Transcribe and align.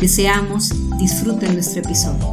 Deseamos 0.00 0.70
disfruten 0.96 1.54
nuestro 1.54 1.82
episodio. 1.82 2.24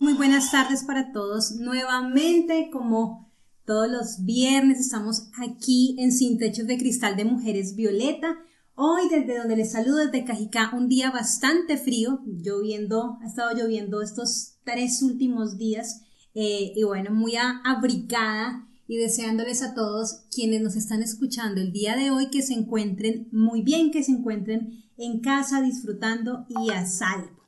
Muy 0.00 0.14
buenas 0.14 0.50
tardes 0.50 0.82
para 0.82 1.12
todos. 1.12 1.52
Nuevamente, 1.52 2.68
como 2.72 3.32
todos 3.64 3.88
los 3.88 4.24
viernes, 4.24 4.80
estamos 4.80 5.28
aquí 5.38 5.94
en 6.00 6.10
Sin 6.10 6.36
Techos 6.36 6.66
de 6.66 6.78
Cristal 6.78 7.14
de 7.14 7.26
Mujeres 7.26 7.76
Violeta. 7.76 8.38
Hoy 8.74 9.02
desde 9.08 9.38
donde 9.38 9.56
les 9.56 9.70
saludo 9.70 9.98
desde 9.98 10.24
Cajicá, 10.24 10.72
un 10.74 10.88
día 10.88 11.12
bastante 11.12 11.76
frío, 11.76 12.18
lloviendo, 12.26 13.18
ha 13.22 13.26
estado 13.26 13.54
lloviendo 13.54 14.02
estos 14.02 14.56
tres 14.64 15.00
últimos 15.00 15.58
días 15.58 16.02
eh, 16.34 16.72
y 16.74 16.82
bueno, 16.82 17.12
muy 17.12 17.34
abrigada 17.36 18.68
y 18.88 18.96
deseándoles 18.96 19.62
a 19.62 19.74
todos 19.74 20.24
quienes 20.34 20.60
nos 20.60 20.74
están 20.74 21.02
escuchando 21.02 21.60
el 21.60 21.72
día 21.72 21.94
de 21.94 22.10
hoy 22.10 22.30
que 22.30 22.42
se 22.42 22.54
encuentren 22.54 23.28
muy 23.30 23.62
bien, 23.62 23.92
que 23.92 24.02
se 24.02 24.10
encuentren 24.10 24.83
en 24.96 25.20
casa 25.20 25.60
disfrutando 25.60 26.46
y 26.48 26.70
a 26.70 26.86
salvo. 26.86 27.44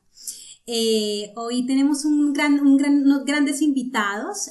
Eh, 0.66 1.32
hoy 1.36 1.64
tenemos 1.64 2.04
un 2.04 2.32
gran, 2.32 2.60
unos 2.60 3.24
grandes 3.24 3.62
invitados. 3.62 4.50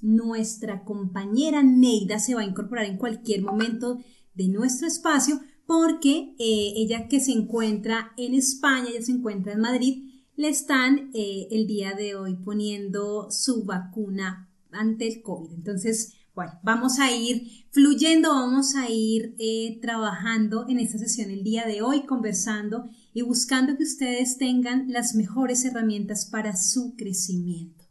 Nuestra 0.00 0.84
compañera 0.84 1.62
Neida 1.62 2.18
se 2.18 2.34
va 2.34 2.40
a 2.40 2.46
incorporar 2.46 2.86
en 2.86 2.96
cualquier 2.96 3.42
momento 3.42 3.98
de 4.34 4.48
nuestro 4.48 4.88
espacio 4.88 5.40
porque 5.66 6.34
eh, 6.38 6.72
ella 6.76 7.06
que 7.08 7.20
se 7.20 7.32
encuentra 7.32 8.12
en 8.16 8.34
España, 8.34 8.88
ella 8.90 9.02
se 9.02 9.12
encuentra 9.12 9.52
en 9.52 9.60
Madrid, 9.60 10.10
le 10.36 10.48
están 10.48 11.10
eh, 11.14 11.48
el 11.50 11.66
día 11.66 11.94
de 11.94 12.14
hoy 12.14 12.34
poniendo 12.36 13.30
su 13.30 13.64
vacuna 13.64 14.50
ante 14.70 15.06
el 15.06 15.22
COVID. 15.22 15.52
Entonces, 15.52 16.14
bueno, 16.34 16.52
vamos 16.62 16.98
a 16.98 17.10
ir 17.10 17.66
fluyendo, 17.70 18.30
vamos 18.30 18.74
a 18.74 18.88
ir 18.88 19.34
eh, 19.38 19.78
trabajando 19.82 20.66
en 20.68 20.80
esta 20.80 20.98
sesión 20.98 21.30
el 21.30 21.44
día 21.44 21.66
de 21.66 21.82
hoy, 21.82 22.06
conversando 22.06 22.88
y 23.12 23.22
buscando 23.22 23.76
que 23.76 23.82
ustedes 23.82 24.38
tengan 24.38 24.90
las 24.90 25.14
mejores 25.14 25.64
herramientas 25.64 26.26
para 26.30 26.56
su 26.56 26.94
crecimiento. 26.96 27.84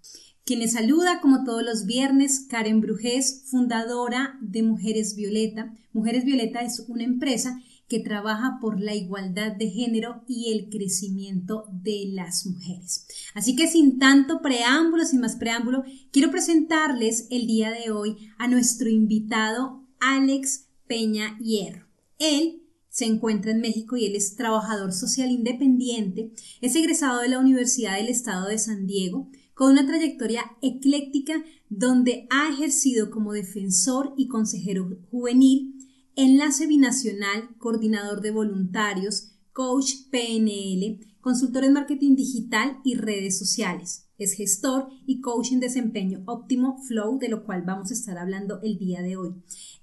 Quien 0.43 0.59
les 0.59 0.73
saluda, 0.73 1.21
como 1.21 1.43
todos 1.43 1.63
los 1.63 1.85
viernes, 1.85 2.47
Karen 2.49 2.81
Brujés, 2.81 3.43
fundadora 3.45 4.39
de 4.41 4.63
Mujeres 4.63 5.15
Violeta. 5.15 5.75
Mujeres 5.93 6.25
Violeta 6.25 6.61
es 6.61 6.83
una 6.87 7.03
empresa 7.03 7.61
que 7.91 7.99
trabaja 7.99 8.57
por 8.61 8.79
la 8.79 8.95
igualdad 8.95 9.51
de 9.51 9.69
género 9.69 10.23
y 10.25 10.53
el 10.53 10.69
crecimiento 10.69 11.65
de 11.73 12.05
las 12.13 12.45
mujeres. 12.45 13.05
Así 13.33 13.53
que 13.53 13.67
sin 13.67 13.99
tanto 13.99 14.41
preámbulo, 14.41 15.03
sin 15.03 15.19
más 15.19 15.35
preámbulo, 15.35 15.83
quiero 16.09 16.31
presentarles 16.31 17.27
el 17.31 17.47
día 17.47 17.69
de 17.69 17.91
hoy 17.91 18.29
a 18.37 18.47
nuestro 18.47 18.87
invitado 18.87 19.83
Alex 19.99 20.67
Peña 20.87 21.37
Hierro. 21.39 21.85
Él 22.17 22.63
se 22.87 23.03
encuentra 23.03 23.51
en 23.51 23.59
México 23.59 23.97
y 23.97 24.05
él 24.05 24.15
es 24.15 24.37
trabajador 24.37 24.93
social 24.93 25.29
independiente, 25.29 26.31
es 26.61 26.73
egresado 26.77 27.19
de 27.19 27.27
la 27.27 27.39
Universidad 27.39 27.97
del 27.97 28.07
Estado 28.07 28.47
de 28.47 28.57
San 28.57 28.87
Diego, 28.87 29.29
con 29.53 29.73
una 29.73 29.85
trayectoria 29.85 30.45
ecléctica 30.61 31.43
donde 31.67 32.25
ha 32.29 32.53
ejercido 32.53 33.11
como 33.11 33.33
defensor 33.33 34.13
y 34.15 34.29
consejero 34.29 34.97
juvenil 35.11 35.80
enlace 36.15 36.67
binacional, 36.67 37.55
coordinador 37.57 38.21
de 38.21 38.31
voluntarios, 38.31 39.31
coach 39.53 39.91
PNL, 40.11 40.99
consultor 41.19 41.63
en 41.63 41.73
marketing 41.73 42.15
digital 42.15 42.79
y 42.83 42.95
redes 42.95 43.37
sociales. 43.37 44.07
Es 44.17 44.33
gestor 44.33 44.87
y 45.05 45.19
coach 45.21 45.51
en 45.51 45.59
desempeño 45.59 46.23
óptimo 46.25 46.77
Flow, 46.87 47.17
de 47.17 47.29
lo 47.29 47.43
cual 47.43 47.63
vamos 47.63 47.91
a 47.91 47.93
estar 47.93 48.17
hablando 48.17 48.59
el 48.61 48.77
día 48.77 49.01
de 49.01 49.17
hoy. 49.17 49.33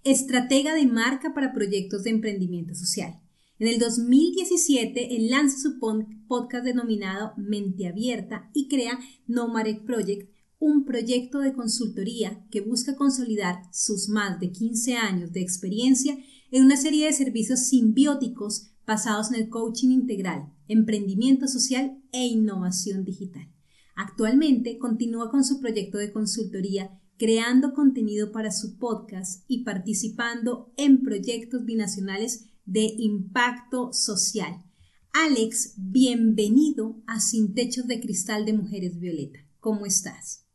Estratega 0.05 0.75
de 0.75 0.87
marca 0.87 1.35
para 1.35 1.53
proyectos 1.53 2.05
de 2.05 2.11
emprendimiento 2.11 2.75
social. 2.75 3.21
En 3.59 3.67
el 3.67 3.81
2017, 3.81 5.17
él 5.17 5.31
lanza 5.31 5.59
su 5.59 5.81
podcast 5.81 6.65
denominado 6.65 7.33
Mente 7.37 7.89
Abierta 7.89 8.49
y 8.55 8.69
crea 8.69 9.01
No 9.27 9.53
Project, 9.85 10.31
un 10.59 10.85
proyecto 10.85 11.39
de 11.39 11.53
consultoría 11.53 12.45
que 12.51 12.61
busca 12.61 12.97
consolidar 12.97 13.63
sus 13.73 14.09
más 14.09 14.41
de 14.41 14.51
15 14.51 14.97
años 14.97 15.33
de 15.33 15.41
experiencia 15.41 16.19
en 16.51 16.65
una 16.65 16.77
serie 16.77 17.07
de 17.07 17.13
servicios 17.13 17.61
simbióticos 17.69 18.71
basados 18.87 19.31
en 19.31 19.37
el 19.43 19.49
coaching 19.49 19.91
integral, 19.91 20.53
emprendimiento 20.67 21.47
social 21.47 22.03
e 22.11 22.27
innovación 22.27 23.05
digital. 23.05 23.53
Actualmente 23.95 24.79
continúa 24.79 25.31
con 25.31 25.45
su 25.45 25.61
proyecto 25.61 25.99
de 25.99 26.13
consultoría 26.13 26.99
creando 27.19 27.75
contenido 27.75 28.31
para 28.31 28.53
su 28.53 28.79
podcast 28.79 29.45
y 29.49 29.65
participando 29.65 30.73
en 30.77 31.03
proyectos 31.03 31.65
binacionales 31.65 32.47
de 32.65 32.95
impacto 32.97 33.93
social. 33.93 34.65
Alex, 35.13 35.75
bienvenido 35.77 37.03
a 37.07 37.19
Sin 37.19 37.55
Techos 37.55 37.89
de 37.89 38.01
Cristal 38.01 38.45
de 38.45 38.53
Mujeres 38.53 39.01
Violeta. 39.01 39.41
¿Cómo 39.59 39.85
estás? 39.85 40.48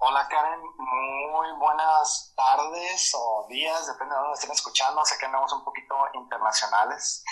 Hola 0.00 0.28
Karen, 0.28 0.60
muy 0.60 1.58
buenas 1.58 2.32
tardes 2.36 3.12
o 3.18 3.46
días, 3.48 3.84
depende 3.88 4.14
de 4.14 4.20
dónde 4.20 4.34
estén 4.34 4.52
escuchando. 4.52 5.04
Sé 5.04 5.16
que 5.18 5.26
andamos 5.26 5.52
un 5.52 5.64
poquito 5.64 5.96
internacionales. 6.14 7.24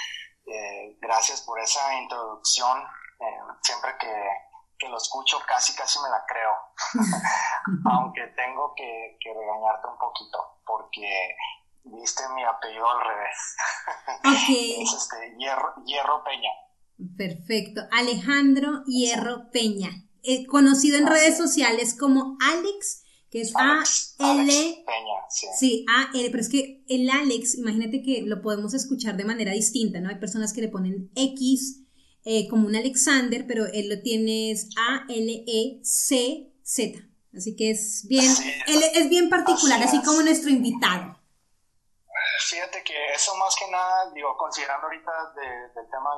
Eh, 0.46 0.98
gracias 1.00 1.42
por 1.42 1.60
esa 1.60 1.94
introducción. 1.94 2.82
Eh, 3.20 3.38
siempre 3.62 3.92
que, 4.00 4.12
que, 4.80 4.88
lo 4.88 4.96
escucho 4.96 5.38
casi 5.46 5.76
casi 5.76 6.00
me 6.00 6.08
la 6.08 6.24
creo. 6.26 6.52
Aunque 7.92 8.26
tengo 8.34 8.74
que, 8.74 9.16
que, 9.20 9.32
regañarte 9.32 9.86
un 9.86 9.98
poquito 9.98 10.58
porque 10.66 11.36
viste 11.84 12.28
mi 12.30 12.42
apellido 12.42 12.90
al 12.90 13.00
revés. 13.00 13.56
Okay. 14.18 14.82
es 14.82 14.92
este, 14.92 15.36
Hierro, 15.38 15.72
Hierro 15.84 16.24
Peña. 16.24 16.50
Perfecto. 17.16 17.82
Alejandro 17.92 18.82
Hierro 18.86 19.52
Peña. 19.52 20.05
Eh, 20.28 20.44
conocido 20.46 20.98
en 20.98 21.06
redes 21.06 21.36
sociales 21.36 21.94
como 21.96 22.36
Alex, 22.40 23.04
que 23.30 23.42
es 23.42 23.54
A-L. 23.54 24.84
Sí, 25.56 25.86
A-L, 25.88 26.30
pero 26.30 26.40
es 26.40 26.48
que 26.48 26.82
el 26.88 27.08
Alex, 27.08 27.54
imagínate 27.54 28.02
que 28.02 28.22
lo 28.22 28.42
podemos 28.42 28.74
escuchar 28.74 29.16
de 29.16 29.24
manera 29.24 29.52
distinta, 29.52 30.00
¿no? 30.00 30.08
Hay 30.08 30.16
personas 30.16 30.52
que 30.52 30.62
le 30.62 30.68
ponen 30.68 31.12
X 31.14 31.84
eh, 32.24 32.48
como 32.48 32.66
un 32.66 32.74
Alexander, 32.74 33.46
pero 33.46 33.66
él 33.66 33.88
lo 33.88 34.02
tiene 34.02 34.52
A-L-E-C-Z. 34.76 35.86
Así 37.36 37.54
que 37.54 37.70
es 37.70 38.04
bien, 38.08 38.32
él 38.66 38.82
es 38.94 39.08
bien 39.08 39.28
particular, 39.28 39.80
así, 39.80 40.02
como 40.02 40.22
nuestro 40.22 40.50
invitado. 40.50 41.20
Fíjate 42.40 42.82
que 42.82 43.12
eso 43.14 43.36
más 43.36 43.54
que 43.54 43.70
nada, 43.70 44.10
digo, 44.12 44.36
considerando 44.36 44.86
ahorita 44.86 45.12
del 45.74 45.88
tema 45.90 46.10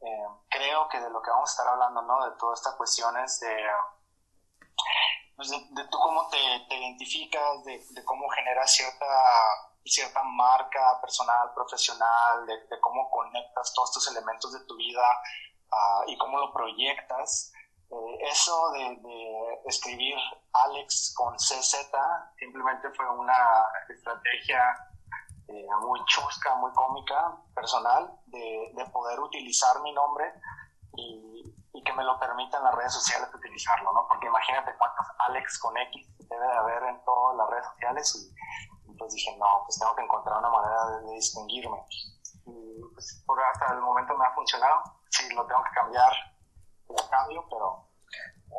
eh, 0.00 0.26
creo 0.48 0.88
que 0.88 1.00
de 1.00 1.10
lo 1.10 1.20
que 1.20 1.30
vamos 1.30 1.50
a 1.50 1.52
estar 1.52 1.68
hablando, 1.68 2.02
¿no? 2.02 2.24
De 2.24 2.36
todas 2.38 2.58
estas 2.58 2.74
cuestiones 2.76 3.38
de, 3.40 3.66
pues 5.36 5.50
de, 5.50 5.84
tú 5.90 5.98
cómo 5.98 6.28
te, 6.28 6.38
identificas, 6.74 7.64
de, 7.64 8.04
cómo 8.04 8.28
generas 8.30 8.72
cierta, 8.72 9.06
cierta 9.84 10.22
marca 10.22 11.00
personal, 11.00 11.52
profesional, 11.54 12.46
de, 12.46 12.80
cómo 12.80 13.10
conectas 13.10 13.72
todos 13.74 13.90
estos 13.90 14.16
elementos 14.16 14.52
de 14.52 14.64
tu 14.66 14.76
vida 14.76 15.06
ah, 15.72 16.04
y 16.06 16.16
cómo 16.18 16.38
lo 16.38 16.52
proyectas. 16.52 17.52
Eh, 17.90 18.18
eso 18.30 18.70
de, 18.72 19.60
escribir 19.66 20.16
Alex 20.52 21.14
con 21.14 21.34
CZ 21.36 21.90
simplemente 22.38 22.90
fue 22.96 23.08
una 23.10 23.66
estrategia 23.88 24.62
eh, 25.50 25.66
muy 25.80 26.00
chusca, 26.04 26.54
muy 26.56 26.72
cómica, 26.72 27.36
personal, 27.54 28.20
de, 28.26 28.72
de 28.74 28.84
poder 28.86 29.18
utilizar 29.18 29.80
mi 29.82 29.92
nombre 29.92 30.32
y, 30.94 31.42
y, 31.72 31.82
que 31.82 31.92
me 31.92 32.04
lo 32.04 32.18
permitan 32.20 32.62
las 32.62 32.74
redes 32.74 32.92
sociales 32.92 33.28
utilizarlo, 33.34 33.92
¿no? 33.92 34.06
Porque 34.08 34.28
imagínate 34.28 34.76
cuántos 34.78 35.06
Alex 35.26 35.58
con 35.58 35.76
X 35.76 36.06
debe 36.18 36.46
de 36.46 36.52
haber 36.52 36.82
en 36.84 37.04
todas 37.04 37.36
las 37.36 37.50
redes 37.50 37.66
sociales 37.66 38.32
y, 38.86 38.94
pues 38.96 39.12
dije, 39.12 39.36
no, 39.38 39.62
pues 39.64 39.78
tengo 39.78 39.94
que 39.96 40.02
encontrar 40.02 40.38
una 40.38 40.50
manera 40.50 40.86
de, 41.00 41.14
distinguirme. 41.14 41.84
Y 42.46 42.80
pues 42.94 43.24
por 43.26 43.42
hasta 43.42 43.74
el 43.74 43.80
momento 43.80 44.16
me 44.16 44.26
ha 44.26 44.34
funcionado, 44.34 44.82
sí, 45.10 45.28
lo 45.34 45.44
tengo 45.46 45.64
que 45.64 45.70
cambiar, 45.70 46.12
lo 46.88 47.10
cambio, 47.10 47.44
pero 47.50 47.89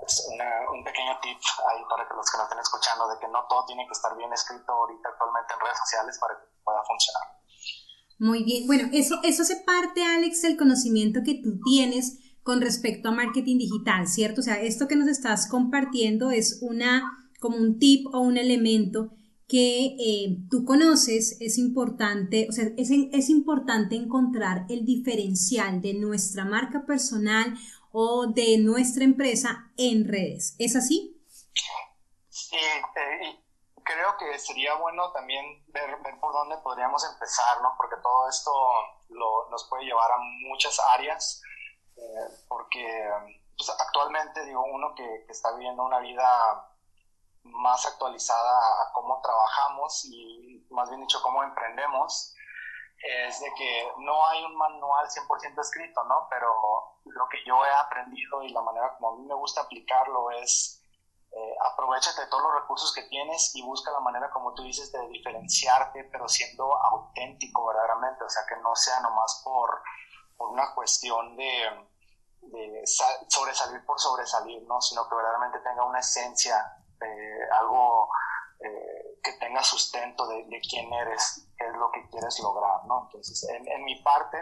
es 0.06 0.28
un 0.28 0.84
pequeño 0.84 1.20
tip 1.22 1.38
ahí 1.70 1.82
para 1.90 2.08
que 2.08 2.16
los 2.16 2.30
que 2.30 2.38
nos 2.38 2.46
estén 2.46 2.60
escuchando 2.60 3.08
de 3.08 3.20
que 3.20 3.28
no 3.28 3.46
todo 3.50 3.66
tiene 3.66 3.86
que 3.86 3.94
estar 3.94 4.16
bien 4.18 4.32
escrito 4.34 4.72
ahorita 4.72 5.10
actualmente 5.10 5.54
en 5.54 5.60
redes 5.60 5.78
sociales 5.78 6.18
para 6.20 6.40
que 6.40 6.46
pueda 6.64 6.82
funcionar. 6.84 7.24
Muy 8.20 8.44
bien, 8.44 8.68
bueno, 8.68 8.90
eso, 8.94 9.20
eso 9.24 9.42
hace 9.42 9.58
parte, 9.66 10.04
Alex, 10.04 10.44
del 10.44 10.58
conocimiento 10.58 11.22
que 11.26 11.42
tú 11.42 11.60
tienes 11.64 12.20
con 12.44 12.62
respecto 12.62 13.10
a 13.10 13.12
marketing 13.12 13.58
digital, 13.58 14.08
¿cierto? 14.08 14.42
O 14.42 14.44
sea, 14.44 14.60
esto 14.62 14.88
que 14.88 14.96
nos 14.96 15.08
estás 15.08 15.48
compartiendo 15.48 16.32
es 16.32 16.60
una, 16.62 17.04
como 17.40 17.58
un 17.58 17.80
tip 17.80 18.08
o 18.14 18.20
un 18.20 18.38
elemento 18.38 19.12
que 19.48 19.98
eh, 20.00 20.38
tú 20.50 20.64
conoces, 20.64 21.38
es 21.42 21.58
importante, 21.58 22.48
o 22.50 22.54
sea, 22.54 22.70
es, 22.78 22.90
es 22.90 23.30
importante 23.30 23.96
encontrar 23.96 24.66
el 24.70 24.86
diferencial 24.86 25.82
de 25.82 25.94
nuestra 25.94 26.46
marca 26.46 26.86
personal 26.86 27.58
o 27.92 28.28
de 28.28 28.58
nuestra 28.60 29.04
empresa 29.04 29.72
en 29.78 30.08
redes. 30.08 30.56
¿Es 30.60 30.76
así? 30.76 31.22
Sí, 32.30 32.56
eh, 32.56 33.44
creo 33.84 34.18
que 34.18 34.38
sería 34.40 34.76
bueno 34.76 35.12
también 35.12 35.64
ver, 35.68 35.98
por 36.20 36.34
dónde 36.34 36.58
podríamos 36.58 37.04
empezar, 37.12 37.62
¿no? 37.62 37.74
Porque 37.78 37.96
todo 38.02 38.30
esto 38.30 38.52
lo, 39.10 39.50
nos 39.50 39.68
puede 39.70 39.86
llevar 39.86 40.12
a 40.12 40.18
muchas 40.48 40.78
áreas, 40.94 41.42
eh, 41.98 42.46
porque 42.48 43.10
pues, 43.58 43.70
actualmente, 43.80 44.46
digo, 44.46 44.64
uno 44.64 44.94
que, 44.96 45.26
está 45.30 45.52
viviendo 45.54 45.84
una 45.84 46.00
vida 46.00 46.68
más 47.44 47.86
actualizada 47.86 48.82
a 48.84 48.92
cómo 48.94 49.20
trabajamos 49.22 50.06
y 50.06 50.66
más 50.70 50.90
bien 50.90 51.02
dicho 51.02 51.22
cómo 51.22 51.44
emprendemos, 51.44 52.36
es 53.03 53.39
de 53.39 53.51
que 53.53 53.92
no 54.00 54.27
hay 54.27 54.44
un 54.44 54.56
manual 54.56 55.07
100% 55.07 55.59
escrito, 55.59 56.03
¿no? 56.03 56.27
Pero 56.30 56.53
lo 57.06 57.27
que 57.30 57.39
yo 57.45 57.65
he 57.65 57.74
aprendido 57.74 58.44
y 58.44 58.50
la 58.50 58.62
manera 58.62 58.95
como 58.95 59.09
a 59.09 59.18
mí 59.18 59.25
me 59.25 59.36
gusta 59.36 59.62
aplicarlo 59.62 60.30
es 60.31 60.81
eh, 61.33 61.56
aprovechate 61.71 62.21
de 62.21 62.27
todos 62.27 62.44
los 62.44 62.62
recursos 62.62 62.94
que 62.94 63.03
tienes 63.03 63.56
y 63.56 63.62
busca 63.62 63.89
la 63.92 64.01
manera, 64.01 64.30
como 64.31 64.53
tú 64.53 64.63
dices, 64.63 64.92
de 64.92 65.07
diferenciarte, 65.07 66.03
pero 66.12 66.27
siendo 66.27 66.75
auténtico 66.75 67.68
verdaderamente, 67.68 68.25
o 68.25 68.30
sea, 68.30 68.44
que 68.48 68.57
no 68.62 68.75
sea 68.75 69.00
nomás 69.00 69.42
por, 69.45 69.81
por 70.36 70.50
una 70.50 70.74
cuestión 70.74 71.38
de, 71.38 71.88
sobresalir 73.30 73.86
por 73.86 73.98
sobresalir, 73.98 74.62
¿no? 74.63 74.81
Sino 74.81 75.07
que 75.07 75.15
verdaderamente 75.15 75.59
tenga 75.59 75.86
una 75.86 76.00
esencia, 76.00 76.77
de 77.00 77.50
algo 77.59 78.09
eh, 78.59 79.18
que 79.24 79.33
tenga 79.33 79.63
sustento 79.63 80.27
de, 80.27 80.45
de, 80.45 80.59
quién 80.59 80.92
eres, 80.92 81.48
es 81.68 81.74
lo 81.78 81.92
que 81.92 82.08
quieres 82.10 82.40
lograr, 82.40 82.86
¿no? 82.88 83.04
Entonces, 83.06 83.48
en, 83.50 83.84
mi 83.84 84.02
parte, 84.02 84.38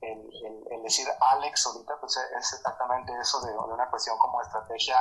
el, 0.00 0.82
decir 0.82 1.06
Alex 1.32 1.66
ahorita, 1.66 1.94
pues 2.00 2.16
es 2.16 2.52
exactamente 2.52 3.12
eso 3.20 3.40
de, 3.42 3.56
una 3.56 3.88
cuestión 3.90 4.16
como 4.18 4.40
estrategia 4.40 4.96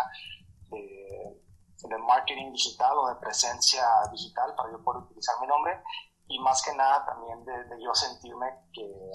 de, 0.69 1.97
marketing 2.05 2.51
digital 2.51 2.97
o 2.97 3.07
de 3.07 3.15
presencia 3.15 3.85
digital 4.11 4.53
para 4.55 4.71
yo 4.71 4.83
poder 4.83 5.03
utilizar 5.03 5.35
mi 5.39 5.47
nombre 5.47 5.81
y 6.27 6.39
más 6.39 6.61
que 6.63 6.75
nada 6.75 7.05
también 7.05 7.45
de, 7.45 7.81
yo 7.81 7.93
sentirme 7.93 8.47
que, 8.73 9.11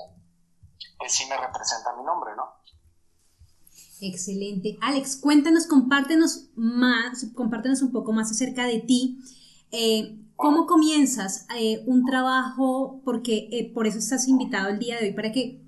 que 0.98 1.08
sí 1.08 1.26
me 1.28 1.36
representa 1.36 1.94
mi 1.94 2.04
nombre, 2.04 2.34
¿no? 2.36 2.64
Excelente. 4.00 4.76
Alex, 4.80 5.16
cuéntanos, 5.16 5.66
compártenos 5.66 6.50
más, 6.56 7.26
compártenos 7.34 7.82
un 7.82 7.92
poco 7.92 8.12
más 8.12 8.30
acerca 8.30 8.64
de 8.66 8.80
ti. 8.80 9.20
Eh, 9.70 10.23
¿Cómo 10.36 10.66
comienzas 10.66 11.46
eh, 11.56 11.82
un 11.86 12.04
trabajo? 12.04 13.00
Porque 13.04 13.48
eh, 13.52 13.70
por 13.72 13.86
eso 13.86 13.98
estás 13.98 14.26
invitado 14.26 14.68
el 14.68 14.78
día 14.78 14.98
de 14.98 15.06
hoy, 15.06 15.12
para 15.12 15.32
que 15.32 15.62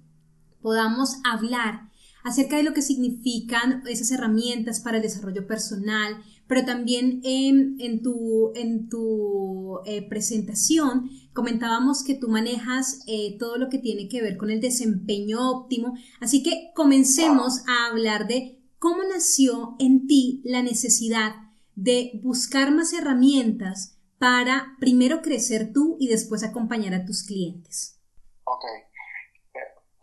podamos 0.60 1.18
hablar 1.24 1.90
acerca 2.24 2.56
de 2.56 2.64
lo 2.64 2.74
que 2.74 2.82
significan 2.82 3.84
esas 3.88 4.10
herramientas 4.10 4.80
para 4.80 4.96
el 4.96 5.04
desarrollo 5.04 5.46
personal, 5.46 6.16
pero 6.48 6.64
también 6.64 7.20
en, 7.22 8.02
tu, 8.02 8.52
en 8.56 8.88
tu 8.88 9.78
eh, 9.86 10.02
presentación 10.08 11.10
comentábamos 11.32 12.02
que 12.02 12.14
tú 12.14 12.28
manejas 12.28 13.04
todo 13.38 13.58
lo 13.58 13.68
que 13.68 13.78
tiene 13.78 14.08
que 14.08 14.22
ver 14.22 14.36
con 14.36 14.50
el 14.50 14.60
desempeño 14.60 15.50
óptimo, 15.50 15.96
así 16.20 16.42
que 16.42 16.70
comencemos 16.74 17.62
a 17.68 17.86
hablar 17.90 18.26
de 18.26 18.58
cómo 18.78 18.98
nació 19.12 19.76
en 19.78 20.06
ti 20.08 20.40
la 20.44 20.62
necesidad 20.62 21.34
de 21.76 22.18
buscar 22.24 22.74
más 22.74 22.92
herramientas 22.92 23.95
para 24.18 24.76
primero 24.80 25.22
crecer 25.22 25.72
tú 25.72 25.96
y 25.98 26.08
después 26.08 26.42
acompañar 26.42 26.94
a 26.94 27.04
tus 27.04 27.24
clientes. 27.24 28.00
Ok, 28.44 28.64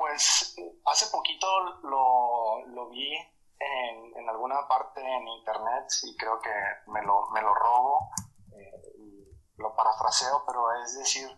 pues 0.03 0.55
hace 0.85 1.07
poquito 1.11 1.47
lo, 1.83 2.65
lo 2.67 2.89
vi 2.89 3.15
en, 3.59 4.17
en, 4.17 4.29
alguna 4.29 4.67
parte 4.67 4.99
en 4.99 5.27
internet 5.29 5.85
y 6.03 6.17
creo 6.17 6.39
que 6.41 6.51
me 6.87 7.01
lo, 7.03 7.29
me 7.29 7.41
lo 7.41 7.53
robo 7.53 8.09
eh, 8.51 8.81
y 8.97 9.61
lo 9.61 9.73
parafraseo, 9.75 10.43
pero 10.45 10.73
es 10.83 10.97
decir, 10.97 11.29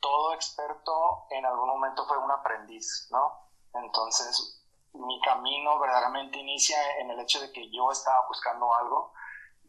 todo 0.00 0.34
experto 0.34 1.26
en 1.30 1.46
algún 1.46 1.68
momento 1.68 2.06
fue 2.06 2.18
un 2.18 2.30
aprendiz, 2.30 3.08
¿no? 3.10 3.48
Entonces, 3.72 4.62
mi 4.92 5.18
camino 5.22 5.78
verdaderamente 5.78 6.38
inicia 6.38 6.76
en 6.98 7.10
el 7.10 7.20
hecho 7.20 7.40
de 7.40 7.52
que 7.52 7.70
yo 7.70 7.90
estaba 7.90 8.26
buscando 8.28 8.74
algo, 8.74 9.14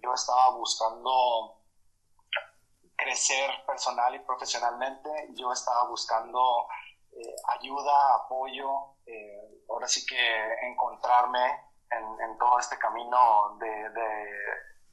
yo 0.04 0.14
estaba 0.14 0.50
buscando 0.58 1.63
crecer 3.04 3.50
personal 3.66 4.16
y 4.16 4.20
profesionalmente, 4.20 5.10
yo 5.36 5.52
estaba 5.52 5.88
buscando 5.88 6.68
eh, 7.12 7.36
ayuda, 7.60 8.16
apoyo, 8.16 8.96
eh, 9.06 9.64
ahora 9.70 9.88
sí 9.88 10.06
que 10.06 10.68
encontrarme 10.68 11.74
en, 11.92 12.38
todo 12.38 12.58
este 12.60 12.78
camino 12.78 13.58
de, 13.60 13.90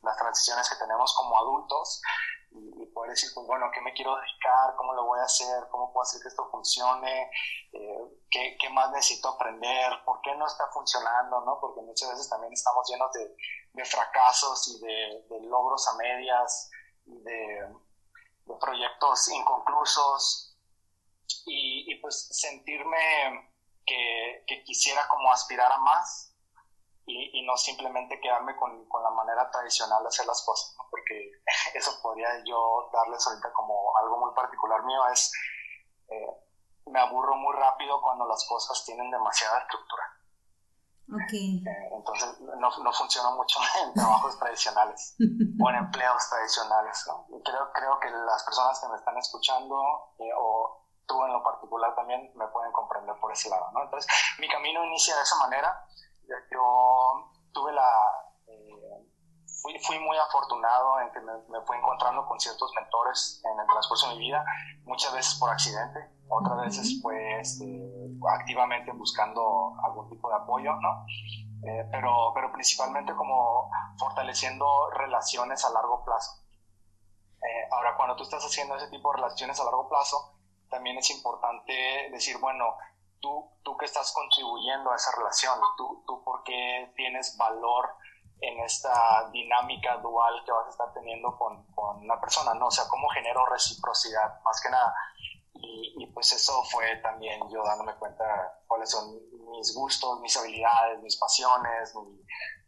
las 0.02 0.16
transiciones 0.16 0.68
que 0.68 0.76
tenemos 0.76 1.14
como 1.16 1.36
adultos 1.38 2.02
y, 2.50 2.86
poder 2.86 3.10
decir, 3.10 3.30
pues 3.34 3.46
bueno, 3.46 3.70
¿qué 3.72 3.80
me 3.80 3.92
quiero 3.92 4.16
dedicar? 4.16 4.74
¿Cómo 4.76 4.92
lo 4.94 5.04
voy 5.04 5.20
a 5.20 5.24
hacer? 5.24 5.68
¿Cómo 5.70 5.92
puedo 5.92 6.02
hacer 6.02 6.20
que 6.20 6.28
esto 6.28 6.48
funcione? 6.50 7.30
Eh, 7.72 7.98
¿qué, 8.30 8.56
¿qué, 8.60 8.68
más 8.70 8.90
necesito 8.90 9.28
aprender? 9.28 9.92
¿Por 10.04 10.20
qué 10.20 10.34
no 10.34 10.46
está 10.46 10.66
funcionando? 10.72 11.40
¿no? 11.42 11.58
Porque 11.60 11.80
muchas 11.82 12.10
veces 12.10 12.28
también 12.28 12.52
estamos 12.52 12.88
llenos 12.90 13.12
de, 13.12 13.36
de 13.72 13.84
fracasos 13.84 14.68
y 14.68 14.80
de, 14.84 15.26
de, 15.30 15.40
logros 15.46 15.86
a 15.88 15.96
medias, 15.96 16.70
de, 17.04 17.68
proyectos 18.58 19.28
inconclusos 19.28 20.56
y, 21.46 21.94
pues 22.00 22.28
sentirme 22.30 23.52
que, 23.86 24.44
quisiera 24.64 25.06
como 25.08 25.32
aspirar 25.32 25.70
a 25.72 25.78
más 25.78 26.34
y, 27.06 27.42
no 27.44 27.56
simplemente 27.56 28.20
quedarme 28.20 28.56
con, 28.56 28.86
con, 28.88 29.02
la 29.02 29.10
manera 29.10 29.50
tradicional 29.50 30.02
de 30.02 30.08
hacer 30.08 30.26
las 30.26 30.42
cosas, 30.44 30.76
porque 30.90 31.30
eso 31.74 31.98
podría 32.02 32.28
yo 32.44 32.88
darles 32.92 33.26
ahorita 33.26 33.52
como 33.52 33.96
algo 33.96 34.18
muy 34.18 34.34
particular 34.34 34.84
mío, 34.84 35.06
es 35.12 35.32
eh, 36.08 36.26
me 36.86 37.00
aburro 37.00 37.36
muy 37.36 37.54
rápido 37.56 38.00
cuando 38.02 38.26
las 38.26 38.44
cosas 38.48 38.84
tienen 38.84 39.10
demasiada 39.10 39.60
estructura. 39.60 40.19
Okay. 41.10 41.58
Eh, 41.66 41.88
entonces 41.92 42.40
no, 42.40 42.70
no, 42.70 42.92
funciona 42.92 43.30
mucho 43.30 43.58
en 43.84 43.92
trabajos 43.94 44.38
tradicionales 44.38 45.16
o 45.18 45.70
en 45.70 45.76
empleos 45.76 46.28
tradicionales. 46.30 47.04
creo, 47.44 47.72
creo 47.72 47.98
que 48.00 48.10
las 48.10 48.44
personas 48.44 48.78
que 48.80 48.88
me 48.88 48.96
están 48.96 49.16
escuchando 49.18 49.76
eh, 50.18 50.30
o 50.38 50.86
tú 51.06 51.24
en 51.24 51.32
lo 51.32 51.42
particular 51.42 51.94
también 51.96 52.30
me 52.36 52.46
pueden 52.48 52.70
comprender 52.70 53.16
por 53.20 53.32
ese 53.32 53.50
lado, 53.50 53.70
¿no? 53.72 53.82
Entonces, 53.82 54.10
mi 54.38 54.48
camino 54.48 54.84
inicia 54.84 55.16
de 55.16 55.22
esa 55.22 55.36
manera. 55.38 55.84
Yo 56.52 57.32
tuve 57.52 57.72
la... 57.72 57.90
Eh, 58.46 59.10
fui, 59.62 59.76
fui, 59.80 59.98
muy 59.98 60.16
afortunado 60.16 61.00
en 61.00 61.10
que 61.10 61.20
me, 61.20 61.32
me, 61.48 61.60
fui 61.66 61.76
encontrando 61.76 62.24
con 62.26 62.38
ciertos 62.38 62.72
mentores 62.76 63.42
en 63.44 63.58
el 63.58 63.66
transcurso 63.66 64.08
de 64.08 64.14
mi 64.14 64.20
vida, 64.20 64.44
muchas 64.84 65.12
veces 65.12 65.34
por 65.34 65.50
accidente, 65.50 65.98
otras 66.28 66.60
veces 66.60 67.00
pues 67.02 67.58
activamente 68.28 68.92
buscando 68.92 69.74
algún 69.84 70.08
tipo 70.08 70.28
de 70.28 70.36
apoyo, 70.36 70.74
¿no? 70.76 71.06
Eh, 71.62 71.86
pero, 71.90 72.32
pero 72.34 72.52
principalmente 72.52 73.14
como 73.14 73.70
fortaleciendo 73.98 74.90
relaciones 74.90 75.64
a 75.64 75.70
largo 75.70 76.04
plazo. 76.04 76.42
Eh, 77.42 77.68
ahora, 77.70 77.96
cuando 77.96 78.16
tú 78.16 78.22
estás 78.22 78.44
haciendo 78.44 78.76
ese 78.76 78.88
tipo 78.88 79.10
de 79.10 79.16
relaciones 79.16 79.60
a 79.60 79.64
largo 79.64 79.88
plazo, 79.88 80.38
también 80.68 80.98
es 80.98 81.10
importante 81.10 81.72
decir, 82.12 82.38
bueno, 82.38 82.64
tú, 83.20 83.50
tú 83.62 83.76
que 83.76 83.86
estás 83.86 84.12
contribuyendo 84.12 84.90
a 84.90 84.96
esa 84.96 85.10
relación, 85.16 85.58
tú, 85.76 86.02
tú 86.06 86.22
por 86.24 86.42
qué 86.44 86.92
tienes 86.96 87.36
valor 87.36 87.94
en 88.40 88.58
esta 88.60 89.28
dinámica 89.30 89.98
dual 89.98 90.42
que 90.44 90.52
vas 90.52 90.66
a 90.66 90.70
estar 90.70 90.92
teniendo 90.94 91.36
con, 91.36 91.64
con 91.74 91.98
una 91.98 92.18
persona, 92.20 92.54
¿no? 92.54 92.66
O 92.66 92.70
sea, 92.70 92.84
cómo 92.88 93.08
genero 93.08 93.44
reciprocidad, 93.46 94.40
más 94.42 94.60
que 94.62 94.70
nada. 94.70 94.94
Y, 95.62 95.94
y, 95.98 96.06
pues 96.08 96.32
eso 96.32 96.62
fue 96.64 96.96
también 96.96 97.40
yo 97.50 97.62
dándome 97.62 97.94
cuenta 97.96 98.24
cuáles 98.66 98.90
son 98.90 99.14
mis 99.50 99.74
gustos, 99.74 100.20
mis 100.20 100.36
habilidades, 100.36 101.02
mis 101.02 101.16
pasiones, 101.16 101.94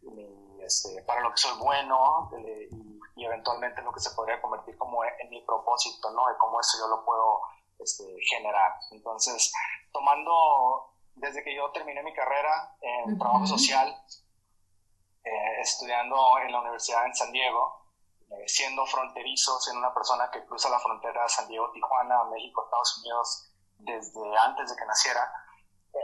mi, 0.02 0.62
este, 0.62 1.02
para 1.02 1.20
lo 1.22 1.30
que 1.30 1.38
soy 1.38 1.58
bueno 1.58 2.30
eh, 2.38 2.68
y, 2.70 3.00
y, 3.16 3.24
eventualmente 3.24 3.82
lo 3.82 3.92
que 3.92 4.00
se 4.00 4.10
podría 4.10 4.40
convertir 4.40 4.76
como 4.76 5.04
en, 5.04 5.10
en 5.20 5.30
mi 5.30 5.42
propósito, 5.42 6.10
¿no? 6.10 6.26
De 6.28 6.36
cómo 6.38 6.60
eso 6.60 6.78
yo 6.78 6.88
lo 6.88 7.04
puedo 7.04 7.40
este, 7.78 8.04
generar. 8.30 8.72
Entonces, 8.90 9.52
tomando, 9.92 10.94
desde 11.14 11.42
que 11.42 11.54
yo 11.54 11.70
terminé 11.72 12.02
mi 12.02 12.14
carrera 12.14 12.76
en 12.80 13.18
trabajo 13.18 13.46
social, 13.46 13.88
eh, 15.24 15.60
estudiando 15.60 16.16
en 16.44 16.52
la 16.52 16.60
Universidad 16.60 17.06
en 17.06 17.14
San 17.14 17.32
Diego, 17.32 17.81
eh, 18.32 18.48
siendo 18.48 18.84
fronterizo, 18.86 19.58
siendo 19.60 19.80
una 19.80 19.94
persona 19.94 20.30
que 20.30 20.44
cruza 20.46 20.68
la 20.68 20.78
frontera 20.78 21.28
San 21.28 21.48
Diego-Tijuana, 21.48 22.24
México, 22.24 22.64
Estados 22.64 22.98
Unidos, 22.98 23.52
desde 23.78 24.38
antes 24.38 24.70
de 24.70 24.76
que 24.76 24.86
naciera, 24.86 25.32
eh, 25.92 25.98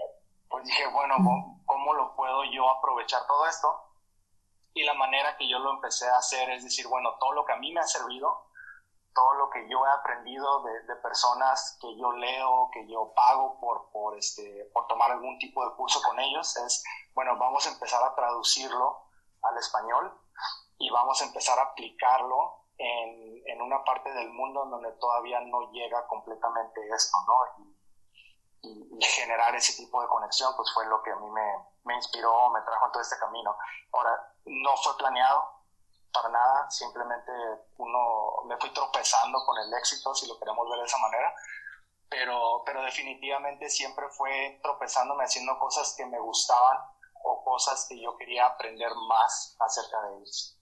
pues 0.48 0.64
dije, 0.64 0.86
bueno, 0.88 1.16
lo 1.94 2.14
puedo 2.14 2.44
yo 2.44 2.70
aprovechar 2.70 3.26
todo 3.26 3.46
esto? 3.46 3.84
Y 4.74 4.84
la 4.84 4.94
manera 4.94 5.36
que 5.36 5.48
yo 5.48 5.58
lo 5.58 5.72
empecé 5.74 6.08
a 6.08 6.18
hacer 6.18 6.48
es 6.50 6.64
decir, 6.64 6.86
bueno, 6.86 7.16
todo 7.18 7.32
lo 7.32 7.44
que 7.44 7.52
a 7.52 7.56
mí 7.56 7.72
me 7.72 7.80
ha 7.80 7.84
servido, 7.84 8.46
todo 9.14 9.34
lo 9.34 9.50
que 9.50 9.68
yo 9.68 9.84
he 9.84 9.90
aprendido 9.90 10.62
de, 10.62 10.96
personas 10.96 11.78
que 11.80 11.96
yo 11.96 12.12
leo, 12.12 12.68
que 12.72 12.86
yo 12.86 13.12
pago 13.14 13.58
por, 13.60 13.90
por, 13.90 14.16
este, 14.16 14.70
por 14.72 14.86
tomar 14.86 15.10
algún 15.10 15.38
tipo 15.38 15.64
de 15.64 15.74
curso 15.74 16.00
con 16.02 16.20
ellos, 16.20 16.56
es, 16.56 16.84
bueno, 17.14 17.36
vamos 17.38 17.66
a 17.66 17.70
empezar 17.70 18.02
a 18.02 18.14
traducirlo 18.14 19.04
al 19.42 19.56
español 19.56 20.20
y 20.78 20.90
vamos 20.90 21.20
a 21.20 21.26
empezar 21.26 21.58
a 21.58 21.62
aplicarlo 21.62 22.68
en, 22.78 23.42
en 23.46 23.62
una 23.62 23.82
parte 23.84 24.12
del 24.12 24.30
mundo 24.30 24.64
donde 24.66 24.92
todavía 24.92 25.40
no 25.40 25.70
llega 25.72 26.06
completamente 26.06 26.80
esto, 26.94 27.18
¿no? 27.26 27.64
Y, 27.64 27.78
generar 29.00 29.54
ese 29.54 29.74
tipo 29.74 30.00
de 30.02 30.08
conexión, 30.08 30.52
pues 30.56 30.68
fue 30.74 30.84
lo 30.86 31.02
que 31.02 31.10
a 31.10 31.16
mí 31.16 31.30
me, 31.30 31.52
me 31.84 31.94
inspiró, 31.94 32.50
me 32.50 32.60
trajo 32.62 32.86
en 32.86 32.92
todo 32.92 33.02
este 33.02 33.18
camino. 33.18 33.56
Ahora, 33.92 34.34
no 34.44 34.76
fue 34.76 34.96
planeado, 34.96 35.58
para 36.12 36.28
nada, 36.28 36.70
simplemente 36.70 37.32
uno 37.76 38.42
me 38.46 38.56
fui 38.56 38.70
tropezando 38.70 39.38
con 39.46 39.58
el 39.58 39.72
éxito, 39.74 40.14
si 40.14 40.26
lo 40.26 40.38
queremos 40.38 40.68
ver 40.70 40.80
de 40.80 40.86
esa 40.86 40.98
manera, 40.98 41.34
pero, 42.08 42.62
pero 42.64 42.82
definitivamente 42.82 43.68
siempre 43.70 44.08
fue 44.10 44.58
tropezándome 44.62 45.24
haciendo 45.24 45.58
cosas 45.58 45.94
que 45.96 46.06
me 46.06 46.18
gustaban 46.18 46.78
o 47.22 47.44
cosas 47.44 47.86
que 47.88 48.00
yo 48.00 48.16
quería 48.16 48.46
aprender 48.46 48.90
más 49.08 49.56
acerca 49.60 50.00
de 50.02 50.16
ellos. 50.16 50.57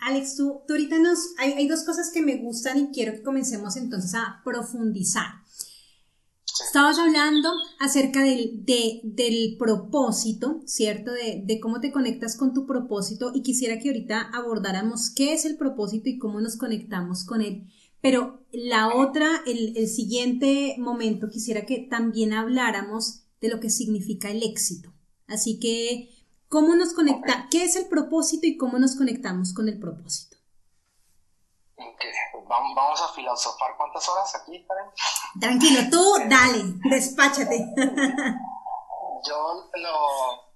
Alex, 0.00 0.36
tú, 0.36 0.60
tú 0.66 0.74
ahorita 0.74 0.98
nos, 0.98 1.18
hay, 1.38 1.52
hay 1.52 1.68
dos 1.68 1.84
cosas 1.84 2.10
que 2.12 2.22
me 2.22 2.36
gustan 2.36 2.78
y 2.78 2.88
quiero 2.88 3.12
que 3.12 3.22
comencemos 3.22 3.76
entonces 3.76 4.14
a 4.14 4.40
profundizar. 4.44 5.26
Estabas 6.66 6.98
hablando 6.98 7.50
acerca 7.78 8.22
del, 8.22 8.64
del 8.64 9.56
propósito, 9.58 10.60
¿cierto? 10.66 11.12
De, 11.12 11.42
de, 11.44 11.60
cómo 11.60 11.80
te 11.80 11.92
conectas 11.92 12.36
con 12.36 12.52
tu 12.52 12.66
propósito 12.66 13.30
y 13.32 13.42
quisiera 13.42 13.78
que 13.78 13.88
ahorita 13.88 14.30
abordáramos 14.34 15.10
qué 15.10 15.34
es 15.34 15.44
el 15.44 15.56
propósito 15.56 16.08
y 16.08 16.18
cómo 16.18 16.40
nos 16.40 16.56
conectamos 16.56 17.24
con 17.24 17.42
él. 17.42 17.68
Pero 18.00 18.44
la 18.52 18.94
otra, 18.94 19.42
el, 19.46 19.76
el 19.76 19.88
siguiente 19.88 20.76
momento, 20.78 21.28
quisiera 21.28 21.64
que 21.64 21.86
también 21.90 22.32
habláramos 22.32 23.22
de 23.40 23.48
lo 23.48 23.60
que 23.60 23.70
significa 23.70 24.30
el 24.30 24.42
éxito. 24.42 24.92
Así 25.26 25.58
que, 25.58 26.10
¿cómo 26.48 26.74
nos 26.74 26.92
conecta? 26.94 27.48
¿Qué 27.50 27.64
es 27.64 27.76
el 27.76 27.88
propósito 27.88 28.46
y 28.46 28.56
cómo 28.56 28.78
nos 28.78 28.96
conectamos 28.96 29.54
con 29.54 29.68
el 29.68 29.78
propósito? 29.78 30.36
Vamos 32.48 33.02
a 33.02 33.12
filosofar 33.12 33.76
cuántas 33.76 34.08
horas 34.08 34.34
aquí, 34.34 34.66
Karen. 34.66 34.90
Tranquilo, 35.40 35.80
tú 35.90 36.14
dale, 36.28 36.74
despáchate. 36.84 37.74
Yo 39.28 39.70
lo, 39.74 40.52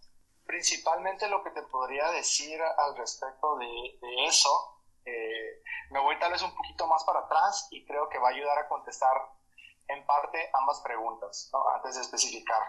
principalmente 0.47 1.29
lo 1.29 1.43
que 1.43 1.51
te 1.51 1.63
podría 1.63 2.11
decir 2.13 2.61
al 2.63 2.97
respecto 2.97 3.57
de, 3.57 4.27
eso, 4.27 4.83
eh, 5.05 5.63
me 5.91 6.01
voy 6.01 6.19
tal 6.19 6.33
vez 6.33 6.43
un 6.43 6.55
poquito 6.55 6.87
más 6.87 7.05
para 7.05 7.21
atrás 7.21 7.69
y 7.71 7.85
creo 7.85 8.09
que 8.09 8.19
va 8.19 8.29
a 8.29 8.33
ayudar 8.33 8.59
a 8.59 8.69
contestar 8.69 9.17
en 9.89 10.07
parte 10.07 10.51
ambas 10.55 10.81
preguntas, 10.81 11.51
¿no? 11.53 11.69
antes 11.75 11.97
de 11.97 12.03
especificar. 12.03 12.63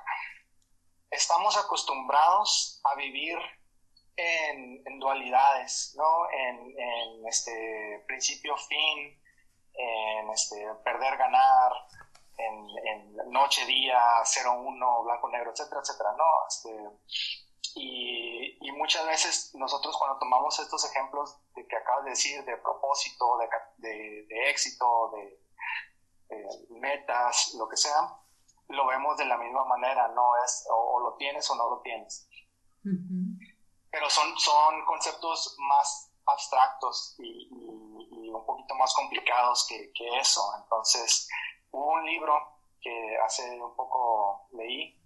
Estamos 1.13 1.55
acostumbrados 1.57 2.81
a 2.83 2.95
vivir 2.95 3.37
en, 4.15 4.99
dualidades, 4.99 5.93
¿no? 5.95 6.29
En, 6.31 7.27
este 7.27 8.03
principio-fin, 8.07 9.21
en 9.73 10.29
este 10.31 10.67
perder-ganar, 10.83 11.71
en, 12.37 12.67
en 12.87 13.31
noche-día, 13.31 14.23
0-1, 14.23 15.03
blanco-negro, 15.03 15.51
etcétera, 15.51 15.81
etcétera, 15.81 16.09
¿no? 16.17 16.25
Este, 16.47 16.71
y, 17.75 18.71
muchas 18.71 19.05
veces 19.05 19.51
nosotros 19.53 19.95
cuando 19.97 20.17
tomamos 20.17 20.59
estos 20.59 20.83
ejemplos 20.91 21.37
de 21.55 21.65
que 21.67 21.75
acabas 21.77 22.05
de 22.05 22.09
decir, 22.09 22.43
de 22.43 22.57
propósito, 22.57 23.37
de, 23.77 24.25
de, 24.27 24.49
éxito, 24.49 25.11
de, 25.15 25.39
metas, 26.69 27.53
lo 27.53 27.69
que 27.69 27.77
sea, 27.77 28.17
lo 28.73 28.85
vemos 28.87 29.17
de 29.17 29.25
la 29.25 29.37
misma 29.37 29.63
manera, 29.65 30.07
no 30.09 30.31
es 30.43 30.65
o, 30.69 30.99
lo 30.99 31.15
tienes 31.15 31.49
o 31.49 31.55
no 31.55 31.69
lo 31.69 31.81
tienes 31.81 32.27
pero 33.93 34.09
son, 34.09 34.37
son 34.39 34.83
conceptos 34.85 35.55
más 35.59 36.11
abstractos 36.25 37.15
y, 37.19 37.47
un 38.33 38.43
poquito 38.43 38.73
más 38.73 38.91
complicados 38.95 39.67
que, 39.69 39.91
que, 39.93 40.17
eso. 40.17 40.41
Entonces, 40.63 41.29
hubo 41.69 41.93
un 41.93 42.03
libro 42.03 42.33
que 42.81 43.17
hace 43.23 43.61
un 43.61 43.75
poco 43.75 44.47
leí, 44.53 44.99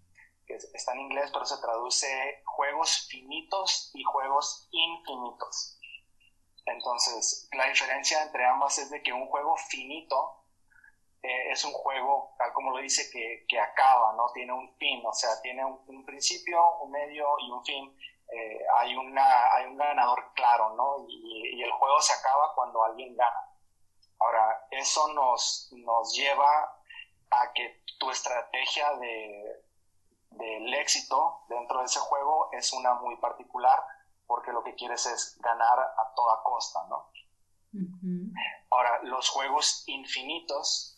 que 0.45 0.55
está 0.55 0.93
en 0.93 1.01
inglés, 1.01 1.29
pero 1.33 1.45
se 1.45 1.57
traduce 1.57 2.41
juegos 2.45 3.07
finitos 3.09 3.91
y 3.93 4.03
juegos 4.03 4.69
infinitos. 4.71 5.77
Entonces, 6.65 7.49
la 7.51 7.65
diferencia 7.65 8.23
entre 8.23 8.45
ambas 8.45 8.77
es 8.79 8.89
de 8.89 9.03
que 9.03 9.11
un 9.11 9.27
juego 9.27 9.57
finito 9.69 10.36
eh, 11.23 11.51
es 11.51 11.63
un 11.65 11.73
juego, 11.73 12.33
tal 12.37 12.53
como 12.53 12.71
lo 12.71 12.77
dice, 12.77 13.09
que, 13.11 13.45
que, 13.47 13.59
acaba, 13.59 14.13
¿no? 14.13 14.31
Tiene 14.33 14.53
un 14.53 14.75
fin, 14.77 15.01
o 15.05 15.13
sea, 15.13 15.41
tiene 15.41 15.65
un, 15.65 15.79
un 15.87 16.05
principio, 16.05 16.59
un 16.81 16.91
medio 16.91 17.25
y 17.39 17.51
un 17.51 17.65
fin 17.65 17.97
eh, 18.29 18.59
hay, 18.79 18.95
una, 18.95 19.53
hay 19.53 19.65
un 19.67 19.77
ganador 19.77 20.33
claro, 20.35 20.75
¿no? 20.75 21.05
Y, 21.07 21.61
el 21.63 21.71
juego 21.71 21.99
se 22.01 22.13
acaba 22.13 22.53
cuando 22.53 22.83
alguien 22.83 23.15
gana. 23.15 23.49
Ahora, 24.19 24.67
eso 24.71 25.13
nos, 25.13 25.69
nos 25.71 26.15
lleva 26.15 26.63
a 27.31 27.53
que 27.53 27.83
tu 27.99 28.09
estrategia 28.09 28.93
de, 28.97 29.65
del 30.31 30.73
éxito 30.75 31.45
dentro 31.49 31.79
de 31.79 31.85
ese 31.85 31.99
juego 31.99 32.49
es 32.51 32.73
una 32.73 32.93
muy 32.95 33.17
particular 33.17 33.83
porque 34.25 34.51
lo 34.51 34.63
que 34.63 34.75
quieres 34.75 35.05
es 35.05 35.37
ganar 35.39 35.79
a 35.79 36.13
toda 36.15 36.41
costa, 36.43 36.85
¿no? 36.89 37.11
Ahora, 38.69 39.01
los 39.03 39.29
juegos 39.29 39.83
infinitos, 39.87 40.96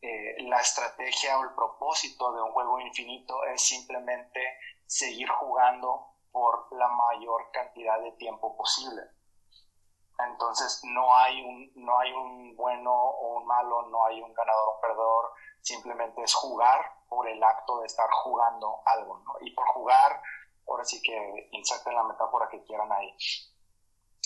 eh, 0.00 0.36
la 0.42 0.60
estrategia 0.60 1.38
o 1.38 1.44
el 1.44 1.54
propósito 1.54 2.32
de 2.32 2.42
un 2.42 2.52
juego 2.52 2.78
infinito 2.80 3.44
es 3.44 3.60
simplemente 3.62 4.40
seguir 4.86 5.28
jugando 5.28 6.14
por 6.30 6.72
la 6.72 6.88
mayor 6.88 7.50
cantidad 7.52 7.98
de 8.00 8.12
tiempo 8.12 8.56
posible. 8.56 9.02
Entonces 10.18 10.80
no 10.84 11.14
hay 11.16 11.40
un, 11.42 11.72
no 11.76 11.98
hay 11.98 12.12
un 12.12 12.56
bueno 12.56 12.92
o 12.92 13.38
un 13.38 13.46
malo, 13.46 13.82
no 13.88 14.04
hay 14.04 14.20
un 14.20 14.32
ganador 14.34 14.68
o 14.68 14.74
un 14.74 14.80
perdedor, 14.80 15.32
simplemente 15.60 16.22
es 16.22 16.34
jugar 16.34 16.92
por 17.08 17.28
el 17.28 17.42
acto 17.42 17.80
de 17.80 17.86
estar 17.86 18.08
jugando 18.10 18.80
algo. 18.84 19.22
Y 19.40 19.52
por 19.52 19.66
jugar, 19.68 20.20
ahora 20.66 20.84
sí 20.84 21.00
que 21.02 21.48
inserten 21.52 21.94
la 21.94 22.02
metáfora 22.02 22.48
que 22.48 22.62
quieran 22.64 22.90
ahí. 22.92 23.14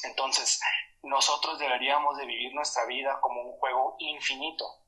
Entonces, 0.04 0.60
nosotros 1.02 1.58
deberíamos 1.58 2.16
de 2.16 2.26
vivir 2.26 2.54
nuestra 2.54 2.84
vida 2.86 3.20
como 3.20 3.42
un 3.42 3.58
juego 3.58 3.96
infinito. 3.98 4.81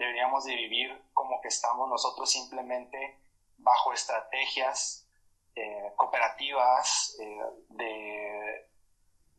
Deberíamos 0.00 0.44
de 0.44 0.56
vivir 0.56 1.10
como 1.12 1.42
que 1.42 1.48
estamos 1.48 1.86
nosotros 1.86 2.32
simplemente 2.32 3.20
bajo 3.58 3.92
estrategias 3.92 5.06
eh, 5.54 5.92
cooperativas, 5.94 7.18
eh, 7.20 7.42
de, 7.68 8.70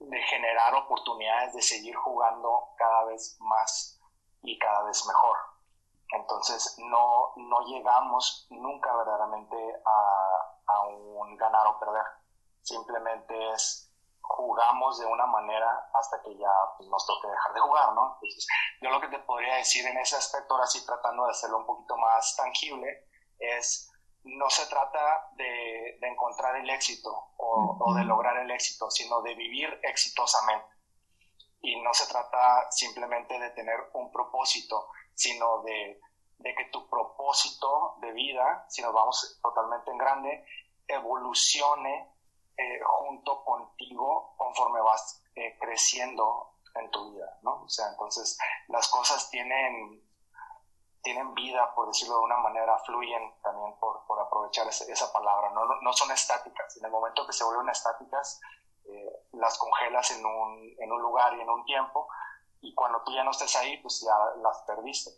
de, 0.02 0.22
generar 0.22 0.76
oportunidades 0.76 1.56
de 1.56 1.64
seguir 1.64 1.96
jugando 1.96 2.76
cada 2.78 3.06
vez 3.06 3.38
más 3.40 4.00
y 4.44 4.60
cada 4.60 4.84
vez 4.84 5.04
mejor. 5.08 5.36
Entonces 6.14 6.78
no, 6.78 7.34
no 7.38 7.62
llegamos 7.66 8.46
nunca 8.52 8.96
verdaderamente 8.98 9.58
a, 9.84 10.58
a 10.68 10.86
un 10.86 11.38
ganar 11.38 11.66
o 11.66 11.80
perder. 11.80 12.06
Simplemente 12.62 13.52
es 13.54 13.91
jugamos 14.36 15.00
de 15.00 15.06
una 15.06 15.26
manera 15.26 15.90
hasta 15.94 16.22
que 16.22 16.38
ya 16.38 16.52
pues, 16.78 16.90
nos 16.90 17.06
toque 17.06 17.28
dejar 17.28 17.54
de 17.54 17.62
jugar, 17.62 17.94
¿no? 17.94 18.14
Entonces, 18.16 18.48
yo 18.82 18.90
lo 18.90 19.02
que 19.02 19.08
te 19.08 19.20
podría 19.20 19.56
decir 19.56 19.86
en 19.86 19.98
ese 19.98 20.16
aspecto, 20.16 20.54
ahora 20.54 20.68
sí 20.68 20.86
tratando 20.86 21.26
de 21.26 21.32
hacerlo 21.32 21.60
un 21.60 21.66
poquito 21.66 21.98
más 21.98 22.36
tangible, 22.36 23.08
es 23.40 23.92
no 24.24 24.50
se 24.50 24.68
trata 24.68 25.30
de, 25.36 25.98
encontrar 26.02 26.56
el 26.58 26.70
éxito 26.70 27.10
o, 27.38 27.94
de 27.96 28.04
lograr 28.04 28.38
el 28.38 28.52
éxito, 28.52 28.90
sino 28.92 29.22
de 29.22 29.34
vivir 29.36 29.80
exitosamente. 29.84 30.68
Y 31.62 31.80
no 31.82 31.94
se 31.94 32.08
trata 32.08 32.70
simplemente 32.72 33.40
de 33.40 33.50
tener 33.52 33.80
un 33.94 34.12
propósito, 34.12 34.90
sino 35.14 35.62
de, 35.64 36.00
que 36.44 36.66
tu 36.72 36.88
propósito 36.90 37.96
de 38.02 38.12
vida, 38.12 38.66
si 38.70 38.82
nos 38.82 38.94
vamos 38.94 39.40
totalmente 39.42 39.92
en 39.92 39.98
grande, 39.98 40.46
evolucione 40.88 42.12
eh, 42.62 42.80
junto 42.84 43.44
contigo 43.44 44.36
conforme 44.38 44.82
vas 44.82 45.24
eh, 45.36 45.58
creciendo 45.60 46.54
en 46.76 46.92
tu 46.92 47.12
vida, 47.12 47.40
¿no? 47.42 47.64
O 47.64 47.70
sea, 47.70 47.88
entonces 47.90 48.38
las 48.68 48.88
cosas 48.90 49.30
tienen 49.30 50.02
tienen 51.02 51.34
vida, 51.34 51.74
por 51.74 51.88
decirlo 51.88 52.18
de 52.18 52.26
una 52.26 52.38
manera, 52.38 52.78
fluyen 52.86 53.34
también 53.42 53.74
por, 53.80 54.06
por 54.06 54.20
aprovechar 54.20 54.68
esa 54.68 55.12
palabra, 55.12 55.50
no, 55.50 55.66
no, 55.82 55.94
son 55.94 56.12
estáticas. 56.12 56.78
En 56.78 56.86
el 56.86 56.92
momento 56.92 57.26
que 57.26 57.34
se 57.34 57.44
vuelven 57.44 57.70
estáticas, 57.70 58.40
eh, 58.86 59.26
las 59.32 59.58
congelas 59.58 60.12
en 60.12 60.24
un, 60.24 60.76
en 60.78 60.92
un 60.92 61.02
lugar 61.02 61.36
y 61.36 61.42
en 61.42 61.50
un 61.50 61.66
tiempo, 61.66 62.08
y 62.62 62.76
cuando 62.76 63.02
tú 63.04 63.12
ya 63.14 63.24
no 63.24 63.32
estés 63.32 63.56
ahí, 63.56 63.78
pues 63.78 64.02
ya 64.02 64.14
las 64.44 64.62
perdiste. 64.62 65.10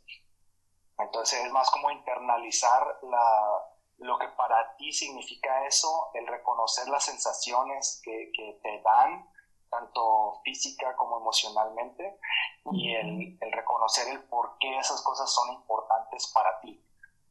Entonces 0.97 1.43
es 1.43 1.51
más 1.51 1.69
como 1.69 1.91
internalizar 1.91 2.99
la, 3.01 3.72
lo 3.97 4.17
que 4.17 4.27
para 4.29 4.75
ti 4.75 4.91
significa 4.91 5.65
eso, 5.65 6.09
el 6.13 6.27
reconocer 6.27 6.87
las 6.87 7.05
sensaciones 7.05 8.01
que, 8.03 8.31
que 8.35 8.59
te 8.61 8.81
dan, 8.81 9.29
tanto 9.69 10.41
física 10.43 10.95
como 10.95 11.17
emocionalmente, 11.17 12.19
y 12.71 12.93
el, 12.93 13.37
el, 13.39 13.51
reconocer 13.51 14.07
el 14.09 14.23
por 14.25 14.57
qué 14.59 14.77
esas 14.77 15.01
cosas 15.01 15.33
son 15.33 15.53
importantes 15.53 16.31
para 16.33 16.59
ti. 16.61 16.83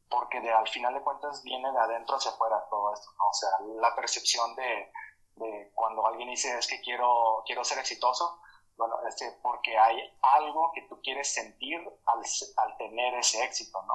Porque 0.09 0.41
de, 0.41 0.51
al 0.51 0.67
final 0.67 0.93
de 0.93 1.01
cuentas 1.01 1.41
viene 1.43 1.71
de 1.71 1.79
adentro 1.79 2.17
hacia 2.17 2.31
afuera 2.31 2.67
todo 2.69 2.93
esto, 2.93 3.09
¿no? 3.17 3.29
O 3.29 3.33
sea, 3.33 3.49
la 3.79 3.95
percepción 3.95 4.55
de, 4.55 4.91
de 5.35 5.71
cuando 5.73 6.05
alguien 6.05 6.29
dice 6.29 6.57
es 6.57 6.67
que 6.67 6.81
quiero, 6.81 7.43
quiero 7.45 7.63
ser 7.63 7.79
exitoso, 7.79 8.39
bueno, 8.77 8.95
este, 9.07 9.31
porque 9.41 9.77
hay 9.77 9.97
algo 10.21 10.71
que 10.73 10.81
tú 10.83 10.99
quieres 11.01 11.33
sentir 11.33 11.79
al, 12.05 12.21
al 12.57 12.77
tener 12.77 13.13
ese 13.15 13.43
éxito, 13.43 13.81
¿no? 13.83 13.93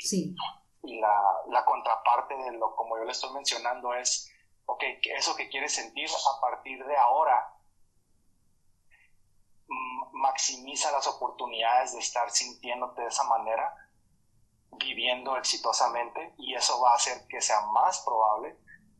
Sí. 0.00 0.34
Y 0.82 0.98
la, 0.98 1.22
la, 1.48 1.64
contraparte 1.64 2.34
de 2.36 2.52
lo, 2.52 2.74
como 2.74 2.96
yo 2.96 3.04
le 3.04 3.12
estoy 3.12 3.32
mencionando, 3.34 3.94
es, 3.94 4.32
ok, 4.66 4.82
eso 5.16 5.36
que 5.36 5.48
quieres 5.48 5.74
sentir 5.74 6.08
a 6.08 6.40
partir 6.40 6.84
de 6.84 6.96
ahora 6.96 7.54
maximiza 10.12 10.90
las 10.92 11.06
oportunidades 11.06 11.92
de 11.92 11.98
estar 11.98 12.30
sintiéndote 12.30 13.02
de 13.02 13.08
esa 13.08 13.24
manera, 13.24 13.74
viviendo 14.72 15.36
exitosamente, 15.36 16.34
y 16.38 16.54
eso 16.54 16.80
va 16.80 16.92
a 16.92 16.96
hacer 16.96 17.26
que 17.28 17.40
sea 17.40 17.60
más 17.72 18.02
probable 18.02 18.58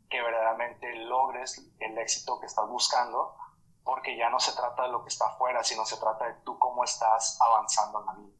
que 0.09 0.21
verdaderamente 0.21 0.93
logres 0.97 1.63
el 1.79 1.99
éxito 1.99 2.41
que 2.41 2.47
estás 2.47 2.67
buscando, 2.69 3.37
porque 3.85 4.17
ya 4.17 4.29
no 4.29 4.41
se 4.41 4.53
trata 4.53 4.83
de 4.83 4.89
lo 4.89 5.03
que 5.03 5.09
está 5.09 5.27
afuera, 5.27 5.63
sino 5.63 5.85
se 5.85 5.99
trata 5.99 6.27
de 6.27 6.35
tú 6.45 6.59
cómo 6.59 6.85
estás 6.85 7.39
avanzando 7.41 8.01
en 8.01 8.07
la 8.07 8.13
vida. 8.15 8.40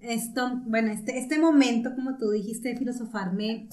Esto, 0.00 0.62
bueno, 0.66 0.92
este, 0.92 1.18
este 1.18 1.38
momento, 1.38 1.94
como 1.94 2.16
tú 2.16 2.30
dijiste, 2.30 2.70
de 2.70 2.76
filosofar 2.76 3.32
me, 3.32 3.68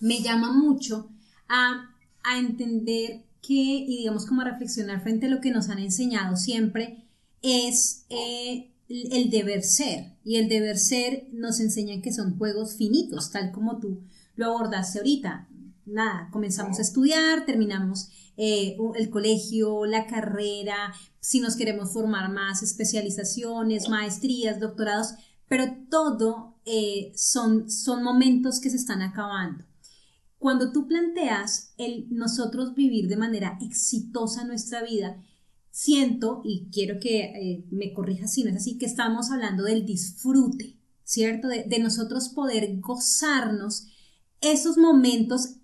me 0.00 0.20
llama 0.20 0.52
mucho 0.52 1.10
a, 1.48 1.94
a 2.22 2.38
entender 2.38 3.24
que, 3.40 3.54
y 3.54 3.98
digamos 3.98 4.26
como 4.26 4.42
a 4.42 4.50
reflexionar 4.50 5.02
frente 5.02 5.26
a 5.26 5.30
lo 5.30 5.40
que 5.40 5.50
nos 5.50 5.68
han 5.68 5.78
enseñado 5.78 6.36
siempre, 6.36 7.04
es 7.42 8.04
eh, 8.10 8.72
el 8.88 9.30
deber 9.30 9.62
ser. 9.62 10.16
Y 10.24 10.36
el 10.36 10.48
deber 10.48 10.78
ser 10.78 11.28
nos 11.32 11.60
enseña 11.60 12.02
que 12.02 12.12
son 12.12 12.36
juegos 12.36 12.76
finitos, 12.76 13.30
tal 13.30 13.52
como 13.52 13.78
tú 13.78 14.02
lo 14.34 14.46
abordaste 14.46 14.98
ahorita. 14.98 15.48
Nada, 15.86 16.28
comenzamos 16.32 16.78
a 16.78 16.82
estudiar, 16.82 17.46
terminamos 17.46 18.08
eh, 18.36 18.76
el 18.96 19.10
colegio, 19.10 19.86
la 19.86 20.06
carrera, 20.06 20.92
si 21.20 21.40
nos 21.40 21.56
queremos 21.56 21.92
formar 21.92 22.30
más, 22.32 22.62
especializaciones, 22.62 23.88
maestrías, 23.88 24.60
doctorados, 24.60 25.14
pero 25.48 25.64
todo 25.90 26.56
eh, 26.64 27.12
son, 27.16 27.70
son 27.70 28.02
momentos 28.02 28.60
que 28.60 28.70
se 28.70 28.76
están 28.76 29.02
acabando. 29.02 29.64
Cuando 30.38 30.72
tú 30.72 30.86
planteas 30.86 31.72
el 31.78 32.06
nosotros 32.10 32.74
vivir 32.74 33.08
de 33.08 33.16
manera 33.16 33.58
exitosa 33.60 34.44
nuestra 34.44 34.82
vida, 34.82 35.22
siento, 35.70 36.42
y 36.44 36.68
quiero 36.70 36.98
que 37.00 37.20
eh, 37.20 37.64
me 37.70 37.92
corrijas 37.92 38.32
si 38.32 38.44
no 38.44 38.50
es 38.50 38.56
así, 38.56 38.78
que 38.78 38.86
estamos 38.86 39.30
hablando 39.30 39.64
del 39.64 39.84
disfrute, 39.84 40.78
¿cierto? 41.04 41.48
De, 41.48 41.64
de, 41.64 41.78
nosotros 41.78 42.28
poder 42.30 42.80
gozarnos 42.80 43.86
esos 44.40 44.76
momentos, 44.78 45.56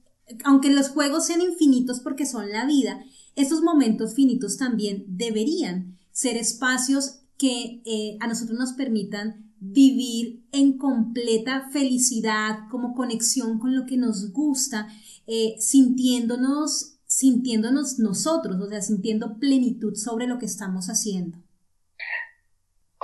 aunque 0.44 0.70
los 0.70 0.88
juegos 0.90 1.26
sean 1.26 1.40
infinitos 1.40 2.00
porque 2.00 2.26
son 2.26 2.50
la 2.50 2.66
vida, 2.66 3.02
esos 3.36 3.62
momentos 3.62 4.14
finitos 4.14 4.56
también 4.56 5.04
deberían 5.08 5.98
ser 6.12 6.36
espacios 6.36 7.20
que 7.38 7.82
eh, 7.84 8.16
a 8.20 8.26
nosotros 8.26 8.58
nos 8.58 8.72
permitan 8.74 9.51
vivir 9.64 10.44
en 10.50 10.76
completa 10.76 11.68
felicidad, 11.72 12.68
como 12.68 12.96
conexión 12.96 13.60
con 13.60 13.76
lo 13.76 13.86
que 13.86 13.96
nos 13.96 14.32
gusta, 14.32 14.88
eh, 15.26 15.54
sintiéndonos 15.60 16.88
sintiéndonos 17.06 17.98
nosotros, 17.98 18.56
o 18.58 18.66
sea, 18.68 18.80
sintiendo 18.80 19.38
plenitud 19.38 19.94
sobre 19.94 20.26
lo 20.26 20.38
que 20.38 20.46
estamos 20.46 20.86
haciendo. 20.86 21.36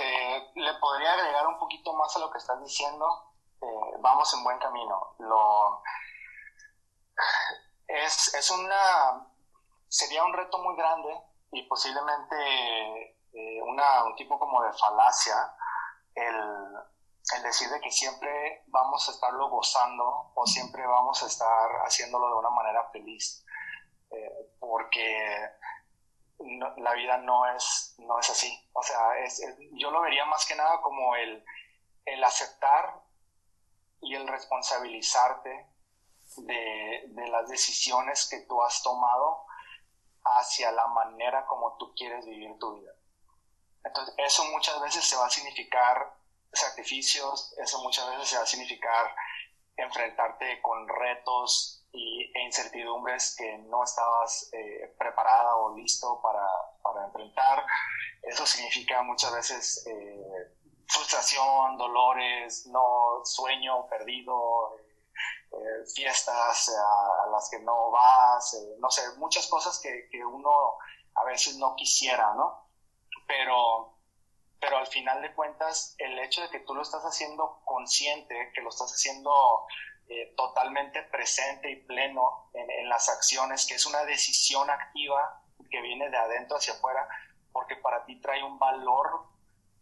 Eh, 0.01 0.51
le 0.55 0.75
podría 0.81 1.13
agregar 1.13 1.47
un 1.47 1.59
poquito 1.59 1.93
más 1.93 2.17
a 2.17 2.21
lo 2.21 2.31
que 2.31 2.39
estás 2.39 2.59
diciendo. 2.65 3.07
Eh, 3.61 3.99
vamos 4.01 4.33
en 4.33 4.45
buen 4.45 4.59
camino. 4.59 5.15
Lo, 5.19 5.83
es, 7.87 8.35
es, 8.35 8.51
una, 8.51 9.29
sería 9.89 10.25
un 10.25 10.33
reto 10.33 10.59
muy 10.59 10.75
grande 10.75 11.11
y 11.53 11.63
posiblemente 11.69 13.15
una, 13.63 14.05
un 14.05 14.17
tipo 14.17 14.39
como 14.39 14.63
de 14.63 14.73
falacia 14.73 15.37
el, 16.27 17.43
decir 17.43 17.69
de 17.69 17.81
que 17.81 17.91
siempre 17.91 18.65
vamos 18.67 19.09
a 19.09 19.13
estarlo 19.13 19.49
gozando 19.49 20.33
o 20.35 20.47
siempre 20.47 20.87
vamos 20.87 21.23
a 21.23 21.27
estar 21.27 21.71
haciéndolo 21.85 22.29
de 22.29 22.35
una 22.35 22.51
manera 22.51 22.89
feliz. 22.91 23.45
Eh, 24.11 24.55
porque 24.59 25.51
la 26.77 26.95
vida 26.95 27.19
no 27.19 27.47
es, 27.55 27.95
no 27.99 28.19
es 28.19 28.31
así. 28.31 28.69
O 28.73 28.83
sea, 28.83 28.99
yo 29.73 29.91
lo 29.91 30.01
vería 30.01 30.25
más 30.27 30.47
que 30.47 30.55
nada 30.55 30.81
como 30.81 31.17
el, 31.17 31.45
el 32.05 32.25
aceptar 32.25 33.03
y 34.01 34.15
el 34.15 34.27
responsabilizarte 34.29 35.69
de, 36.37 37.05
de, 37.09 37.29
las 37.29 37.49
decisiones 37.49 38.29
que 38.29 38.41
tú 38.43 38.63
has 38.63 38.83
tomado 38.83 39.45
hacia 40.25 40.71
la 40.73 40.87
manera 40.89 41.47
como 41.47 41.77
tú 41.79 41.93
quieres 41.95 42.27
vivir 42.27 42.57
tu 42.59 42.79
vida. 42.79 42.93
Entonces, 43.89 44.15
eso 44.19 44.45
muchas 44.53 44.81
veces 44.81 45.05
se 45.05 45.17
va 45.17 45.27
a 45.27 45.31
significar 45.31 46.15
sacrificios, 46.53 47.55
eso 47.59 47.83
muchas 47.83 48.09
veces 48.11 48.29
se 48.29 48.37
va 48.37 48.43
a 48.43 48.47
significar 48.47 49.15
enfrentarte 49.77 50.61
con 50.61 50.87
retos 50.89 51.87
y, 51.93 52.31
e 52.35 52.45
incertidumbres 52.45 53.35
que 53.37 53.59
no 53.59 53.85
estabas 53.85 54.51
eh, 54.53 54.95
preparada 54.99 55.57
o 55.57 55.75
listo 55.77 56.21
para, 56.21 56.47
para, 56.83 57.07
enfrentar. 57.07 57.65
Eso 58.23 58.45
significa 58.45 59.03
muchas 59.03 59.33
veces 59.33 59.87
eh, 59.87 60.53
frustración, 60.87 61.79
dolores, 61.79 62.67
no 62.67 63.23
sueño 63.25 63.87
perdido, 63.89 64.77
eh, 65.53 65.87
fiestas 65.95 66.69
a, 66.69 67.31
las 67.31 67.49
que 67.51 67.61
no 67.61 67.91
vas, 67.91 68.57
no 68.79 68.91
sé, 68.91 69.03
muchas 69.17 69.47
cosas 69.47 69.79
que, 69.79 70.09
que, 70.11 70.25
uno 70.25 70.51
a 71.15 71.25
veces 71.25 71.57
no 71.57 71.75
quisiera, 71.75 72.35
¿no? 72.35 72.68
Pero, 73.29 73.95
pero 74.59 74.79
al 74.79 74.89
final 74.89 75.23
de 75.23 75.33
cuentas, 75.35 75.95
el 75.99 76.19
hecho 76.19 76.43
de 76.43 76.51
que 76.51 76.61
tú 76.61 76.75
lo 76.75 76.83
estás 76.83 77.05
haciendo 77.05 77.61
consciente, 77.65 78.51
que 78.53 78.61
lo 78.61 78.71
estás 78.71 78.91
haciendo 78.91 79.31
eh, 80.09 80.33
totalmente 80.37 81.03
presente 81.05 81.71
y 81.71 81.77
pleno 81.77 82.51
en, 82.55 82.89
las 82.89 83.11
acciones, 83.11 83.67
que 83.67 83.75
es 83.75 83.85
una 83.85 84.05
decisión 84.05 84.71
activa 84.71 85.43
que 85.71 85.83
viene 85.83 86.09
de 86.09 86.17
adentro 86.17 86.57
hacia 86.57 86.73
afuera, 86.73 87.07
porque 87.53 87.77
para 87.77 88.07
ti 88.07 88.19
trae 88.19 88.43
un 88.43 88.59
valor 88.59 89.27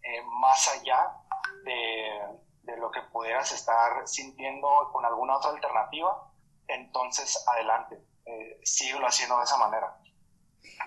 eh, 0.02 0.22
más 0.24 0.68
allá 0.68 1.12
de, 1.64 2.20
de, 2.64 2.76
lo 2.78 2.90
que 2.90 3.02
pudieras 3.02 3.52
estar 3.52 4.08
sintiendo 4.08 4.68
con 4.92 5.04
alguna 5.04 5.36
otra 5.36 5.50
alternativa, 5.50 6.28
entonces 6.66 7.44
adelante, 7.46 7.96
eh, 8.24 8.60
síguelo 8.64 9.06
haciendo 9.06 9.38
de 9.38 9.44
esa 9.44 9.56
manera. 9.56 9.96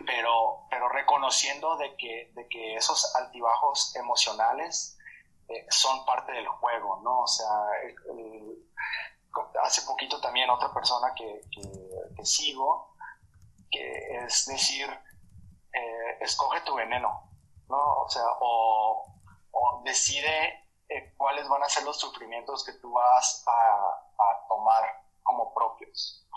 Pero, 0.05 0.65
pero 0.69 0.87
reconociendo 0.89 1.77
de 1.77 1.95
que, 1.97 2.31
de 2.33 2.47
que 2.47 2.75
esos 2.75 3.15
altibajos 3.15 3.95
emocionales 3.95 4.97
eh, 5.49 5.65
son 5.69 6.05
parte 6.05 6.31
del 6.31 6.47
juego, 6.47 7.01
¿no? 7.03 7.21
O 7.21 7.27
sea, 7.27 7.49
el, 8.07 8.69
hace 9.63 9.81
poquito 9.83 10.21
también 10.21 10.49
otra 10.49 10.73
persona 10.73 11.13
que, 11.15 11.41
que, 12.15 12.25
sigo, 12.25 12.95
que 13.71 14.23
es 14.23 14.45
decir, 14.45 14.87
eh, 15.73 16.17
escoge 16.21 16.61
tu 16.61 16.75
veneno, 16.75 17.29
¿no? 17.67 18.01
O 18.03 18.09
sea, 18.09 18.25
o, 18.41 19.05
decide 19.83 20.65
eh, 20.87 21.13
cuáles 21.17 21.47
van 21.47 21.63
a 21.63 21.69
ser 21.69 21.83
los 21.83 21.99
sufrimientos 21.99 22.63
que 22.63 22.73
tú 22.73 22.91
vas 22.91 23.43
a, 23.47 23.51
a 23.51 24.47
tomar 24.47 24.83
como 25.23 25.53
propios. 25.53 26.27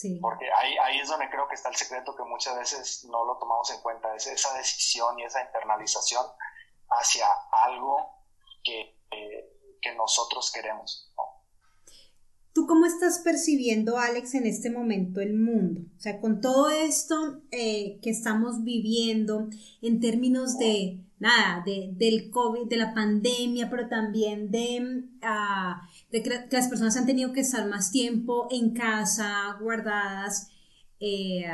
Sí. 0.00 0.18
Porque 0.18 0.46
ahí, 0.50 0.78
ahí 0.78 0.98
es 0.98 1.08
donde 1.08 1.28
creo 1.28 1.46
que 1.46 1.56
está 1.56 1.68
el 1.68 1.76
secreto 1.76 2.16
que 2.16 2.22
muchas 2.24 2.56
veces 2.56 3.04
no 3.10 3.22
lo 3.26 3.36
tomamos 3.36 3.70
en 3.70 3.82
cuenta, 3.82 4.14
es 4.16 4.26
esa 4.28 4.56
decisión 4.56 5.18
y 5.18 5.24
esa 5.24 5.42
internalización 5.42 6.24
hacia 6.88 7.26
algo 7.66 8.10
que, 8.64 8.96
que 9.82 9.94
nosotros 9.96 10.50
queremos. 10.52 11.12
¿no? 11.18 11.24
¿Tú 12.54 12.66
cómo 12.66 12.86
estás 12.86 13.18
percibiendo, 13.18 13.98
Alex, 13.98 14.34
en 14.34 14.46
este 14.46 14.70
momento 14.70 15.20
el 15.20 15.34
mundo? 15.34 15.82
O 15.96 16.00
sea, 16.00 16.18
con 16.18 16.40
todo 16.40 16.70
esto 16.70 17.42
eh, 17.50 18.00
que 18.02 18.08
estamos 18.08 18.64
viviendo 18.64 19.48
en 19.82 20.00
términos 20.00 20.56
de, 20.56 21.04
nada, 21.18 21.62
de, 21.66 21.90
del 21.92 22.30
COVID, 22.30 22.68
de 22.68 22.76
la 22.76 22.94
pandemia, 22.94 23.68
pero 23.68 23.86
también 23.88 24.50
de, 24.50 25.04
uh, 25.22 25.99
de 26.10 26.22
que 26.22 26.30
las 26.50 26.68
personas 26.68 26.96
han 26.96 27.06
tenido 27.06 27.32
que 27.32 27.40
estar 27.40 27.68
más 27.68 27.90
tiempo 27.90 28.48
en 28.50 28.72
casa, 28.72 29.56
guardadas. 29.60 30.48
Eh, 30.98 31.44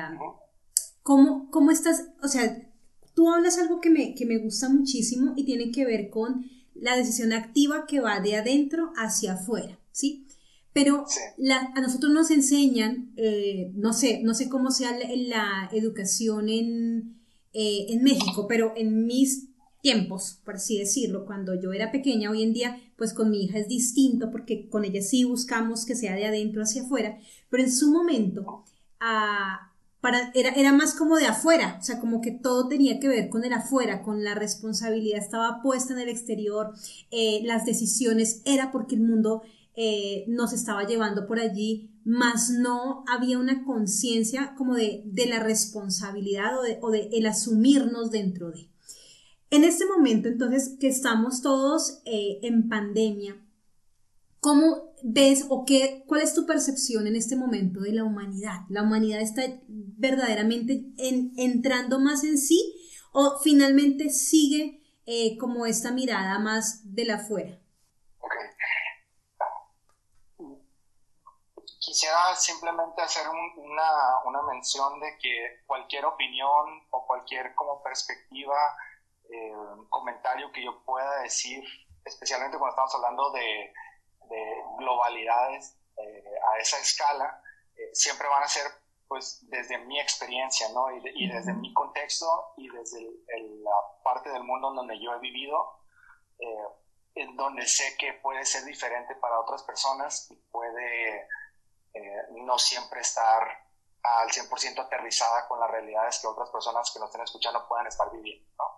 ¿cómo, 1.03 1.51
¿Cómo 1.51 1.71
estás? 1.71 2.09
O 2.23 2.29
sea, 2.29 2.71
tú 3.15 3.31
hablas 3.31 3.59
algo 3.59 3.81
que 3.81 3.91
me, 3.91 4.15
que 4.15 4.27
me 4.27 4.39
gusta 4.39 4.69
muchísimo 4.69 5.35
y 5.37 5.45
tiene 5.45 5.71
que 5.71 5.85
ver 5.85 6.11
con 6.11 6.47
la 6.75 6.97
decisión 6.97 7.33
activa 7.33 7.87
que 7.87 8.01
va 8.01 8.21
de 8.21 8.37
adentro 8.37 8.93
hacia 8.97 9.35
afuera, 9.35 9.79
¿sí? 9.93 10.27
Pero 10.73 11.07
a 11.75 11.81
nosotros 11.81 12.13
nos 12.13 12.31
enseñan, 12.31 13.13
eh, 13.17 13.73
no 13.75 13.95
sé, 13.95 14.21
no 14.23 14.35
sé 14.35 14.51
cómo 14.51 14.71
sea 14.71 14.95
la, 14.99 15.71
educación 15.73 16.51
en, 16.51 17.17
eh, 17.55 17.87
en 17.89 18.03
México, 18.03 18.47
pero 18.47 18.75
en 18.77 19.07
mis 19.07 19.49
tiempos, 19.87 20.41
por 20.45 20.57
así 20.57 20.81
decirlo, 20.81 21.25
cuando 21.25 21.55
yo 21.55 21.73
era 21.73 21.93
pequeña, 21.93 22.33
hoy 22.33 22.43
en 22.43 22.53
día, 22.53 22.77
pues 22.97 23.15
con 23.15 23.31
mi 23.31 23.45
hija 23.45 23.59
es 23.59 23.69
distinto 23.69 24.33
porque 24.33 24.69
con 24.69 24.85
ella 24.85 25.01
sí 25.01 25.23
buscamos 25.23 25.87
que 25.87 25.95
sea 25.95 26.17
de 26.17 26.27
adentro 26.27 26.61
hacia 26.61 26.83
afuera, 26.83 27.19
pero 27.49 27.63
en 27.63 27.71
su 27.71 27.93
momento 27.93 28.65
ah, 28.99 29.73
para, 30.01 30.33
era, 30.35 30.51
era, 30.51 30.73
más 30.73 30.93
como 30.95 31.15
de 31.15 31.27
afuera, 31.27 31.79
o 31.81 31.85
sea, 31.85 32.01
como 32.01 32.21
que 32.21 32.33
todo 32.33 32.67
tenía 32.67 32.99
que 32.99 33.07
ver 33.07 33.29
con 33.29 33.45
el 33.45 33.53
afuera, 33.53 34.03
con 34.03 34.25
la 34.25 34.35
responsabilidad 34.35 35.21
estaba 35.21 35.63
puesta 35.63 35.93
en 35.93 36.01
el 36.01 36.09
exterior, 36.09 36.73
eh, 37.13 37.43
las 37.45 37.65
decisiones 37.65 38.43
era 38.45 38.73
porque 38.73 38.97
el 38.97 39.03
mundo 39.03 39.43
eh, 39.77 40.25
nos 40.27 40.53
estaba 40.53 40.85
llevando 40.85 41.29
por 41.29 41.39
allí, 41.39 41.93
más 42.05 42.51
no 42.51 43.05
había 43.07 43.39
una 43.39 43.65
conciencia 43.65 44.57
como 44.57 44.75
de, 44.75 45.05
la 45.29 45.39
responsabilidad 45.39 46.59
o 46.81 46.91
de, 46.91 47.09
el 47.13 47.27
asumirnos 47.27 48.11
dentro 48.11 48.51
de. 48.51 48.69
En 49.51 49.65
este 49.65 49.87
momento, 49.87 50.29
entonces, 50.29 50.77
que 50.81 50.89
estamos 50.89 51.41
todos 51.41 52.03
eh, 52.05 52.41
en 52.43 52.69
pandemia, 52.69 53.37
¿cómo 54.41 54.95
ves 55.03 55.47
o 55.49 55.65
qué, 55.65 56.05
cuál 56.07 56.23
es 56.23 56.35
tu 56.35 56.47
percepción 56.47 57.07
en 57.07 57.15
este 57.15 57.37
momento 57.37 57.81
de 57.81 57.93
la 57.93 58.05
humanidad? 58.05 58.61
¿La 58.69 58.83
humanidad 58.83 59.21
está 59.21 59.43
verdaderamente 59.69 60.93
entrando 60.99 62.01
más 62.01 62.25
en 62.25 62.39
sí 62.39 62.75
o 63.13 63.39
finalmente 63.43 64.11
sigue 64.11 64.83
eh, 65.07 65.39
como 65.39 65.67
esta 65.67 65.93
mirada 65.93 66.39
más 66.39 66.95
de 66.95 67.05
la 67.05 67.17
afuera? 67.17 67.61
quisiera 71.79 72.35
simplemente 72.35 73.01
hacer 73.01 73.27
una, 73.29 74.19
una, 74.25 74.43
mención 74.43 74.99
de 74.99 75.17
que 75.19 75.63
cualquier 75.67 76.05
opinión 76.05 76.85
o 76.91 77.07
cualquier 77.07 77.55
como 77.55 77.81
perspectiva, 77.83 78.77
eh, 79.31 79.53
comentario 79.89 80.51
que 80.53 80.65
yo 80.65 80.83
pueda 80.85 81.23
decir, 81.23 81.65
especialmente 82.05 82.59
cuando 82.59 82.73
estamos 82.73 82.95
hablando 82.95 83.31
de, 83.33 83.73
de 84.29 84.63
globalidades 84.79 85.79
eh, 85.97 86.25
a 86.55 86.59
esa 86.59 86.79
escala, 86.79 87.43
eh, 87.77 87.91
siempre 87.93 88.29
van 88.29 88.43
a 88.43 88.49
ser 88.49 88.67
pues 89.09 89.39
desde 89.49 89.79
mi 89.79 90.01
experiencia, 90.01 90.69
¿no? 90.71 90.91
Y, 90.91 91.01
y 91.15 91.31
desde 91.31 91.55
mi 91.55 91.73
contexto 91.73 92.27
y 92.57 92.69
desde 92.69 93.03
la 93.63 94.03
parte 94.03 94.31
del 94.31 94.43
mundo 94.43 94.71
en 94.71 94.77
donde 94.77 95.01
yo 95.01 95.15
he 95.15 95.21
vivido, 95.21 95.79
en 97.15 97.37
donde 97.37 97.67
sé 97.67 97.97
que 97.97 98.15
puede 98.15 98.45
ser 98.45 98.65
diferente 98.65 99.15
para 99.15 99.41
otras 99.41 99.63
personas 99.63 100.29
y 100.31 100.37
puede 100.51 101.29
eh, 101.97 102.27
no 102.31 102.59
siempre 102.59 103.01
estar 103.01 103.43
al 104.03 104.29
100% 104.29 104.85
aterrizada 104.85 105.49
con 105.49 105.59
las 105.59 105.71
realidades 105.71 106.19
que 106.21 106.27
otras 106.27 106.51
personas 106.51 106.91
que 106.93 107.01
nos 107.01 107.09
estén 107.09 107.23
escuchando 107.23 107.67
puedan 107.67 107.87
estar 107.87 108.11
viviendo. 108.13 108.45
Eh, 108.45 108.76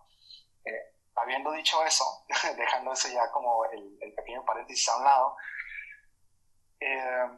habiendo 1.23 1.53
dicho 1.53 1.83
eso, 1.85 2.05
dejando 2.57 2.93
eso 2.93 3.09
ya 3.09 3.31
como 3.31 3.65
el, 3.67 3.99
pequeño 4.15 4.45
paréntesis 4.45 4.89
a 4.89 4.97
un 4.97 5.05
lado, 5.05 5.37
eh, 6.81 7.29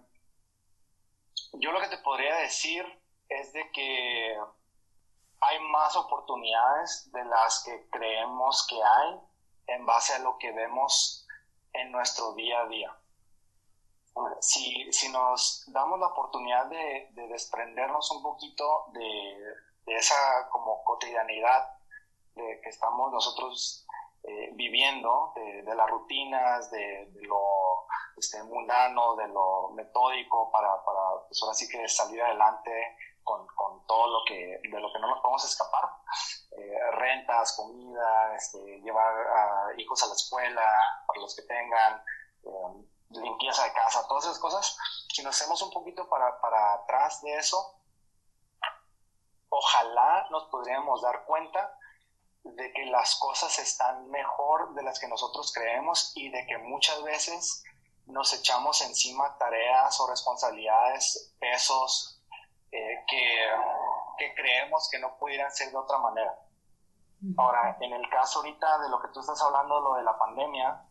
yo 1.55 1.73
lo 1.73 1.81
que 1.81 1.89
te 1.89 1.99
podría 1.99 2.37
decir 2.37 2.85
es 3.29 3.53
de 3.53 3.71
que 3.73 4.37
hay 5.41 5.59
más 5.61 5.97
oportunidades 5.97 7.11
de 7.13 7.25
las 7.25 7.63
que 7.65 7.89
creemos 7.91 8.67
que 8.69 8.77
hay 8.83 9.21
en 9.69 9.87
base 9.87 10.15
a 10.15 10.19
lo 10.19 10.37
que 10.39 10.53
vemos 10.53 11.27
en 11.73 11.91
nuestro 11.93 12.35
día 12.35 12.61
a 12.61 12.67
día. 12.67 12.97
Si, 14.41 14.93
si 14.93 15.09
nos 15.09 15.65
damos 15.69 15.99
la 15.99 16.09
oportunidad 16.09 16.67
de, 16.67 17.09
desprendernos 17.13 18.11
un 18.11 18.23
poquito 18.23 18.87
de, 18.93 19.97
esa 19.97 20.49
como 20.51 20.85
cotidianidad 20.85 21.80
de 22.41 22.61
que 22.61 22.69
estamos 22.69 23.13
nosotros 23.13 23.87
eh, 24.23 24.51
viviendo, 24.53 25.33
de, 25.35 25.75
las 25.75 25.89
rutinas, 25.89 26.71
de, 26.71 27.11
lo 27.23 27.87
este, 28.17 28.43
mundano, 28.43 29.17
de 29.17 29.29
lo 29.29 29.71
metódico, 29.71 30.51
para, 30.51 30.85
para 30.85 31.27
pues 31.27 31.43
ahora 31.43 31.55
sí 31.55 31.69
que 31.69 31.89
salir 31.89 32.23
adelante 32.23 32.71
con, 33.25 33.47
con, 33.55 33.87
todo 33.87 34.09
lo 34.09 34.25
que, 34.27 34.61
de 34.63 34.81
lo 34.81 34.93
que 34.93 34.99
no 34.99 35.09
nos 35.09 35.21
podemos 35.21 35.45
escapar. 35.45 35.85
Eh, 36.53 36.91
rentas, 36.93 37.57
comida, 37.57 38.35
este, 38.35 38.81
llevar 38.81 39.15
a 39.15 39.73
hijos 39.79 40.03
a 40.03 40.09
la 40.09 40.15
escuela, 40.15 40.69
para 41.07 41.21
los 41.21 41.35
que 41.35 41.43
tengan, 41.43 42.03
eh, 42.45 42.85
limpieza 43.11 43.65
de 43.65 43.73
casa, 43.73 44.07
todas 44.07 44.25
esas 44.25 44.39
cosas, 44.39 44.77
si 45.13 45.23
nos 45.23 45.35
hacemos 45.35 45.61
un 45.63 45.71
poquito 45.71 46.09
para, 46.09 46.41
para 46.41 46.75
atrás 46.75 47.23
de 47.23 47.37
eso, 47.37 47.81
ojalá 49.49 50.27
nos 50.31 50.45
podríamos 50.45 51.03
dar 51.03 51.25
cuenta 51.25 51.77
de 52.43 52.73
que 52.73 52.87
las 52.87 53.17
cosas 53.17 53.59
están 53.59 54.09
mejor 54.11 54.75
de 54.75 54.83
las 54.83 54.99
que 54.99 55.09
nosotros 55.09 55.53
creemos 55.53 56.13
y 56.15 56.31
de 56.31 56.47
que 56.47 56.59
muchas 56.59 57.03
veces 57.03 57.63
nos 58.07 58.33
echamos 58.33 58.81
encima 58.83 59.37
tareas 59.39 60.01
o 60.01 60.09
responsabilidades, 60.09 61.35
pesos 61.39 62.23
eh, 62.73 63.05
que, 63.09 63.47
que, 64.19 64.35
creemos 64.35 64.89
que 64.91 64.99
no 64.99 65.17
pudieran 65.19 65.51
ser 65.51 65.71
de 65.71 65.77
otra 65.77 65.99
manera. 65.99 66.35
Ahora, 67.37 67.77
en 67.81 67.93
el 67.93 68.09
caso 68.09 68.39
ahorita 68.39 68.79
de 68.79 68.89
lo 68.89 69.01
que 69.01 69.09
tú 69.09 69.21
estás 69.21 69.41
hablando, 69.43 69.81
lo 69.81 69.95
de 69.95 70.03
la 70.03 70.17
pandemia, 70.19 70.83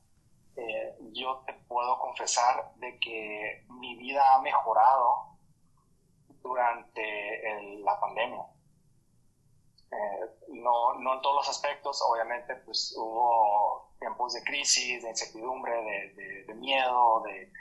eh, 0.55 0.97
yo 1.13 1.41
te 1.45 1.53
puedo 1.53 1.97
confesar 1.99 2.71
de 2.75 2.99
que 2.99 3.65
mi 3.69 3.95
vida 3.95 4.35
ha 4.35 4.41
mejorado 4.41 5.37
durante 6.41 7.81
la 7.83 7.99
pandemia. 7.99 8.45
Eh, 9.91 10.45
no, 10.49 10.93
no 10.99 11.15
en 11.15 11.21
todos 11.21 11.35
los 11.35 11.49
aspectos, 11.49 12.01
obviamente 12.07 12.55
pues 12.57 12.93
hubo 12.95 13.95
tiempos 13.99 14.33
de 14.33 14.43
crisis, 14.43 15.01
de 15.03 15.09
incertidumbre, 15.09 15.73
de, 15.73 16.43
de, 16.45 16.53
miedo, 16.53 17.21
de, 17.21 17.51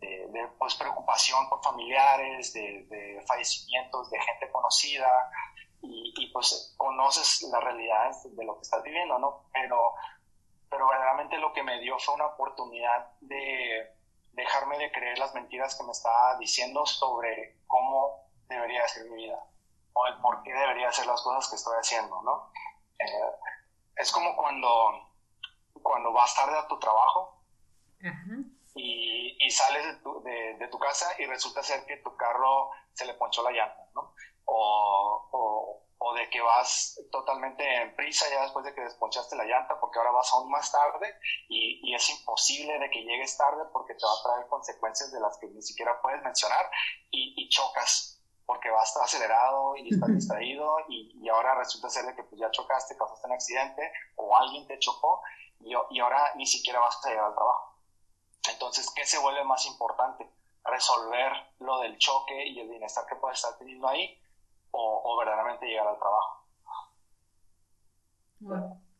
de, 0.00 0.48
pues, 0.58 0.74
preocupación 0.74 1.48
por 1.48 1.62
familiares, 1.62 2.52
de, 2.52 3.22
fallecimientos 3.26 4.10
de 4.10 4.20
gente 4.20 4.50
conocida. 4.50 5.08
Y, 5.80 6.12
y, 6.16 6.32
pues 6.32 6.74
conoces 6.76 7.42
las 7.52 7.62
realidades 7.62 8.36
de 8.36 8.44
lo 8.44 8.56
que 8.56 8.62
estás 8.62 8.82
viviendo, 8.82 9.16
¿no? 9.20 9.44
Pero 9.52 9.94
pero 10.70 10.86
verdaderamente 10.88 11.38
lo 11.38 11.52
que 11.52 11.62
me 11.62 11.80
dio 11.80 11.98
fue 11.98 12.14
una 12.14 12.26
oportunidad 12.26 13.12
de 13.20 13.90
dejarme 14.32 14.78
de 14.78 14.92
creer 14.92 15.18
las 15.18 15.34
mentiras 15.34 15.76
que 15.76 15.84
me 15.84 15.92
estaba 15.92 16.36
diciendo 16.38 16.84
sobre 16.84 17.58
cómo 17.66 18.28
debería 18.48 18.86
ser 18.88 19.08
mi 19.10 19.24
vida 19.24 19.42
o 19.98 20.06
el 20.06 20.20
por 20.20 20.42
qué 20.42 20.52
debería 20.52 20.88
hacer 20.88 21.06
las 21.06 21.20
cosas 21.22 21.48
que 21.48 21.56
estoy 21.56 21.74
haciendo, 21.76 22.22
¿no? 22.22 22.52
Eh, 23.00 23.32
es 23.96 24.12
como 24.12 24.36
cuando, 24.36 24.68
cuando 25.82 26.12
vas 26.12 26.34
tarde 26.34 26.56
a 26.56 26.68
tu 26.68 26.78
trabajo 26.78 27.42
y, 28.76 29.36
y, 29.40 29.50
sales 29.50 29.84
de 29.86 29.94
tu, 30.02 30.22
de, 30.22 30.56
de 30.58 30.68
tu, 30.68 30.78
casa 30.78 31.10
y 31.18 31.26
resulta 31.26 31.64
ser 31.64 31.84
que 31.84 31.96
tu 31.96 32.16
carro 32.16 32.70
se 32.92 33.06
le 33.06 33.14
ponchó 33.14 33.42
la 33.42 33.50
llanta, 33.50 33.88
¿no? 33.94 34.14
O, 34.44 35.28
o, 35.32 35.86
o 35.98 36.14
de 36.14 36.30
que 36.30 36.40
vas 36.40 37.00
totalmente 37.10 37.64
en 37.82 37.96
prisa 37.96 38.26
ya 38.30 38.42
después 38.42 38.64
de 38.64 38.74
que 38.74 38.82
desponchaste 38.82 39.34
la 39.34 39.44
llanta 39.44 39.80
porque 39.80 39.98
ahora 39.98 40.12
vas 40.12 40.32
aún 40.32 40.48
más 40.48 40.70
tarde 40.70 41.12
y, 41.48 41.80
y, 41.82 41.94
es 41.94 42.08
imposible 42.08 42.78
de 42.78 42.88
que 42.88 43.02
llegues 43.02 43.36
tarde 43.36 43.64
porque 43.72 43.94
te 43.94 44.06
va 44.06 44.12
a 44.12 44.22
traer 44.22 44.48
consecuencias 44.48 45.10
de 45.10 45.20
las 45.20 45.36
que 45.38 45.48
ni 45.48 45.60
siquiera 45.60 46.00
puedes 46.00 46.22
mencionar 46.22 46.70
y, 47.10 47.34
y 47.36 47.48
chocas 47.48 48.17
porque 48.48 48.70
vas 48.70 48.96
acelerado 48.96 49.76
y 49.76 49.92
estás 49.92 50.08
distraído 50.08 50.74
y, 50.88 51.12
y, 51.22 51.28
ahora 51.28 51.54
resulta 51.54 51.90
ser 51.90 52.06
de 52.06 52.16
que 52.16 52.22
pues 52.22 52.40
ya 52.40 52.50
chocaste, 52.50 52.96
causaste 52.96 53.26
un 53.26 53.34
accidente 53.34 53.92
o 54.16 54.34
alguien 54.34 54.66
te 54.66 54.78
chocó 54.78 55.20
y, 55.60 55.74
y 55.90 56.00
ahora 56.00 56.32
ni 56.34 56.46
siquiera 56.46 56.80
vas 56.80 56.98
a 57.04 57.10
llegar 57.10 57.26
al 57.26 57.34
trabajo. 57.34 57.76
Entonces, 58.50 58.90
¿qué 58.96 59.04
se 59.04 59.18
vuelve 59.18 59.44
más 59.44 59.66
importante? 59.66 60.32
Resolver 60.64 61.30
lo 61.58 61.78
del 61.80 61.98
choque 61.98 62.46
y 62.46 62.58
el 62.58 62.70
bienestar 62.70 63.04
que 63.06 63.16
puedes 63.16 63.38
estar 63.38 63.58
teniendo 63.58 63.86
ahí 63.86 64.18
o, 64.70 65.18
verdaderamente 65.18 65.66
llegar 65.66 65.86
al 65.86 65.98
trabajo. 65.98 66.46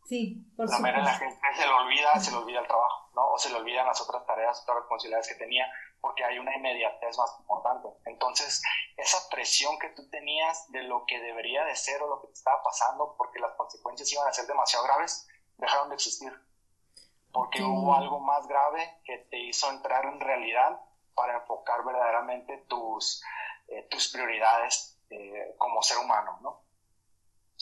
Sí, 0.05 0.53
por 0.59 0.69
de 0.69 0.93
la 0.93 1.15
gente 1.15 1.41
se 1.57 1.67
le 1.67 1.73
olvida, 1.73 2.21
se 2.21 2.31
le 2.33 2.37
olvida 2.37 2.61
el 2.61 2.67
trabajo, 2.67 3.11
¿no? 3.15 3.31
O 3.31 3.39
se 3.39 3.49
le 3.49 3.57
olvidan 3.57 3.87
las 3.87 4.01
otras 4.03 4.27
tareas, 4.27 4.61
otras 4.63 4.79
responsabilidades 4.81 5.29
que 5.29 5.37
tenía, 5.37 5.67
porque 6.01 6.25
hay 6.25 6.39
una 6.39 6.55
inmediatez 6.55 7.19
más 7.19 7.37
importante. 7.41 7.89
Entonces, 8.07 8.63
esa 8.97 9.29
presión 9.31 9.79
que 9.79 9.89
tú 9.91 10.09
tenías 10.11 10.71
de 10.71 10.83
lo 10.83 11.05
que 11.07 11.21
debería 11.21 11.65
de 11.65 11.77
ser 11.77 12.03
o 12.03 12.09
lo 12.09 12.21
que 12.21 12.29
te 12.29 12.35
estaba 12.35 12.63
pasando, 12.63 13.15
porque 13.17 13.41
las 13.41 13.55
consecuencias 13.57 14.13
iban 14.13 14.29
a 14.29 14.33
ser 14.33 14.47
demasiado 14.47 14.85
graves, 14.85 15.27
dejaron 15.57 15.89
de 15.89 15.97
existir. 15.97 16.33
Porque 17.33 17.63
hubo 17.63 17.95
algo 17.95 18.21
más 18.21 18.47
grave 18.47 19.01
que 19.05 19.19
te 19.31 19.39
hizo 19.39 19.71
entrar 19.71 20.05
en 20.07 20.21
realidad 20.21 20.81
para 21.15 21.39
enfocar 21.39 21.85
verdaderamente 21.85 22.59
tus, 22.69 23.23
eh, 23.69 23.87
tus 23.91 24.09
prioridades 24.09 24.99
eh, 25.11 25.55
como 25.59 25.83
ser 25.83 25.99
humano, 25.99 26.39
¿no? 26.43 26.63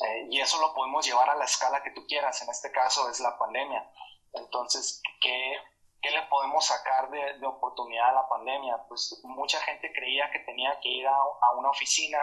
Eh, 0.05 0.29
y 0.31 0.41
eso 0.41 0.61
lo 0.61 0.75
podemos 0.75 1.07
llevar 1.07 1.31
a 1.31 1.35
la 1.37 1.47
escala 1.47 1.83
que 1.83 1.91
tú 1.91 2.07
quieras, 2.07 2.43
en 2.43 2.51
este 2.51 2.71
caso 2.71 3.09
es 3.09 3.19
la 3.21 3.39
pandemia. 3.39 3.91
Entonces, 4.35 5.03
¿qué, 5.21 5.57
¿qué 6.01 6.11
le 6.11 6.23
podemos 6.23 6.65
sacar 6.65 7.11
de, 7.11 7.47
oportunidad 7.47 8.11
a 8.11 8.13
la 8.13 8.29
pandemia? 8.29 8.85
Pues 8.89 9.21
mucha 9.25 9.61
gente 9.61 9.93
creía 9.93 10.31
que 10.31 10.41
tenía 10.41 10.79
que 10.81 10.89
ir 10.89 11.07
a, 11.07 11.23
una 11.57 11.71
oficina 11.71 12.19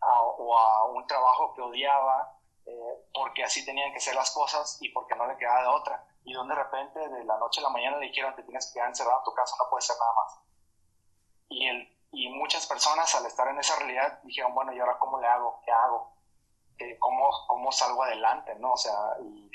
o 0.00 0.58
a 0.58 0.84
un 0.84 1.06
trabajo 1.06 1.54
que 1.54 1.62
odiaba 1.62 2.36
eh, 2.66 3.08
porque 3.14 3.44
así 3.44 3.64
tenían 3.64 3.92
que 3.92 4.00
ser 4.00 4.16
las 4.16 4.32
cosas 4.32 4.78
y 4.80 4.88
porque 4.88 5.14
no 5.14 5.26
le 5.26 5.36
quedaba 5.36 5.62
de 5.62 5.68
otra. 5.68 6.04
Y 6.24 6.32
donde 6.32 6.54
de 6.54 6.62
repente 6.62 6.98
de 6.98 7.24
la 7.24 7.38
noche 7.38 7.60
a 7.60 7.64
la 7.64 7.70
mañana 7.70 7.98
le 7.98 8.06
dijeron 8.06 8.34
te 8.34 8.42
tienes 8.42 8.66
que 8.66 8.74
quedar 8.74 8.88
encerrado 8.88 9.18
en 9.18 9.24
tu 9.24 9.34
casa, 9.34 9.54
no 9.58 9.70
puedes 9.70 9.88
hacer 9.88 10.00
nada 10.00 10.12
más. 10.14 10.40
Y, 11.48 11.68
el, 11.68 11.96
y 12.10 12.28
muchas 12.30 12.66
personas 12.66 13.14
al 13.14 13.26
estar 13.26 13.46
en 13.48 13.58
esa 13.60 13.76
realidad 13.76 14.20
dijeron, 14.24 14.52
bueno, 14.52 14.72
¿y 14.72 14.80
ahora 14.80 14.98
cómo 14.98 15.20
le 15.20 15.28
hago? 15.28 15.60
¿Qué 15.64 15.70
hago? 15.70 16.12
¿Cómo, 16.98 17.30
¿Cómo 17.46 17.70
salgo 17.70 18.02
adelante? 18.02 18.56
¿no? 18.56 18.72
O 18.72 18.76
sea, 18.76 18.92
y, 19.22 19.50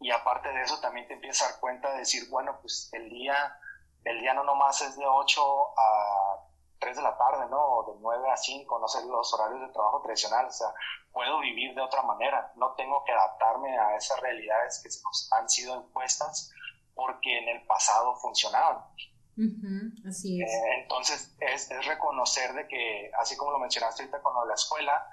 y 0.00 0.10
aparte 0.10 0.48
de 0.50 0.62
eso 0.62 0.78
también 0.80 1.06
te 1.06 1.14
empiezas 1.14 1.48
a 1.48 1.52
dar 1.52 1.60
cuenta 1.60 1.92
de 1.92 1.98
decir, 1.98 2.28
bueno, 2.28 2.58
pues 2.60 2.90
el 2.92 3.08
día, 3.08 3.58
el 4.04 4.20
día 4.20 4.34
no 4.34 4.44
nomás 4.44 4.82
es 4.82 4.96
de 4.96 5.06
8 5.06 5.78
a 5.78 6.46
3 6.78 6.96
de 6.96 7.02
la 7.02 7.16
tarde, 7.16 7.46
¿no? 7.48 7.58
O 7.58 7.92
de 7.92 7.98
9 8.00 8.30
a 8.30 8.36
5, 8.36 8.78
no 8.78 8.88
sé, 8.88 9.04
los 9.06 9.32
horarios 9.32 9.60
de 9.60 9.72
trabajo 9.72 10.02
tradicionales, 10.02 10.54
o 10.54 10.58
sea, 10.58 10.74
puedo 11.12 11.40
vivir 11.40 11.74
de 11.74 11.80
otra 11.80 12.02
manera, 12.02 12.52
no 12.56 12.74
tengo 12.74 13.02
que 13.04 13.12
adaptarme 13.12 13.76
a 13.78 13.96
esas 13.96 14.20
realidades 14.20 14.80
que 14.82 14.90
se 14.90 15.02
nos 15.02 15.32
han 15.32 15.48
sido 15.48 15.76
impuestas 15.76 16.52
porque 16.94 17.38
en 17.38 17.48
el 17.48 17.66
pasado 17.66 18.14
funcionaban. 18.16 18.84
así 20.06 20.42
es. 20.42 20.50
Eh, 20.50 20.80
entonces, 20.82 21.34
es, 21.40 21.70
es, 21.70 21.86
reconocer 21.86 22.54
de 22.54 22.68
que, 22.68 23.10
así 23.18 23.36
como 23.36 23.52
lo 23.52 23.58
mencionaste 23.58 24.02
ahorita 24.02 24.22
con 24.22 24.48
la 24.48 24.54
escuela, 24.54 25.06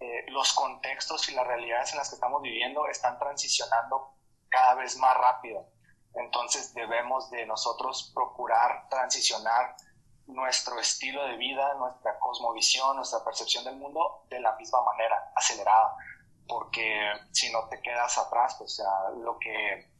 eh, 0.00 0.24
los 0.28 0.52
contextos 0.52 1.28
y 1.28 1.34
las 1.34 1.46
realidades 1.46 1.92
en 1.92 1.98
las 1.98 2.08
que 2.08 2.16
estamos 2.16 2.42
viviendo 2.42 2.86
están 2.88 3.18
transicionando 3.18 4.13
cada 4.54 4.74
vez 4.74 4.96
más 4.98 5.16
rápido. 5.16 5.66
Entonces 6.14 6.72
debemos 6.74 7.28
de 7.30 7.44
nosotros 7.44 8.12
procurar 8.14 8.88
transicionar 8.88 9.74
nuestro 10.26 10.78
estilo 10.78 11.24
de 11.26 11.36
vida, 11.36 11.74
nuestra 11.74 12.18
cosmovisión, 12.20 12.96
nuestra 12.96 13.24
percepción 13.24 13.64
del 13.64 13.76
mundo 13.76 14.24
de 14.30 14.38
la 14.38 14.54
misma 14.54 14.80
manera, 14.82 15.32
acelerada, 15.34 15.96
porque 16.46 17.00
si 17.32 17.50
no 17.50 17.68
te 17.68 17.82
quedas 17.82 18.16
atrás, 18.16 18.54
pues, 18.56 18.80
lo 19.22 19.38
que 19.38 19.92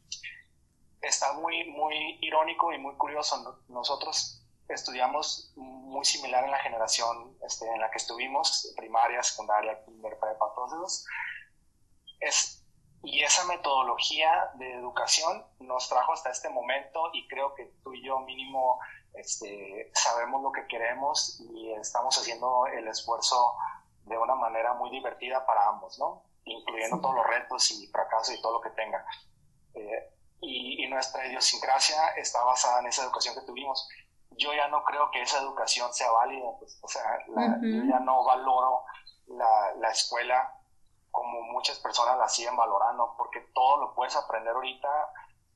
está 1.01 1.33
muy, 1.33 1.69
muy 1.71 2.17
irónico 2.21 2.71
y 2.71 2.77
muy 2.77 2.95
curioso, 2.95 3.61
nosotros 3.67 4.41
estudiamos 4.69 5.51
muy 5.55 6.05
similar 6.05 6.45
en 6.45 6.51
la 6.51 6.59
generación 6.59 7.37
este, 7.45 7.67
en 7.67 7.81
la 7.81 7.91
que 7.91 7.97
estuvimos, 7.97 8.73
primaria, 8.77 9.21
secundaria, 9.21 9.83
kinder, 9.83 10.17
prepa, 10.17 10.45
y 13.05 13.21
esa 13.23 13.45
metodología 13.45 14.51
de 14.55 14.73
educación 14.73 15.45
nos 15.59 15.87
trajo 15.87 16.13
hasta 16.13 16.31
este 16.31 16.49
momento 16.49 17.09
y 17.13 17.27
creo 17.27 17.53
que 17.53 17.65
tú 17.83 17.93
y 17.93 18.03
yo 18.03 18.19
mínimo 18.19 18.79
este, 19.13 19.91
sabemos 19.93 20.41
lo 20.41 20.51
que 20.51 20.65
queremos 20.67 21.39
y 21.39 21.71
estamos 21.73 22.17
haciendo 22.17 22.65
el 22.67 22.87
esfuerzo 22.87 23.55
de 24.05 24.17
una 24.17 24.35
manera 24.35 24.73
muy 24.73 24.89
divertida 24.89 25.45
para 25.45 25.67
ambos, 25.69 25.97
¿no? 25.99 26.23
Incluyendo 26.45 26.99
todos 26.99 27.15
los 27.15 27.27
retos 27.27 27.71
y 27.71 27.87
fracasos 27.87 28.35
y 28.35 28.41
todo 28.41 28.53
lo 28.53 28.61
que 28.61 28.69
tenga. 28.71 29.05
Eh, 29.75 30.11
y, 30.41 30.83
y, 30.83 30.89
nuestra 30.89 31.25
idiosincrasia 31.27 32.09
está 32.17 32.43
basada 32.43 32.79
en 32.81 32.87
esa 32.87 33.03
educación 33.03 33.35
que 33.35 33.41
tuvimos. 33.41 33.87
Yo 34.31 34.53
ya 34.53 34.67
no 34.67 34.83
creo 34.83 35.09
que 35.11 35.21
esa 35.21 35.39
educación 35.39 35.93
sea 35.93 36.11
válida, 36.11 36.45
pues, 36.59 36.77
o 36.81 36.87
sea, 36.87 37.03
yo 37.27 37.83
ya 37.85 37.99
no 37.99 38.23
valoro 38.23 38.83
la, 39.27 39.73
la 39.79 39.89
escuela 39.89 40.51
como 41.15 41.41
muchas 41.43 41.79
personas 41.79 42.17
la 42.17 42.27
siguen 42.27 42.57
valorando, 42.57 43.15
porque 43.17 43.39
todo 43.53 43.77
lo 43.77 43.95
puedes 43.95 44.15
aprender 44.17 44.53
ahorita 44.53 44.89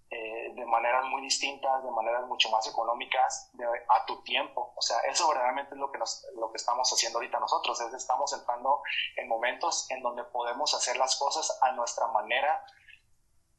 eh, 0.09 0.53
de 0.55 0.65
maneras 0.65 1.03
muy 1.05 1.21
distintas, 1.21 1.83
de 1.83 1.91
maneras 1.91 2.25
mucho 2.27 2.49
más 2.49 2.65
económicas, 2.65 3.51
a 3.89 4.05
tu 4.05 4.23
tiempo. 4.23 4.73
O 4.75 4.81
sea, 4.81 4.97
eso 5.01 5.27
verdaderamente 5.27 5.75
es 5.75 5.79
lo 5.79 5.91
que, 5.91 5.97
nos, 5.99 6.25
lo 6.35 6.49
que 6.49 6.57
estamos 6.57 6.89
haciendo 6.91 7.19
ahorita 7.19 7.39
nosotros, 7.39 7.79
es 7.81 7.93
estamos 7.93 8.31
entrando 8.33 8.81
en 9.17 9.27
momentos 9.27 9.91
en 9.91 10.01
donde 10.01 10.23
podemos 10.23 10.73
hacer 10.73 10.95
las 10.95 11.19
cosas 11.19 11.59
a 11.61 11.73
nuestra 11.73 12.07
manera, 12.07 12.63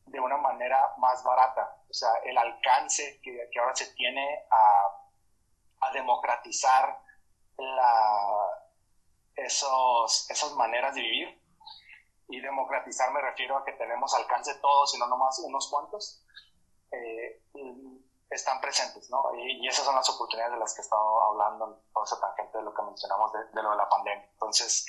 de 0.06 0.18
una 0.18 0.38
manera 0.38 0.94
más 0.96 1.22
barata. 1.22 1.76
O 1.88 1.92
sea, 1.92 2.10
el 2.24 2.36
alcance 2.38 3.20
que, 3.22 3.48
que 3.52 3.60
ahora 3.60 3.76
se 3.76 3.94
tiene 3.94 4.46
a, 4.50 5.86
a 5.86 5.92
democratizar 5.92 6.98
la, 7.58 8.60
esos, 9.36 10.30
esas 10.30 10.52
maneras 10.54 10.94
de 10.94 11.02
vivir 11.02 11.39
y 12.30 12.40
democratizar 12.40 13.12
me 13.12 13.20
refiero 13.20 13.58
a 13.58 13.64
que 13.64 13.72
tenemos 13.72 14.14
alcance 14.14 14.54
todos 14.56 14.94
y 14.94 14.98
no 14.98 15.06
nomás 15.06 15.38
unos 15.40 15.68
cuantos, 15.68 16.24
eh, 16.92 17.42
están 18.30 18.60
presentes, 18.60 19.10
¿no? 19.10 19.22
Y, 19.34 19.66
esas 19.66 19.84
son 19.84 19.94
las 19.94 20.08
oportunidades 20.08 20.54
de 20.54 20.60
las 20.60 20.74
que 20.74 20.80
he 20.80 20.84
estado 20.84 21.24
hablando 21.24 21.66
en 21.66 21.92
toda 21.92 22.04
esa 22.04 22.20
tangente 22.20 22.58
de 22.58 22.64
lo 22.64 22.74
que 22.74 22.82
mencionamos 22.82 23.32
de, 23.32 23.62
lo 23.62 23.70
de 23.70 23.76
la 23.76 23.88
pandemia. 23.88 24.28
Entonces, 24.32 24.86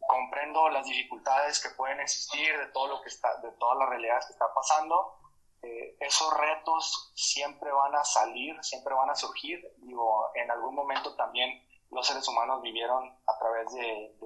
comprendo 0.00 0.68
las 0.70 0.86
dificultades 0.86 1.60
que 1.60 1.70
pueden 1.70 2.00
existir, 2.00 2.56
de 2.58 2.66
todo 2.68 2.88
lo 2.88 3.02
que 3.02 3.08
está, 3.08 3.36
de 3.40 3.52
todas 3.52 3.78
las 3.78 3.88
realidades 3.88 4.26
que 4.26 4.32
está 4.32 4.52
pasando. 4.54 5.18
Eh, 5.62 5.96
esos 6.00 6.32
retos 6.34 7.12
siempre 7.14 7.70
van 7.72 7.94
a 7.94 8.04
salir, 8.04 8.56
siempre 8.62 8.94
van 8.94 9.10
a 9.10 9.14
surgir. 9.14 9.60
Digo, 9.78 10.30
en 10.34 10.50
algún 10.50 10.74
momento 10.74 11.14
también 11.16 11.62
los 11.90 12.06
seres 12.06 12.26
humanos 12.28 12.62
vivieron 12.62 13.04
a 13.26 13.38
través 13.38 13.72
de, 13.72 14.16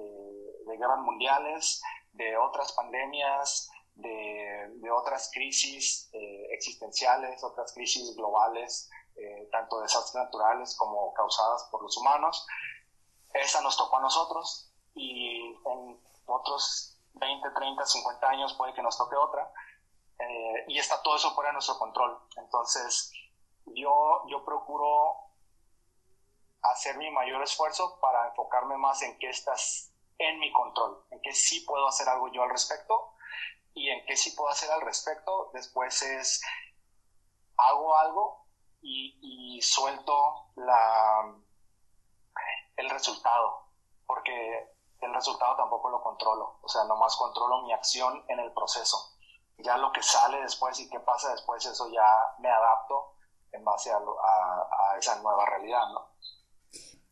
de 0.65 0.77
guerras 0.77 0.99
mundiales, 0.99 1.81
de 2.13 2.37
otras 2.37 2.71
pandemias, 2.73 3.69
de, 3.95 4.67
de 4.75 4.91
otras 4.91 5.29
crisis 5.33 6.09
eh, 6.13 6.47
existenciales, 6.51 7.43
otras 7.43 7.73
crisis 7.73 8.15
globales, 8.15 8.89
eh, 9.15 9.49
tanto 9.51 9.81
desastres 9.81 10.15
naturales 10.15 10.75
como 10.77 11.13
causadas 11.13 11.67
por 11.71 11.81
los 11.83 11.95
humanos. 11.97 12.45
Esa 13.33 13.61
nos 13.61 13.77
tocó 13.77 13.97
a 13.97 14.01
nosotros 14.01 14.71
y 14.95 15.55
en 15.65 15.99
otros 16.25 16.97
20, 17.13 17.49
30, 17.51 17.85
50 17.85 18.29
años 18.29 18.53
puede 18.53 18.73
que 18.73 18.81
nos 18.81 18.97
toque 18.97 19.15
otra. 19.15 19.51
Eh, 20.19 20.65
y 20.67 20.77
está 20.77 21.01
todo 21.01 21.15
eso 21.15 21.33
fuera 21.33 21.49
de 21.49 21.53
nuestro 21.53 21.77
control. 21.77 22.17
Entonces, 22.37 23.11
yo, 23.65 24.23
yo 24.27 24.43
procuro 24.45 25.15
hacer 26.61 26.97
mi 26.97 27.09
mayor 27.09 27.41
esfuerzo 27.43 27.99
para 27.99 28.27
enfocarme 28.27 28.77
más 28.77 29.01
en 29.01 29.17
qué 29.17 29.29
estás 29.29 29.90
en 30.21 30.39
mi 30.39 30.51
control, 30.51 31.03
en 31.09 31.21
qué 31.21 31.33
sí 31.33 31.61
puedo 31.61 31.87
hacer 31.87 32.07
algo 32.07 32.31
yo 32.31 32.43
al 32.43 32.49
respecto 32.49 33.13
y 33.73 33.89
en 33.89 34.05
qué 34.05 34.15
sí 34.15 34.31
puedo 34.31 34.49
hacer 34.49 34.69
al 34.71 34.81
respecto. 34.81 35.49
Después 35.53 36.01
es, 36.03 36.41
hago 37.57 37.95
algo 37.95 38.47
y, 38.81 39.59
suelto 39.61 40.51
la, 40.55 41.35
el 42.75 42.89
resultado, 42.89 43.67
porque 44.07 44.75
el 45.01 45.13
resultado 45.13 45.55
tampoco 45.55 45.89
lo 45.89 46.01
controlo, 46.01 46.59
o 46.61 46.67
sea, 46.67 46.83
nomás 46.85 47.15
controlo 47.15 47.61
mi 47.61 47.73
acción 47.73 48.25
en 48.27 48.39
el 48.39 48.51
proceso. 48.53 48.97
Ya 49.57 49.77
lo 49.77 49.91
que 49.91 50.01
sale 50.01 50.41
después 50.41 50.79
y 50.79 50.89
qué 50.89 50.99
pasa 50.99 51.31
después, 51.31 51.63
eso 51.63 51.87
ya 51.91 52.35
me 52.39 52.49
adapto 52.49 53.17
en 53.51 53.63
base 53.63 53.91
a, 53.91 53.97
a 53.97 54.97
esa 54.97 55.21
nueva 55.21 55.45
realidad, 55.45 55.87
¿no? 55.93 56.11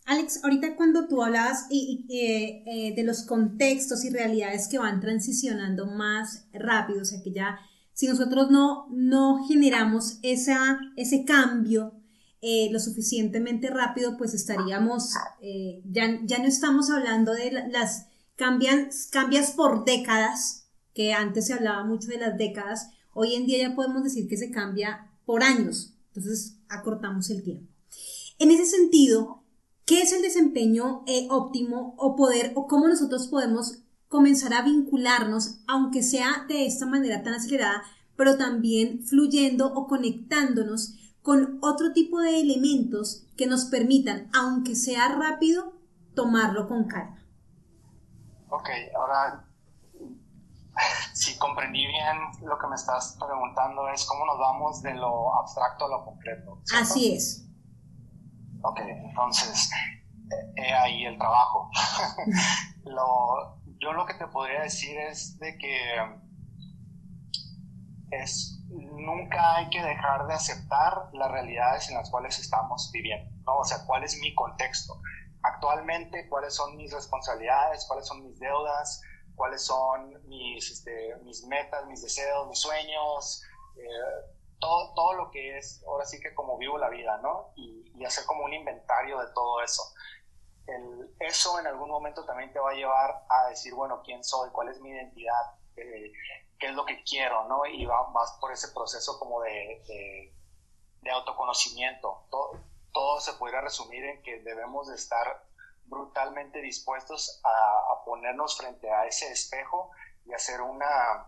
Alex, 0.10 0.44
ahorita 0.44 0.76
cuando 0.76 1.08
tú 1.08 1.22
hablabas 1.22 1.68
eh, 1.70 2.94
de 2.96 3.04
los 3.04 3.22
contextos 3.22 4.04
y 4.04 4.10
realidades 4.10 4.68
que 4.68 4.80
van 4.80 5.00
transicionando 5.00 5.86
más 5.86 6.48
rápido, 6.52 7.04
o 7.04 7.06
sea 7.06 7.22
que 7.22 7.32
ya 7.32 7.60
si 7.94 8.08
nosotros 8.08 8.50
no, 8.50 8.88
no 8.90 9.46
generamos 9.48 10.18
esa, 10.24 10.80
ese 10.96 11.26
cambio 11.26 11.94
eh, 12.42 12.70
lo 12.72 12.80
suficientemente 12.80 13.70
rápido, 13.70 14.18
pues 14.18 14.34
estaríamos, 14.34 15.14
eh, 15.42 15.84
ya, 15.86 16.20
ya 16.24 16.40
no 16.40 16.46
estamos 16.46 16.90
hablando 16.90 17.34
de 17.34 17.52
las 17.70 18.08
cambias, 18.36 19.10
cambias 19.12 19.52
por 19.52 19.86
décadas, 19.86 20.70
que 20.96 21.14
antes 21.14 21.46
se 21.46 21.54
hablaba 21.54 21.84
mucho 21.84 22.08
de 22.08 22.18
las 22.18 22.36
décadas, 22.36 22.90
hoy 23.14 23.36
en 23.36 23.46
día 23.46 23.68
ya 23.68 23.76
podemos 23.76 24.04
decir 24.04 24.28
que 24.28 24.38
se 24.38 24.50
cambia 24.50 25.12
por 25.28 25.44
años, 25.44 25.94
entonces 26.08 26.56
acortamos 26.68 27.30
el 27.30 27.44
tiempo. 27.44 27.72
En 28.40 28.50
ese 28.50 28.66
sentido, 28.66 29.39
¿Qué 29.90 30.04
es 30.04 30.14
el 30.14 30.22
desempeño 30.22 31.02
eh, 31.08 31.26
óptimo 31.32 31.96
o 31.98 32.16
poder 32.16 32.52
o 32.54 32.68
cómo 32.68 32.88
nosotros 32.88 33.26
podemos 33.26 33.80
comenzar 34.08 34.54
a 34.54 34.62
vincularnos, 34.62 35.62
aunque 35.68 36.04
sea 36.04 36.46
de 36.48 36.68
esta 36.68 36.86
manera 36.86 37.24
tan 37.24 37.34
acelerada, 37.34 37.82
pero 38.16 38.38
también 38.38 39.02
fluyendo 39.02 39.74
o 39.74 39.88
conectándonos 39.88 40.94
con 41.24 41.58
otro 41.64 41.92
tipo 41.92 42.20
de 42.20 42.40
elementos 42.40 43.26
que 43.36 43.48
nos 43.48 43.66
permitan, 43.66 44.30
aunque 44.32 44.76
sea 44.76 45.08
rápido, 45.08 45.74
tomarlo 46.14 46.68
con 46.68 46.88
calma? 46.88 47.26
Ok, 48.50 48.70
ahora, 48.96 49.44
si 51.16 51.36
comprendí 51.40 51.88
bien 51.88 52.16
lo 52.44 52.60
que 52.60 52.68
me 52.68 52.76
estás 52.76 53.18
preguntando 53.20 53.90
es 53.90 54.06
cómo 54.06 54.24
nos 54.28 54.38
vamos 54.38 54.84
de 54.84 54.94
lo 54.94 55.34
abstracto 55.40 55.86
a 55.86 55.90
lo 55.90 56.06
concreto. 56.06 56.62
Así 56.76 57.16
es. 57.16 57.49
Ok, 58.62 58.80
entonces, 58.80 59.70
he 60.56 60.74
ahí 60.74 61.06
el 61.06 61.18
trabajo. 61.18 61.70
lo, 62.84 63.60
yo 63.80 63.94
lo 63.94 64.06
que 64.06 64.14
te 64.16 64.28
podría 64.28 64.62
decir 64.62 64.98
es 64.98 65.40
de 65.40 65.58
que 65.58 66.20
es, 68.12 68.60
nunca 68.70 69.56
hay 69.56 69.70
que 69.70 69.82
dejar 69.82 70.28
de 70.28 70.34
aceptar 70.34 71.10
las 71.14 71.32
realidades 71.32 71.90
en 71.90 71.96
las 71.96 72.10
cuales 72.10 72.40
estamos 72.40 72.90
viviendo, 72.92 73.32
¿no? 73.46 73.60
O 73.60 73.64
sea, 73.64 73.86
cuál 73.86 74.04
es 74.04 74.20
mi 74.20 74.34
contexto. 74.36 75.02
Actualmente, 75.42 76.28
cuáles 76.28 76.56
son 76.56 76.76
mis 76.76 76.92
responsabilidades, 76.92 77.86
cuáles 77.88 78.08
son 78.08 78.24
mis 78.24 78.40
deudas, 78.40 79.02
cuáles 79.36 79.64
son 79.66 80.28
mis, 80.28 80.70
este, 80.70 81.16
mis 81.24 81.46
metas, 81.46 81.86
mis 81.88 82.02
deseos, 82.02 82.48
mis 82.50 82.60
sueños, 82.60 83.42
eh, 83.78 84.39
todo, 84.60 84.94
todo 84.94 85.14
lo 85.14 85.32
que 85.32 85.58
es, 85.58 85.84
ahora 85.88 86.06
sí 86.06 86.20
que 86.20 86.34
como 86.34 86.58
vivo 86.58 86.78
la 86.78 86.90
vida, 86.90 87.18
¿no? 87.18 87.52
Y, 87.56 87.80
hacer 88.06 88.26
como 88.26 88.46
un 88.46 88.54
inventario 88.54 89.20
de 89.20 89.28
todo 89.34 89.62
eso. 89.62 89.84
El, 90.68 91.14
eso 91.20 91.60
en 91.60 91.68
algún 91.68 91.90
momento 91.90 92.24
también 92.26 92.52
te 92.54 92.60
va 92.60 92.72
a 92.72 92.74
llevar 92.74 93.26
a 93.30 93.50
decir, 93.50 93.74
bueno, 93.74 94.02
¿quién 94.06 94.24
soy? 94.24 94.50
¿Cuál 94.52 94.70
es 94.70 94.80
mi 94.80 94.90
identidad? 94.90 95.58
Eh, 95.76 96.12
¿Qué 96.58 96.68
es 96.68 96.74
lo 96.74 96.86
que 96.86 97.04
quiero? 97.04 97.46
¿no? 97.50 97.66
Y 97.66 97.86
va 97.86 98.08
más 98.12 98.38
por 98.40 98.54
ese 98.54 98.70
proceso 98.70 99.20
como 99.20 99.42
de, 99.42 100.32
de, 101.02 101.12
autoconocimiento. 101.12 102.26
Todo, 102.32 102.58
todo, 102.94 103.20
se 103.20 103.34
podría 103.34 103.60
resumir 103.60 104.04
en 104.06 104.24
que 104.24 104.40
debemos 104.40 104.88
de 104.88 104.96
estar 104.96 105.44
brutalmente 105.86 106.62
dispuestos 106.62 107.42
a, 107.44 108.04
ponernos 108.06 108.58
frente 108.58 108.90
a 108.90 109.06
ese 109.06 109.30
espejo 109.32 109.92
y 110.26 110.34
hacer 110.34 110.62
una 110.62 111.28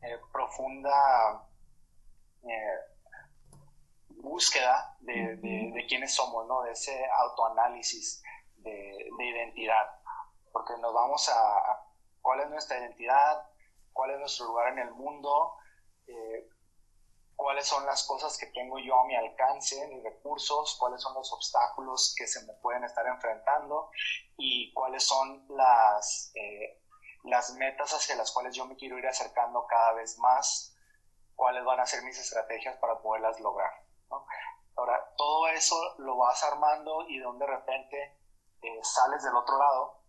eh, 0.00 0.18
profunda 0.32 1.46
eh, 2.42 2.96
búsqueda 4.08 4.96
de, 5.00 5.36
de, 5.36 5.86
quiénes 5.88 6.14
somos, 6.14 6.46
¿no? 6.46 6.62
De 6.62 6.72
ese 6.72 7.06
autoanálisis 7.18 8.22
de, 8.56 9.08
de 9.18 9.24
identidad. 9.24 9.86
Porque 10.52 10.74
nos 10.78 10.92
vamos 10.92 11.28
a, 11.28 11.84
cuál 12.20 12.40
es 12.40 12.50
nuestra 12.50 12.78
identidad, 12.78 13.48
cuál 13.92 14.10
es 14.10 14.18
nuestro 14.18 14.46
lugar 14.46 14.72
en 14.72 14.80
el 14.80 14.90
mundo, 14.92 15.56
eh, 16.06 16.48
cuáles 17.36 17.66
son 17.66 17.84
las 17.86 18.06
cosas 18.06 18.36
que 18.38 18.46
tengo 18.46 18.78
yo 18.78 18.98
a 18.98 19.06
mi 19.06 19.14
alcance, 19.14 19.86
mis 19.88 20.02
recursos, 20.02 20.76
cuáles 20.78 21.02
son 21.02 21.14
los 21.14 21.32
obstáculos 21.32 22.14
que 22.16 22.26
se 22.26 22.44
me 22.46 22.54
pueden 22.54 22.84
estar 22.84 23.06
enfrentando 23.06 23.90
y 24.36 24.72
cuáles 24.72 25.04
son 25.04 25.46
las, 25.50 26.32
eh, 26.34 26.82
las 27.24 27.52
metas 27.54 27.92
hacia 27.92 28.16
las 28.16 28.32
cuales 28.32 28.56
yo 28.56 28.66
me 28.66 28.76
quiero 28.76 28.98
ir 28.98 29.06
acercando 29.06 29.66
cada 29.66 29.92
vez 29.92 30.18
más 30.18 30.75
cuáles 31.36 31.64
van 31.64 31.78
a 31.78 31.86
ser 31.86 32.02
mis 32.02 32.18
estrategias 32.18 32.76
para 32.78 32.98
poderlas 33.00 33.38
lograr. 33.40 33.70
Ahora, 34.74 35.14
todo 35.16 35.48
eso 35.48 35.76
lo 35.98 36.16
vas 36.16 36.42
armando 36.44 37.06
y 37.08 37.18
de 37.18 37.46
repente 37.46 38.18
eh, 38.62 38.80
sales 38.82 39.22
del 39.22 39.36
otro 39.36 39.58
lado 39.58 40.02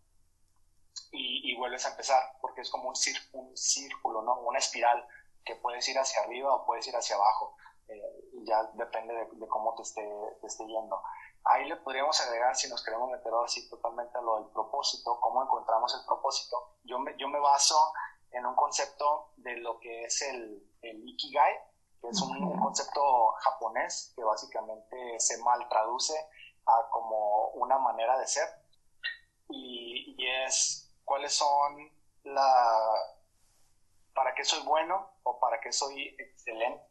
y, 1.12 1.56
vuelves 1.58 1.86
a 1.86 1.90
empezar, 1.90 2.22
porque 2.42 2.62
es 2.62 2.70
como 2.70 2.90
un, 2.90 2.96
círculo, 2.96 4.22
¿no? 4.22 4.40
una 4.42 4.60
espiral 4.60 5.08
que 5.44 5.56
puedes 5.56 5.88
ir 5.90 5.98
hacia 5.98 6.22
arriba 6.22 6.54
o 6.54 6.66
puedes 6.66 6.88
ir 6.88 6.96
hacia 6.96 7.16
abajo. 7.16 7.56
Eh, 7.88 8.30
ya 8.44 8.64
depende 8.74 9.14
de, 9.14 9.48
cómo 9.48 9.74
te 9.76 9.84
esté, 9.84 10.02
te 10.42 10.48
esté 10.48 10.66
yendo. 10.66 11.02
Ahí 11.46 11.68
le 11.68 11.78
podríamos 11.78 12.20
agregar, 12.22 12.56
si 12.56 12.70
nos 12.70 12.84
queremos 12.84 13.10
meter 13.10 13.32
así 13.44 13.70
totalmente 13.70 14.18
a 14.18 14.22
lo 14.22 14.42
del 14.42 14.52
propósito, 14.52 15.20
cómo 15.22 15.42
encontramos 15.44 15.96
el 15.96 16.06
propósito. 16.06 16.76
Yo 16.84 17.00
me, 17.00 17.16
yo 17.18 17.28
me 17.30 17.40
baso 17.40 17.94
en 18.32 18.46
un 18.46 18.56
concepto 18.56 19.34
de 19.38 19.58
lo 19.58 19.80
que 19.80 20.04
es 20.04 20.22
el, 20.22 20.64
el 20.82 21.08
Ikigai, 21.08 21.54
que 22.02 22.10
es 22.10 22.22
un, 22.22 22.60
concepto 22.60 23.32
japonés 23.40 24.14
que 24.16 24.24
básicamente 24.24 25.20
se 25.20 25.38
mal 25.44 25.68
traduce 25.70 26.14
a 26.66 26.90
como 26.92 27.50
una 27.50 27.78
manera 27.78 28.18
de 28.20 28.28
ser. 28.28 28.48
Y, 29.50 30.16
y 30.18 30.28
es 30.46 30.94
cuáles 31.06 31.34
son 31.34 31.92
la... 32.24 32.94
para 34.14 34.34
qué 34.36 34.44
soy 34.44 34.64
bueno 34.64 35.10
o 35.24 35.40
para 35.40 35.60
qué 35.62 35.72
soy 35.72 36.16
excelente, 36.20 36.84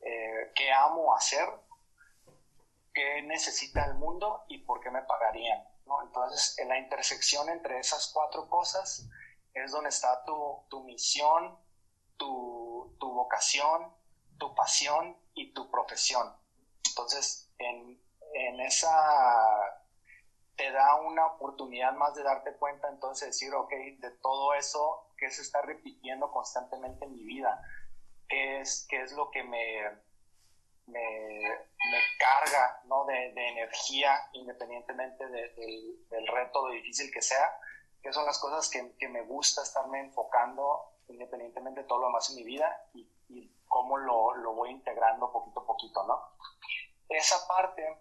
eh, 0.00 0.52
qué 0.54 0.72
amo 0.72 1.14
hacer, 1.14 1.48
qué 2.94 3.22
necesita 3.22 3.84
el 3.86 3.94
mundo 3.94 4.44
y 4.48 4.58
por 4.58 4.80
qué 4.80 4.90
me 4.90 5.02
pagarían. 5.02 5.62
¿no? 5.86 6.02
Entonces, 6.02 6.58
en 6.58 6.68
la 6.68 6.78
intersección 6.78 7.48
entre 7.48 7.78
esas 7.78 8.10
cuatro 8.12 8.48
cosas, 8.48 9.06
es 9.54 9.72
donde 9.72 9.90
está 9.90 10.24
tu, 10.24 10.64
tu 10.68 10.82
misión, 10.84 11.58
tu, 12.16 12.96
tu, 12.98 13.12
vocación, 13.12 13.92
tu 14.38 14.54
pasión 14.54 15.16
y 15.34 15.52
tu 15.52 15.70
profesión. 15.70 16.34
Entonces, 16.88 17.50
en, 17.58 18.00
en, 18.34 18.60
esa 18.60 18.90
te 20.56 20.70
da 20.70 20.96
una 20.96 21.26
oportunidad 21.26 21.92
más 21.94 22.14
de 22.14 22.22
darte 22.22 22.56
cuenta, 22.56 22.88
entonces 22.88 23.28
decir, 23.28 23.54
ok, 23.54 23.72
de 23.98 24.10
todo 24.22 24.54
eso 24.54 25.08
que 25.16 25.30
se 25.30 25.42
está 25.42 25.62
repitiendo 25.62 26.30
constantemente 26.30 27.04
en 27.04 27.12
mi 27.12 27.24
vida, 27.24 27.60
qué 28.28 28.60
es, 28.60 28.86
qué 28.88 29.02
es 29.02 29.12
lo 29.12 29.30
que 29.30 29.42
me, 29.42 29.82
me, 30.86 31.40
carga 32.18 32.80
¿no? 32.84 33.04
de, 33.06 33.32
de, 33.32 33.48
energía, 33.48 34.18
independientemente 34.32 35.26
del, 35.26 36.08
del 36.08 36.26
reto, 36.26 36.68
lo 36.68 36.74
difícil 36.74 37.10
que 37.12 37.22
sea, 37.22 37.58
que 38.02 38.12
son 38.12 38.26
las 38.26 38.38
cosas 38.38 38.68
que, 38.68 38.96
que, 38.98 39.08
me 39.08 39.22
gusta 39.22 39.62
estarme 39.62 40.00
enfocando 40.00 40.92
independientemente 41.08 41.82
de 41.82 41.86
todo 41.86 42.00
lo 42.00 42.06
demás 42.06 42.28
en 42.30 42.36
mi 42.36 42.44
vida 42.44 42.88
y, 42.94 43.08
y 43.28 43.54
cómo 43.68 43.96
lo, 43.96 44.34
lo, 44.34 44.54
voy 44.54 44.70
integrando 44.70 45.30
poquito 45.30 45.60
a 45.60 45.66
poquito, 45.66 46.04
¿no? 46.04 46.20
Esa 47.08 47.46
parte, 47.46 48.00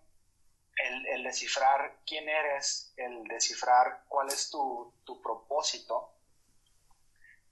el, 0.75 1.07
el, 1.07 1.23
descifrar 1.23 1.99
quién 2.05 2.27
eres, 2.29 2.93
el 2.97 3.23
descifrar 3.25 4.05
cuál 4.07 4.27
es 4.29 4.49
tu, 4.49 4.93
tu 5.03 5.21
propósito, 5.21 6.15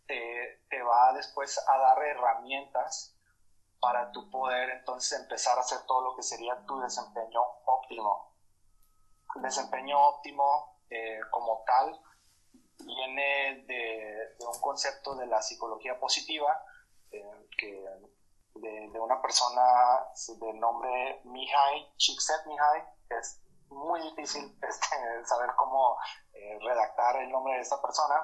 te, 0.08 0.64
te, 0.70 0.82
va 0.82 1.14
después 1.14 1.60
a 1.68 1.78
dar 1.78 2.02
herramientas 2.04 3.16
para 3.80 4.12
tu 4.12 4.30
poder 4.30 4.72
entonces 4.72 5.20
empezar 5.20 5.58
a 5.58 5.62
hacer 5.62 5.86
todo 5.86 6.02
lo 6.02 6.16
que 6.16 6.24
sería 6.24 6.66
tu 6.66 6.80
desempeño 6.80 7.42
óptimo. 7.66 8.34
El 9.36 9.44
desempeño 9.44 10.00
óptimo 10.00 10.80
eh, 10.90 11.20
como 11.30 11.64
tal 11.66 12.00
viene 12.86 13.64
de, 13.68 14.36
un 14.48 14.60
concepto 14.62 15.16
de 15.16 15.28
la 15.28 15.42
psicología 15.42 16.00
positiva, 16.00 16.64
eh, 17.12 17.48
que 17.58 17.86
de, 18.56 19.00
una 19.00 19.22
persona 19.22 19.64
de 20.40 20.54
nombre 20.54 21.22
Mihai 21.24 21.94
Csikszentmihalyi, 21.98 22.84
es 23.10 23.42
muy 23.70 24.02
difícil 24.02 24.58
este, 24.62 25.26
saber 25.26 25.50
cómo 25.56 25.98
eh, 26.34 26.58
redactar 26.62 27.18
el 27.18 27.30
nombre 27.30 27.56
de 27.56 27.62
esta 27.62 27.82
persona, 27.82 28.16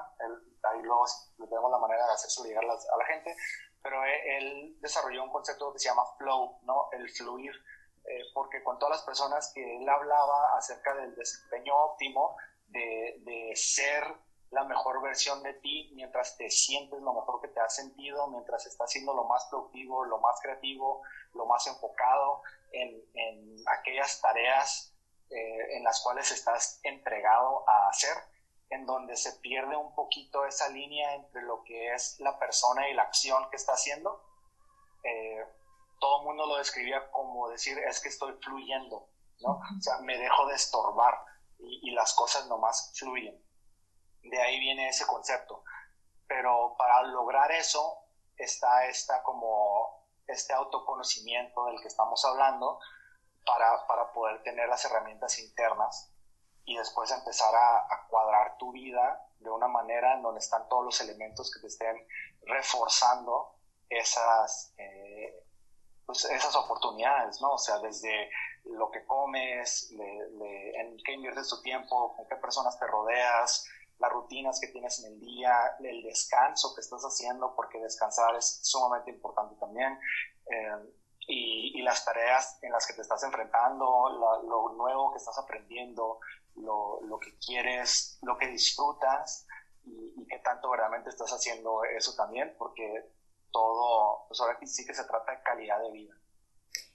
ahí 0.62 0.82
luego 0.82 1.04
tenemos 1.38 1.70
la 1.70 1.78
manera 1.78 2.06
de 2.06 2.12
hacerlo 2.12 2.48
llegar 2.48 2.64
a 2.64 2.96
la, 2.96 3.04
gente, 3.06 3.36
pero 3.82 4.02
él, 4.04 4.76
desarrolló 4.80 5.24
un 5.24 5.30
concepto 5.30 5.72
que 5.72 5.78
se 5.78 5.88
llama 5.88 6.04
flow, 6.18 6.58
¿no? 6.62 6.88
el 6.92 7.08
fluir, 7.10 7.52
eh, 8.04 8.22
porque 8.34 8.62
con 8.62 8.78
todas 8.78 8.98
las 8.98 9.06
personas 9.06 9.52
que 9.54 9.76
él 9.78 9.88
hablaba 9.88 10.56
acerca 10.56 10.94
del 10.94 11.14
desempeño 11.14 11.74
óptimo, 11.76 12.36
de, 12.68 13.20
de 13.24 13.52
ser 13.54 14.02
la 14.56 14.64
mejor 14.64 15.02
versión 15.02 15.42
de 15.42 15.52
ti 15.52 15.90
mientras 15.94 16.38
te 16.38 16.48
sientes 16.50 16.98
lo 17.02 17.12
mejor 17.12 17.42
que 17.42 17.48
te 17.48 17.60
has 17.60 17.76
sentido, 17.76 18.26
mientras 18.28 18.64
estás 18.64 18.90
siendo 18.90 19.12
lo 19.12 19.24
más 19.24 19.44
productivo, 19.50 20.06
lo 20.06 20.18
más 20.18 20.40
creativo, 20.40 21.02
lo 21.34 21.44
más 21.44 21.66
enfocado 21.66 22.40
en, 22.72 23.04
en 23.12 23.56
aquellas 23.66 24.18
tareas 24.22 24.94
eh, 25.28 25.76
en 25.76 25.84
las 25.84 26.00
cuales 26.02 26.32
estás 26.32 26.80
entregado 26.84 27.68
a 27.68 27.88
hacer, 27.90 28.16
en 28.70 28.86
donde 28.86 29.14
se 29.16 29.32
pierde 29.40 29.76
un 29.76 29.94
poquito 29.94 30.46
esa 30.46 30.70
línea 30.70 31.14
entre 31.16 31.42
lo 31.42 31.62
que 31.62 31.92
es 31.92 32.18
la 32.20 32.38
persona 32.38 32.88
y 32.88 32.94
la 32.94 33.02
acción 33.02 33.50
que 33.50 33.56
está 33.56 33.74
haciendo. 33.74 34.24
Eh, 35.02 35.44
todo 36.00 36.20
el 36.20 36.26
mundo 36.28 36.46
lo 36.46 36.56
describía 36.56 37.10
como 37.10 37.50
decir, 37.50 37.78
es 37.78 38.00
que 38.00 38.08
estoy 38.08 38.32
fluyendo, 38.42 39.06
¿no? 39.40 39.50
O 39.50 39.80
sea, 39.82 39.98
me 39.98 40.16
dejo 40.16 40.46
de 40.46 40.54
estorbar 40.54 41.14
y, 41.58 41.90
y 41.90 41.94
las 41.94 42.14
cosas 42.14 42.46
nomás 42.46 42.94
fluyen 42.98 43.45
de 44.28 44.40
ahí 44.40 44.58
viene 44.60 44.88
ese 44.88 45.06
concepto. 45.06 45.62
Pero 46.26 46.74
para 46.76 47.02
lograr 47.02 47.52
eso 47.52 48.04
está 48.36 48.86
esta 48.86 49.22
como 49.22 50.06
este 50.26 50.52
autoconocimiento 50.52 51.66
del 51.66 51.80
que 51.80 51.88
estamos 51.88 52.24
hablando 52.24 52.80
para, 53.44 53.86
para 53.86 54.12
poder 54.12 54.42
tener 54.42 54.68
las 54.68 54.84
herramientas 54.84 55.38
internas 55.38 56.12
y 56.66 56.76
después 56.76 57.10
empezar 57.12 57.54
a, 57.54 58.06
cuadrar 58.08 58.56
tu 58.58 58.72
vida 58.72 59.24
de 59.38 59.50
una 59.50 59.68
manera 59.68 60.14
en 60.14 60.22
donde 60.22 60.40
están 60.40 60.68
todos 60.68 60.84
los 60.84 61.00
elementos 61.00 61.50
que 61.50 61.60
te 61.60 61.68
estén 61.68 61.96
reforzando 62.42 63.54
esas, 63.88 64.72
eh, 64.78 65.44
pues 66.04 66.24
esas 66.24 66.54
oportunidades, 66.56 67.40
¿no? 67.40 67.52
O 67.52 67.58
sea, 67.58 67.78
desde 67.78 68.30
lo 68.64 68.90
que 68.90 69.04
comes, 69.06 69.90
en 69.92 70.96
qué 71.04 71.12
inviertes 71.12 71.48
tu 71.48 71.62
tiempo, 71.62 72.16
con 72.16 72.26
qué 72.26 72.36
personas 72.36 72.78
te 72.78 72.86
rodeas, 72.86 73.68
las 73.98 74.12
rutinas 74.12 74.60
que 74.60 74.68
tienes 74.68 75.02
en 75.02 75.12
el 75.12 75.20
día, 75.20 75.76
el 75.80 76.02
descanso 76.02 76.74
que 76.74 76.80
estás 76.80 77.02
haciendo, 77.02 77.54
porque 77.54 77.78
descansar 77.78 78.34
es 78.36 78.60
sumamente 78.62 79.10
importante 79.10 79.54
también, 79.58 79.98
eh, 80.50 80.92
y, 81.28 81.80
y, 81.80 81.82
las 81.82 82.04
tareas 82.04 82.58
en 82.62 82.70
las 82.70 82.86
que 82.86 82.94
te 82.94 83.02
estás 83.02 83.22
enfrentando, 83.24 84.08
lo 84.44 84.74
nuevo 84.76 85.10
que 85.10 85.18
estás 85.18 85.36
aprendiendo, 85.38 86.20
lo, 86.54 87.00
lo, 87.02 87.18
que 87.18 87.36
quieres, 87.38 88.18
lo 88.22 88.38
que 88.38 88.46
disfrutas 88.46 89.44
y, 89.84 90.14
y 90.16 90.26
qué 90.28 90.38
tanto 90.38 90.72
realmente 90.72 91.10
estás 91.10 91.32
haciendo 91.32 91.82
eso 91.84 92.14
también, 92.14 92.54
porque 92.56 93.10
todo, 93.50 94.26
pues 94.28 94.40
ahora 94.40 94.58
sí 94.64 94.84
que 94.84 94.94
se 94.94 95.04
trata 95.04 95.32
de 95.32 95.42
calidad 95.42 95.80
de 95.80 95.90
vida. 95.90 96.14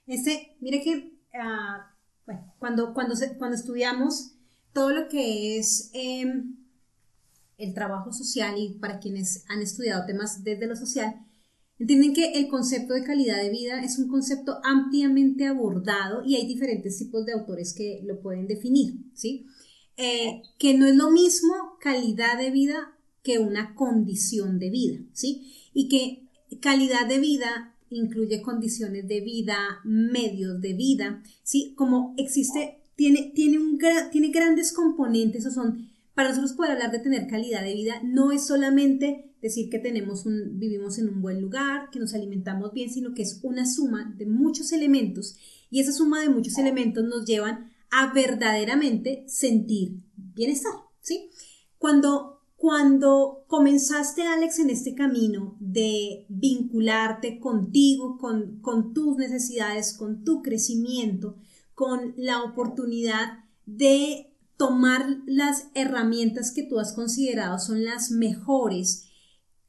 Ese, 0.06 0.56
mire 0.60 0.82
que, 0.82 1.12
ah, 1.34 1.94
bueno, 2.26 2.54
cuando, 2.58 2.94
cuando, 2.94 3.14
cuando 3.38 3.56
estudiamos 3.56 4.36
todo 4.72 4.90
lo 4.90 5.08
que 5.08 5.58
es 5.58 5.90
em, 5.92 6.61
el 7.62 7.74
trabajo 7.74 8.12
social 8.12 8.54
y 8.58 8.78
para 8.78 8.98
quienes 8.98 9.44
han 9.48 9.62
estudiado 9.62 10.04
temas 10.06 10.44
desde 10.44 10.66
lo 10.66 10.76
social, 10.76 11.14
entienden 11.78 12.14
que 12.14 12.32
el 12.32 12.48
concepto 12.48 12.94
de 12.94 13.04
calidad 13.04 13.42
de 13.42 13.50
vida 13.50 13.82
es 13.82 13.98
un 13.98 14.08
concepto 14.08 14.58
ampliamente 14.64 15.46
abordado 15.46 16.22
y 16.24 16.36
hay 16.36 16.46
diferentes 16.46 16.98
tipos 16.98 17.24
de 17.26 17.32
autores 17.32 17.74
que 17.74 18.00
lo 18.04 18.20
pueden 18.20 18.46
definir, 18.46 18.94
¿sí? 19.14 19.46
Eh, 19.96 20.42
que 20.58 20.74
no 20.74 20.86
es 20.86 20.96
lo 20.96 21.10
mismo 21.10 21.54
calidad 21.80 22.38
de 22.38 22.50
vida 22.50 22.96
que 23.22 23.38
una 23.38 23.74
condición 23.74 24.58
de 24.58 24.70
vida, 24.70 24.98
¿sí? 25.12 25.54
Y 25.74 25.88
que 25.88 26.28
calidad 26.60 27.06
de 27.06 27.18
vida 27.18 27.76
incluye 27.90 28.42
condiciones 28.42 29.06
de 29.06 29.20
vida, 29.20 29.56
medios 29.84 30.60
de 30.60 30.72
vida, 30.74 31.22
¿sí? 31.42 31.74
Como 31.76 32.14
existe, 32.16 32.82
tiene, 32.96 33.32
tiene, 33.34 33.58
un, 33.58 33.78
tiene 34.10 34.28
grandes 34.28 34.72
componentes, 34.72 35.46
o 35.46 35.50
son, 35.50 35.91
para 36.14 36.28
nosotros 36.28 36.52
poder 36.52 36.72
hablar 36.72 36.92
de 36.92 36.98
tener 36.98 37.26
calidad 37.26 37.62
de 37.62 37.74
vida, 37.74 38.00
no 38.04 38.32
es 38.32 38.46
solamente 38.46 39.32
decir 39.40 39.70
que 39.70 39.78
tenemos 39.78 40.26
un, 40.26 40.58
vivimos 40.58 40.98
en 40.98 41.08
un 41.08 41.20
buen 41.20 41.40
lugar, 41.40 41.90
que 41.90 41.98
nos 41.98 42.14
alimentamos 42.14 42.72
bien, 42.72 42.90
sino 42.90 43.14
que 43.14 43.22
es 43.22 43.40
una 43.42 43.66
suma 43.66 44.14
de 44.16 44.26
muchos 44.26 44.72
elementos 44.72 45.36
y 45.70 45.80
esa 45.80 45.92
suma 45.92 46.20
de 46.20 46.28
muchos 46.28 46.58
elementos 46.58 47.04
nos 47.04 47.24
llevan 47.24 47.72
a 47.90 48.12
verdaderamente 48.12 49.24
sentir 49.26 50.02
bienestar, 50.16 50.72
¿sí? 51.00 51.30
Cuando 51.78 52.42
cuando 52.62 53.42
comenzaste, 53.48 54.22
Alex, 54.22 54.60
en 54.60 54.70
este 54.70 54.94
camino 54.94 55.56
de 55.58 56.26
vincularte 56.28 57.40
contigo, 57.40 58.18
con, 58.18 58.60
con, 58.60 58.94
tus 58.94 59.16
necesidades, 59.16 59.96
con 59.98 60.22
tu 60.22 60.42
crecimiento, 60.42 61.34
con 61.74 62.14
la 62.16 62.44
oportunidad 62.44 63.40
de 63.66 64.31
tomar 64.62 65.18
las 65.26 65.66
herramientas 65.74 66.52
que 66.52 66.62
tú 66.62 66.78
has 66.78 66.92
considerado 66.92 67.58
son 67.58 67.82
las 67.82 68.12
mejores, 68.12 69.08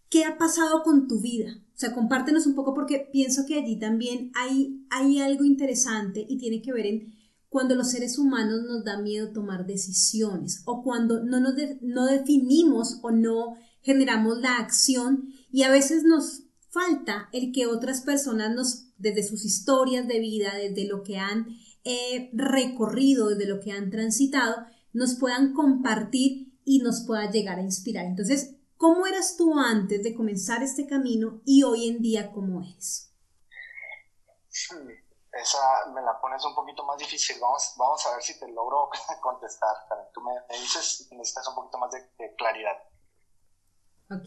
¿qué 0.07 0.23
ha 0.23 0.37
pasado 0.37 0.83
con 0.83 1.07
tu 1.07 1.19
vida? 1.19 1.57
O 1.73 1.79
sea, 1.79 1.95
compártenos 1.95 2.45
un 2.45 2.53
poco 2.53 2.75
porque 2.75 3.09
pienso 3.11 3.47
que 3.47 3.55
allí 3.55 3.79
también 3.79 4.31
hay, 4.35 4.85
hay 4.91 5.17
algo 5.19 5.45
interesante 5.45 6.23
y 6.29 6.37
tiene 6.37 6.61
que 6.61 6.73
ver 6.73 6.85
en 6.85 7.15
cuando 7.49 7.73
los 7.73 7.89
seres 7.89 8.19
humanos 8.19 8.65
nos 8.67 8.83
da 8.83 9.01
miedo 9.01 9.33
tomar 9.33 9.65
decisiones 9.65 10.61
o 10.65 10.83
cuando 10.83 11.23
no, 11.23 11.39
nos 11.39 11.55
no 11.81 12.05
definimos 12.05 12.99
o 13.01 13.09
no 13.09 13.55
generamos 13.81 14.37
la 14.41 14.57
acción 14.57 15.33
y 15.51 15.63
a 15.63 15.71
veces 15.71 16.03
nos 16.03 16.43
falta 16.69 17.29
el 17.31 17.51
que 17.51 17.65
otras 17.65 18.01
personas 18.01 18.53
nos, 18.53 18.89
desde 18.99 19.23
sus 19.23 19.43
historias 19.43 20.07
de 20.07 20.19
vida, 20.19 20.53
desde 20.55 20.87
lo 20.87 21.01
que 21.01 21.17
han 21.17 21.47
eh, 21.83 22.29
recorrido, 22.33 23.29
desde 23.29 23.47
lo 23.47 23.59
que 23.59 23.71
han 23.71 23.89
transitado, 23.89 24.55
nos 24.93 25.15
puedan 25.19 25.53
compartir 25.53 26.53
y 26.63 26.79
nos 26.79 27.03
pueda 27.05 27.29
llegar 27.29 27.57
a 27.57 27.63
inspirar. 27.63 28.05
Entonces, 28.05 28.55
¿cómo 28.77 29.05
eras 29.05 29.35
tú 29.37 29.57
antes 29.57 30.03
de 30.03 30.15
comenzar 30.15 30.63
este 30.63 30.87
camino 30.87 31.41
y 31.45 31.63
hoy 31.63 31.89
en 31.89 32.01
día 32.01 32.31
cómo 32.31 32.61
eres? 32.61 33.09
esa 35.33 35.87
me 35.87 36.01
la 36.01 36.19
pones 36.21 36.43
un 36.45 36.53
poquito 36.53 36.83
más 36.85 36.97
difícil. 36.97 37.39
Vamos, 37.41 37.73
vamos 37.77 38.05
a 38.05 38.13
ver 38.13 38.21
si 38.21 38.39
te 38.39 38.47
logro 38.49 38.89
contestar. 39.21 39.75
Tú 40.13 40.21
me, 40.21 40.33
dices 40.49 41.07
que 41.09 41.15
necesitas 41.15 41.47
un 41.49 41.55
poquito 41.55 41.77
más 41.79 41.91
de, 41.91 42.35
claridad. 42.35 42.77
Eh, 44.11 44.17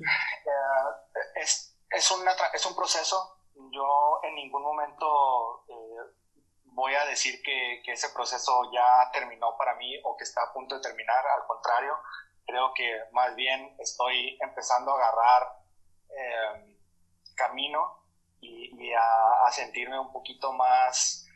es, 1.37 1.77
es, 1.91 2.11
una, 2.11 2.33
es 2.53 2.67
un 2.67 2.75
proceso. 2.75 3.39
Yo 3.55 4.21
en 4.25 4.35
ningún 4.35 4.63
momento 4.63 5.65
eh, 5.69 6.26
voy 6.77 6.95
a 6.95 7.07
decir 7.07 7.43
que, 7.43 7.81
ese 7.87 8.11
proceso 8.11 8.71
ya 8.71 9.11
terminó 9.11 9.57
para 9.57 9.75
mí 9.77 9.99
o 10.05 10.17
que 10.17 10.25
está 10.25 10.43
a 10.43 10.53
punto 10.53 10.77
de 10.77 10.83
terminar. 10.83 11.25
Al 11.27 11.47
contrario, 11.47 11.95
creo 12.47 12.73
que 12.75 13.01
más 13.13 13.35
bien 13.35 13.75
estoy 13.79 14.37
empezando 14.41 14.93
a 14.93 14.97
agarrar 14.97 15.59
eh, 16.11 16.77
camino 17.35 18.03
y, 18.41 18.93
a, 18.93 19.51
sentirme 19.51 19.99
un 19.99 20.13
poquito 20.13 20.53
más, 20.53 21.27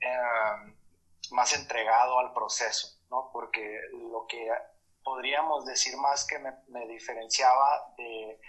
em, 0.00 0.76
más 1.32 1.52
entregado 1.54 2.20
al 2.20 2.32
proceso, 2.32 3.00
¿no? 3.10 3.30
Porque 3.32 3.80
lo 3.92 4.26
que 4.28 4.48
podríamos 5.02 5.64
decir 5.66 5.96
más 5.96 6.24
que 6.24 6.38
me, 6.38 6.86
diferenciaba 6.86 7.92
de 7.96 8.40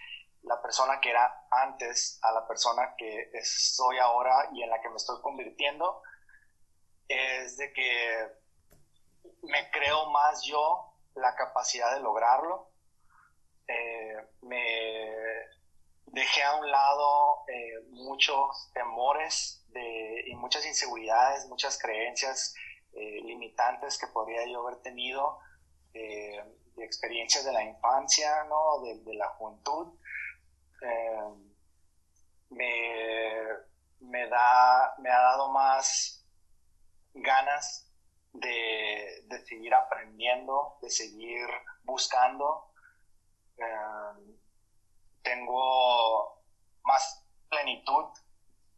la 0.43 0.61
persona 0.61 0.99
que 0.99 1.09
era 1.09 1.45
antes 1.49 2.19
a 2.21 2.31
la 2.31 2.47
persona 2.47 2.95
que 2.97 3.31
soy 3.43 3.97
ahora 3.97 4.49
y 4.53 4.63
en 4.63 4.69
la 4.69 4.81
que 4.81 4.89
me 4.89 4.97
estoy 4.97 5.21
convirtiendo, 5.21 6.01
es 7.07 7.57
de 7.57 7.71
que 7.73 8.27
me 9.43 9.69
creo 9.71 10.09
más 10.09 10.43
yo 10.43 10.93
la 11.15 11.35
capacidad 11.35 11.93
de 11.93 12.01
lograrlo, 12.01 12.73
eh, 13.67 14.15
me, 14.41 15.11
dejé 16.07 16.43
a 16.43 16.55
un 16.55 16.69
lado 16.69 17.45
eh, 17.47 17.79
muchos 17.89 18.71
temores 18.73 19.59
y 20.25 20.35
muchas 20.35 20.65
inseguridades, 20.67 21.47
muchas 21.47 21.79
creencias 21.79 22.53
eh, 22.93 23.21
limitantes 23.23 23.97
que 23.97 24.05
podría 24.07 24.45
yo 24.45 24.61
haber 24.61 24.81
tenido 24.83 25.39
de 25.93 26.85
experiencias 26.85 27.43
de 27.45 27.53
la 27.53 27.63
infancia, 27.63 28.43
¿no? 28.45 28.81
de, 28.81 29.15
la 29.15 29.27
juventud. 29.29 29.97
Eh, 30.83 31.33
me, 32.49 33.45
me, 33.99 34.27
da, 34.27 34.93
me 34.99 35.09
ha 35.09 35.19
dado 35.19 35.51
más 35.51 36.25
ganas 37.13 37.91
de, 38.33 39.23
de 39.25 39.45
seguir 39.45 39.73
aprendiendo, 39.73 40.77
de 40.81 40.89
seguir 40.89 41.47
buscando 41.83 42.73
tengo 45.21 46.41
más 46.83 47.25
plenitud, 47.49 48.05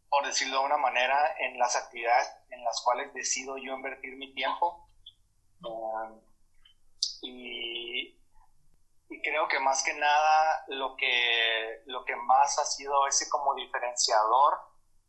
por 0.08 0.26
decirlo 0.26 0.60
de 0.60 0.66
una 0.66 0.76
manera, 0.76 1.34
en 1.40 1.58
las 1.58 1.76
actividades 1.76 2.28
en 2.50 2.64
las 2.64 2.80
cuales 2.82 3.12
decido 3.12 3.56
yo 3.58 3.74
invertir 3.74 4.16
mi 4.16 4.32
tiempo. 4.32 4.88
Um, 5.62 6.20
y, 7.22 7.75
creo 9.22 9.48
que 9.48 9.60
más 9.60 9.82
que 9.84 9.94
nada 9.94 10.64
lo 10.68 10.96
que, 10.96 11.82
lo 11.86 12.04
que 12.04 12.16
más 12.16 12.58
ha 12.58 12.64
sido 12.64 13.06
ese 13.06 13.28
como 13.28 13.54
diferenciador, 13.54 14.54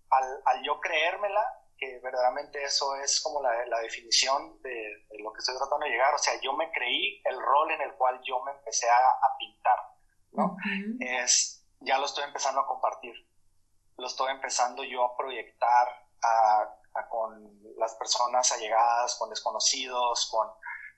al, 0.09 0.41
al 0.45 0.63
yo 0.63 0.79
creérmela, 0.79 1.41
que 1.77 1.99
verdaderamente 1.99 2.63
eso 2.63 2.95
es 2.95 3.21
como 3.21 3.41
la, 3.41 3.65
la 3.67 3.79
definición 3.79 4.59
de, 4.61 5.05
lo 5.19 5.31
que 5.31 5.39
estoy 5.39 5.55
tratando 5.57 5.85
de 5.85 5.91
llegar. 5.91 6.13
O 6.13 6.17
sea, 6.17 6.33
yo 6.41 6.53
me 6.53 6.71
creí 6.71 7.21
el 7.25 7.39
rol 7.39 7.71
en 7.71 7.81
el 7.81 7.93
cual 7.95 8.19
yo 8.23 8.43
me 8.43 8.51
empecé 8.51 8.89
a, 8.89 8.97
a 8.97 9.37
pintar. 9.37 9.79
Es, 10.99 11.65
ya 11.79 11.97
lo 11.97 12.05
estoy 12.05 12.23
empezando 12.23 12.61
a 12.61 12.67
compartir, 12.67 13.13
lo 13.97 14.07
estoy 14.07 14.31
empezando 14.31 14.83
yo 14.83 15.03
a 15.03 15.17
proyectar 15.17 15.87
a, 16.23 16.73
con 17.09 17.59
las 17.77 17.95
personas 17.95 18.51
allegadas, 18.51 19.15
con 19.15 19.29
desconocidos, 19.29 20.27
con, 20.31 20.47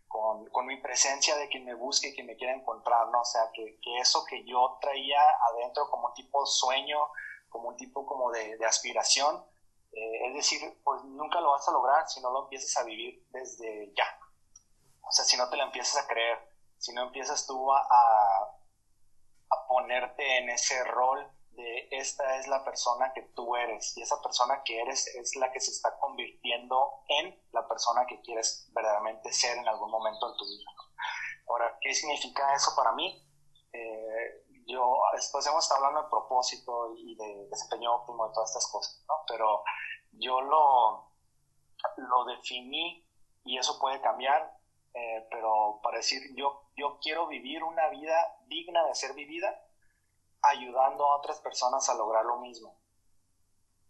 con, 0.09 0.49
con, 0.49 0.65
mi 0.65 0.81
presencia 0.81 1.37
de 1.37 1.47
quien 1.47 1.63
me 1.63 1.75
busque 1.75 2.13
quien 2.13 2.27
me 2.27 2.35
quiera 2.35 2.53
encontrar, 2.53 3.07
¿no? 3.09 3.21
O 3.21 3.25
sea, 3.25 3.49
que, 3.53 3.79
que, 3.81 3.99
eso 3.99 4.25
que 4.25 4.43
yo 4.43 4.77
traía 4.81 5.21
adentro 5.51 5.89
como 5.89 6.11
tipo 6.13 6.45
sueño, 6.45 6.97
como 7.47 7.69
un 7.69 7.77
tipo 7.77 8.05
como 8.05 8.31
de, 8.31 8.57
de 8.57 8.65
aspiración, 8.65 9.45
eh, 9.93 10.27
es 10.27 10.33
decir, 10.33 10.81
pues 10.83 11.03
nunca 11.03 11.39
lo 11.39 11.51
vas 11.51 11.67
a 11.67 11.71
lograr 11.71 12.07
si 12.09 12.19
no 12.21 12.31
lo 12.31 12.43
empiezas 12.43 12.75
a 12.77 12.83
vivir 12.83 13.25
desde 13.29 13.93
ya. 13.95 14.19
O 15.07 15.11
sea, 15.11 15.23
si 15.23 15.37
no 15.37 15.49
te 15.49 15.57
lo 15.57 15.63
empiezas 15.63 16.03
a 16.03 16.07
creer, 16.07 16.37
si 16.77 16.91
no 16.93 17.03
empiezas 17.03 17.45
tú 17.45 17.71
a, 17.71 17.79
a 17.79 19.67
ponerte 19.67 20.37
en 20.39 20.49
ese 20.49 20.83
rol 20.83 21.31
de 21.59 21.87
esta 21.91 22.37
es 22.37 22.47
la 22.47 22.63
persona 22.63 23.11
que 23.13 23.21
tú 23.35 23.55
eres 23.55 23.95
y 23.97 24.01
esa 24.01 24.21
persona 24.21 24.61
que 24.63 24.79
eres 24.79 25.07
es 25.15 25.35
la 25.35 25.51
que 25.51 25.59
se 25.59 25.71
está 25.71 25.97
convirtiendo 25.99 27.03
en 27.07 27.39
la 27.51 27.67
persona 27.67 28.05
que 28.07 28.21
quieres 28.21 28.69
verdaderamente 28.73 29.31
ser 29.31 29.57
en 29.57 29.67
algún 29.67 29.91
momento 29.91 30.31
en 30.31 30.37
tu 30.37 30.45
vida. 30.45 30.71
Ahora, 31.47 31.77
¿qué 31.81 31.93
significa 31.93 32.53
eso 32.53 32.71
para 32.75 32.93
mí? 32.93 33.25
Eh, 33.73 34.45
yo, 34.67 34.97
después 35.13 35.45
hemos 35.47 35.63
estado 35.63 35.85
hablando 35.85 36.03
de 36.03 36.09
propósito 36.09 36.93
y 36.95 37.15
de 37.15 37.47
desempeño 37.49 37.95
óptimo 37.95 38.27
de 38.27 38.33
todas 38.33 38.49
estas 38.49 38.71
cosas, 38.71 39.03
¿no? 39.07 39.15
Pero 39.27 39.63
yo 40.11 40.41
lo, 40.41 41.11
lo 41.97 42.25
definí 42.25 43.05
y 43.43 43.57
eso 43.57 43.79
puede 43.79 43.99
cambiar 44.01 44.59
eh, 44.93 45.27
pero 45.29 45.79
para 45.83 45.97
decir 45.97 46.21
yo, 46.35 46.63
yo 46.75 46.97
quiero 47.01 47.27
vivir 47.27 47.63
una 47.63 47.89
vida 47.89 48.37
digna 48.47 48.83
de 48.85 48.95
ser 48.95 49.13
vivida, 49.13 49.63
ayudando 50.41 51.05
a 51.05 51.17
otras 51.17 51.39
personas 51.39 51.87
a 51.89 51.95
lograr 51.95 52.25
lo 52.25 52.37
mismo. 52.37 52.75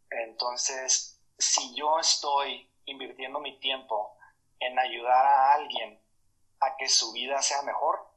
Entonces, 0.09 1.19
si 1.37 1.75
yo 1.75 1.99
estoy 1.99 2.69
invirtiendo 2.85 3.39
mi 3.39 3.59
tiempo 3.59 4.17
en 4.59 4.77
ayudar 4.79 5.25
a 5.25 5.53
alguien 5.53 6.01
a 6.59 6.75
que 6.77 6.89
su 6.89 7.11
vida 7.13 7.41
sea 7.41 7.61
mejor, 7.61 8.09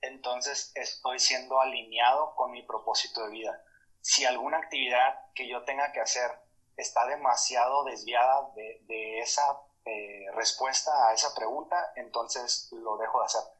entonces 0.00 0.72
estoy 0.74 1.18
siendo 1.18 1.60
alineado 1.60 2.34
con 2.34 2.50
mi 2.50 2.62
propósito 2.62 3.24
de 3.24 3.30
vida. 3.30 3.64
si 4.00 4.26
alguna 4.26 4.58
actividad 4.58 5.32
que 5.34 5.48
yo 5.48 5.64
tenga 5.64 5.90
que 5.92 6.00
hacer 6.00 6.30
está 6.76 7.06
demasiado 7.06 7.84
desviada 7.84 8.50
de, 8.54 9.20
esa 9.20 9.62
eh, 9.86 10.26
respuesta 10.34 11.08
a 11.08 11.14
esa 11.14 11.34
pregunta, 11.34 11.92
entonces 11.96 12.68
lo 12.72 12.98
dejo 12.98 13.20
de 13.20 13.24
hacer 13.24 13.53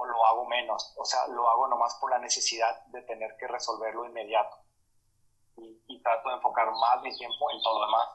o 0.00 0.06
lo 0.06 0.26
hago 0.26 0.46
menos. 0.46 0.94
O 0.96 1.04
sea, 1.04 1.26
lo 1.28 1.48
hago 1.48 1.68
nomás 1.68 1.94
por 1.96 2.10
la 2.10 2.18
necesidad 2.18 2.84
de 2.86 3.02
tener 3.02 3.36
que 3.36 3.46
resolverlo 3.46 4.04
inmediato. 4.04 4.56
Y, 5.56 5.82
y 5.88 6.02
trato 6.02 6.28
de 6.30 6.36
enfocar 6.36 6.70
más 6.70 7.02
mi 7.02 7.14
tiempo 7.16 7.50
en 7.50 7.62
todo 7.62 7.80
lo 7.80 7.86
demás. 7.86 8.08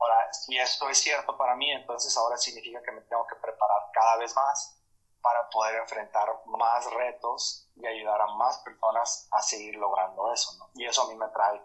Ahora, 0.00 0.32
si 0.32 0.56
esto 0.56 0.88
es 0.88 0.98
cierto 0.98 1.36
para 1.36 1.56
mí, 1.56 1.70
entonces 1.72 2.16
ahora 2.16 2.36
significa 2.36 2.80
que 2.82 2.92
me 2.92 3.00
tengo 3.02 3.26
que 3.26 3.34
preparar 3.36 3.90
cada 3.92 4.16
vez 4.16 4.34
más 4.36 4.78
para 5.20 5.48
poder 5.50 5.76
enfrentar 5.76 6.28
más 6.46 6.90
retos 6.92 7.68
y 7.76 7.86
ayudar 7.86 8.20
a 8.20 8.26
más 8.34 8.58
personas 8.58 9.28
a 9.32 9.42
seguir 9.42 9.74
logrando 9.76 10.32
eso. 10.32 10.52
¿no? 10.58 10.70
Y 10.74 10.86
eso 10.86 11.02
a 11.02 11.08
mí 11.08 11.16
me 11.16 11.28
trae 11.28 11.60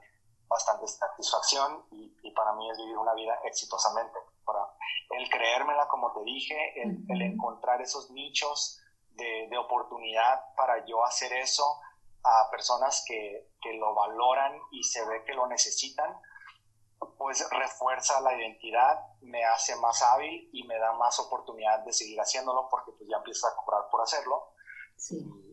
bastante 0.48 0.88
satisfacción 0.88 1.86
y, 1.92 2.32
para 2.32 2.54
mí 2.54 2.70
es 2.70 2.78
vivir 2.78 2.98
una 2.98 3.14
vida 3.14 3.40
exitosamente. 3.44 4.18
Para 4.44 4.60
el 5.12 5.30
creérmela, 5.30 5.88
como 5.88 6.12
te 6.14 6.24
dije, 6.24 6.82
el, 6.82 7.22
encontrar 7.22 7.82
esos 7.82 8.10
nichos 8.12 8.82
de, 9.16 9.48
de, 9.50 9.58
oportunidad 9.58 10.54
para 10.56 10.86
yo 10.86 11.04
hacer 11.06 11.34
eso 11.34 11.80
a 12.24 12.50
personas 12.50 13.04
que, 13.08 13.52
que 13.62 13.74
lo 13.74 13.94
valoran 13.94 14.60
y 14.72 14.84
se 14.84 15.06
ve 15.06 15.24
que 15.26 15.34
lo 15.34 15.48
necesitan, 15.48 16.20
pues 17.18 17.48
refuerza 17.50 18.22
la 18.22 18.34
identidad, 18.36 19.00
me 19.22 19.44
hace 19.44 19.76
más 19.76 20.02
hábil 20.02 20.50
y 20.54 20.64
me 20.64 20.78
da 20.78 20.94
más 20.94 21.20
oportunidad 21.20 21.80
de 21.80 21.94
seguir 21.94 22.20
haciéndolo 22.20 22.68
porque 22.70 22.92
pues 22.92 23.10
ya 23.10 23.18
empiezas 23.18 23.52
a 23.52 23.56
cobrar 23.58 23.90
por 23.90 24.02
hacerlo. 24.02 24.54
Y 25.10 25.44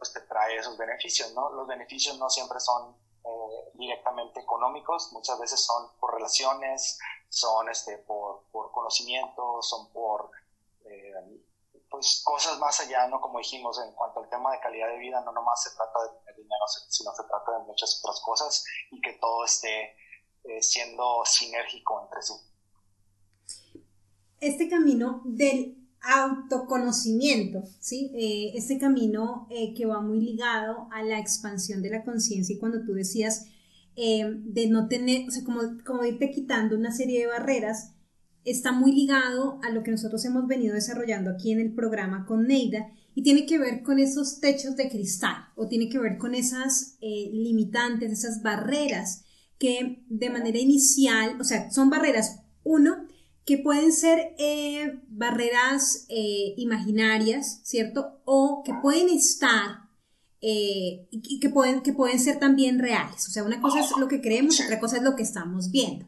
pues 0.00 0.14
te 0.14 0.20
trae 0.22 0.56
esos 0.56 0.78
beneficios, 0.78 1.34
¿no? 1.34 1.50
Los 1.50 1.68
beneficios 1.68 2.18
no 2.18 2.30
siempre 2.30 2.58
son 2.58 2.96
eh, 3.22 3.70
directamente 3.74 4.40
económicos, 4.40 5.12
muchas 5.12 5.38
veces 5.38 5.62
son 5.62 5.90
por 6.00 6.14
relaciones, 6.14 6.98
son 7.28 7.68
este, 7.68 7.98
por, 7.98 8.44
por 8.50 8.72
conocimiento, 8.72 9.60
son 9.60 9.92
por 9.92 10.30
pues 11.90 12.22
cosas 12.24 12.58
más 12.58 12.80
allá, 12.80 13.08
¿no? 13.08 13.20
Como 13.20 13.38
dijimos, 13.38 13.78
en 13.84 13.92
cuanto 13.94 14.20
al 14.20 14.30
tema 14.30 14.52
de 14.52 14.60
calidad 14.60 14.88
de 14.88 14.98
vida, 14.98 15.20
no 15.24 15.32
nomás 15.32 15.62
se 15.62 15.70
trata 15.74 15.98
de 16.26 16.32
dinero, 16.34 16.64
sino 16.88 17.10
se 17.12 17.24
trata 17.24 17.58
de 17.58 17.66
muchas 17.66 18.00
otras 18.02 18.20
cosas 18.20 18.64
y 18.92 19.00
que 19.00 19.14
todo 19.14 19.44
esté 19.44 19.96
eh, 20.44 20.62
siendo 20.62 21.22
sinérgico 21.24 22.00
entre 22.02 22.22
sí. 22.22 22.34
Este 24.40 24.68
camino 24.70 25.20
del 25.24 25.76
autoconocimiento, 26.00 27.62
¿sí? 27.80 28.10
Eh, 28.14 28.52
este 28.56 28.78
camino 28.78 29.48
eh, 29.50 29.74
que 29.74 29.84
va 29.84 30.00
muy 30.00 30.20
ligado 30.20 30.88
a 30.92 31.02
la 31.02 31.18
expansión 31.18 31.82
de 31.82 31.90
la 31.90 32.04
conciencia 32.04 32.54
y 32.54 32.58
cuando 32.58 32.84
tú 32.84 32.94
decías 32.94 33.46
de 33.96 34.66
no 34.68 34.88
tener, 34.88 35.28
o 35.28 35.30
sea, 35.30 35.44
como, 35.44 35.60
como 35.84 36.04
irte 36.06 36.30
quitando 36.30 36.74
una 36.74 36.90
serie 36.90 37.20
de 37.20 37.26
barreras, 37.26 37.92
está 38.44 38.72
muy 38.72 38.92
ligado 38.92 39.58
a 39.62 39.70
lo 39.70 39.82
que 39.82 39.90
nosotros 39.90 40.24
hemos 40.24 40.46
venido 40.46 40.74
desarrollando 40.74 41.30
aquí 41.30 41.52
en 41.52 41.60
el 41.60 41.72
programa 41.72 42.24
con 42.26 42.46
Neida 42.46 42.90
y 43.14 43.22
tiene 43.22 43.46
que 43.46 43.58
ver 43.58 43.82
con 43.82 43.98
esos 43.98 44.40
techos 44.40 44.76
de 44.76 44.88
cristal 44.88 45.48
o 45.56 45.68
tiene 45.68 45.88
que 45.88 45.98
ver 45.98 46.16
con 46.18 46.34
esas 46.34 46.96
limitantes, 47.00 48.12
esas 48.12 48.42
barreras 48.42 49.24
que 49.60 50.02
de 50.08 50.30
manera 50.30 50.58
inicial, 50.58 51.38
o 51.38 51.44
sea, 51.44 51.70
son 51.70 51.90
barreras, 51.90 52.40
uno, 52.64 53.06
que 53.44 53.58
pueden 53.58 53.92
ser 53.92 54.34
eh, 54.38 55.00
barreras 55.08 56.06
eh, 56.08 56.54
imaginarias, 56.56 57.60
¿cierto? 57.62 58.20
O 58.24 58.62
que 58.64 58.72
pueden 58.80 59.08
estar 59.10 59.90
eh, 60.40 61.06
y 61.10 61.40
que 61.40 61.50
pueden, 61.50 61.82
que 61.82 61.92
pueden 61.92 62.18
ser 62.18 62.38
también 62.38 62.78
reales. 62.78 63.28
O 63.28 63.30
sea, 63.30 63.44
una 63.44 63.60
cosa 63.60 63.80
es 63.80 63.90
lo 63.98 64.08
que 64.08 64.20
creemos, 64.20 64.60
otra 64.60 64.80
cosa 64.80 64.96
es 64.96 65.02
lo 65.02 65.14
que 65.14 65.22
estamos 65.22 65.70
viendo. 65.70 66.06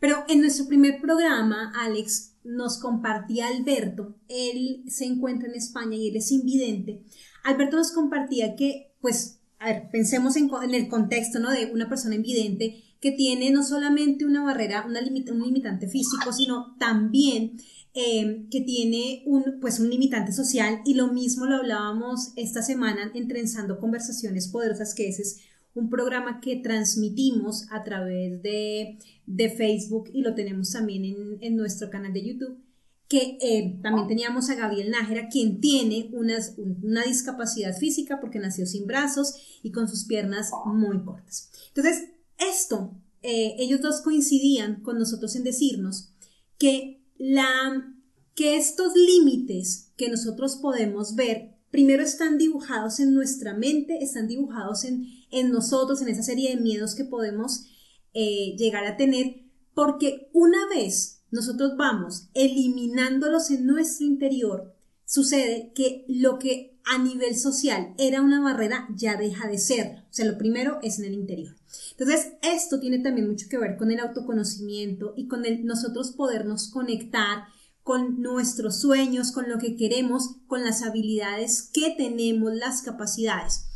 Pero 0.00 0.24
en 0.28 0.40
nuestro 0.40 0.66
primer 0.66 1.00
programa, 1.00 1.72
Alex 1.76 2.34
nos 2.44 2.78
compartía 2.78 3.48
Alberto, 3.48 4.16
él 4.28 4.84
se 4.86 5.06
encuentra 5.06 5.48
en 5.48 5.54
España 5.54 5.96
y 5.96 6.08
él 6.08 6.16
es 6.16 6.30
invidente. 6.30 7.02
Alberto 7.42 7.76
nos 7.76 7.92
compartía 7.92 8.54
que, 8.54 8.92
pues, 9.00 9.40
a 9.58 9.66
ver, 9.66 9.88
pensemos 9.90 10.36
en, 10.36 10.50
el 10.72 10.88
contexto, 10.88 11.38
¿no? 11.38 11.50
De 11.50 11.72
una 11.72 11.88
persona 11.88 12.14
invidente 12.14 12.82
que 13.00 13.12
tiene 13.12 13.50
no 13.50 13.62
solamente 13.62 14.24
una 14.24 14.42
barrera, 14.42 14.86
un 14.86 15.42
limitante 15.42 15.88
físico, 15.88 16.32
sino 16.32 16.74
también 16.78 17.58
eh, 17.92 18.46
que 18.50 18.62
tiene 18.62 19.22
un, 19.26 19.60
pues 19.60 19.78
un 19.78 19.88
limitante 19.88 20.32
social 20.32 20.80
y 20.84 20.94
lo 20.94 21.12
mismo 21.12 21.46
lo 21.46 21.56
hablábamos 21.56 22.32
esta 22.36 22.62
semana 22.62 23.12
en 23.14 23.28
Trenzando 23.28 23.78
Conversaciones 23.78 24.48
Poderosas, 24.48 24.94
que 24.94 25.08
es 25.08 25.38
un 25.74 25.90
programa 25.90 26.40
que 26.40 26.56
transmitimos 26.56 27.66
a 27.70 27.82
través 27.82 28.42
de, 28.42 28.98
de 29.26 29.50
Facebook 29.50 30.10
y 30.12 30.22
lo 30.22 30.34
tenemos 30.34 30.70
también 30.70 31.04
en, 31.04 31.38
en 31.40 31.56
nuestro 31.56 31.90
canal 31.90 32.12
de 32.12 32.24
YouTube 32.24 32.64
que 33.08 33.38
eh, 33.40 33.78
también 33.82 34.08
teníamos 34.08 34.48
a 34.48 34.54
Gabriel 34.54 34.90
Nájera, 34.90 35.28
quien 35.28 35.60
tiene 35.60 36.08
unas, 36.12 36.54
una 36.56 37.04
discapacidad 37.04 37.76
física 37.76 38.18
porque 38.20 38.38
nació 38.38 38.66
sin 38.66 38.86
brazos 38.86 39.34
y 39.62 39.72
con 39.72 39.88
sus 39.88 40.04
piernas 40.04 40.50
muy 40.64 41.02
cortas. 41.04 41.50
Entonces, 41.68 42.08
esto, 42.38 42.94
eh, 43.22 43.56
ellos 43.58 43.80
dos 43.80 44.00
coincidían 44.00 44.80
con 44.80 44.98
nosotros 44.98 45.36
en 45.36 45.44
decirnos 45.44 46.10
que, 46.58 47.02
la, 47.18 47.94
que 48.34 48.56
estos 48.56 48.94
límites 48.96 49.92
que 49.96 50.08
nosotros 50.08 50.56
podemos 50.56 51.14
ver, 51.14 51.54
primero 51.70 52.02
están 52.02 52.38
dibujados 52.38 53.00
en 53.00 53.12
nuestra 53.12 53.54
mente, 53.54 54.02
están 54.02 54.28
dibujados 54.28 54.84
en, 54.84 55.06
en 55.34 55.50
nosotros, 55.50 56.00
en 56.02 56.08
esa 56.08 56.22
serie 56.22 56.50
de 56.50 56.60
miedos 56.60 56.94
que 56.94 57.04
podemos 57.04 57.66
eh, 58.12 58.54
llegar 58.56 58.84
a 58.86 58.96
tener, 58.96 59.42
porque 59.74 60.30
una 60.32 60.68
vez 60.68 61.22
nosotros 61.30 61.72
vamos 61.76 62.28
eliminándolos 62.34 63.50
en 63.50 63.66
nuestro 63.66 64.06
interior, 64.06 64.74
sucede 65.04 65.72
que 65.74 66.04
lo 66.08 66.38
que 66.38 66.78
a 66.84 66.98
nivel 66.98 67.36
social 67.36 67.94
era 67.98 68.22
una 68.22 68.40
barrera 68.40 68.88
ya 68.94 69.16
deja 69.16 69.48
de 69.48 69.58
ser. 69.58 70.04
O 70.10 70.12
sea, 70.12 70.26
lo 70.26 70.38
primero 70.38 70.78
es 70.82 70.98
en 70.98 71.06
el 71.06 71.14
interior. 71.14 71.56
Entonces, 71.92 72.32
esto 72.42 72.78
tiene 72.78 72.98
también 73.00 73.28
mucho 73.28 73.48
que 73.48 73.58
ver 73.58 73.76
con 73.76 73.90
el 73.90 74.00
autoconocimiento 74.00 75.14
y 75.16 75.26
con 75.26 75.42
nosotros 75.64 76.12
podernos 76.12 76.70
conectar 76.70 77.44
con 77.82 78.22
nuestros 78.22 78.80
sueños, 78.80 79.32
con 79.32 79.48
lo 79.48 79.58
que 79.58 79.76
queremos, 79.76 80.36
con 80.46 80.64
las 80.64 80.82
habilidades 80.82 81.70
que 81.72 81.94
tenemos, 81.96 82.54
las 82.54 82.82
capacidades. 82.82 83.66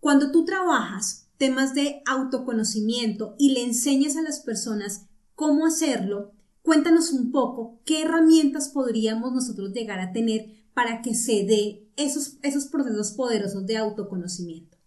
Cuando 0.00 0.32
tú 0.32 0.44
trabajas 0.44 1.28
temas 1.36 1.74
de 1.74 2.02
autoconocimiento 2.06 3.34
y 3.38 3.52
le 3.52 3.62
enseñas 3.62 4.16
a 4.16 4.22
las 4.22 4.40
personas 4.40 5.06
cómo 5.34 5.66
hacerlo, 5.66 6.32
cuéntanos 6.62 7.12
un 7.12 7.32
poco 7.32 7.80
qué 7.84 8.02
herramientas 8.02 8.70
podríamos 8.70 9.32
nosotros 9.32 9.72
llegar 9.72 10.00
a 10.00 10.12
tener 10.12 10.46
para 10.74 11.02
que 11.02 11.14
se 11.14 11.44
dé 11.44 11.86
esos, 11.96 12.38
esos 12.42 12.66
procesos 12.66 13.12
poderosos 13.12 13.66
de 13.66 13.76
autoconocimiento. 13.76 14.78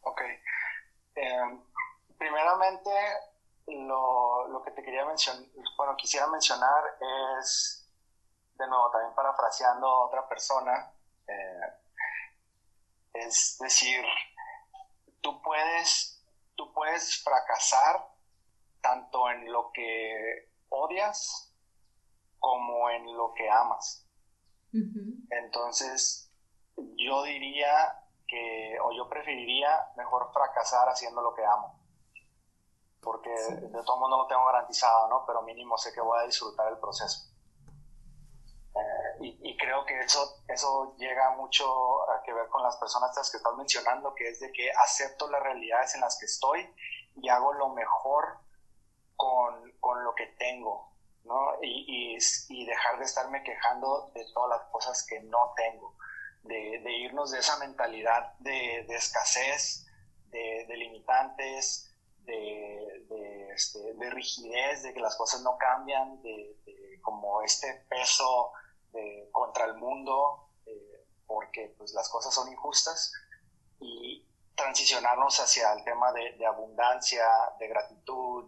Ok. 0.00 0.22
Em, 1.14 1.60
primeramente, 2.16 2.90
lo, 3.66 4.48
lo, 4.48 4.62
que 4.62 4.70
te 4.70 4.82
quería 4.82 5.04
mencionar, 5.04 5.44
bueno, 5.76 5.94
quisiera 5.96 6.26
mencionar 6.28 6.84
es, 7.38 7.86
de 8.58 8.66
nuevo, 8.66 8.90
también 8.90 9.14
parafraseando 9.14 9.86
a 9.86 10.06
otra 10.06 10.28
persona, 10.28 10.92
eh, 11.26 11.79
es 13.12 13.56
decir, 13.58 14.04
tú 15.20 15.40
puedes, 15.42 16.24
tú 16.54 16.72
puedes 16.72 17.22
fracasar 17.22 18.08
tanto 18.80 19.30
en 19.30 19.52
lo 19.52 19.70
que 19.72 20.50
odias 20.68 21.54
como 22.38 22.90
en 22.90 23.16
lo 23.16 23.32
que 23.34 23.48
amas. 23.50 24.06
Entonces, 25.30 26.32
yo 26.76 27.22
diría 27.24 28.00
que, 28.26 28.78
o 28.82 28.92
yo 28.92 29.08
preferiría 29.08 29.90
mejor 29.96 30.30
fracasar 30.32 30.88
haciendo 30.88 31.20
lo 31.20 31.34
que 31.34 31.44
amo. 31.44 31.78
Porque 33.02 33.30
de 33.30 33.82
todo 33.84 33.98
modo 33.98 34.10
no 34.10 34.16
lo 34.18 34.26
tengo 34.26 34.44
garantizado, 34.44 35.08
¿no? 35.08 35.24
Pero 35.26 35.42
mínimo 35.42 35.76
sé 35.76 35.92
que 35.92 36.00
voy 36.00 36.20
a 36.20 36.26
disfrutar 36.26 36.70
el 36.72 36.78
proceso. 36.78 37.30
Eh, 39.20 39.36
y, 39.42 39.56
creo 39.56 39.84
que 39.84 39.98
eso, 40.00 40.42
eso 40.48 40.94
llega 40.96 41.36
mucho 41.36 42.10
a 42.10 42.22
que 42.22 42.32
ver 42.32 42.48
con 42.48 42.62
las 42.62 42.76
personas 42.76 43.12
que 43.30 43.36
estás 43.36 43.54
mencionando, 43.56 44.14
que 44.14 44.28
es 44.28 44.40
de 44.40 44.52
que 44.52 44.70
acepto 44.84 45.30
las 45.30 45.42
realidades 45.42 45.94
en 45.94 46.00
las 46.00 46.18
que 46.18 46.26
estoy 46.26 46.68
y 47.16 47.28
hago 47.28 47.52
lo 47.52 47.70
mejor 47.70 48.38
con, 49.16 49.72
con 49.80 50.02
lo 50.04 50.14
que 50.14 50.26
tengo, 50.38 50.92
¿no? 51.24 51.54
Y, 51.62 52.16
y, 52.48 52.66
dejar 52.66 52.98
de 52.98 53.04
estarme 53.04 53.42
quejando 53.42 54.10
de 54.14 54.24
todas 54.32 54.58
las 54.58 54.70
cosas 54.70 55.04
que 55.06 55.20
no 55.20 55.52
tengo, 55.56 55.96
de, 56.42 56.80
de 56.82 56.92
irnos 56.92 57.30
de 57.30 57.40
esa 57.40 57.58
mentalidad 57.58 58.34
de, 58.38 58.84
de 58.88 58.96
escasez, 58.96 59.86
de, 60.30 60.64
de, 60.66 60.76
limitantes, 60.76 61.94
de, 62.20 63.50
este, 63.54 63.94
de, 63.94 64.10
rigidez, 64.10 64.82
de 64.82 64.94
que 64.94 65.00
las 65.00 65.16
cosas 65.16 65.42
no 65.42 65.58
cambian, 65.58 66.22
de, 66.22 66.56
como 67.02 67.42
este 67.42 67.84
peso 67.88 68.52
contra 69.32 69.64
el 69.66 69.74
mundo, 69.74 70.50
eh, 70.66 71.06
porque 71.26 71.74
pues 71.78 71.92
las 71.94 72.08
cosas 72.08 72.34
son 72.34 72.50
injustas. 72.52 73.12
Y, 73.80 74.26
transicionarnos 74.60 75.40
hacia 75.40 75.72
el 75.72 75.82
tema 75.84 76.12
de, 76.12 76.44
abundancia, 76.44 77.24
de 77.58 77.66
gratitud, 77.68 78.44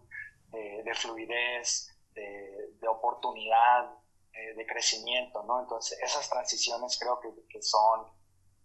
de, 0.50 0.94
fluidez, 0.94 1.88
de, 2.12 2.88
oportunidad, 2.88 3.90
eh, 4.34 4.54
de 4.54 4.66
crecimiento, 4.66 5.42
¿no? 5.44 5.60
Entonces, 5.60 5.98
esas 6.02 6.28
transiciones 6.28 6.98
creo 6.98 7.18
que, 7.20 7.28
que, 7.48 7.62
son 7.62 8.06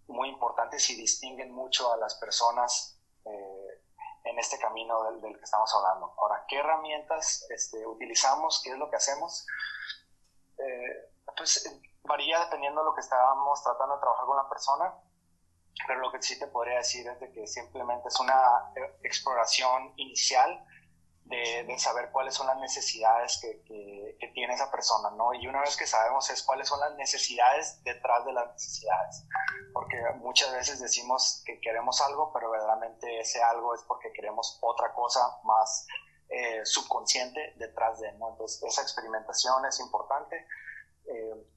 muy 0.07 0.29
importantes 0.29 0.89
y 0.89 0.95
distinguen 0.95 1.51
mucho 1.53 1.91
a 1.93 1.97
las 1.97 2.15
personas 2.15 2.99
eh, 3.25 3.81
en 4.25 4.39
este 4.39 4.59
camino 4.59 5.03
del, 5.03 5.21
del, 5.21 5.37
que 5.37 5.43
estamos 5.43 5.73
hablando. 5.75 6.13
Ahora, 6.17 6.43
¿qué 6.47 6.57
herramientas 6.57 7.45
este, 7.49 7.85
utilizamos? 7.85 8.61
¿Qué 8.63 8.71
es 8.71 8.77
lo 8.77 8.89
que 8.89 8.97
hacemos? 8.97 9.45
Eh, 10.57 10.96
pues 11.37 11.79
varía 12.03 12.39
dependiendo 12.39 12.81
de 12.81 12.85
lo 12.85 12.95
que 12.95 13.01
estábamos 13.01 13.63
tratando 13.63 13.95
de 13.95 14.01
trabajar 14.01 14.25
con 14.25 14.37
la 14.37 14.49
persona, 14.49 14.95
pero 15.85 15.99
lo 15.99 16.11
que 16.11 16.21
sí 16.21 16.39
te 16.39 16.47
podría 16.47 16.77
decir 16.77 17.07
es 17.07 17.17
que 17.31 17.47
simplemente 17.47 18.07
es 18.07 18.19
una 18.19 18.73
exploración 19.03 19.93
inicial 19.97 20.65
de, 21.25 21.77
saber 21.77 22.09
cuáles 22.11 22.33
son 22.33 22.47
las 22.47 22.57
necesidades 22.57 23.39
que, 23.41 23.61
que, 23.63 24.27
tiene 24.33 24.53
esa 24.53 24.71
persona, 24.71 25.09
¿no? 25.11 25.33
Y 25.33 25.47
una 25.47 25.61
vez 25.61 25.75
que 25.75 25.85
sabemos 25.85 26.29
es 26.29 26.43
cuáles 26.43 26.67
son 26.67 26.79
las 26.79 26.95
necesidades 26.95 27.83
detrás 27.83 28.25
de 28.25 28.33
las 28.33 28.51
necesidades, 28.53 29.25
porque 29.73 29.97
muchas 30.17 30.53
veces 30.53 30.79
decimos 30.79 31.43
que 31.45 31.59
queremos 31.59 32.01
algo, 32.01 32.31
pero 32.33 32.49
verdaderamente 32.49 33.19
ese 33.19 33.41
algo 33.41 33.73
es 33.73 33.81
porque 33.83 34.11
queremos 34.13 34.57
otra 34.61 34.93
cosa 34.93 35.39
más 35.43 35.87
eh, 36.29 36.65
subconsciente 36.65 37.53
detrás 37.57 37.99
de, 37.99 38.11
¿no? 38.13 38.29
Entonces, 38.29 38.61
esa 38.63 38.81
experimentación 38.81 39.65
es 39.65 39.79
importante. 39.79 40.45
Eh, 41.07 41.47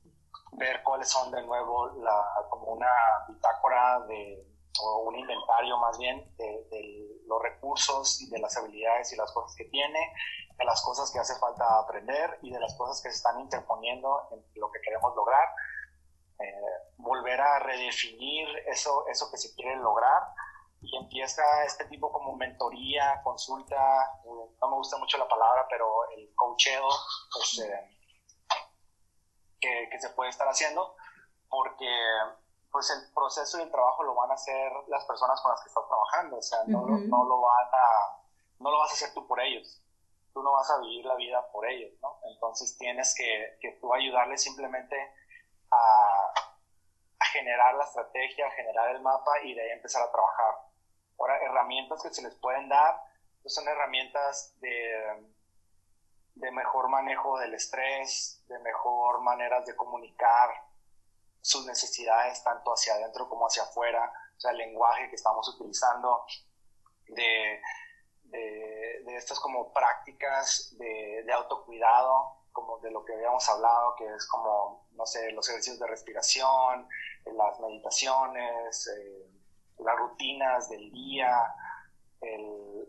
ver 0.53 0.82
cuáles 0.82 1.09
son 1.09 1.30
de 1.30 1.42
nuevo 1.42 1.88
la, 2.03 2.24
como 2.48 2.72
una 2.72 2.90
bitácora 3.28 4.01
de, 4.09 4.44
o 4.82 5.03
un 5.09 5.16
inventario 5.16 5.78
más 5.78 5.98
bien 5.98 6.34
de, 6.36 7.20
los 7.26 7.42
recursos 7.42 8.20
y 8.22 8.28
de 8.28 8.40
las 8.40 8.57
habilidades 8.57 9.12
y 9.12 9.16
las 9.16 9.30
cosas 9.30 9.55
que 9.57 9.64
tiene, 9.66 10.12
de 10.59 10.64
las 10.64 10.82
cosas 10.82 11.12
que 11.12 11.20
hace 11.20 11.38
falta 11.38 11.78
aprender 11.78 12.38
y 12.42 12.51
de 12.51 12.59
las 12.59 12.74
cosas 12.76 13.01
que 13.01 13.09
se 13.09 13.16
están 13.16 13.38
interponiendo 13.38 14.26
en 14.32 14.44
lo 14.57 14.70
que 14.72 14.80
queremos 14.80 15.14
lograr. 15.14 15.48
Eh, 16.40 16.53
volver 16.96 17.40
a 17.40 17.61
redefinir 17.61 18.48
eso, 18.66 19.07
eso 19.07 19.30
que 19.30 19.36
se 19.36 19.55
quiere 19.55 19.76
lograr 19.76 20.22
y 20.82 20.96
empieza 20.96 21.42
este 21.64 21.84
tipo 21.84 22.11
como 22.11 22.34
mentoría, 22.34 23.20
consulta, 23.22 23.76
eh, 24.24 24.57
no 24.61 24.68
me 24.68 24.76
gusta 24.76 24.96
mucho 24.96 25.18
la 25.18 25.28
palabra, 25.28 25.66
pero 25.68 25.86
el 26.16 26.34
coacheo, 26.34 26.88
pues, 27.32 27.59
eh, 27.61 27.99
que, 29.61 29.88
que, 29.90 30.00
se 30.00 30.11
puede 30.11 30.30
estar 30.30 30.48
haciendo, 30.48 30.94
porque 31.48 31.90
pues 32.70 32.90
el 32.90 33.12
proceso 33.12 33.58
y 33.58 33.62
el 33.62 33.70
trabajo 33.70 34.02
lo 34.04 34.14
van 34.14 34.30
a 34.30 34.34
hacer 34.34 34.72
las 34.88 35.04
personas 35.04 35.40
con 35.40 35.50
las 35.52 35.62
que 35.62 35.68
estás 35.68 35.84
trabajando, 35.86 36.38
o 36.38 36.42
sea, 36.42 36.61
no, 36.66 36.86
lo, 36.86 36.98
no 36.98 37.24
lo 37.24 37.40
van 37.40 37.66
a, 37.72 38.22
no 38.61 38.70
lo 38.70 38.78
vas 38.78 38.90
a 38.90 38.94
hacer 38.94 39.12
tú 39.12 39.26
por 39.26 39.40
ellos, 39.40 39.82
tú 40.32 40.42
no 40.42 40.52
vas 40.52 40.70
a 40.70 40.78
vivir 40.78 41.04
la 41.04 41.16
vida 41.16 41.44
por 41.52 41.68
ellos, 41.68 41.92
¿no? 42.00 42.18
Entonces 42.32 42.76
tienes 42.78 43.14
que, 43.16 43.58
que 43.61 43.72
tú 43.80 43.92
ayudarles 43.92 44.42
simplemente 44.42 44.96
a, 45.70 46.32
a 47.18 47.24
generar 47.32 47.74
la 47.74 47.84
estrategia, 47.84 48.46
a 48.46 48.52
generar 48.52 48.94
el 48.94 49.02
mapa 49.02 49.32
y 49.42 49.54
de 49.54 49.62
ahí 49.62 49.70
empezar 49.70 50.02
a 50.02 50.12
trabajar. 50.12 50.54
Ahora, 51.18 51.36
herramientas 51.42 52.02
que 52.02 52.14
se 52.14 52.22
les 52.22 52.34
pueden 52.36 52.68
dar, 52.68 53.02
pues 53.42 53.54
son 53.54 53.68
herramientas 53.68 54.54
de, 54.61 55.32
de 56.35 56.51
mejor 56.53 56.89
manejo 56.89 57.39
del 57.39 57.55
estrés, 57.55 58.45
de 58.49 58.59
mejor 58.61 59.20
maneras 59.22 59.66
de 59.66 59.76
comunicar, 59.76 60.51
sus 61.43 61.64
necesidades 61.66 62.43
tanto 62.45 62.72
hacia 62.72 62.95
adentro 62.95 63.28
como 63.28 63.47
hacia 63.47 63.62
afuera, 63.62 64.12
o 64.37 64.41
sea, 64.41 64.51
el 64.51 64.59
lenguaje 64.59 65.09
que 65.09 65.16
estamos 65.16 65.49
utilizando, 65.49 66.24
de, 67.09 67.61
de, 68.24 69.16
estas 69.16 69.41
como 69.41 69.72
prácticas 69.72 70.74
de, 70.78 71.31
autocuidado, 71.33 72.37
como 72.53 72.78
de 72.78 72.91
lo 72.91 73.05
que 73.05 73.14
habíamos 73.14 73.49
hablado, 73.49 73.95
que 73.97 74.07
es 74.07 74.26
como, 74.28 74.87
no 74.93 75.07
sé, 75.07 75.31
los 75.33 75.49
ejercicios 75.49 75.78
de 75.78 75.87
respiración, 75.87 76.89
las 77.26 77.61
meditaciones, 77.61 78.87
eh, 78.89 79.31
las 79.78 79.97
rutinas 79.97 80.68
del 80.68 80.91
día, 80.91 81.55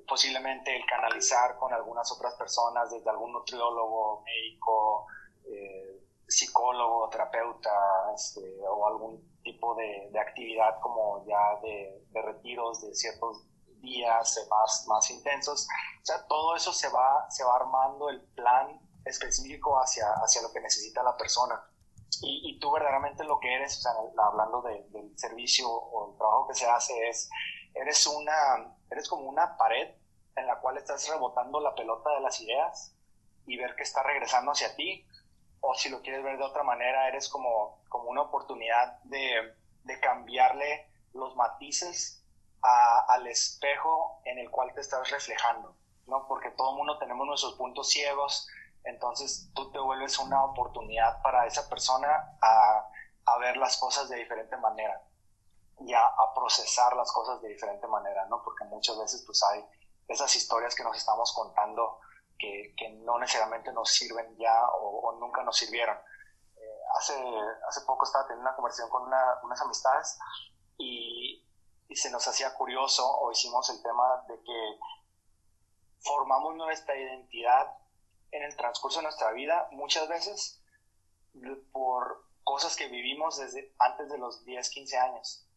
posiblemente 0.07 0.75
el 0.75 0.85
canalizar 0.85 1.57
con 1.57 1.73
algunas 1.73 2.11
otras 2.11 2.35
personas, 2.35 2.91
desde 2.91 3.09
algún 3.09 3.31
nutriólogo, 3.31 4.23
médico, 4.23 5.05
eh, 5.45 6.01
psicólogo, 6.27 7.09
terapeuta 7.09 7.71
este, 8.13 8.41
o 8.67 8.87
algún 8.87 9.39
tipo 9.43 9.75
de, 9.75 10.11
actividad 10.19 10.79
como 10.81 11.25
ya 11.25 11.59
de, 11.61 12.05
retiros 12.13 12.81
de 12.81 12.93
ciertos 12.93 13.47
días 13.81 14.47
más, 14.49 14.85
más 14.87 15.09
intensos. 15.11 15.67
O 16.01 16.05
sea, 16.05 16.25
todo 16.27 16.55
eso 16.55 16.71
se 16.71 16.89
va, 16.89 17.25
se 17.29 17.43
va 17.43 17.55
armando 17.55 18.09
el 18.09 18.21
plan 18.33 18.79
específico 19.05 19.77
hacia, 19.79 20.05
hacia 20.23 20.41
lo 20.41 20.51
que 20.51 20.61
necesita 20.61 21.03
la 21.03 21.17
persona. 21.17 21.63
Y, 22.23 22.59
tú 22.59 22.71
verdaderamente 22.71 23.23
lo 23.23 23.39
que 23.39 23.53
eres, 23.55 23.83
hablando 24.17 24.61
de, 24.61 24.85
del 24.89 25.17
servicio 25.17 25.67
o 25.69 26.11
el 26.11 26.17
trabajo 26.17 26.47
que 26.47 26.53
se 26.53 26.67
hace, 26.67 27.09
es, 27.09 27.29
eres, 27.73 28.05
una, 28.07 28.75
eres 28.89 29.07
como 29.07 29.29
una 29.29 29.57
pared 29.57 29.95
en 30.35 30.47
la 30.47 30.59
cual 30.59 30.77
estás 30.77 31.07
rebotando 31.09 31.59
la 31.59 31.75
pelota 31.75 32.09
de 32.11 32.21
las 32.21 32.39
ideas 32.41 32.95
y 33.45 33.57
ver 33.57 33.75
que 33.75 33.83
está 33.83 34.03
regresando 34.03 34.51
hacia 34.51 34.75
ti 34.75 35.05
o 35.61 35.75
si 35.75 35.89
lo 35.89 36.01
quieres 36.01 36.23
ver 36.23 36.37
de 36.37 36.43
otra 36.43 36.63
manera, 36.63 37.07
eres 37.07 37.29
como, 37.29 37.83
como 37.87 38.09
una 38.09 38.23
oportunidad 38.23 38.99
de, 39.03 39.55
de 39.83 39.99
cambiarle 39.99 40.89
los 41.13 41.35
matices 41.35 42.25
al 42.61 43.25
espejo 43.27 44.21
en 44.25 44.37
el 44.37 44.49
cual 44.49 44.71
te 44.73 44.81
estás 44.81 45.09
reflejando, 45.09 45.75
¿no? 46.07 46.27
Porque 46.27 46.51
todo 46.51 46.71
el 46.71 46.77
mundo 46.77 46.97
tenemos 46.99 47.25
nuestros 47.25 47.55
puntos 47.55 47.89
ciegos, 47.89 48.47
entonces 48.83 49.51
tú 49.53 49.71
te 49.71 49.79
vuelves 49.79 50.19
una 50.19 50.43
oportunidad 50.43 51.21
para 51.21 51.45
esa 51.47 51.67
persona 51.69 52.37
a, 52.41 52.87
a 53.25 53.37
ver 53.39 53.57
las 53.57 53.77
cosas 53.77 54.09
de 54.09 54.17
diferente 54.17 54.57
manera 54.57 55.01
y 55.79 55.93
a, 55.93 56.11
procesar 56.35 56.95
las 56.95 57.11
cosas 57.11 57.41
de 57.41 57.49
diferente 57.49 57.87
manera, 57.87 58.25
¿no? 58.25 58.41
Porque 58.43 58.63
muchas 58.65 58.97
veces 58.97 59.23
pues 59.25 59.41
hay 59.43 59.65
esas 60.07 60.35
historias 60.35 60.75
que 60.75 60.83
nos 60.83 60.97
estamos 60.97 61.33
contando 61.33 61.99
que, 62.37 62.73
no 63.03 63.19
necesariamente 63.19 63.71
nos 63.71 63.89
sirven 63.89 64.35
ya 64.37 64.67
o, 64.79 65.11
nunca 65.19 65.43
nos 65.43 65.57
sirvieron. 65.57 65.97
Eh, 66.55 66.79
hace, 66.97 67.13
hace 67.67 67.81
poco 67.81 68.05
estaba 68.05 68.25
teniendo 68.25 68.49
una 68.49 68.55
conversación 68.55 68.89
con 68.89 69.03
unas 69.03 69.61
amistades 69.61 70.17
y, 70.77 71.45
y, 71.87 71.95
se 71.95 72.09
nos 72.09 72.27
hacía 72.27 72.53
curioso 72.55 73.07
o 73.19 73.31
hicimos 73.31 73.69
el 73.69 73.81
tema 73.83 74.23
de 74.27 74.41
que 74.41 74.79
formamos 75.99 76.55
nuestra 76.55 76.95
identidad 76.95 77.77
en 78.31 78.43
el 78.43 78.55
transcurso 78.55 78.99
de 78.99 79.03
nuestra 79.03 79.31
vida 79.31 79.67
muchas 79.71 80.07
veces 80.07 80.61
por 81.71 82.25
cosas 82.43 82.75
que 82.75 82.87
vivimos 82.87 83.37
desde 83.37 83.73
antes 83.79 84.09
de 84.09 84.17
los 84.17 84.43
10, 84.45 84.69
15 84.69 84.97
años. 84.97 85.47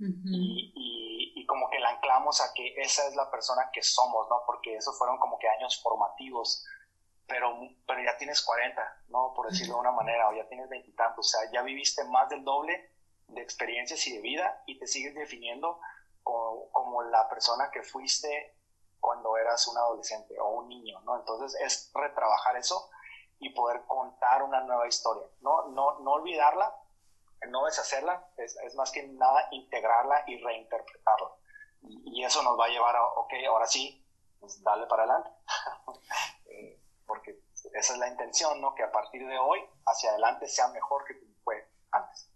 Y, 0.00 0.72
y, 1.34 1.46
como 1.46 1.68
que 1.68 1.78
la 1.78 1.90
anclamos 1.90 2.40
a 2.40 2.54
que 2.54 2.74
esa 2.80 3.06
es 3.08 3.16
la 3.16 3.30
persona 3.30 3.70
que 3.72 3.82
somos, 3.82 4.28
¿no? 4.30 4.42
Porque 4.46 4.76
esos 4.76 4.96
fueron 4.96 5.18
como 5.18 5.38
que 5.38 5.48
años 5.48 5.80
formativos, 5.82 6.64
pero, 7.26 7.58
pero 7.86 8.02
ya 8.02 8.16
tienes 8.16 8.40
40, 8.42 9.04
¿no? 9.08 9.32
Por 9.34 9.50
decirlo 9.50 9.74
de 9.74 9.80
una 9.80 9.92
manera, 9.92 10.28
o 10.28 10.34
ya 10.34 10.48
tienes 10.48 10.68
veintitantos, 10.68 11.26
o 11.26 11.28
sea, 11.28 11.50
ya 11.52 11.62
viviste 11.62 12.04
más 12.04 12.28
del 12.28 12.44
doble 12.44 12.92
de 13.28 13.42
experiencias 13.42 14.06
y 14.06 14.16
de 14.16 14.22
vida 14.22 14.62
y 14.66 14.78
te 14.78 14.86
sigues 14.86 15.14
definiendo 15.14 15.80
como, 16.22 16.70
como 16.70 17.02
la 17.02 17.28
persona 17.28 17.70
que 17.72 17.82
fuiste 17.82 18.56
cuando 19.00 19.36
eras 19.36 19.66
un 19.66 19.76
adolescente 19.76 20.38
o 20.38 20.60
un 20.60 20.68
niño, 20.68 21.00
¿no? 21.00 21.18
Entonces 21.18 21.60
es 21.60 21.90
retrabajar 21.94 22.56
eso 22.56 22.90
y 23.38 23.50
poder 23.50 23.82
contar 23.86 24.42
una 24.42 24.60
nueva 24.60 24.86
historia, 24.86 25.26
¿no? 25.40 25.68
No, 25.68 25.98
no 26.00 26.12
olvidarla, 26.12 26.74
no 27.48 27.64
deshacerla, 27.64 28.28
es, 28.36 28.56
es 28.64 28.74
más 28.74 28.90
que 28.90 29.06
nada 29.08 29.48
integrarla 29.50 30.24
y 30.26 30.38
reinterpretarla. 30.42 31.28
Y, 31.82 32.24
eso 32.24 32.42
nos 32.42 32.58
va 32.58 32.66
a 32.66 32.68
llevar 32.68 32.94
a, 32.94 33.04
ok, 33.04 33.32
ahora 33.48 33.66
sí, 33.66 34.04
pues 34.38 34.62
dale 34.62 34.86
para 34.86 35.04
adelante. 35.04 35.30
Eh, 36.52 36.80
porque 37.06 37.40
esa 37.74 37.92
es 37.92 37.98
la 37.98 38.08
intención, 38.08 38.60
¿no? 38.60 38.74
Que 38.74 38.82
a 38.82 38.90
partir 38.90 39.24
de 39.24 39.38
hoy 39.38 39.60
hacia 39.86 40.10
adelante 40.10 40.48
sea 40.48 40.66
mejor 40.68 41.04
que 41.04 41.14
fue 41.44 41.64
antes. 41.92 42.28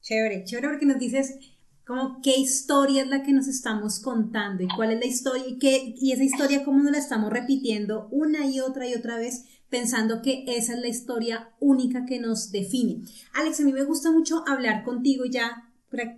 Chévere, 0.00 0.44
chévere 0.44 0.68
porque 0.68 0.86
nos 0.86 0.98
dices 0.98 1.38
como 1.86 2.20
qué 2.22 2.36
historia 2.36 3.02
es 3.02 3.08
la 3.08 3.22
que 3.22 3.32
nos 3.32 3.46
estamos 3.46 4.00
contando 4.00 4.62
y 4.62 4.68
cuál 4.74 4.92
es 4.92 4.98
la 4.98 5.06
historia 5.06 5.44
y, 5.46 5.58
qué, 5.58 5.94
y 5.96 6.12
esa 6.12 6.24
historia 6.24 6.64
cómo 6.64 6.82
nos 6.82 6.92
la 6.92 6.98
estamos 6.98 7.30
repitiendo 7.30 8.08
una 8.10 8.46
y 8.46 8.60
otra 8.60 8.86
y 8.86 8.94
otra 8.94 9.16
vez 9.16 9.44
pensando 9.74 10.22
que 10.22 10.44
esa 10.46 10.74
es 10.74 10.78
la 10.78 10.86
historia 10.86 11.50
única 11.58 12.06
que 12.06 12.20
nos 12.20 12.52
define. 12.52 13.02
Alex, 13.32 13.58
a 13.58 13.64
mí 13.64 13.72
me 13.72 13.82
gusta 13.82 14.12
mucho 14.12 14.44
hablar 14.46 14.84
contigo 14.84 15.24
ya 15.24 15.68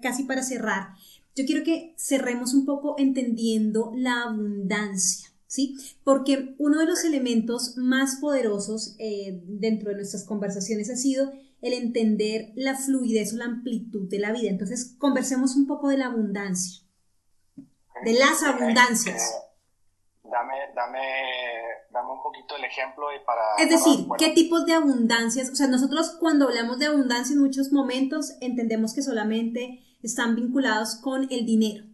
casi 0.03 0.25
para 0.25 0.43
cerrar. 0.43 0.89
Yo 1.35 1.47
quiero 1.47 1.65
que 1.65 1.95
cerremos 1.97 2.53
un 2.53 2.67
poco 2.67 2.97
entendiendo 2.99 3.93
la 3.97 4.25
abundancia. 4.25 5.31
¿Sí? 5.47 5.79
Porque 6.05 6.55
uno 6.59 6.79
de 6.81 6.85
los 6.85 7.05
elementos 7.05 7.79
más 7.79 8.17
poderosos 8.17 8.95
eh, 8.99 9.41
dentro 9.45 9.89
de 9.89 9.97
nuestras 9.97 10.25
conversaciones 10.25 10.91
ha 10.91 10.97
sido 10.97 11.33
el 11.63 11.73
entender 11.73 12.53
la 12.57 12.75
fluidez 12.75 13.33
o 13.33 13.37
la 13.37 13.47
amplitud 13.47 14.07
de 14.11 14.19
la 14.19 14.33
vida. 14.33 14.51
Entonces, 14.51 14.97
conversemos 14.99 15.57
un 15.57 15.67
poco 15.67 15.89
de 15.89 15.97
la 15.97 16.07
abundancia. 16.07 16.83
de 18.05 18.13
las 18.13 18.43
abundancias. 18.43 19.33
dame, 20.25 20.55
dame, 20.75 20.99
dame 21.97 22.13
un 22.13 22.23
poquito 22.23 22.57
el 22.57 22.65
ejemplo 22.65 23.07
y 23.15 23.25
para... 23.25 23.41
Es 23.59 23.71
decir, 23.71 24.07
¿qué 24.19 24.31
tipos 24.31 24.67
de 24.67 24.75
abundancias? 24.75 25.51
O 25.51 25.55
sea, 25.57 25.67
nosotros 25.67 26.17
cuando 26.21 26.47
hablamos 26.47 26.79
de 26.79 26.87
abundancia 26.87 27.35
en 27.35 27.41
muchos 27.41 27.73
momentos 27.73 28.35
entendemos 28.41 28.93
que 28.95 29.03
solamente 29.03 29.83
están 30.03 30.37
vinculados 30.37 30.97
con 30.97 31.27
el 31.31 31.47
dinero 31.47 31.85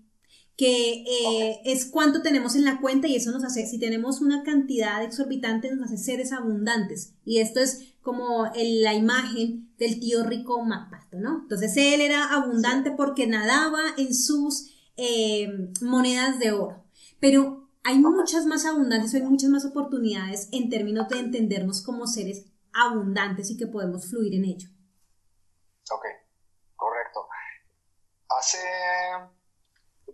que 0.57 1.03
eh, 1.03 1.61
es 1.65 1.87
cuánto 1.87 2.23
tenemos 2.23 2.55
en 2.55 2.65
la 2.65 2.81
cuenta 2.81 3.09
y 3.09 3.17
eso 3.17 3.33
nos 3.33 3.43
hace, 3.43 3.67
si 3.67 3.79
tenemos 3.79 4.21
una 4.21 4.43
cantidad 4.43 5.03
exorbitante, 5.03 5.75
nos 5.75 5.87
hace 5.87 5.97
seres 5.97 6.33
abundantes. 6.33 7.15
Y 7.25 7.39
esto 7.39 7.61
es 7.61 7.95
como 8.03 8.51
la 8.55 8.95
imagen 8.95 9.75
del 9.79 9.99
tío 9.99 10.25
rico 10.25 10.63
Mapato, 10.63 11.19
¿no? 11.19 11.41
Entonces 11.43 11.77
él 11.77 12.01
era 12.01 12.33
abundante 12.33 12.91
porque 12.93 13.27
nadaba 13.27 13.81
en 13.97 14.15
sus 14.15 14.71
eh, 14.97 15.71
monedas 15.81 16.39
de 16.39 16.53
oro. 16.53 16.85
Pero 17.19 17.62
hay 17.85 17.99
muchas 17.99 18.47
más 18.47 18.65
abundancias, 18.65 19.15
hay 19.15 19.23
muchas 19.23 19.51
más 19.51 19.65
oportunidades 19.65 20.49
en 20.53 20.71
términos 20.71 21.09
de 21.09 21.19
entendernos 21.19 21.85
como 21.85 22.07
seres 22.07 22.47
abundantes 22.73 23.51
y 23.51 23.59
que 23.59 23.67
podemos 23.67 24.09
fluir 24.09 24.35
en 24.35 24.45
ello. 24.45 24.69
Ok, 25.91 26.05
correcto. 26.77 27.29
Hace 28.29 28.59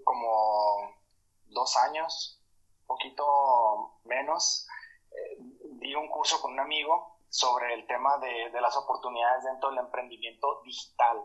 como 0.02 0.94
dos 1.46 1.76
años, 1.76 2.42
un 2.80 2.86
poquito 2.86 4.00
menos, 4.04 4.66
eh, 5.10 5.38
di 5.80 5.94
un 5.94 6.08
curso 6.08 6.40
con 6.40 6.52
un 6.52 6.60
amigo 6.60 7.18
sobre 7.28 7.74
el 7.74 7.86
tema 7.86 8.16
de, 8.18 8.50
las 8.60 8.76
oportunidades 8.76 9.44
dentro 9.44 9.68
del 9.68 9.80
emprendimiento 9.80 10.62
digital 10.64 11.22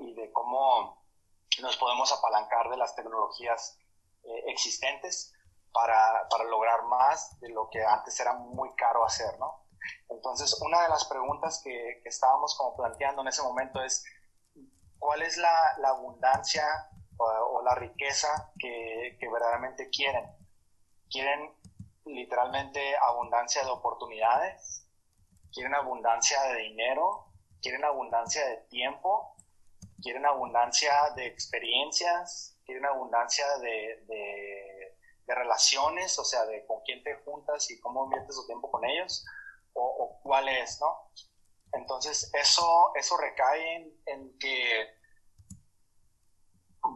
y 0.00 0.14
de 0.14 0.32
cómo 0.32 1.04
nos 1.62 1.76
podemos 1.76 2.12
apalancar 2.12 2.68
de 2.70 2.76
las 2.76 2.94
tecnologías 2.96 3.78
eh, 4.24 4.44
existentes 4.48 5.32
para, 5.76 6.44
lograr 6.44 6.84
más 6.84 7.38
de 7.40 7.50
lo 7.50 7.68
que 7.68 7.84
antes 7.84 8.18
era 8.18 8.32
muy 8.32 8.74
caro 8.74 9.04
hacer, 9.04 9.38
¿no? 9.38 9.66
Entonces, 10.08 10.58
una 10.62 10.82
de 10.82 10.88
las 10.88 11.04
preguntas 11.04 11.60
que, 11.62 12.00
estábamos 12.04 12.56
como 12.56 12.74
planteando 12.76 13.20
en 13.20 13.28
ese 13.28 13.42
momento 13.42 13.82
es, 13.82 14.04
¿cuál 14.98 15.20
es 15.20 15.36
la, 15.36 15.76
abundancia 15.84 16.64
o, 17.18 17.62
la 17.62 17.74
riqueza 17.74 18.52
que, 18.58 19.18
verdaderamente 19.20 19.90
quieren. 19.90 20.24
Quieren 21.10 21.54
literalmente 22.06 22.96
abundancia 22.96 23.62
de 23.62 23.70
oportunidades, 23.70 24.88
quieren 25.52 25.74
abundancia 25.74 26.42
de 26.44 26.56
dinero, 26.56 27.26
quieren 27.60 27.84
abundancia 27.84 28.46
de 28.46 28.56
tiempo, 28.68 29.36
quieren 30.00 30.24
abundancia 30.24 30.92
de 31.16 31.26
experiencias, 31.26 32.58
quieren 32.64 32.86
abundancia 32.86 33.44
de, 33.58 34.04
relaciones, 35.34 36.18
o 36.18 36.24
sea, 36.24 36.44
de 36.46 36.64
con 36.66 36.80
quién 36.82 37.02
te 37.02 37.14
juntas 37.24 37.70
y 37.70 37.80
cómo 37.80 38.04
inviertes 38.04 38.36
tu 38.36 38.46
tiempo 38.46 38.70
con 38.70 38.84
ellos, 38.84 39.24
o, 39.72 40.20
cuál 40.22 40.48
es, 40.48 40.80
¿no? 40.80 41.10
Entonces, 41.72 42.30
eso, 42.34 42.92
eso 42.94 43.16
recae 43.16 43.92
en 44.06 44.38
que 44.38 44.88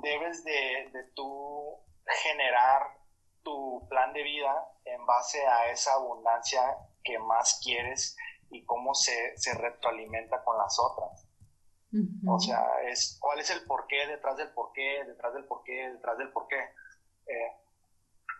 debes 0.02 0.44
de, 0.44 0.90
de 0.92 1.04
tú 1.14 1.76
generar 2.22 3.00
tu 3.42 3.86
plan 3.88 4.12
de 4.12 4.22
vida 4.22 4.68
en 4.84 5.04
base 5.06 5.44
a 5.46 5.70
esa 5.70 5.94
abundancia 5.94 6.62
que 7.02 7.18
más 7.18 7.60
quieres 7.62 8.16
y 8.50 8.64
cómo 8.64 8.94
se, 8.94 9.36
se 9.36 9.54
retroalimenta 9.54 10.42
con 10.44 10.58
las 10.58 10.78
otras. 10.78 11.26
O 12.28 12.38
sea, 12.38 12.64
es 12.86 13.18
cuál 13.20 13.40
es 13.40 13.50
el 13.50 13.64
porqué 13.64 14.06
detrás 14.06 14.36
del 14.36 14.52
porqué, 14.52 15.04
detrás 15.04 15.34
del 15.34 15.44
porqué, 15.44 15.90
detrás 15.90 16.18
del 16.18 16.30
porqué. 16.30 16.60
Eh, 17.26 17.52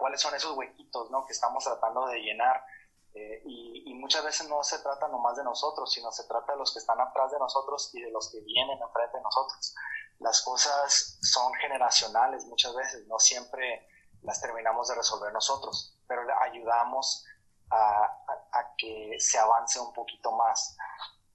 cuáles 0.01 0.21
son 0.21 0.35
esos 0.35 0.57
huequitos 0.57 1.11
¿no? 1.11 1.25
que 1.25 1.33
estamos 1.33 1.63
tratando 1.63 2.07
de 2.07 2.19
llenar. 2.19 2.65
Eh, 3.13 3.43
y, 3.45 3.91
y, 3.91 3.95
muchas 3.95 4.25
veces 4.25 4.49
no 4.49 4.63
se 4.63 4.79
trata 4.79 5.09
nomás 5.09 5.37
de 5.37 5.43
nosotros, 5.43 5.93
sino 5.93 6.13
se 6.13 6.29
trata 6.29 6.53
de 6.53 6.59
los 6.59 6.73
que 6.73 6.79
están 6.79 7.01
atrás 7.01 7.33
de 7.33 7.41
nosotros 7.41 7.91
y 7.93 8.01
de 8.01 8.11
los 8.11 8.31
que 8.31 8.41
vienen 8.41 8.81
enfrente 8.81 9.17
de 9.17 9.23
nosotros 9.23 9.75
las 10.21 10.43
cosas 10.43 11.19
son 11.23 11.53
generacionales 11.55 12.45
muchas 12.45 12.75
veces, 12.75 13.07
no 13.09 13.19
siempre 13.19 13.87
las 14.23 14.41
terminamos 14.41 14.89
de 14.89 14.95
resolver 14.95 15.33
nosotros, 15.33 15.99
pero 16.07 16.23
ayudamos 16.43 17.25
a, 17.71 18.17
que 18.77 19.17
se 19.19 19.39
avance 19.39 19.79
un 19.81 19.93
poquito 19.93 20.33
más. 20.33 20.77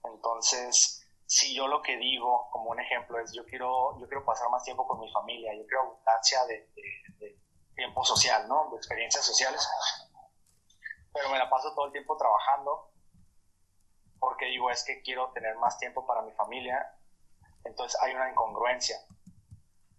Entonces, 0.03 1.03
si 1.25 1.55
yo 1.55 1.67
lo 1.67 1.81
que 1.81 1.97
digo, 1.97 2.47
como 2.51 2.71
un 2.71 2.79
ejemplo, 2.79 3.19
es 3.19 3.33
yo 3.33 3.43
quiero, 3.45 3.99
yo 3.99 4.07
quiero 4.07 4.23
pasar 4.23 4.49
más 4.49 4.63
tiempo 4.63 4.87
con 4.87 4.99
mi 4.99 5.11
familia, 5.11 5.55
yo 5.55 5.65
quiero 5.65 5.83
abundancia 5.83 6.45
de, 6.45 6.69
tiempo 7.75 8.03
social, 8.03 8.47
¿no? 8.47 8.69
De 8.71 8.77
experiencias 8.77 9.25
sociales, 9.25 9.67
pero 11.13 11.29
me 11.29 11.37
la 11.37 11.49
paso 11.49 11.73
todo 11.73 11.87
el 11.87 11.91
tiempo 11.91 12.17
trabajando 12.17 12.91
porque 14.19 14.45
digo 14.45 14.71
es 14.71 14.83
que 14.83 15.01
quiero 15.01 15.31
tener 15.33 15.55
más 15.57 15.77
tiempo 15.77 16.05
para 16.05 16.21
mi 16.21 16.31
familia 16.31 16.95
entonces 17.65 17.99
hay 18.01 18.13
una 18.13 18.29
incongruencia. 18.29 18.97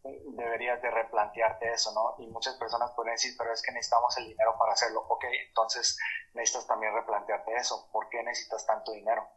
Deberías 0.05 0.81
de 0.81 0.91
replantearte 0.91 1.73
eso, 1.73 1.93
¿no? 1.93 2.15
Y 2.25 2.29
muchas 2.29 2.55
personas 2.57 2.93
pueden 2.95 3.15
decir, 3.15 3.35
pero 3.37 3.53
es 3.53 3.61
que 3.61 3.73
necesitamos 3.73 4.17
el 4.19 4.29
dinero 4.29 4.57
para 4.57 4.73
hacerlo. 4.73 5.05
Ok, 5.09 5.25
entonces 5.49 5.99
necesitas 6.33 6.67
también 6.69 6.95
replantearte 6.95 7.55
eso. 7.57 7.89
¿Por 7.91 8.09
qué 8.09 8.23
necesitas 8.23 8.65
tanto 8.65 8.93
dinero? 8.93 9.29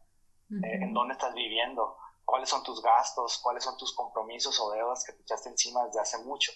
Eh, 0.51 0.83
¿En 0.83 0.93
dónde 0.93 1.13
estás 1.13 1.33
viviendo? 1.33 1.97
¿Cuáles 2.23 2.49
son 2.49 2.63
tus 2.63 2.83
gastos? 2.83 3.39
¿Cuáles 3.39 3.63
son 3.63 3.77
tus 3.77 3.95
compromisos 3.95 4.59
o 4.59 4.71
deudas 4.71 5.03
que 5.03 5.13
te 5.13 5.23
echaste 5.23 5.49
encima 5.49 5.85
desde 5.85 6.01
hace 6.01 6.19
mucho? 6.19 6.51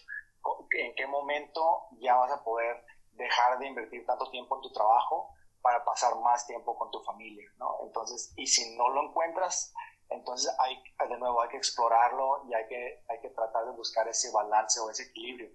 ¿En 0.74 0.96
qué 0.96 1.08
momento 1.08 1.88
ya 2.00 2.16
vas 2.16 2.32
a 2.32 2.44
poder 2.44 2.86
dejar 3.12 3.60
de 3.60 3.68
invertir 3.68 4.06
tanto 4.06 4.30
tiempo 4.32 4.56
en 4.56 4.62
tu 4.62 4.72
trabajo 4.72 5.30
para 5.62 5.84
pasar 5.86 6.16
más 6.20 6.46
tiempo 6.46 6.78
con 6.78 6.92
tu 6.92 7.02
familia, 7.04 7.50
¿no? 7.58 7.78
Entonces, 7.84 8.34
y 8.36 8.48
si 8.48 8.76
no 8.76 8.90
lo 8.90 9.10
encuentras, 9.10 9.74
entonces, 10.10 10.54
hay, 10.60 10.82
de 11.10 11.18
nuevo, 11.18 11.42
hay 11.42 11.50
que 11.50 11.58
explorarlo 11.58 12.44
y 12.48 12.54
hay 12.54 12.68
que, 12.68 13.04
hay 13.10 13.20
que 13.22 13.30
tratar 13.30 13.66
de 13.66 13.72
buscar 13.72 14.08
ese 14.08 14.32
balance 14.32 14.80
o 14.80 14.90
ese 14.90 15.04
equilibrio. 15.04 15.52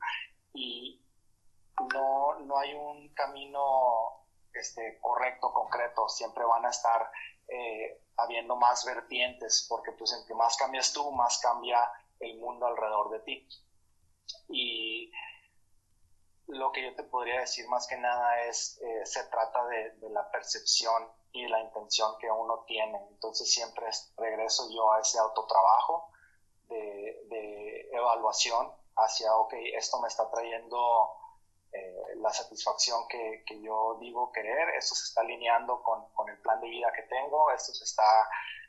Y 0.52 1.04
no, 1.92 2.38
no 2.40 2.58
hay 2.58 2.74
un 2.74 3.12
camino 3.14 4.26
este, 4.52 4.98
correcto, 5.00 5.52
concreto. 5.52 6.08
Siempre 6.08 6.44
van 6.44 6.66
a 6.66 6.70
estar 6.70 7.10
eh, 7.48 8.02
habiendo 8.16 8.56
más 8.56 8.84
vertientes, 8.84 9.66
porque 9.68 9.92
pues 9.92 10.12
entre 10.12 10.34
más 10.34 10.56
cambias 10.56 10.92
tú, 10.92 11.10
más 11.12 11.38
cambia 11.40 11.78
el 12.18 12.38
mundo 12.38 12.66
alrededor 12.66 13.10
de 13.10 13.20
ti. 13.20 13.48
Y 14.48 15.10
lo 16.46 16.72
que 16.72 16.82
yo 16.82 16.94
te 16.94 17.04
podría 17.04 17.40
decir 17.40 17.68
más 17.68 17.86
que 17.86 17.96
nada 17.96 18.42
es, 18.44 18.80
eh, 18.80 19.06
se 19.06 19.24
trata 19.24 19.66
de, 19.66 19.90
de 19.96 20.10
la 20.10 20.30
percepción 20.30 21.08
y 21.32 21.46
la 21.46 21.60
intención 21.60 22.16
que 22.18 22.30
uno 22.30 22.64
tiene. 22.66 22.98
Entonces 23.10 23.52
siempre 23.52 23.86
regreso 24.16 24.68
yo 24.70 24.92
a 24.92 25.00
ese 25.00 25.18
autotrabajo 25.18 26.10
de, 26.68 27.22
de 27.28 27.88
evaluación 27.92 28.72
hacia, 28.96 29.34
ok, 29.36 29.54
esto 29.74 30.00
me 30.00 30.08
está 30.08 30.30
trayendo 30.30 31.12
eh, 31.72 32.16
la 32.16 32.32
satisfacción 32.32 33.06
que, 33.08 33.44
que, 33.46 33.60
yo 33.60 33.98
digo 34.00 34.32
querer, 34.32 34.70
esto 34.70 34.94
se 34.94 35.04
está 35.04 35.20
alineando 35.20 35.82
con, 35.82 36.10
con 36.14 36.28
el 36.28 36.38
plan 36.38 36.60
de 36.60 36.68
vida 36.68 36.90
que 36.94 37.02
tengo, 37.02 37.50
esto 37.50 37.72
se 37.72 37.84
está, 37.84 38.28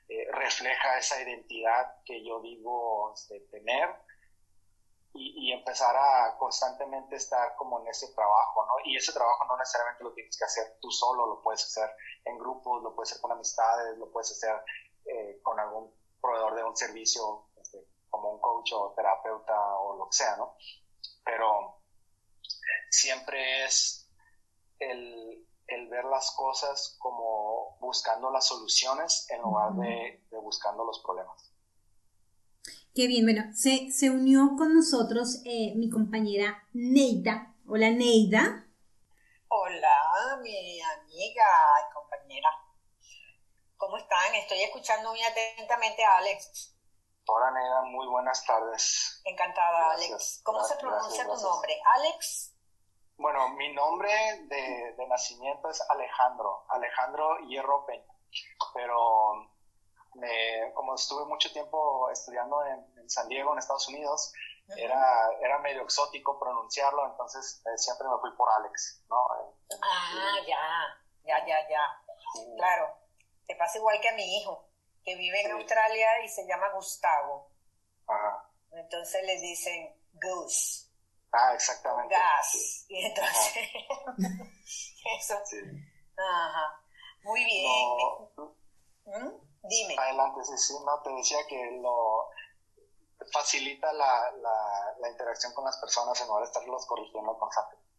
eh, 0.09 0.27
refleja 0.33 0.97
esa 0.97 1.21
identidad 1.21 1.95
que 2.05 2.23
yo 2.23 2.41
digo 2.41 3.13
este, 3.13 3.39
tener 3.51 3.89
y, 5.13 5.51
empezar 5.51 5.95
a 5.95 6.37
constantemente 6.37 7.15
estar 7.15 7.55
como 7.55 7.81
en 7.81 7.87
ese 7.87 8.13
trabajo, 8.13 8.65
¿no? 8.65 8.73
Y 8.85 8.95
ese 8.95 9.11
trabajo 9.11 9.45
no 9.45 9.57
necesariamente 9.57 10.03
lo 10.03 10.13
tienes 10.13 10.37
que 10.37 10.45
hacer 10.45 10.77
tú 10.79 10.91
solo, 10.91 11.25
lo 11.25 11.41
puedes 11.41 11.63
hacer 11.63 11.89
en 12.25 12.37
grupos, 12.37 12.83
lo 12.83 12.95
puedes 12.95 13.11
hacer 13.11 13.21
con 13.21 13.31
amistades, 13.31 13.97
lo 13.97 14.11
puedes 14.11 14.31
hacer 14.31 14.63
eh, 15.05 15.39
con 15.41 15.59
algún 15.59 15.93
proveedor 16.21 16.55
de 16.55 16.63
un 16.63 16.77
servicio, 16.77 17.49
este, 17.57 17.85
como 18.09 18.31
un 18.33 18.39
coach 18.39 18.71
o 18.73 18.93
terapeuta 18.95 19.79
o 19.79 19.97
lo 19.97 20.05
que 20.05 20.17
sea, 20.17 20.37
¿no? 20.37 20.55
Pero 21.25 21.81
siempre 22.89 23.65
es 23.65 24.09
el, 24.79 25.47
el 25.67 25.89
ver 25.89 26.05
las 26.05 26.31
cosas 26.35 26.95
como 26.99 27.77
buscando 27.79 28.31
las 28.31 28.47
soluciones 28.47 29.29
en 29.29 29.41
lugar 29.41 29.73
de, 29.73 30.25
de 30.29 30.37
buscando 30.37 30.85
los 30.85 31.01
problemas. 31.03 31.51
Qué 32.99 33.07
bien, 33.07 33.23
bueno, 33.23 33.43
se, 33.53 33.93
se 33.93 34.09
unió 34.09 34.57
con 34.57 34.75
nosotros 34.75 35.41
eh, 35.45 35.71
mi 35.77 35.89
compañera 35.89 36.67
Neida. 36.73 37.55
Hola 37.65 37.91
Neida. 37.91 38.67
Hola, 39.47 40.37
mi 40.41 40.81
amiga 40.81 41.45
y 41.79 41.93
compañera. 41.93 42.49
¿Cómo 43.77 43.95
están? 43.95 44.35
Estoy 44.35 44.63
escuchando 44.63 45.11
muy 45.11 45.21
atentamente 45.23 46.03
a 46.03 46.17
Alex. 46.17 46.75
Hola 47.25 47.51
Neida, 47.51 47.83
muy 47.83 48.05
buenas 48.05 48.43
tardes. 48.45 49.21
Encantada, 49.23 49.91
Alex. 49.91 50.41
¿Cómo 50.43 50.61
se 50.65 50.75
pronuncia 50.75 51.23
tu 51.23 51.41
nombre? 51.41 51.79
¿Alex? 51.95 52.53
Bueno, 53.15 53.47
mi 53.55 53.73
nombre 53.73 54.11
de, 54.49 54.93
de 54.97 55.07
nacimiento 55.07 55.69
es 55.69 55.81
Alejandro, 55.89 56.65
Alejandro 56.67 57.37
Hierro 57.47 57.85
Peña, 57.85 58.13
pero 58.73 59.47
como 60.73 60.95
estuve 60.95 61.25
mucho 61.25 61.51
tiempo 61.51 62.09
estudiando 62.11 62.65
en, 62.65 63.09
San 63.09 63.27
Diego, 63.27 63.53
en 63.53 63.59
Estados 63.59 63.87
Unidos, 63.87 64.31
era, 64.77 65.01
era 65.41 65.57
medio 65.59 65.81
exótico 65.81 66.39
pronunciarlo, 66.39 67.07
entonces 67.07 67.61
eh, 67.65 67.77
siempre 67.77 68.07
me 68.07 68.19
fui 68.21 68.29
por 68.35 68.47
Alex, 68.51 69.03
¿no? 69.09 69.17
ah, 69.81 70.35
ya, 70.47 70.57
ya, 71.23 71.45
ya, 71.47 71.67
ya. 71.67 71.81
Claro, 72.55 72.95
te 73.47 73.55
pasa 73.55 73.79
igual 73.79 73.99
que 73.99 74.09
a 74.09 74.13
mi 74.13 74.37
hijo, 74.37 74.69
que 75.03 75.15
vive 75.15 75.41
en 75.41 75.53
Australia 75.53 76.23
y 76.23 76.29
se 76.29 76.45
llama 76.45 76.69
Gustavo. 76.69 77.51
Ajá. 78.07 78.49
Entonces 78.71 79.23
le 79.25 79.39
dicen 79.39 79.95
Goose. 80.13 80.87
Ah, 81.31 81.53
exactamente. 81.53 82.15
Gas. 82.15 82.85
Y 82.89 83.05
entonces, 83.05 83.69
eso. 85.19 85.35
Sí. 85.45 85.57
Ajá. 86.17 86.83
Muy 87.23 87.43
bien. 87.45 87.71
¿Mm? 89.05 89.48
Dime. 89.63 89.95
Adelante, 89.97 90.43
sí, 90.43 90.57
sí. 90.57 90.73
No, 90.85 91.01
te 91.01 91.09
decía 91.11 91.39
que 91.47 91.79
lo 91.81 92.29
facilita 93.31 93.91
la, 93.93 94.31
la, 94.31 94.95
la 94.99 95.09
interacción 95.09 95.53
con 95.53 95.65
las 95.65 95.77
personas 95.77 96.19
en 96.21 96.27
lugar 96.27 96.43
de 96.43 96.47
estarlos 96.47 96.85
corrigiendo 96.85 97.37
constantemente. 97.37 97.89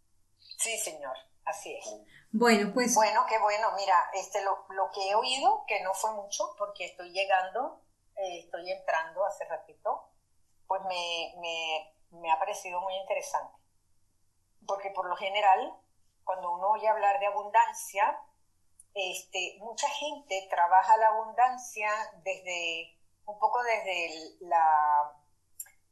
Sí, 0.59 0.79
señor. 0.79 1.17
Así 1.45 1.75
es. 1.75 1.87
Bueno, 2.33 2.73
pues. 2.73 2.95
Bueno, 2.95 3.25
qué 3.29 3.39
bueno. 3.39 3.73
Mira, 3.77 4.11
este, 4.15 4.43
lo, 4.43 4.67
lo 4.71 4.91
que 4.91 5.11
he 5.11 5.15
oído, 5.15 5.65
que 5.67 5.83
no 5.83 5.93
fue 5.95 6.13
mucho, 6.13 6.55
porque 6.59 6.85
estoy 6.87 7.11
llegando, 7.13 7.83
eh, 8.17 8.41
estoy 8.45 8.71
entrando 8.71 9.25
hace 9.25 9.45
ratito, 9.47 10.11
pues 10.67 10.83
me, 10.83 11.35
me, 11.39 11.95
me 12.21 12.31
ha 12.31 12.39
parecido 12.39 12.81
muy 12.81 12.95
interesante. 12.97 13.59
Porque 14.67 14.91
por 14.91 15.07
lo 15.09 15.17
general, 15.17 15.77
cuando 16.25 16.53
uno 16.53 16.71
oye 16.71 16.89
hablar 16.89 17.19
de 17.19 17.27
abundancia, 17.27 18.19
este, 18.95 19.57
mucha 19.61 19.89
gente 19.89 20.47
trabaja 20.51 20.97
la 20.97 21.09
abundancia 21.09 21.91
desde 22.25 22.97
un 23.27 23.39
poco 23.39 23.63
desde 23.63 24.37
la, 24.41 25.13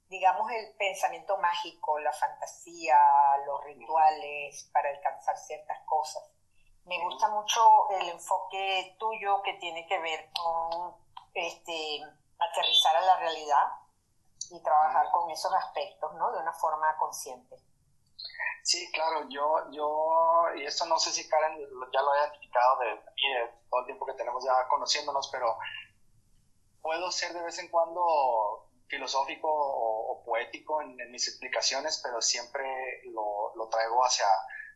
digamos, 0.08 0.50
el 0.50 0.74
pensamiento 0.76 1.36
mágico, 1.38 1.98
la 2.00 2.12
fantasía, 2.12 2.98
los 3.46 3.64
rituales 3.64 4.68
para 4.72 4.90
alcanzar 4.90 5.36
ciertas 5.36 5.78
cosas. 5.86 6.22
Me 6.84 6.98
gusta 7.04 7.28
mucho 7.28 7.60
el 7.90 8.08
enfoque 8.08 8.96
tuyo 8.98 9.42
que 9.42 9.54
tiene 9.54 9.86
que 9.86 9.98
ver 9.98 10.30
con 10.32 10.96
este, 11.34 12.00
aterrizar 12.38 12.96
a 12.96 13.02
la 13.02 13.16
realidad 13.18 13.64
y 14.50 14.62
trabajar 14.62 15.10
con 15.12 15.30
esos 15.30 15.52
aspectos, 15.52 16.14
¿no? 16.14 16.32
De 16.32 16.38
una 16.38 16.52
forma 16.54 16.96
consciente. 16.96 17.56
Sí, 18.62 18.90
claro, 18.92 19.26
yo, 19.30 19.70
yo, 19.70 20.54
y 20.56 20.64
esto 20.64 20.84
no 20.86 20.98
sé 20.98 21.10
si 21.10 21.28
Karen 21.28 21.58
ya 21.58 22.02
lo 22.02 22.12
ha 22.12 22.18
identificado 22.18 22.78
de, 22.80 23.00
todo 23.70 23.80
el 23.80 23.86
tiempo 23.86 24.04
que 24.06 24.12
tenemos 24.12 24.44
ya 24.44 24.68
conociéndonos, 24.68 25.28
pero 25.32 25.56
puedo 26.82 27.10
ser 27.10 27.32
de 27.32 27.42
vez 27.42 27.58
en 27.58 27.68
cuando 27.68 28.68
filosófico 28.88 29.48
o, 29.50 30.22
poético 30.24 30.82
en, 30.82 30.96
mis 31.10 31.28
explicaciones, 31.28 32.00
pero 32.02 32.20
siempre 32.20 33.02
lo, 33.06 33.54
lo, 33.54 33.68
traigo 33.68 34.04
hacia 34.04 34.26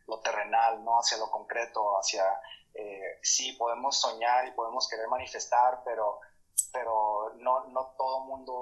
lo 0.07 0.19
terrenal, 0.21 0.83
¿no? 0.83 0.99
Hacia 0.99 1.17
lo 1.17 1.29
concreto, 1.29 1.97
hacia, 1.97 2.23
eh, 2.73 3.19
sí, 3.21 3.53
podemos 3.53 3.99
soñar 3.99 4.47
y 4.47 4.51
podemos 4.51 4.87
querer 4.87 5.07
manifestar, 5.07 5.83
pero 5.85 6.19
pero 6.71 7.33
no, 7.37 7.65
no 7.65 7.93
todo 7.97 8.21
mundo 8.21 8.53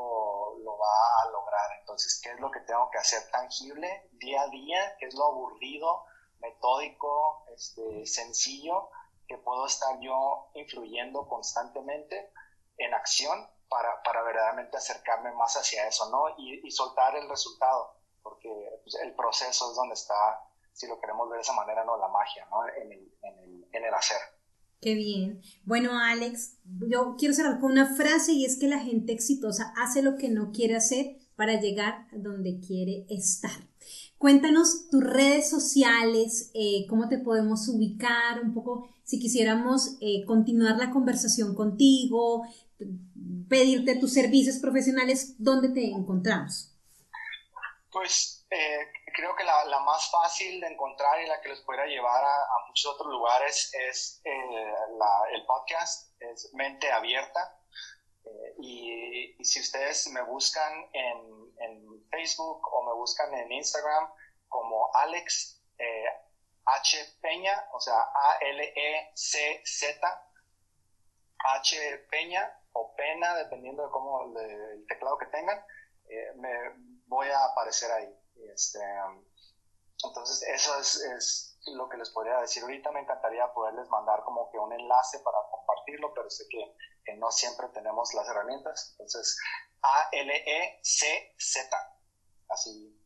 va 0.82 1.21
a 1.23 1.32
lograr. 1.32 1.79
Entonces, 1.79 2.19
¿qué 2.23 2.32
es 2.32 2.39
lo 2.39 2.49
que 2.49 2.61
tengo 2.61 2.89
que 2.91 2.97
hacer 2.97 3.29
tangible 3.32 4.09
día 4.13 4.41
a 4.41 4.47
día? 4.47 4.95
¿Qué 4.99 5.05
es 5.07 5.13
lo 5.15 5.25
aburrido, 5.25 6.05
metódico, 6.39 7.45
este, 7.53 8.05
sencillo 8.05 8.89
que 9.27 9.38
puedo 9.38 9.65
estar 9.65 9.97
yo 10.01 10.49
influyendo 10.55 11.27
constantemente 11.27 12.34
en 12.77 12.93
acción 12.93 13.49
para, 13.69 14.01
para 14.03 14.23
verdaderamente 14.23 14.75
acercarme 14.75 15.32
más 15.34 15.55
hacia 15.55 15.88
eso, 15.88 16.09
¿no? 16.09 16.36
Y, 16.38 16.69
soltar 16.71 17.15
el 17.15 17.29
resultado, 17.29 17.95
porque 18.21 18.49
pues, 18.84 18.95
el 18.95 19.15
proceso 19.15 19.69
es 19.69 19.75
donde 19.75 19.93
está, 19.93 20.43
si 20.73 20.88
lo 20.88 20.99
queremos 20.99 21.29
ver 21.29 21.38
de 21.38 21.43
esa 21.43 21.53
manera, 21.53 21.86
no 21.86 21.97
la 21.97 22.09
magia, 22.09 22.45
¿no? 22.51 22.67
En 22.67 22.91
el, 22.91 23.17
en 23.21 23.39
el, 23.39 23.69
en 23.71 23.86
el 23.86 23.93
hacer. 23.93 24.19
Qué 24.82 24.95
bien. 24.95 25.41
Bueno, 25.63 25.91
Alex, 25.97 26.57
yo 26.89 27.15
quiero 27.17 27.36
cerrar 27.36 27.59
con 27.59 27.71
una 27.71 27.95
frase 27.95 28.34
y 28.34 28.45
es 28.45 28.57
que 28.57 28.67
la 28.67 28.79
gente 28.79 29.13
exitosa 29.13 29.71
hace 29.77 30.01
lo 30.01 30.17
que 30.17 30.29
no 30.29 30.51
quiere 30.51 30.75
hacer 30.75 31.17
para 31.36 31.59
llegar 31.59 32.07
a 32.11 32.17
donde 32.17 32.59
quiere 32.59 33.05
estar. 33.09 33.69
Cuéntanos 34.17 34.89
tus 34.89 35.03
redes 35.03 35.49
sociales, 35.49 36.51
eh, 36.55 36.86
cómo 36.88 37.09
te 37.09 37.19
podemos 37.19 37.67
ubicar, 37.67 38.43
un 38.43 38.53
poco 38.53 38.89
si 39.03 39.19
quisiéramos 39.19 39.97
eh, 40.01 40.23
continuar 40.25 40.77
la 40.77 40.91
conversación 40.91 41.53
contigo, 41.53 42.43
pedirte 43.47 43.95
tus 43.95 44.13
servicios 44.13 44.57
profesionales, 44.57 45.36
¿dónde 45.38 45.69
te 45.69 45.91
encontramos? 45.91 46.71
Pues 47.91 48.45
eh, 48.49 48.88
creo 49.22 49.36
que 49.36 49.43
la, 49.43 49.80
más 49.82 50.09
fácil 50.09 50.59
de 50.59 50.67
encontrar 50.67 51.22
y 51.22 51.28
la 51.28 51.39
que 51.41 51.49
les 51.49 51.61
pueda 51.61 51.86
llevar 51.86 52.24
a, 52.24 52.65
muchos 52.67 52.95
otros 52.95 53.11
lugares 53.11 53.72
es 53.74 54.19
eh, 54.26 54.74
el 55.34 55.45
podcast, 55.45 56.19
es 56.19 56.51
Mente 56.53 56.91
Abierta. 56.91 57.55
Eh, 58.26 58.55
y, 58.61 59.43
si 59.43 59.59
ustedes 59.59 60.07
me 60.07 60.24
buscan 60.24 60.89
en, 60.93 61.39
Facebook 62.09 62.67
o 62.74 62.84
me 62.84 62.93
buscan 62.93 63.34
en 63.34 63.51
Instagram 63.53 64.11
como 64.49 64.93
Alex 64.95 65.63
eh, 65.78 66.05
H 66.65 66.97
Peña, 67.22 67.69
o 67.72 67.80
sea, 67.80 67.95
A-L-E-C-Z, 68.32 68.72
H 71.38 71.97
Peña 72.09 72.59
o 72.74 72.93
Pena, 72.95 73.36
dependiendo 73.36 73.86
de 73.86 73.91
cómo 73.91 74.36
el 74.36 74.86
teclado 74.88 75.17
que 75.19 75.28
tengan, 75.28 75.63
me 76.36 76.51
voy 77.05 77.28
a 77.30 77.45
aparecer 77.45 77.91
ahí. 77.91 78.20
Este, 78.54 78.80
entonces, 80.04 80.44
eso 80.44 80.80
es, 80.80 81.58
lo 81.76 81.88
que 81.89 81.98
les 81.98 82.10
podría 82.10 82.39
decir. 82.39 82.64
Ahorita 82.64 82.92
me 82.92 83.02
encantaría 83.02 83.54
poderles 83.54 83.88
mandar 83.89 84.24
como 84.24 84.50
que 84.52 84.58
un 84.58 84.74
enlace 84.74 85.20
para 85.20 85.38
compartirlo, 85.52 86.14
pero 86.14 86.30
sé 86.30 86.46
que, 86.50 86.76
no 87.18 87.30
siempre 87.30 87.68
tenemos 87.74 88.14
las 88.14 88.28
herramientas. 88.30 88.92
Entonces, 88.92 89.38
A-L-E-C-Z. 89.82 91.78
Así 92.50 92.98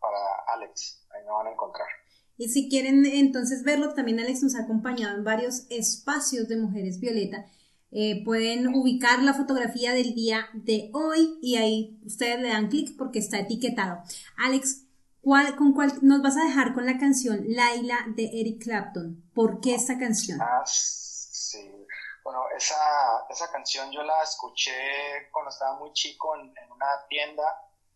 para 0.00 0.18
Alex. 0.54 1.06
Ahí 1.10 1.24
me 1.24 1.32
van 1.32 1.48
a 1.48 1.52
encontrar. 1.52 1.88
Y 2.36 2.48
si 2.48 2.70
quieren 2.70 3.04
entonces 3.04 3.64
verlo, 3.64 3.94
también 3.94 4.20
Alex 4.20 4.42
nos 4.44 4.54
ha 4.54 4.62
acompañado 4.62 5.16
en 5.16 5.24
varios 5.24 5.66
espacios 5.70 6.48
de 6.48 6.56
Mujeres 6.56 7.00
Violeta. 7.00 7.46
Eh, 7.90 8.22
pueden 8.22 8.68
ubicar 8.74 9.22
la 9.22 9.32
fotografía 9.32 9.92
del 9.92 10.14
día 10.14 10.50
de 10.52 10.90
hoy 10.92 11.38
y 11.40 11.56
ahí 11.56 11.98
ustedes 12.04 12.38
le 12.38 12.50
dan 12.50 12.68
clic 12.68 12.96
porque 12.98 13.18
está 13.18 13.38
etiquetado. 13.38 14.02
Alex, 14.36 14.84
¿cuál, 15.22 15.56
¿con 15.56 15.72
cuál 15.72 15.92
nos 16.02 16.20
vas 16.20 16.36
a 16.36 16.44
dejar 16.44 16.74
con 16.74 16.84
la 16.84 16.98
canción 16.98 17.44
Laila 17.48 17.96
de 18.08 18.24
Eric 18.24 18.62
Clapton? 18.64 19.30
¿Por 19.34 19.60
qué 19.60 19.74
esta 19.74 19.98
canción? 19.98 20.38
Ah, 20.42 20.62
sí. 20.66 21.86
Bueno, 22.22 22.44
esa, 22.54 23.50
canción 23.50 23.90
yo 23.90 24.02
la 24.02 24.22
escuché 24.22 25.30
cuando 25.32 25.48
estaba 25.48 25.78
muy 25.78 25.90
chico 25.94 26.36
en, 26.36 26.52
una 26.70 26.86
tienda 27.08 27.42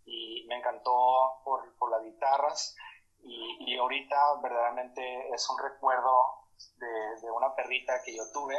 y 0.07 0.47
me 0.49 0.57
encantó 0.57 1.43
por, 1.45 1.91
las 1.91 2.03
guitarras 2.03 2.75
y, 3.21 3.77
ahorita 3.77 4.17
verdaderamente 4.43 5.29
es 5.35 5.51
un 5.51 5.59
recuerdo 5.59 6.27
de 6.79 7.31
una 7.31 7.55
perrita 7.55 8.01
que 8.05 8.17
yo 8.17 8.23
tuve 8.33 8.57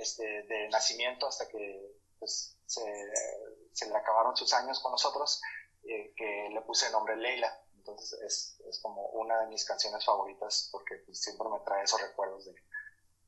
este, 0.00 0.42
de 0.42 0.68
nacimiento 0.68 1.26
hasta 1.26 1.48
que 1.48 1.96
pues, 2.18 2.56
se, 2.66 2.82
le 2.82 3.96
acabaron 3.96 4.36
sus 4.36 4.52
años 4.52 4.80
con 4.80 4.92
nosotros, 4.92 5.40
eh, 5.84 6.12
que 6.16 6.48
le 6.52 6.60
puse 6.62 6.86
el 6.86 6.92
nombre 6.92 7.16
Leila. 7.16 7.60
Entonces 7.76 8.18
es, 8.22 8.60
es, 8.68 8.80
como 8.80 9.06
una 9.10 9.42
de 9.42 9.46
mis 9.46 9.64
canciones 9.64 10.04
favoritas 10.04 10.68
porque 10.72 10.96
pues, 11.06 11.20
siempre 11.20 11.46
me 11.48 11.60
trae 11.64 11.84
esos 11.84 12.00
recuerdos 12.00 12.46
de, 12.46 12.54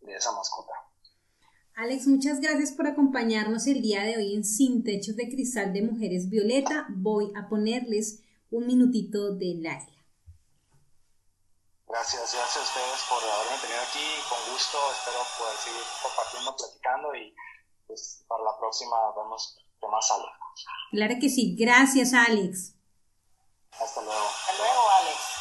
de 0.00 0.16
esa 0.16 0.32
mascota. 0.32 0.72
Alex, 1.74 2.08
muchas 2.08 2.40
gracias 2.40 2.72
por 2.72 2.88
acompañarnos 2.88 3.68
el 3.68 3.80
día 3.82 4.02
de 4.02 4.16
hoy 4.16 4.34
en 4.34 4.44
Sin 4.44 4.82
Techos 4.82 5.14
de 5.14 5.28
Cristal 5.28 5.72
de 5.72 5.82
Mujeres 5.82 6.28
Violeta. 6.28 6.88
Voy 6.90 7.32
a 7.36 7.48
ponerles 7.48 8.24
un 8.50 8.66
minutito 8.66 9.32
de 9.32 9.54
Laila. 9.54 9.97
Gracias, 11.88 12.34
gracias 12.34 12.56
a 12.56 12.60
ustedes 12.60 13.00
por 13.08 13.22
haberme 13.24 13.58
tenido 13.62 13.80
aquí. 13.80 14.04
Con 14.28 14.52
gusto, 14.52 14.78
espero 14.92 15.24
poder 15.38 15.56
seguir 15.56 15.82
compartiendo, 16.02 16.54
platicando 16.54 17.14
y 17.14 17.34
pues 17.86 18.24
para 18.28 18.44
la 18.44 18.58
próxima 18.58 18.96
vemos 19.16 19.56
qué 19.80 19.86
más 19.88 20.06
sale. 20.06 20.26
Claro 20.90 21.14
que 21.18 21.28
sí. 21.30 21.56
Gracias, 21.58 22.12
Alex. 22.12 22.74
Hasta 23.72 24.02
luego. 24.02 24.26
Hasta 24.26 24.52
luego, 24.58 24.90
Alex. 25.00 25.38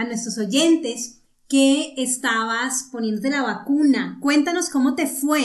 A 0.00 0.04
nuestros 0.04 0.38
oyentes, 0.38 1.20
que 1.48 1.94
estabas 1.98 2.88
poniéndote 2.92 3.28
la 3.28 3.42
vacuna. 3.42 4.18
Cuéntanos 4.22 4.70
cómo 4.70 4.94
te 4.94 5.06
fue. 5.06 5.40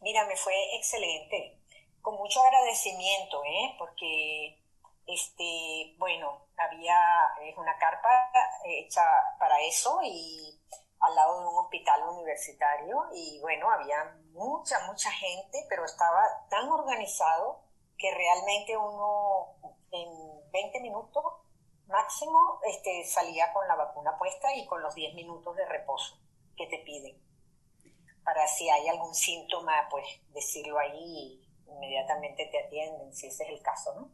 Mira, 0.00 0.26
me 0.26 0.36
fue 0.36 0.54
excelente, 0.76 1.58
con 2.00 2.16
mucho 2.16 2.40
agradecimiento, 2.40 3.42
¿eh? 3.44 3.74
porque, 3.78 4.58
este, 5.06 5.94
bueno, 5.98 6.46
había 6.56 6.96
una 7.56 7.76
carpa 7.76 8.30
hecha 8.64 9.02
para 9.38 9.60
eso 9.62 10.00
y 10.04 10.58
al 11.00 11.14
lado 11.14 11.40
de 11.40 11.48
un 11.48 11.58
hospital 11.58 12.00
universitario 12.08 12.96
y 13.12 13.40
bueno, 13.40 13.70
había 13.70 14.16
mucha, 14.32 14.78
mucha 14.86 15.10
gente, 15.10 15.66
pero 15.68 15.84
estaba 15.84 16.22
tan 16.48 16.68
organizado 16.68 17.60
que 17.98 18.14
realmente 18.14 18.76
uno 18.76 19.56
en 19.90 20.50
20 20.50 20.80
minutos 20.80 21.24
máximo 21.94 22.58
este, 22.66 23.04
salía 23.04 23.52
con 23.52 23.66
la 23.68 23.76
vacuna 23.76 24.18
puesta 24.18 24.52
y 24.54 24.66
con 24.66 24.82
los 24.82 24.94
10 24.94 25.14
minutos 25.14 25.54
de 25.56 25.64
reposo 25.66 26.18
que 26.56 26.66
te 26.66 26.78
piden. 26.78 27.16
Para 28.24 28.46
si 28.48 28.68
hay 28.68 28.88
algún 28.88 29.14
síntoma, 29.14 29.86
pues 29.90 30.04
decirlo 30.32 30.78
ahí 30.78 31.40
inmediatamente 31.68 32.46
te 32.50 32.64
atienden, 32.64 33.14
si 33.14 33.28
ese 33.28 33.44
es 33.44 33.50
el 33.50 33.62
caso, 33.62 33.94
¿no? 33.94 34.10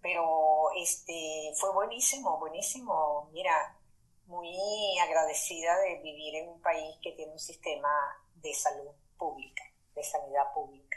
Pero 0.00 0.70
este, 0.76 1.52
fue 1.56 1.72
buenísimo, 1.72 2.38
buenísimo. 2.38 3.28
Mira, 3.32 3.78
muy 4.26 4.98
agradecida 4.98 5.78
de 5.80 6.00
vivir 6.00 6.34
en 6.36 6.48
un 6.48 6.60
país 6.60 6.96
que 7.02 7.12
tiene 7.12 7.32
un 7.32 7.38
sistema 7.38 7.90
de 8.36 8.52
salud 8.54 8.90
pública, 9.18 9.62
de 9.94 10.02
sanidad 10.02 10.52
pública. 10.54 10.96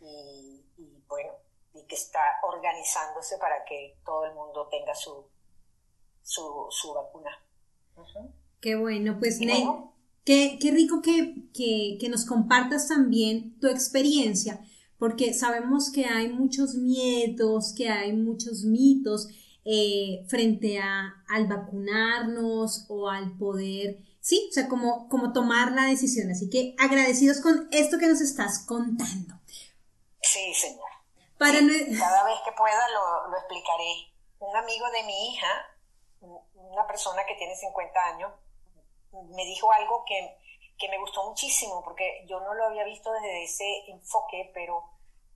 Y, 0.00 0.64
bueno, 1.06 1.32
y 1.74 1.86
que 1.86 1.94
está 1.94 2.20
organizándose 2.42 3.38
para 3.38 3.64
que 3.64 3.98
todo 4.04 4.24
el 4.24 4.34
mundo 4.34 4.68
tenga 4.70 4.94
su, 4.94 5.26
su, 6.22 6.92
vacuna. 6.94 7.30
Qué 8.60 8.76
bueno, 8.76 9.18
pues 9.18 9.40
Ney, 9.40 9.64
qué, 10.24 10.58
rico 10.72 11.00
que, 11.02 11.50
que 11.52 12.08
nos 12.08 12.24
compartas 12.24 12.88
también 12.88 13.58
tu 13.60 13.68
experiencia, 13.68 14.60
porque 14.98 15.34
sabemos 15.34 15.90
que 15.92 16.06
hay 16.06 16.28
muchos 16.28 16.74
miedos, 16.74 17.74
que 17.76 17.88
hay 17.88 18.12
muchos 18.12 18.64
mitos 18.64 19.28
eh, 19.64 20.24
frente 20.26 20.78
a, 20.78 21.22
al 21.28 21.46
vacunarnos 21.46 22.86
o 22.88 23.08
al 23.08 23.36
poder, 23.36 23.98
sí, 24.20 24.48
o 24.50 24.52
sea, 24.52 24.68
como, 24.68 25.08
como 25.08 25.32
tomar 25.32 25.72
la 25.72 25.84
decisión. 25.84 26.30
Así 26.30 26.48
que 26.48 26.74
agradecidos 26.78 27.40
con 27.40 27.68
esto 27.70 27.98
que 27.98 28.06
nos 28.08 28.20
estás 28.20 28.60
contando. 28.60 29.34
Sí, 30.22 30.54
señor. 30.54 30.89
Para 31.40 31.58
Cada 31.98 32.24
vez 32.24 32.38
que 32.44 32.52
pueda 32.52 32.88
lo, 32.90 33.28
lo 33.28 33.36
explicaré. 33.38 34.12
Un 34.38 34.54
amigo 34.54 34.88
de 34.90 35.02
mi 35.02 35.28
hija, 35.32 35.48
una 36.20 36.86
persona 36.86 37.24
que 37.24 37.34
tiene 37.34 37.56
50 37.56 38.00
años, 38.14 38.32
me 39.12 39.44
dijo 39.44 39.72
algo 39.72 40.04
que, 40.06 40.38
que, 40.78 40.88
me 40.88 40.98
gustó 40.98 41.28
muchísimo, 41.28 41.82
porque 41.82 42.24
yo 42.28 42.38
no 42.40 42.54
lo 42.54 42.66
había 42.66 42.84
visto 42.84 43.10
desde 43.12 43.42
ese 43.42 43.90
enfoque, 43.90 44.52
pero 44.54 44.84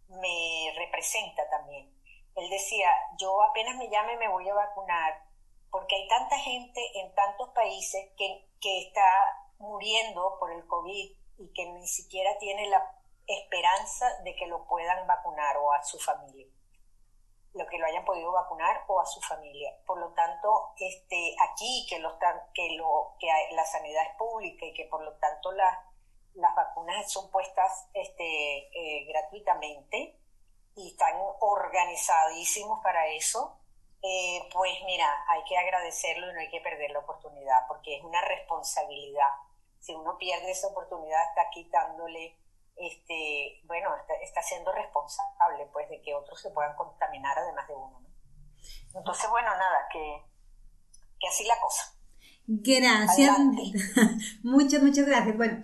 me 0.08 0.72
representa 0.76 1.48
también 1.50 1.94
él 2.36 2.50
decía, 2.50 2.88
yo 3.18 3.42
apenas 3.42 3.76
me 3.76 3.88
llame 3.88 4.16
me 4.16 4.28
voy 4.28 4.48
a 4.48 4.54
vacunar, 4.54 5.24
porque 5.70 5.96
hay 5.96 6.08
tanta 6.08 6.38
gente 6.38 6.80
en 7.00 7.14
tantos 7.14 7.50
países 7.50 8.10
que, 8.16 8.48
que 8.60 8.86
está 8.86 9.02
muriendo 9.58 10.36
por 10.38 10.52
el 10.52 10.66
COVID 10.66 11.16
y 11.38 11.52
que 11.52 11.66
ni 11.66 11.86
siquiera 11.86 12.36
tiene 12.38 12.68
la 12.68 12.82
esperanza 13.26 14.06
de 14.22 14.34
que 14.36 14.46
lo 14.46 14.66
puedan 14.66 15.06
vacunar 15.06 15.56
o 15.58 15.72
a 15.72 15.82
su 15.82 15.98
familia, 15.98 16.46
lo 17.54 17.66
que 17.66 17.78
lo 17.78 17.86
hayan 17.86 18.04
podido 18.04 18.32
vacunar 18.32 18.84
o 18.88 19.00
a 19.00 19.06
su 19.06 19.20
familia. 19.20 19.76
Por 19.86 19.98
lo 19.98 20.12
tanto, 20.12 20.72
este, 20.78 21.36
aquí 21.40 21.86
que, 21.88 21.98
lo, 21.98 22.18
que, 22.52 22.76
lo, 22.76 23.16
que 23.18 23.28
la 23.52 23.64
sanidad 23.64 24.04
es 24.10 24.16
pública 24.16 24.66
y 24.66 24.74
que 24.74 24.86
por 24.86 25.02
lo 25.02 25.12
tanto 25.14 25.52
las 25.52 26.54
vacunas 26.56 27.10
son 27.10 27.30
puestas 27.30 27.88
este, 27.94 28.24
eh, 28.24 29.04
gratuitamente, 29.06 30.18
y 30.76 30.88
están 30.88 31.14
organizadísimos 31.40 32.80
para 32.82 33.06
eso, 33.08 33.58
eh, 34.02 34.48
pues 34.52 34.72
mira, 34.84 35.08
hay 35.28 35.42
que 35.44 35.56
agradecerlo 35.56 36.30
y 36.30 36.34
no 36.34 36.40
hay 36.40 36.50
que 36.50 36.60
perder 36.60 36.90
la 36.90 36.98
oportunidad, 36.98 37.66
porque 37.68 37.96
es 37.96 38.04
una 38.04 38.20
responsabilidad. 38.22 39.28
Si 39.78 39.94
uno 39.94 40.18
pierde 40.18 40.50
esa 40.50 40.68
oportunidad, 40.68 41.22
está 41.28 41.48
quitándole, 41.50 42.36
este, 42.76 43.60
bueno, 43.64 43.88
está, 44.22 44.42
siendo 44.42 44.72
responsable, 44.72 45.68
pues, 45.72 45.88
de 45.88 46.00
que 46.02 46.14
otros 46.14 46.40
se 46.40 46.50
puedan 46.50 46.74
contaminar 46.76 47.38
además 47.38 47.68
de 47.68 47.74
uno. 47.74 48.00
Entonces, 48.94 49.30
bueno, 49.30 49.48
nada, 49.50 49.88
que, 49.92 50.22
que 51.20 51.28
así 51.28 51.44
la 51.44 51.60
cosa. 51.60 51.94
Gracias. 52.46 53.38
muchas, 54.42 54.82
muchas 54.82 55.06
gracias. 55.06 55.36
Bueno, 55.36 55.62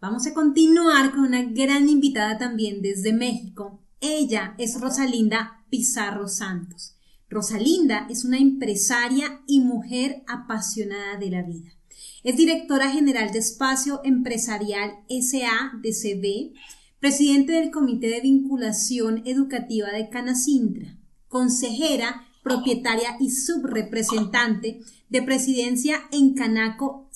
vamos 0.00 0.26
a 0.26 0.34
continuar 0.34 1.10
con 1.10 1.20
una 1.20 1.42
gran 1.42 1.88
invitada 1.88 2.38
también 2.38 2.82
desde 2.82 3.12
México. 3.12 3.80
Ella 4.00 4.54
es 4.58 4.80
Rosalinda 4.80 5.64
Pizarro 5.70 6.28
Santos. 6.28 6.96
Rosalinda 7.28 8.06
es 8.08 8.24
una 8.24 8.38
empresaria 8.38 9.42
y 9.46 9.60
mujer 9.60 10.22
apasionada 10.26 11.16
de 11.16 11.30
la 11.30 11.42
vida. 11.42 11.77
Es 12.24 12.36
directora 12.36 12.90
general 12.90 13.30
de 13.32 13.38
Espacio 13.38 14.00
Empresarial 14.02 14.90
SA 15.08 15.78
de 15.80 15.92
CD, 15.92 16.52
presidente 16.98 17.52
del 17.52 17.70
Comité 17.70 18.08
de 18.08 18.20
Vinculación 18.20 19.22
Educativa 19.24 19.90
de 19.92 20.08
Canacintra, 20.08 20.98
consejera, 21.28 22.24
propietaria 22.42 23.16
y 23.20 23.30
subrepresentante 23.30 24.80
de 25.08 25.22
presidencia 25.22 26.00
en 26.10 26.34
Canaco 26.34 27.08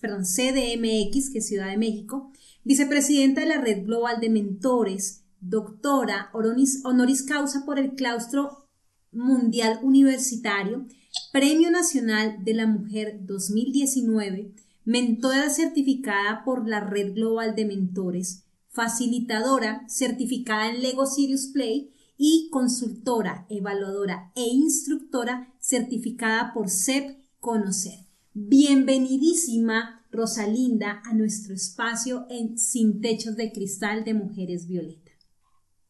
perdón, 0.00 0.24
CDMX, 0.24 1.30
que 1.30 1.38
es 1.38 1.46
Ciudad 1.46 1.70
de 1.70 1.78
México, 1.78 2.32
vicepresidenta 2.64 3.40
de 3.40 3.46
la 3.46 3.60
Red 3.60 3.84
Global 3.86 4.20
de 4.20 4.28
Mentores, 4.28 5.24
doctora 5.40 6.30
honoris, 6.32 7.22
causa 7.22 7.64
por 7.64 7.78
el 7.78 7.94
Claustro 7.94 8.68
Mundial 9.12 9.78
Universitario, 9.82 10.86
Premio 11.32 11.70
Nacional 11.70 12.44
de 12.44 12.54
la 12.54 12.66
Mujer 12.66 13.18
2019, 13.20 14.54
mentora 14.84 15.50
certificada 15.50 16.42
por 16.44 16.68
la 16.68 16.80
Red 16.80 17.14
Global 17.14 17.54
de 17.54 17.64
Mentores, 17.64 18.44
facilitadora 18.68 19.84
certificada 19.88 20.68
en 20.68 20.82
Lego 20.82 21.06
Serious 21.06 21.46
Play 21.52 21.92
y 22.16 22.48
consultora, 22.50 23.46
evaluadora 23.48 24.32
e 24.34 24.42
instructora 24.42 25.52
certificada 25.58 26.52
por 26.52 26.70
CEP 26.70 27.16
Conocer. 27.40 27.98
Bienvenidísima 28.32 30.06
Rosalinda 30.10 31.02
a 31.04 31.14
nuestro 31.14 31.54
espacio 31.54 32.26
en 32.30 32.58
Sin 32.58 33.00
Techos 33.00 33.36
de 33.36 33.52
Cristal 33.52 34.04
de 34.04 34.14
Mujeres 34.14 34.66
Violetas. 34.68 35.14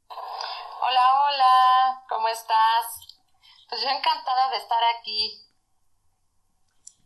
Hola, 0.09 1.07
hola, 1.23 2.05
¿cómo 2.09 2.29
estás? 2.29 3.04
Pues 3.69 3.81
yo 3.81 3.89
encantada 3.89 4.51
de 4.51 4.57
estar 4.59 4.79
aquí. 4.99 5.45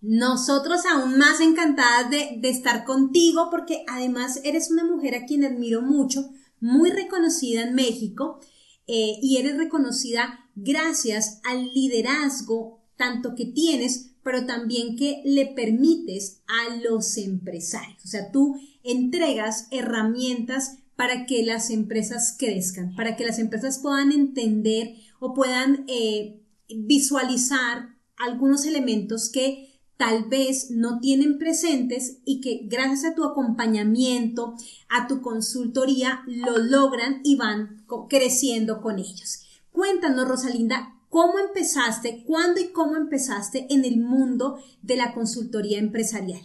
Nosotros 0.00 0.86
aún 0.86 1.18
más 1.18 1.40
encantadas 1.40 2.10
de, 2.10 2.40
estar 2.44 2.84
contigo 2.84 3.48
porque 3.50 3.84
además 3.88 4.40
eres 4.44 4.70
una 4.70 4.84
mujer 4.84 5.16
a 5.16 5.24
quien 5.26 5.44
admiro 5.44 5.82
mucho, 5.82 6.30
muy 6.60 6.90
reconocida 6.90 7.62
en 7.62 7.74
México 7.74 8.40
eh, 8.86 9.18
y 9.20 9.38
eres 9.38 9.56
reconocida 9.56 10.48
gracias 10.54 11.40
al 11.44 11.72
liderazgo 11.74 12.78
tanto 12.96 13.34
que 13.34 13.46
tienes, 13.46 14.10
pero 14.22 14.44
también 14.46 14.96
que 14.96 15.22
le 15.24 15.46
permites 15.46 16.42
a 16.46 16.76
los 16.76 17.16
empresarios. 17.16 18.04
O 18.04 18.08
sea, 18.08 18.30
tú 18.30 18.60
entregas 18.82 19.68
herramientas 19.70 20.78
para 20.96 21.26
que 21.26 21.44
las 21.44 21.70
empresas 21.70 22.36
crezcan, 22.38 22.94
para 22.94 23.16
que 23.16 23.24
las 23.24 23.38
empresas 23.38 23.78
puedan 23.78 24.12
entender 24.12 24.96
o 25.20 25.32
puedan 25.32 25.84
eh, 25.88 26.40
visualizar 26.68 27.96
algunos 28.16 28.64
elementos 28.64 29.30
que 29.30 29.68
tal 29.96 30.24
vez 30.24 30.70
no 30.70 31.00
tienen 31.00 31.38
presentes 31.38 32.18
y 32.24 32.40
que 32.40 32.60
gracias 32.64 33.12
a 33.12 33.14
tu 33.14 33.24
acompañamiento, 33.24 34.54
a 34.88 35.08
tu 35.08 35.20
consultoría, 35.20 36.22
lo 36.26 36.56
logran 36.56 37.20
y 37.24 37.36
van 37.36 37.84
creciendo 38.08 38.80
con 38.80 38.98
ellos. 38.98 39.44
Cuéntanos, 39.72 40.28
Rosalinda, 40.28 40.94
¿cómo 41.10 41.38
empezaste, 41.38 42.24
cuándo 42.24 42.60
y 42.60 42.72
cómo 42.72 42.96
empezaste 42.96 43.66
en 43.70 43.84
el 43.84 43.98
mundo 43.98 44.62
de 44.82 44.96
la 44.96 45.12
consultoría 45.12 45.78
empresarial? 45.78 46.42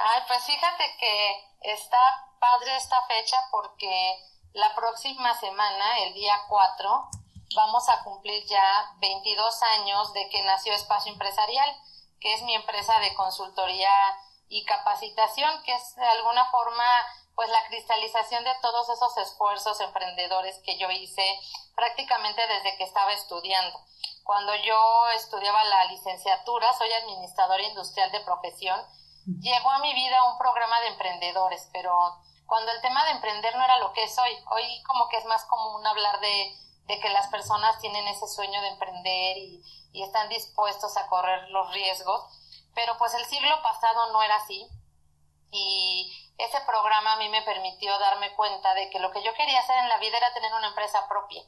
Ay, 0.00 0.20
pues 0.28 0.44
fíjate 0.44 0.84
que 1.00 1.72
está 1.72 1.98
padre 2.38 2.76
esta 2.76 2.96
fecha 3.08 3.36
porque 3.50 3.90
la 4.52 4.72
próxima 4.76 5.34
semana, 5.40 5.98
el 6.06 6.14
día 6.14 6.34
4, 6.48 7.10
vamos 7.54 7.88
a 7.88 8.02
cumplir 8.04 8.44
ya 8.46 8.92
22 8.98 9.62
años 9.62 10.12
de 10.12 10.28
que 10.28 10.42
nació 10.42 10.72
Espacio 10.72 11.12
Empresarial, 11.12 11.76
que 12.20 12.34
es 12.34 12.42
mi 12.42 12.54
empresa 12.54 12.98
de 13.00 13.14
consultoría 13.14 13.90
y 14.48 14.64
capacitación, 14.64 15.62
que 15.62 15.74
es 15.74 15.94
de 15.96 16.06
alguna 16.06 16.50
forma 16.50 16.84
pues 17.34 17.48
la 17.50 17.64
cristalización 17.68 18.42
de 18.42 18.54
todos 18.60 18.88
esos 18.88 19.16
esfuerzos 19.18 19.80
emprendedores 19.80 20.60
que 20.64 20.76
yo 20.76 20.90
hice 20.90 21.22
prácticamente 21.76 22.44
desde 22.48 22.76
que 22.76 22.84
estaba 22.84 23.12
estudiando. 23.12 23.78
Cuando 24.24 24.54
yo 24.56 25.08
estudiaba 25.14 25.62
la 25.64 25.84
licenciatura, 25.84 26.72
soy 26.76 26.92
administradora 26.92 27.62
industrial 27.62 28.10
de 28.10 28.20
profesión, 28.20 28.80
llegó 29.40 29.70
a 29.70 29.78
mi 29.78 29.94
vida 29.94 30.24
un 30.24 30.36
programa 30.36 30.80
de 30.80 30.88
emprendedores, 30.88 31.68
pero 31.72 31.92
cuando 32.46 32.72
el 32.72 32.80
tema 32.80 33.04
de 33.04 33.12
emprender 33.12 33.54
no 33.54 33.64
era 33.64 33.76
lo 33.76 33.92
que 33.92 34.02
es 34.02 34.18
hoy, 34.18 34.36
hoy 34.50 34.82
como 34.82 35.08
que 35.08 35.18
es 35.18 35.24
más 35.26 35.44
común 35.44 35.86
hablar 35.86 36.18
de, 36.18 36.56
de 36.88 36.98
que 37.00 37.10
las 37.10 37.28
personas 37.28 37.78
tienen 37.80 38.08
ese 38.08 38.26
sueño 38.26 38.60
de 38.62 38.68
emprender 38.68 39.36
y, 39.36 39.62
están 39.92 40.28
dispuestos 40.28 40.96
a 40.96 41.08
correr 41.08 41.48
los 41.48 41.72
riesgos, 41.72 42.22
pero 42.72 42.96
pues 42.98 43.12
el 43.14 43.24
siglo 43.24 43.60
pasado 43.62 44.12
no 44.12 44.22
era 44.22 44.36
así. 44.36 44.68
Y 45.50 46.32
ese 46.38 46.60
programa 46.60 47.14
a 47.14 47.16
mí 47.16 47.28
me 47.28 47.42
permitió 47.42 47.98
darme 47.98 48.32
cuenta 48.36 48.74
de 48.74 48.90
que 48.90 49.00
lo 49.00 49.10
que 49.10 49.24
yo 49.24 49.34
quería 49.34 49.58
hacer 49.58 49.76
en 49.78 49.88
la 49.88 49.98
vida 49.98 50.18
era 50.18 50.32
tener 50.34 50.54
una 50.54 50.68
empresa 50.68 51.08
propia, 51.08 51.42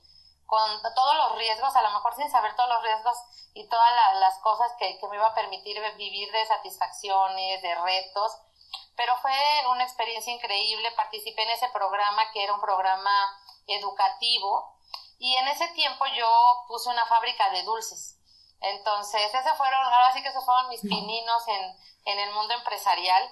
con 0.46 0.82
todos 0.82 1.14
los 1.14 1.38
riesgos, 1.38 1.76
a 1.76 1.82
lo 1.82 1.92
mejor 1.92 2.16
sin 2.16 2.28
saber 2.28 2.56
todos 2.56 2.70
los 2.70 2.82
riesgos 2.82 3.16
y 3.54 3.68
todas 3.68 3.92
las 4.18 4.36
cosas 4.38 4.72
que, 4.76 4.98
que 4.98 5.06
me 5.06 5.14
iba 5.14 5.28
a 5.28 5.34
permitir 5.34 5.80
vivir 5.96 6.32
de 6.32 6.46
satisfacciones, 6.46 7.62
de 7.62 7.74
retos, 7.76 8.32
pero 8.96 9.16
fue 9.18 9.32
una 9.70 9.84
experiencia 9.84 10.32
increíble, 10.32 10.90
participé 10.96 11.44
en 11.44 11.50
ese 11.50 11.68
programa 11.68 12.32
que 12.32 12.42
era 12.42 12.52
un 12.52 12.60
programa 12.60 13.40
educativo 13.68 14.79
y 15.20 15.36
en 15.36 15.46
ese 15.46 15.68
tiempo 15.68 16.04
yo 16.06 16.26
puse 16.66 16.88
una 16.88 17.06
fábrica 17.06 17.48
de 17.50 17.62
dulces. 17.62 18.18
Entonces, 18.60 19.32
esos 19.32 19.56
fueron, 19.56 19.80
ahora 19.84 20.12
sí 20.12 20.20
que 20.20 20.30
esos 20.30 20.44
fueron 20.44 20.68
mis 20.68 20.80
pininos 20.80 21.46
en, 21.46 21.76
en 22.06 22.18
el 22.18 22.34
mundo 22.34 22.54
empresarial 22.54 23.30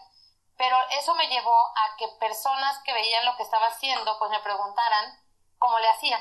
pero 0.58 0.76
eso 0.90 1.14
me 1.14 1.28
llevó 1.28 1.56
a 1.68 1.96
que 1.96 2.08
personas 2.18 2.78
que 2.84 2.92
veían 2.92 3.24
lo 3.24 3.36
que 3.36 3.44
estaba 3.44 3.68
haciendo, 3.68 4.18
pues 4.18 4.30
me 4.32 4.40
preguntaran 4.40 5.16
cómo 5.56 5.78
le 5.78 5.88
hacía. 5.88 6.20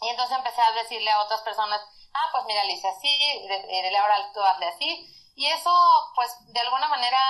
Y 0.00 0.08
entonces 0.08 0.36
empecé 0.36 0.60
a 0.60 0.72
decirle 0.72 1.08
a 1.12 1.20
otras 1.20 1.42
personas, 1.42 1.80
ah, 2.12 2.28
pues 2.32 2.44
mira, 2.44 2.64
le 2.64 2.72
hice 2.72 2.88
así, 2.88 3.46
de, 3.46 3.96
ahora 3.96 4.32
tú 4.34 4.42
hazle 4.42 4.66
así. 4.66 5.06
Y 5.36 5.46
eso, 5.46 5.70
pues, 6.16 6.36
de 6.52 6.58
alguna 6.58 6.88
manera 6.88 7.20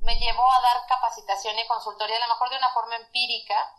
me 0.00 0.18
llevó 0.18 0.50
a 0.50 0.60
dar 0.62 0.86
capacitación 0.88 1.58
y 1.58 1.66
consultoría, 1.66 2.16
a 2.16 2.20
lo 2.20 2.28
mejor 2.28 2.48
de 2.48 2.56
una 2.56 2.72
forma 2.72 2.96
empírica, 2.96 3.70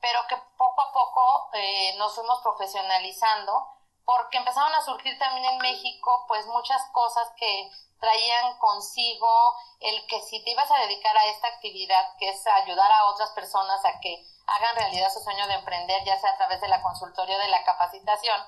pero 0.00 0.20
que 0.28 0.36
poco 0.56 0.80
a 0.80 0.92
poco 0.92 1.50
eh, 1.54 1.94
nos 1.98 2.14
fuimos 2.14 2.40
profesionalizando, 2.42 3.66
porque 4.04 4.38
empezaron 4.38 4.74
a 4.74 4.82
surgir 4.82 5.18
también 5.18 5.44
en 5.44 5.58
México, 5.58 6.24
pues, 6.28 6.46
muchas 6.46 6.80
cosas 6.92 7.28
que 7.36 7.70
traían 8.00 8.56
consigo 8.58 9.54
el 9.80 10.06
que 10.06 10.20
si 10.22 10.42
te 10.44 10.52
ibas 10.52 10.70
a 10.70 10.78
dedicar 10.78 11.16
a 11.16 11.26
esta 11.26 11.48
actividad, 11.48 12.16
que 12.18 12.28
es 12.28 12.46
ayudar 12.46 12.90
a 12.90 13.06
otras 13.06 13.30
personas 13.30 13.84
a 13.84 13.98
que 14.00 14.24
hagan 14.46 14.76
realidad 14.76 15.12
su 15.12 15.20
sueño 15.20 15.46
de 15.46 15.54
emprender, 15.54 16.04
ya 16.04 16.18
sea 16.18 16.30
a 16.30 16.36
través 16.36 16.60
de 16.60 16.68
la 16.68 16.82
consultoría 16.82 17.36
o 17.36 17.40
de 17.40 17.48
la 17.48 17.64
capacitación, 17.64 18.40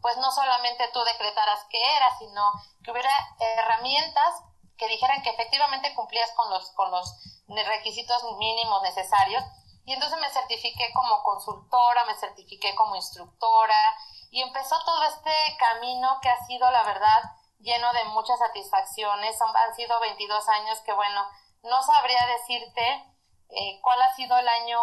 pues 0.00 0.16
no 0.18 0.30
solamente 0.32 0.88
tú 0.92 1.02
decretaras 1.04 1.64
qué 1.70 1.96
era, 1.96 2.18
sino 2.18 2.42
que 2.82 2.90
hubiera 2.90 3.10
herramientas 3.38 4.34
que 4.76 4.88
dijeran 4.88 5.22
que 5.22 5.30
efectivamente 5.30 5.94
cumplías 5.94 6.30
con 6.32 6.50
los, 6.50 6.70
con 6.72 6.90
los 6.90 7.14
requisitos 7.46 8.22
mínimos 8.38 8.82
necesarios. 8.82 9.42
Y 9.84 9.92
entonces 9.92 10.18
me 10.18 10.30
certifiqué 10.30 10.92
como 10.94 11.22
consultora, 11.22 12.04
me 12.06 12.14
certifiqué 12.14 12.74
como 12.74 12.96
instructora 12.96 13.96
y 14.30 14.40
empezó 14.42 14.76
todo 14.84 15.02
este 15.04 15.30
camino 15.58 16.18
que 16.22 16.30
ha 16.30 16.44
sido, 16.46 16.70
la 16.70 16.82
verdad, 16.84 17.22
lleno 17.58 17.92
de 17.92 18.04
muchas 18.04 18.38
satisfacciones. 18.38 19.38
Han 19.40 19.74
sido 19.74 20.00
22 20.00 20.48
años 20.48 20.80
que, 20.80 20.92
bueno, 20.92 21.26
no 21.62 21.82
sabría 21.82 22.26
decirte 22.26 23.14
eh, 23.50 23.80
cuál 23.82 24.00
ha 24.02 24.14
sido 24.14 24.36
el 24.38 24.48
año 24.48 24.80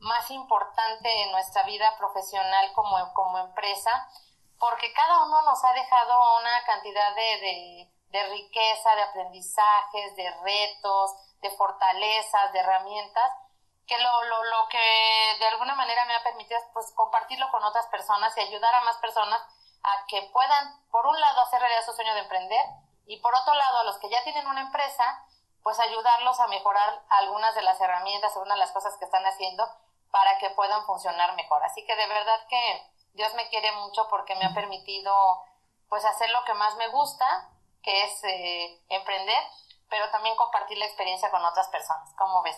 más 0.00 0.30
importante 0.30 1.22
en 1.22 1.32
nuestra 1.32 1.62
vida 1.64 1.94
profesional 1.98 2.72
como, 2.74 3.12
como 3.12 3.38
empresa, 3.38 4.08
porque 4.58 4.92
cada 4.92 5.24
uno 5.24 5.42
nos 5.42 5.62
ha 5.64 5.72
dejado 5.72 6.38
una 6.38 6.64
cantidad 6.64 7.14
de, 7.14 7.88
de, 8.08 8.28
riqueza, 8.28 8.94
de 8.94 9.02
aprendizajes, 9.02 10.16
de 10.16 10.30
retos, 10.42 11.12
de 11.40 11.50
fortalezas, 11.52 12.52
de 12.52 12.58
herramientas, 12.58 13.30
que 13.86 13.98
lo, 13.98 14.24
lo, 14.24 14.44
lo 14.44 14.68
que 14.68 15.36
de 15.38 15.46
alguna 15.48 15.74
manera 15.74 16.04
me 16.04 16.14
ha 16.14 16.22
permitido 16.22 16.60
pues 16.72 16.92
compartirlo 16.94 17.50
con 17.50 17.64
otras 17.64 17.86
personas 17.88 18.36
y 18.36 18.40
ayudar 18.40 18.74
a 18.74 18.82
más 18.82 18.96
personas 18.98 19.40
a 19.82 20.06
que 20.06 20.22
puedan, 20.32 20.80
por 20.90 21.06
un 21.06 21.18
lado, 21.20 21.40
hacer 21.40 21.60
realidad 21.60 21.84
su 21.84 21.92
sueño 21.92 22.14
de 22.14 22.20
emprender 22.20 22.64
y 23.06 23.16
por 23.20 23.34
otro 23.34 23.54
lado, 23.54 23.80
a 23.80 23.84
los 23.84 23.98
que 23.98 24.08
ya 24.08 24.22
tienen 24.22 24.46
una 24.46 24.60
empresa, 24.60 25.26
pues 25.64 25.80
ayudarlos 25.80 26.38
a 26.38 26.46
mejorar 26.46 27.02
algunas 27.08 27.54
de 27.56 27.62
las 27.62 27.80
herramientas, 27.80 28.36
algunas 28.36 28.54
de 28.54 28.60
las 28.60 28.72
cosas 28.72 28.96
que 28.98 29.04
están 29.04 29.26
haciendo 29.26 29.68
para 30.12 30.38
que 30.38 30.50
puedan 30.50 30.84
funcionar 30.86 31.34
mejor. 31.34 31.62
Así 31.64 31.84
que 31.84 31.96
de 31.96 32.06
verdad 32.06 32.46
que 32.48 32.86
Dios 33.14 33.34
me 33.34 33.48
quiere 33.48 33.72
mucho 33.72 34.06
porque 34.08 34.36
me 34.36 34.46
ha 34.46 34.54
permitido 34.54 35.12
pues 35.88 36.04
hacer 36.04 36.30
lo 36.30 36.44
que 36.44 36.54
más 36.54 36.76
me 36.76 36.86
gusta, 36.88 37.50
que 37.82 38.04
es 38.04 38.24
eh, 38.24 38.80
emprender, 38.90 39.42
pero 39.88 40.08
también 40.10 40.36
compartir 40.36 40.78
la 40.78 40.86
experiencia 40.86 41.32
con 41.32 41.44
otras 41.44 41.68
personas. 41.68 42.14
¿Cómo 42.16 42.42
ves? 42.42 42.56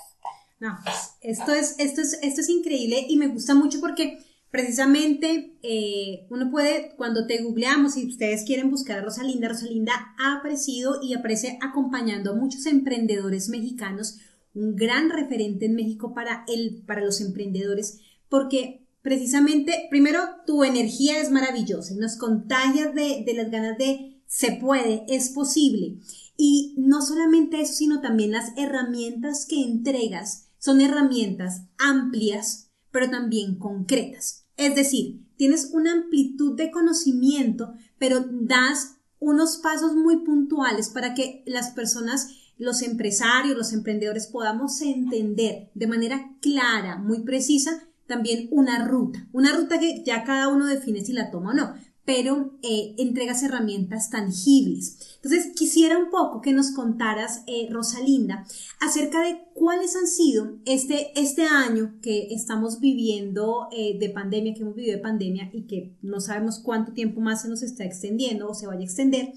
No, 0.62 0.78
esto 1.20 1.52
es, 1.52 1.74
esto 1.80 2.02
es, 2.02 2.20
esto 2.22 2.40
es 2.40 2.48
increíble 2.48 3.05
y 3.09 3.16
me 3.16 3.26
gusta 3.26 3.52
mucho 3.52 3.80
porque 3.80 4.18
Precisamente, 4.52 5.56
eh, 5.62 6.26
uno 6.28 6.51
puede, 6.51 6.94
cuando 6.98 7.26
te 7.26 7.43
googleamos, 7.43 7.94
si 7.94 8.06
ustedes 8.06 8.44
quieren 8.44 8.70
buscar 8.70 8.98
a 8.98 9.01
Rosalinda, 9.02 9.48
Rosalinda 9.48 10.14
ha 10.18 10.36
aparecido 10.36 11.01
y 11.02 11.14
aparece 11.14 11.59
acompañando 11.62 12.32
a 12.32 12.36
muchos 12.36 12.66
emprendedores 12.66 13.48
mexicanos, 13.48 14.18
un 14.55 14.76
gran 14.76 15.09
referente 15.09 15.64
en 15.64 15.74
México 15.74 16.12
para, 16.12 16.44
el, 16.48 16.82
para 16.86 17.02
los 17.02 17.22
emprendedores, 17.22 18.01
porque 18.28 18.86
precisamente, 19.01 19.86
primero, 19.89 20.20
tu 20.47 20.64
energía 20.64 21.18
es 21.18 21.30
maravillosa, 21.30 21.94
nos 21.94 22.16
contagias 22.18 22.94
de, 22.94 23.24
de 23.24 23.32
las 23.32 23.51
ganas 23.51 23.78
de 23.78 24.22
se 24.26 24.52
puede, 24.52 25.06
es 25.09 25.30
posible. 25.30 25.97
Y 26.36 26.74
no 26.76 27.01
solamente 27.01 27.62
eso, 27.62 27.72
sino 27.72 28.02
también 28.02 28.32
las 28.32 28.52
herramientas 28.59 29.47
que 29.48 29.62
entregas 29.62 30.41
son 30.62 30.80
herramientas 30.80 31.64
amplias, 31.76 32.70
pero 32.93 33.10
también 33.10 33.59
concretas. 33.59 34.47
Es 34.56 34.76
decir, 34.76 35.26
tienes 35.36 35.70
una 35.72 35.93
amplitud 35.93 36.56
de 36.56 36.70
conocimiento, 36.70 37.74
pero 37.98 38.24
das 38.30 38.98
unos 39.18 39.56
pasos 39.56 39.97
muy 39.97 40.24
puntuales 40.24 40.89
para 40.89 41.14
que 41.14 41.43
las 41.47 41.72
personas, 41.72 42.28
los 42.59 42.82
empresarios, 42.82 43.56
los 43.56 43.72
emprendedores 43.72 44.28
podamos 44.28 44.80
entender 44.82 45.70
de 45.74 45.86
manera 45.89 46.36
clara, 46.40 46.97
muy 46.97 47.24
precisa, 47.24 47.82
también 48.06 48.47
una 48.52 48.86
ruta, 48.86 49.26
una 49.32 49.56
ruta 49.56 49.80
que 49.80 50.05
ya 50.05 50.22
cada 50.22 50.47
uno 50.47 50.66
define 50.66 51.05
si 51.05 51.12
la 51.12 51.32
toma 51.32 51.51
o 51.51 51.55
no, 51.55 51.74
pero 52.05 52.59
eh, 52.62 52.95
entregas 52.99 53.43
herramientas 53.43 54.11
tangibles. 54.11 55.19
Entonces, 55.23 55.53
quisiera 55.55 55.99
un 55.99 56.11
poco 56.11 56.41
que 56.41 56.53
nos 56.53 56.73
contaras, 56.73 57.43
eh, 57.47 57.69
Rosalinda, 57.70 58.45
acerca 58.81 59.20
de 59.23 59.41
cuáles 59.55 59.95
han 59.95 60.09
sido 60.09 60.59
este, 60.65 61.19
este 61.20 61.45
año 61.45 61.95
que 62.03 62.35
estamos 62.35 62.81
viviendo 62.81 63.69
eh, 63.70 63.99
de 63.99 64.11
pandemia, 64.11 64.55
que 64.55 64.62
hemos 64.62 64.74
vivido 64.74 64.97
de 64.97 65.03
pandemia 65.03 65.51
y 65.53 65.66
que 65.66 65.97
no 66.03 66.20
sabemos 66.20 66.59
cuánto 66.59 66.93
tiempo 66.93 67.20
más 67.20 67.43
se 67.43 67.49
nos 67.49 67.62
está 67.62 67.85
extendiendo 67.85 68.49
o 68.49 68.55
se 68.55 68.66
vaya 68.66 68.81
a 68.81 68.85
extender, 68.85 69.33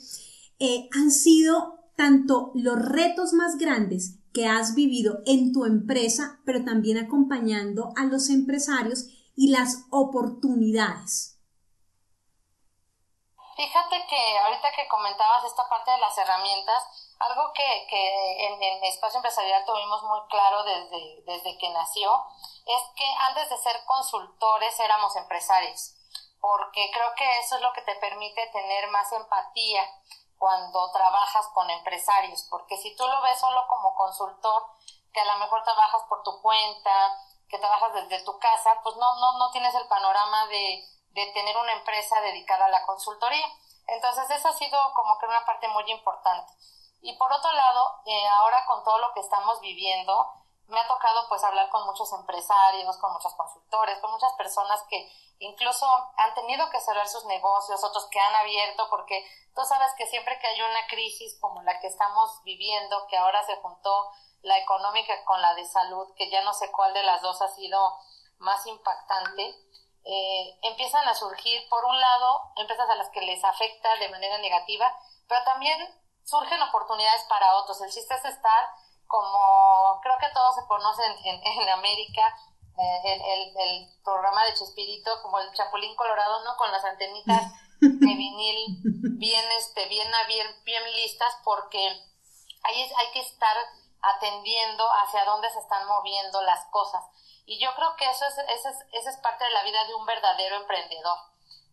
han 0.94 1.12
sido 1.12 1.80
tanto 1.98 2.52
los 2.56 2.80
retos 2.80 3.34
más 3.34 3.58
grandes 3.58 4.20
que 4.32 4.48
has 4.48 4.76
vivido 4.76 5.22
en 5.26 5.54
tu 5.54 5.66
empresa, 5.66 6.40
pero 6.46 6.64
también 6.64 6.98
acompañando 6.98 7.94
a 7.96 8.06
los 8.06 8.30
empresarios 8.30 9.08
y 9.36 9.50
las 9.50 9.86
oportunidades. 9.92 11.35
Fíjate 13.56 14.06
que 14.08 14.38
ahorita 14.40 14.72
que 14.74 14.88
comentabas 14.90 15.46
esta 15.46 15.68
parte 15.70 15.90
de 15.92 15.98
las 16.00 16.18
herramientas, 16.18 16.84
algo 17.20 17.54
que, 17.54 17.88
que 17.90 18.48
en, 18.48 18.62
en 18.62 18.84
Espacio 18.84 19.20
Empresarial 19.20 19.64
tuvimos 19.66 20.04
muy 20.04 20.20
claro 20.28 20.64
desde, 20.64 21.22
desde 21.26 21.58
que 21.58 21.70
nació, 21.70 22.22
es 22.66 22.82
que 22.98 23.06
antes 23.20 23.50
de 23.50 23.58
ser 23.58 23.82
consultores 23.86 24.78
éramos 24.82 25.16
empresarios, 25.16 25.94
porque 26.42 26.92
creo 26.92 27.14
que 27.16 27.40
eso 27.40 27.56
es 27.56 27.62
lo 27.62 27.72
que 27.72 27.84
te 27.84 27.96
permite 27.96 28.46
tener 28.48 28.90
más 28.90 29.10
empatía 29.14 29.90
cuando 30.38 30.92
trabajas 30.92 31.48
con 31.54 31.70
empresarios, 31.70 32.46
porque 32.50 32.76
si 32.76 32.94
tú 32.98 33.08
lo 33.08 33.22
ves 33.22 33.40
solo 33.40 33.66
como 33.70 33.96
consultor, 33.96 34.64
que 35.14 35.22
a 35.22 35.26
lo 35.26 35.38
mejor 35.38 35.64
trabajas 35.64 36.04
por 36.10 36.22
tu 36.24 36.42
cuenta, 36.42 37.18
que 37.48 37.58
trabajas 37.58 37.94
desde 37.94 38.26
tu 38.26 38.38
casa, 38.38 38.82
pues 38.84 38.98
no, 38.98 39.16
no, 39.16 39.38
no 39.38 39.52
tienes 39.52 39.74
el 39.76 39.88
panorama 39.88 40.46
de 40.48 40.95
de 41.16 41.32
tener 41.32 41.58
una 41.58 41.72
empresa 41.72 42.20
dedicada 42.22 42.66
a 42.66 42.70
la 42.70 42.86
consultoría. 42.86 43.46
Entonces, 43.88 44.30
eso 44.30 44.50
ha 44.50 44.54
sido 44.54 44.78
como 44.94 45.18
que 45.18 45.26
una 45.26 45.46
parte 45.46 45.68
muy 45.70 45.90
importante. 45.90 46.52
Y 47.02 47.18
por 47.18 47.32
otro 47.32 47.52
lado, 47.54 48.02
eh, 48.06 48.28
ahora 48.28 48.66
con 48.68 48.84
todo 48.84 48.98
lo 49.00 49.14
que 49.14 49.22
estamos 49.22 49.62
viviendo, 49.62 50.28
me 50.68 50.80
ha 50.80 50.88
tocado 50.88 51.28
pues 51.30 51.44
hablar 51.44 51.70
con 51.70 51.86
muchos 51.86 52.12
empresarios, 52.14 52.98
con 52.98 53.14
muchos 53.14 53.34
consultores, 53.36 54.00
con 54.00 54.12
muchas 54.12 54.34
personas 54.34 54.82
que 54.90 55.08
incluso 55.40 55.86
han 56.18 56.34
tenido 56.34 56.70
que 56.70 56.82
cerrar 56.82 57.08
sus 57.08 57.26
negocios, 57.26 57.84
otros 57.84 58.08
que 58.10 58.20
han 58.20 58.36
abierto, 58.36 58.88
porque 58.90 59.24
tú 59.54 59.64
sabes 59.64 59.92
que 59.98 60.08
siempre 60.08 60.40
que 60.40 60.48
hay 60.48 60.62
una 60.62 60.88
crisis 60.88 61.38
como 61.40 61.62
la 61.62 61.80
que 61.80 61.88
estamos 61.88 62.42
viviendo, 62.44 63.06
que 63.08 63.18
ahora 63.18 63.44
se 63.44 63.56
juntó 63.58 64.12
la 64.42 64.58
económica 64.58 65.14
con 65.26 65.42
la 65.42 65.54
de 65.54 65.66
salud, 65.66 66.08
que 66.16 66.30
ya 66.30 66.42
no 66.44 66.54
sé 66.54 66.72
cuál 66.72 66.94
de 66.94 67.04
las 67.04 67.22
dos 67.22 67.42
ha 67.42 67.48
sido 67.50 67.98
más 68.40 68.66
impactante, 68.66 69.56
eh, 70.06 70.60
empiezan 70.62 71.08
a 71.08 71.16
surgir, 71.16 71.68
por 71.68 71.84
un 71.84 72.00
lado, 72.00 72.52
empresas 72.58 72.88
a 72.90 72.96
las 72.96 73.10
que 73.10 73.22
les 73.22 73.44
afecta 73.44 73.96
de 73.98 74.10
manera 74.10 74.38
negativa, 74.38 74.96
pero 75.28 75.44
también 75.44 75.80
surgen 76.24 76.62
oportunidades 76.62 77.24
para 77.24 77.56
otros. 77.56 77.82
El 77.82 77.92
chiste 77.92 78.14
es 78.14 78.26
estar 78.26 78.70
como, 79.08 80.00
creo 80.02 80.16
que 80.20 80.34
todos 80.34 80.56
se 80.56 80.66
conocen 80.68 81.12
en, 81.24 81.70
América, 81.70 82.38
eh, 82.78 83.22
el, 83.34 83.58
el, 83.58 83.88
programa 84.04 84.46
de 84.46 84.54
Chespirito, 84.54 85.22
como 85.24 85.40
el 85.40 85.52
Chapulín 85.54 85.96
Colorado, 85.96 86.44
¿no? 86.44 86.56
Con 86.58 86.72
las 86.72 86.84
antenitas 86.84 87.52
de 87.82 88.14
vinil 88.16 88.78
bien, 89.18 89.46
este, 89.58 89.88
bien, 89.88 90.08
bien, 90.28 90.48
bien 90.66 90.84
listas, 90.94 91.34
porque 91.44 91.80
ahí 92.64 92.92
hay 92.98 93.12
que 93.12 93.22
estar 93.22 93.58
atendiendo 94.02 94.88
hacia 94.92 95.26
dónde 95.26 95.50
se 95.50 95.60
están 95.60 95.88
moviendo 95.88 96.42
las 96.42 96.66
cosas. 96.66 97.04
Y 97.46 97.60
yo 97.60 97.74
creo 97.76 97.96
que 97.96 98.10
eso 98.10 98.26
es, 98.26 98.38
eso 98.38 98.70
es, 98.70 98.78
eso 98.92 99.10
es 99.10 99.18
parte 99.18 99.44
de 99.44 99.52
la 99.52 99.64
vida 99.64 99.86
de 99.86 99.96
un 99.96 100.06
verdadero 100.06 100.56
emprendedor, 100.58 101.18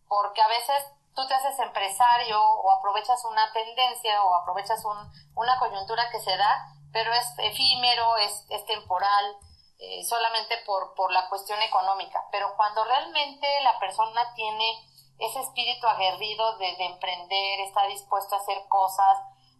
porque 0.07 0.41
a 0.41 0.47
veces 0.47 0.85
tú 1.15 1.27
te 1.27 1.33
haces 1.33 1.57
empresario 1.59 2.41
o 2.41 2.71
aprovechas 2.71 3.23
una 3.25 3.51
tendencia 3.51 4.23
o 4.23 4.35
aprovechas 4.35 4.83
un, 4.85 5.11
una 5.35 5.57
coyuntura 5.59 6.09
que 6.11 6.19
se 6.19 6.35
da, 6.37 6.67
pero 6.91 7.11
es 7.13 7.27
efímero, 7.39 8.17
es, 8.17 8.45
es 8.49 8.65
temporal, 8.65 9.37
eh, 9.79 10.03
solamente 10.03 10.57
por, 10.65 10.93
por 10.93 11.11
la 11.11 11.27
cuestión 11.27 11.61
económica. 11.61 12.23
Pero 12.31 12.55
cuando 12.55 12.83
realmente 12.85 13.47
la 13.61 13.79
persona 13.79 14.33
tiene 14.35 14.89
ese 15.19 15.41
espíritu 15.41 15.87
aguerrido 15.87 16.57
de, 16.57 16.75
de 16.75 16.85
emprender, 16.85 17.59
está 17.61 17.85
dispuesto 17.87 18.35
a 18.35 18.39
hacer 18.39 18.67
cosas, 18.67 19.17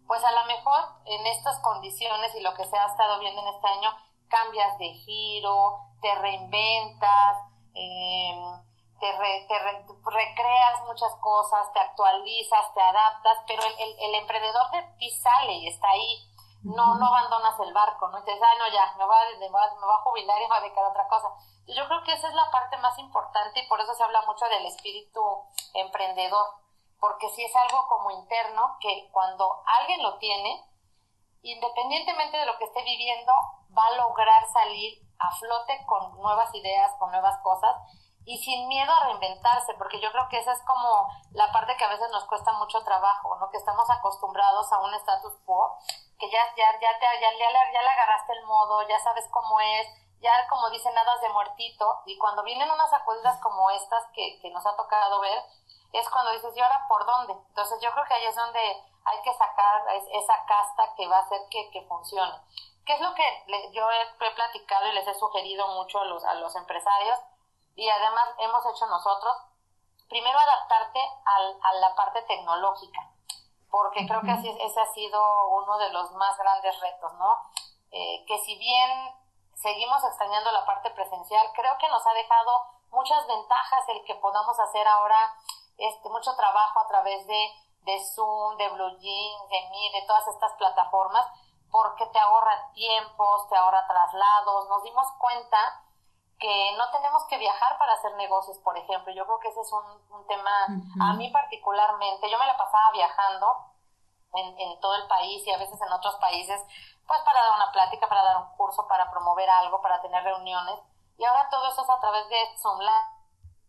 pues 0.08 0.24
a 0.24 0.32
lo 0.32 0.46
mejor 0.46 0.82
en 1.06 1.26
estas 1.28 1.60
condiciones 1.60 2.34
y 2.36 2.42
lo 2.42 2.54
que 2.54 2.66
se 2.66 2.78
ha 2.78 2.86
estado 2.86 3.20
viendo 3.20 3.42
en 3.42 3.48
este 3.48 3.68
año, 3.68 3.90
cambias 4.28 4.78
de 4.78 4.90
giro, 4.94 5.80
te 6.02 6.14
reinventas, 6.16 7.38
em, 7.74 8.64
te, 9.00 9.12
recreas 9.12 10.86
muchas 10.86 11.14
cosas, 11.20 11.72
te 11.74 11.80
actualizas, 11.80 12.74
te 12.74 12.82
adaptas, 12.82 13.38
pero 13.48 13.64
el, 13.64 13.96
el, 14.00 14.16
emprendedor 14.16 14.72
de 14.72 14.84
ti 14.98 15.10
sale 15.12 15.54
y 15.54 15.68
está 15.68 15.90
ahí. 15.90 16.30
No, 16.64 16.96
no 16.96 17.08
abandonas 17.08 17.60
el 17.60 17.74
barco, 17.74 18.08
no 18.08 18.22
dices, 18.22 18.40
ah, 18.42 18.58
no, 18.58 18.68
ya, 18.72 18.96
me 18.98 19.06
va, 19.06 19.20
me 19.38 19.50
va, 19.50 19.76
me 19.76 19.94
a 19.94 19.98
jubilar 20.04 20.40
y 20.40 20.44
me 20.44 20.50
va 20.50 20.58
a 20.58 20.62
dedicar 20.62 20.86
a 20.86 20.90
otra 20.90 21.08
cosa. 21.10 21.28
Yo 21.68 21.86
creo 21.88 22.04
que 22.04 22.14
esa 22.14 22.30
es 22.30 22.34
la 22.34 22.50
parte 22.52 22.78
más 22.78 22.98
importante 23.00 23.60
y 23.60 23.68
por 23.68 23.82
eso 23.82 23.94
se 23.94 24.04
habla 24.04 24.22
mucho 24.22 24.46
del 24.46 24.66
espíritu 24.66 25.22
emprendedor, 25.74 26.63
porque 27.04 27.28
si 27.36 27.44
es 27.44 27.54
algo 27.54 27.86
como 27.90 28.12
interno 28.12 28.78
que 28.80 29.10
cuando 29.12 29.62
alguien 29.66 30.02
lo 30.02 30.18
tiene, 30.20 30.64
independientemente 31.42 32.38
de 32.38 32.46
lo 32.46 32.58
que 32.58 32.64
esté 32.64 32.82
viviendo, 32.82 33.34
va 33.78 33.88
a 33.88 33.98
lograr 33.98 34.48
salir 34.48 35.04
a 35.20 35.30
flote 35.36 35.86
con 35.86 36.16
nuevas 36.22 36.56
ideas, 36.56 36.96
con 37.00 37.12
nuevas 37.12 37.38
cosas 37.44 37.76
y 38.24 38.38
sin 38.38 38.70
miedo 38.70 38.90
a 38.90 39.08
reinventarse, 39.08 39.74
porque 39.74 40.00
yo 40.00 40.14
creo 40.14 40.30
que 40.30 40.40
esa 40.40 40.54
es 40.54 40.64
como 40.64 41.10
la 41.32 41.52
parte 41.52 41.76
que 41.76 41.84
a 41.84 41.90
veces 41.90 42.10
nos 42.10 42.24
cuesta 42.24 42.54
mucho 42.54 42.82
trabajo, 42.86 43.36
¿no? 43.36 43.50
Que 43.50 43.58
estamos 43.58 43.90
acostumbrados 43.90 44.72
a 44.72 44.80
un 44.80 44.94
status 44.94 45.34
quo, 45.46 45.78
que 46.18 46.32
ya, 46.32 46.40
ya, 46.56 46.72
ya, 46.80 47.00
te, 47.00 47.06
ya, 47.20 47.32
ya, 47.38 47.74
ya 47.74 47.82
le 47.82 47.90
agarraste 47.90 48.32
el 48.32 48.46
modo, 48.46 48.88
ya 48.88 48.98
sabes 49.00 49.28
cómo 49.30 49.60
es, 49.60 49.88
ya 50.22 50.48
como 50.48 50.70
dicen, 50.70 50.94
nada 50.94 51.18
de 51.18 51.28
muertito, 51.28 52.02
y 52.06 52.18
cuando 52.18 52.44
vienen 52.44 52.72
unas 52.72 52.90
sacudidas 52.90 53.42
como 53.42 53.70
estas 53.72 54.06
que, 54.14 54.40
que 54.42 54.50
nos 54.52 54.66
ha 54.66 54.74
tocado 54.78 55.20
ver, 55.20 55.44
es 55.94 56.10
cuando 56.10 56.32
dices, 56.32 56.56
¿y 56.56 56.60
ahora 56.60 56.86
por 56.90 57.06
dónde? 57.06 57.34
Entonces 57.34 57.80
yo 57.82 57.92
creo 57.92 58.06
que 58.06 58.14
ahí 58.16 58.26
es 58.26 58.36
donde 58.36 58.84
hay 59.06 59.22
que 59.22 59.34
sacar 59.34 59.84
esa 60.12 60.46
casta 60.46 60.96
que 60.96 61.08
va 61.08 61.18
a 61.18 61.22
hacer 61.22 61.42
que, 61.50 61.70
que 61.72 61.84
funcione. 61.84 62.34
¿Qué 62.86 62.94
es 62.94 63.02
lo 63.02 63.14
que 63.14 63.24
yo 63.72 63.90
he, 63.92 64.32
platicado 64.36 64.88
y 64.88 64.94
les 64.94 65.08
he 65.08 65.14
sugerido 65.14 65.68
mucho 65.70 66.00
a 66.02 66.06
los, 66.06 66.24
a 66.26 66.34
los 66.36 66.56
empresarios? 66.56 67.18
Y 67.76 67.88
además 67.90 68.30
hemos 68.40 68.66
hecho 68.66 68.86
nosotros, 68.88 69.38
primero 70.10 70.38
adaptarte 70.38 71.00
al, 71.26 71.58
a 71.62 71.74
la 71.76 71.96
parte 71.96 72.22
tecnológica, 72.24 73.10
porque 73.70 74.06
creo 74.08 74.22
que 74.22 74.32
así, 74.32 74.50
ese 74.50 74.80
ha 74.80 74.94
sido 74.94 75.50
uno 75.50 75.78
de 75.78 75.90
los 75.92 76.12
más 76.14 76.38
grandes 76.38 76.80
retos, 76.80 77.14
¿no? 77.14 77.38
Eh, 77.92 78.26
que 78.28 78.38
si 78.40 78.58
bien 78.58 79.16
seguimos 79.56 80.04
extrañando 80.04 80.52
la 80.52 80.66
parte 80.66 80.90
presencial, 80.92 81.48
creo 81.56 81.78
que 81.80 81.88
nos 81.88 82.06
ha 82.06 82.14
dejado 82.14 82.66
muchas 82.90 83.26
ventajas 83.28 83.90
el 83.90 84.04
que 84.06 84.16
podamos 84.16 84.60
hacer 84.60 84.88
ahora 84.88 85.34
este, 85.78 86.10
mucho 86.10 86.36
trabajo 86.36 86.80
a 86.80 86.88
través 86.88 87.26
de, 87.28 87.52
de 87.82 88.00
Zoom, 88.16 88.58
de 88.58 88.70
Blue 88.70 88.98
Jeans, 89.00 89.50
de 89.50 89.70
Meet, 89.70 89.94
de 89.94 90.08
todas 90.08 90.28
estas 90.28 90.54
plataformas, 90.54 91.26
porque 91.72 92.06
te 92.08 92.20
ahorra 92.20 92.72
tiempos, 92.74 93.50
te 93.50 93.56
ahorra 93.56 93.88
traslados. 93.88 94.70
Nos 94.70 94.84
dimos 94.84 95.08
cuenta 95.20 95.58
que 96.40 96.76
no 96.78 96.90
tenemos 96.92 97.24
que 97.26 97.38
viajar 97.38 97.78
para 97.78 97.94
hacer 97.94 98.14
negocios, 98.16 98.58
por 98.60 98.78
ejemplo. 98.78 99.14
Yo 99.14 99.26
creo 99.26 99.40
que 99.40 99.48
ese 99.50 99.62
es 99.62 99.72
un, 99.72 100.28
tema, 100.28 100.66
a 101.02 101.14
mí 101.14 101.30
particularmente, 101.30 102.30
yo 102.30 102.38
me 102.40 102.48
la 102.48 102.58
pasaba 102.58 102.92
viajando 102.92 103.58
en, 104.34 104.60
en, 104.60 104.80
todo 104.80 104.96
el 104.96 105.08
país 105.08 105.46
y 105.46 105.52
a 105.52 105.58
veces 105.58 105.80
en 105.82 105.92
otros 105.92 106.16
países, 106.16 106.62
pues 107.08 107.20
para 107.22 107.42
dar 107.42 107.56
una 107.56 107.72
plática, 107.72 108.08
para 108.08 108.24
dar 108.24 108.38
un 108.38 108.58
curso, 108.58 108.88
para 108.88 109.10
promover 109.12 109.50
algo, 109.50 109.82
para 109.82 110.02
tener 110.02 110.24
reuniones. 110.24 110.80
Y 111.18 111.26
ahora 111.26 111.50
todo 111.50 111.68
eso 111.68 111.82
es 111.82 111.90
a 111.90 112.00
través 112.00 112.28
de 112.30 112.58
Zoom 112.58 112.80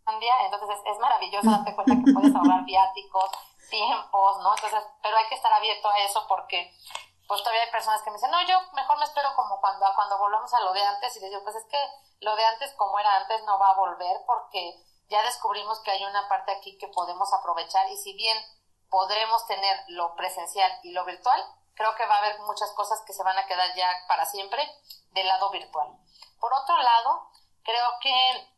entonces 0.06 0.68
es, 0.70 0.92
es 0.92 0.98
maravilloso 0.98 1.50
darte 1.50 1.74
cuenta 1.76 1.94
que 1.94 2.12
puedes 2.12 2.34
ahorrar 2.34 2.64
viáticos, 2.64 3.30
tiempos, 3.70 4.38
¿no? 4.42 4.54
Entonces, 4.54 4.84
pero 5.02 5.16
hay 5.16 5.26
que 5.28 5.34
estar 5.34 5.52
abierto 5.52 5.88
a 5.88 5.98
eso 5.98 6.24
porque 6.28 6.72
pues 7.26 7.40
todavía 7.42 7.62
hay 7.62 7.70
personas 7.70 8.02
que 8.02 8.10
me 8.10 8.16
dicen, 8.16 8.30
no, 8.30 8.42
yo 8.42 8.60
mejor 8.72 8.98
me 8.98 9.04
espero 9.04 9.34
como 9.34 9.60
cuando, 9.60 9.86
cuando 9.94 10.18
volvamos 10.18 10.52
a 10.52 10.60
lo 10.60 10.72
de 10.72 10.82
antes 10.82 11.16
y 11.16 11.20
les 11.20 11.30
digo, 11.30 11.42
pues 11.42 11.56
es 11.56 11.64
que 11.66 11.78
lo 12.20 12.36
de 12.36 12.44
antes 12.44 12.72
como 12.74 12.98
era 12.98 13.16
antes 13.16 13.42
no 13.44 13.58
va 13.58 13.70
a 13.70 13.76
volver 13.76 14.16
porque 14.26 14.74
ya 15.08 15.22
descubrimos 15.22 15.80
que 15.80 15.90
hay 15.90 16.04
una 16.04 16.28
parte 16.28 16.52
aquí 16.52 16.76
que 16.78 16.88
podemos 16.88 17.32
aprovechar 17.32 17.88
y 17.90 17.96
si 17.96 18.14
bien 18.14 18.36
podremos 18.90 19.46
tener 19.46 19.84
lo 19.88 20.14
presencial 20.14 20.70
y 20.82 20.92
lo 20.92 21.04
virtual, 21.04 21.42
creo 21.74 21.94
que 21.96 22.06
va 22.06 22.16
a 22.16 22.18
haber 22.18 22.38
muchas 22.40 22.70
cosas 22.72 23.02
que 23.06 23.12
se 23.12 23.22
van 23.22 23.38
a 23.38 23.46
quedar 23.46 23.74
ya 23.74 23.90
para 24.06 24.26
siempre 24.26 24.62
del 25.12 25.26
lado 25.26 25.50
virtual. 25.50 25.88
Por 26.40 26.52
otro 26.52 26.76
lado, 26.76 27.30
creo 27.64 27.88
que 28.00 28.53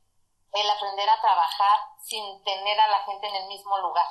el 0.57 0.71
aprender 0.71 1.09
a 1.09 1.21
trabajar 1.21 1.79
sin 2.01 2.43
tener 2.45 2.81
a 2.81 2.89
la 2.89 2.99
gente 3.01 3.27
en 3.27 3.37
el 3.37 3.47
mismo 3.49 3.79
lugar, 3.79 4.07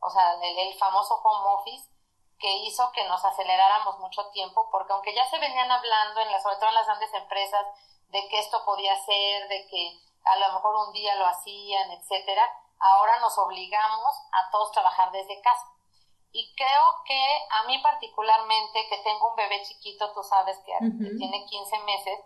o 0.00 0.10
sea, 0.10 0.34
el, 0.42 0.58
el 0.58 0.78
famoso 0.78 1.14
home 1.22 1.48
office, 1.54 1.90
que 2.38 2.52
hizo 2.58 2.90
que 2.92 3.04
nos 3.04 3.24
aceleráramos 3.24 3.98
mucho 3.98 4.30
tiempo, 4.30 4.68
porque 4.70 4.92
aunque 4.92 5.14
ya 5.14 5.28
se 5.28 5.38
venían 5.38 5.70
hablando, 5.70 6.20
en 6.20 6.30
las, 6.30 6.42
sobre 6.42 6.56
todo 6.56 6.68
en 6.68 6.74
las 6.74 6.86
grandes 6.86 7.12
empresas, 7.14 7.66
de 8.08 8.28
que 8.28 8.38
esto 8.38 8.64
podía 8.64 8.96
ser, 9.04 9.48
de 9.48 9.66
que 9.66 10.00
a 10.24 10.36
lo 10.36 10.52
mejor 10.54 10.88
un 10.88 10.92
día 10.92 11.16
lo 11.16 11.26
hacían, 11.26 11.90
etcétera, 11.90 12.48
ahora 12.78 13.18
nos 13.20 13.36
obligamos 13.38 14.14
a 14.32 14.50
todos 14.50 14.72
trabajar 14.72 15.10
desde 15.10 15.40
casa. 15.40 15.66
Y 16.30 16.54
creo 16.54 17.02
que 17.06 17.46
a 17.50 17.64
mí 17.64 17.78
particularmente, 17.78 18.86
que 18.88 18.98
tengo 18.98 19.30
un 19.30 19.36
bebé 19.36 19.62
chiquito, 19.62 20.12
tú 20.12 20.22
sabes 20.22 20.58
que, 20.58 20.72
tiene 21.16 21.46
15 21.46 21.78
meses, 21.80 22.20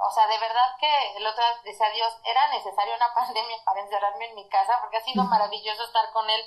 o 0.00 0.10
sea, 0.10 0.26
de 0.26 0.38
verdad 0.38 0.76
que 0.78 1.16
el 1.16 1.26
otro 1.26 1.42
día 1.42 1.62
decía 1.64 1.90
Dios, 1.90 2.12
era 2.24 2.48
necesaria 2.48 2.96
una 2.96 3.12
pandemia 3.14 3.56
para 3.64 3.80
encerrarme 3.80 4.26
en 4.26 4.34
mi 4.34 4.48
casa, 4.48 4.78
porque 4.80 4.98
ha 4.98 5.04
sido 5.04 5.24
maravilloso 5.24 5.84
estar 5.84 6.12
con 6.12 6.28
él 6.30 6.40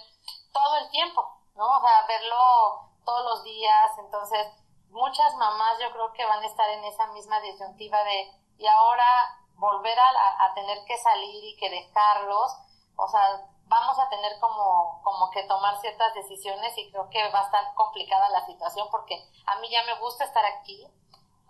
todo 0.54 0.78
el 0.78 0.90
tiempo, 0.90 1.26
¿no? 1.56 1.68
O 1.68 1.82
sea, 1.82 2.06
verlo 2.08 2.92
todos 3.06 3.24
los 3.26 3.44
días. 3.44 3.92
Entonces, 4.00 4.48
muchas 4.90 5.36
mamás 5.36 5.80
yo 5.80 5.92
creo 5.92 6.14
que 6.14 6.26
van 6.26 6.44
a 6.44 6.48
estar 6.48 6.70
en 6.70 6.84
esa 6.86 7.08
misma 7.08 7.40
disyuntiva 7.42 8.04
de, 8.04 8.32
y 8.58 8.68
ahora 8.68 9.38
volver 9.56 10.00
a, 10.00 10.46
a 10.46 10.54
tener 10.54 10.84
que 10.86 10.98
salir 10.98 11.44
y 11.44 11.58
que 11.58 11.70
dejarlos, 11.70 12.58
o 12.96 13.08
sea, 13.08 13.48
vamos 13.72 13.98
a 14.00 14.10
tener 14.10 14.38
como, 14.40 15.02
como 15.02 15.30
que 15.32 15.44
tomar 15.44 15.80
ciertas 15.80 16.14
decisiones 16.14 16.78
y 16.78 16.92
creo 16.92 17.10
que 17.10 17.32
va 17.32 17.40
a 17.40 17.46
estar 17.46 17.74
complicada 17.76 18.30
la 18.30 18.46
situación 18.46 18.88
porque 18.92 19.16
a 19.46 19.56
mí 19.60 19.70
ya 19.70 19.84
me 19.84 19.98
gusta 20.00 20.26
estar 20.26 20.46
aquí, 20.46 20.86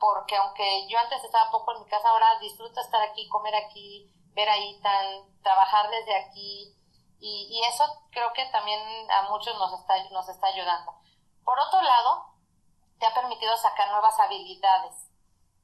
porque 0.02 0.36
aunque 0.36 0.88
yo 0.90 0.98
antes 0.98 1.23
estaba 1.23 1.52
poco 1.52 1.73
en 1.73 1.84
mi 1.84 1.86
casa, 1.88 2.10
ahora 2.10 2.40
disfruto 2.40 2.82
estar 2.82 3.02
aquí, 3.03 3.30
comer 3.30 3.56
aquí, 3.56 4.11
ver 4.34 4.49
ahí 4.49 4.82
tan, 4.82 5.41
trabajar 5.44 5.91
desde 5.91 6.15
aquí 6.15 6.76
y, 7.19 7.48
y 7.52 7.64
eso 7.68 7.84
creo 8.10 8.34
que 8.34 8.44
también 8.48 8.82
a 9.11 9.30
muchos 9.30 9.56
nos 9.60 9.72
está, 9.80 10.03
nos 10.10 10.28
está 10.28 10.48
ayudando. 10.48 10.91
Por 11.45 11.60
otro 11.60 11.82
lado, 11.84 12.34
te 12.99 13.06
ha 13.06 13.14
permitido 13.14 13.56
sacar 13.57 13.91
nuevas 13.91 14.19
habilidades 14.19 15.11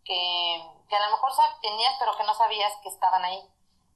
que, 0.06 0.96
a 0.96 1.10
lo 1.10 1.16
mejor 1.16 1.32
tenías 1.62 1.96
pero 2.00 2.16
que 2.16 2.24
no 2.24 2.34
sabías 2.36 2.74
que 2.82 2.90
estaban 2.90 3.26
ahí. 3.26 3.42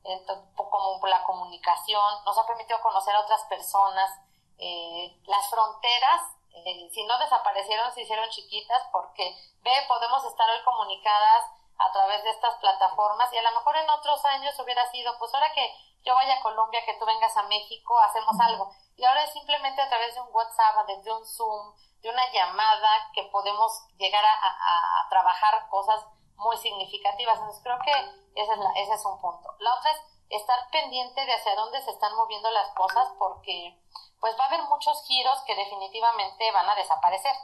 Entonces, 0.04 0.46
como 0.56 1.06
la 1.08 1.24
comunicación, 1.24 2.24
nos 2.26 2.38
ha 2.38 2.48
permitido 2.48 2.82
conocer 2.82 3.16
a 3.16 3.22
otras 3.22 3.44
personas. 3.46 4.10
Eh, 4.58 5.22
las 5.26 5.50
fronteras, 5.50 6.22
eh, 6.54 6.90
si 6.92 7.04
no 7.06 7.18
desaparecieron, 7.18 7.92
se 7.94 8.02
hicieron 8.02 8.30
chiquitas 8.30 8.84
porque, 8.92 9.36
ve, 9.62 9.72
podemos 9.88 10.24
estar 10.26 10.50
hoy 10.50 10.64
comunicadas 10.64 11.46
a 11.78 11.92
través 11.92 12.24
de 12.24 12.30
estas 12.30 12.56
plataformas 12.56 13.32
y 13.34 13.38
a 13.38 13.42
lo 13.42 13.52
mejor 13.52 13.76
en 13.78 13.90
otros 13.90 14.24
años 14.26 14.60
hubiera 14.60 14.86
sido, 14.92 15.18
pues 15.18 15.34
ahora 15.34 15.52
que 15.54 15.74
yo 16.04 16.16
vaya 16.16 16.36
a 16.36 16.42
Colombia, 16.42 16.84
que 16.86 16.96
tú 16.96 17.06
vengas 17.06 17.36
a 17.38 17.44
México, 17.44 17.98
hacemos 18.00 18.40
algo. 18.40 18.72
Y 18.98 19.06
ahora 19.06 19.24
es 19.24 19.34
simplemente 19.34 19.82
a 19.82 19.90
través 19.90 20.14
de 20.16 20.22
un 20.22 20.30
WhatsApp, 20.32 20.88
de 20.88 21.12
un 21.12 21.26
Zoom, 21.26 21.74
de 22.02 22.10
una 22.10 22.32
llamada 22.32 23.12
que 23.14 23.24
podemos 23.26 23.86
llegar 23.98 24.24
a, 24.26 25.08
trabajar 25.10 25.68
cosas 25.70 26.06
muy 26.36 26.58
significativas. 26.58 27.38
Entonces 27.38 27.64
creo 27.64 27.80
que 27.80 27.92
ese 28.36 28.54
es, 28.54 28.60
ese 28.78 28.94
es 28.94 29.06
un 29.06 29.20
punto. 29.22 29.50
La 29.60 29.76
otra 29.76 29.92
es 29.92 30.02
estar 30.30 30.70
pendiente 30.72 31.26
de 31.26 31.34
hacia 31.34 31.56
dónde 31.56 31.82
se 31.82 31.92
están 31.92 32.16
moviendo 32.16 32.50
las 32.52 32.72
cosas 32.72 33.08
porque 33.20 33.81
pues 34.22 34.38
va 34.40 34.46
a 34.46 34.48
haber 34.48 34.64
muchos 34.64 35.04
giros 35.08 35.42
que 35.46 35.56
definitivamente 35.56 36.52
van 36.52 36.70
a 36.70 36.76
desaparecer. 36.76 37.36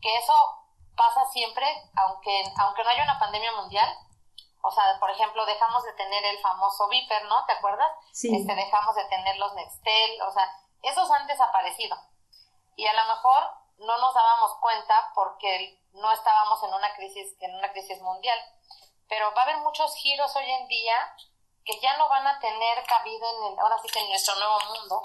Que 0.00 0.16
eso 0.16 0.34
pasa 0.96 1.24
siempre, 1.26 1.66
aunque, 1.96 2.42
aunque 2.58 2.82
no 2.82 2.90
haya 2.90 3.04
una 3.04 3.18
pandemia 3.20 3.52
mundial. 3.52 3.88
O 4.62 4.70
sea, 4.70 4.98
por 4.98 5.10
ejemplo, 5.10 5.44
dejamos 5.44 5.84
de 5.84 5.92
tener 5.92 6.24
el 6.24 6.40
famoso 6.40 6.88
Viper, 6.88 7.24
¿no? 7.26 7.44
¿Te 7.44 7.52
acuerdas? 7.52 7.90
Sí. 8.12 8.34
Este, 8.34 8.54
dejamos 8.54 8.96
de 8.96 9.04
tener 9.04 9.36
los 9.36 9.52
Nextel, 9.54 10.22
o 10.22 10.32
sea, 10.32 10.50
esos 10.82 11.10
han 11.10 11.26
desaparecido. 11.26 11.96
Y 12.74 12.86
a 12.86 12.94
lo 12.94 13.04
mejor 13.14 13.42
no 13.78 13.98
nos 13.98 14.14
dábamos 14.14 14.56
cuenta 14.60 15.12
porque 15.14 15.82
no 15.92 16.10
estábamos 16.12 16.62
en 16.62 16.72
una 16.72 16.94
crisis, 16.94 17.36
en 17.40 17.54
una 17.54 17.70
crisis 17.72 18.00
mundial. 18.00 18.38
Pero 19.08 19.32
va 19.34 19.42
a 19.42 19.44
haber 19.44 19.58
muchos 19.58 19.94
giros 19.96 20.34
hoy 20.36 20.50
en 20.50 20.66
día 20.68 21.14
que 21.64 21.78
ya 21.80 21.96
no 21.98 22.08
van 22.08 22.26
a 22.26 22.38
tener 22.40 22.84
cabida 22.84 23.26
en 23.30 23.52
el, 23.52 23.58
ahora 23.58 23.78
sí 23.78 23.88
que 23.88 24.00
en 24.00 24.08
nuestro 24.08 24.34
nuevo 24.36 24.58
mundo. 24.60 25.02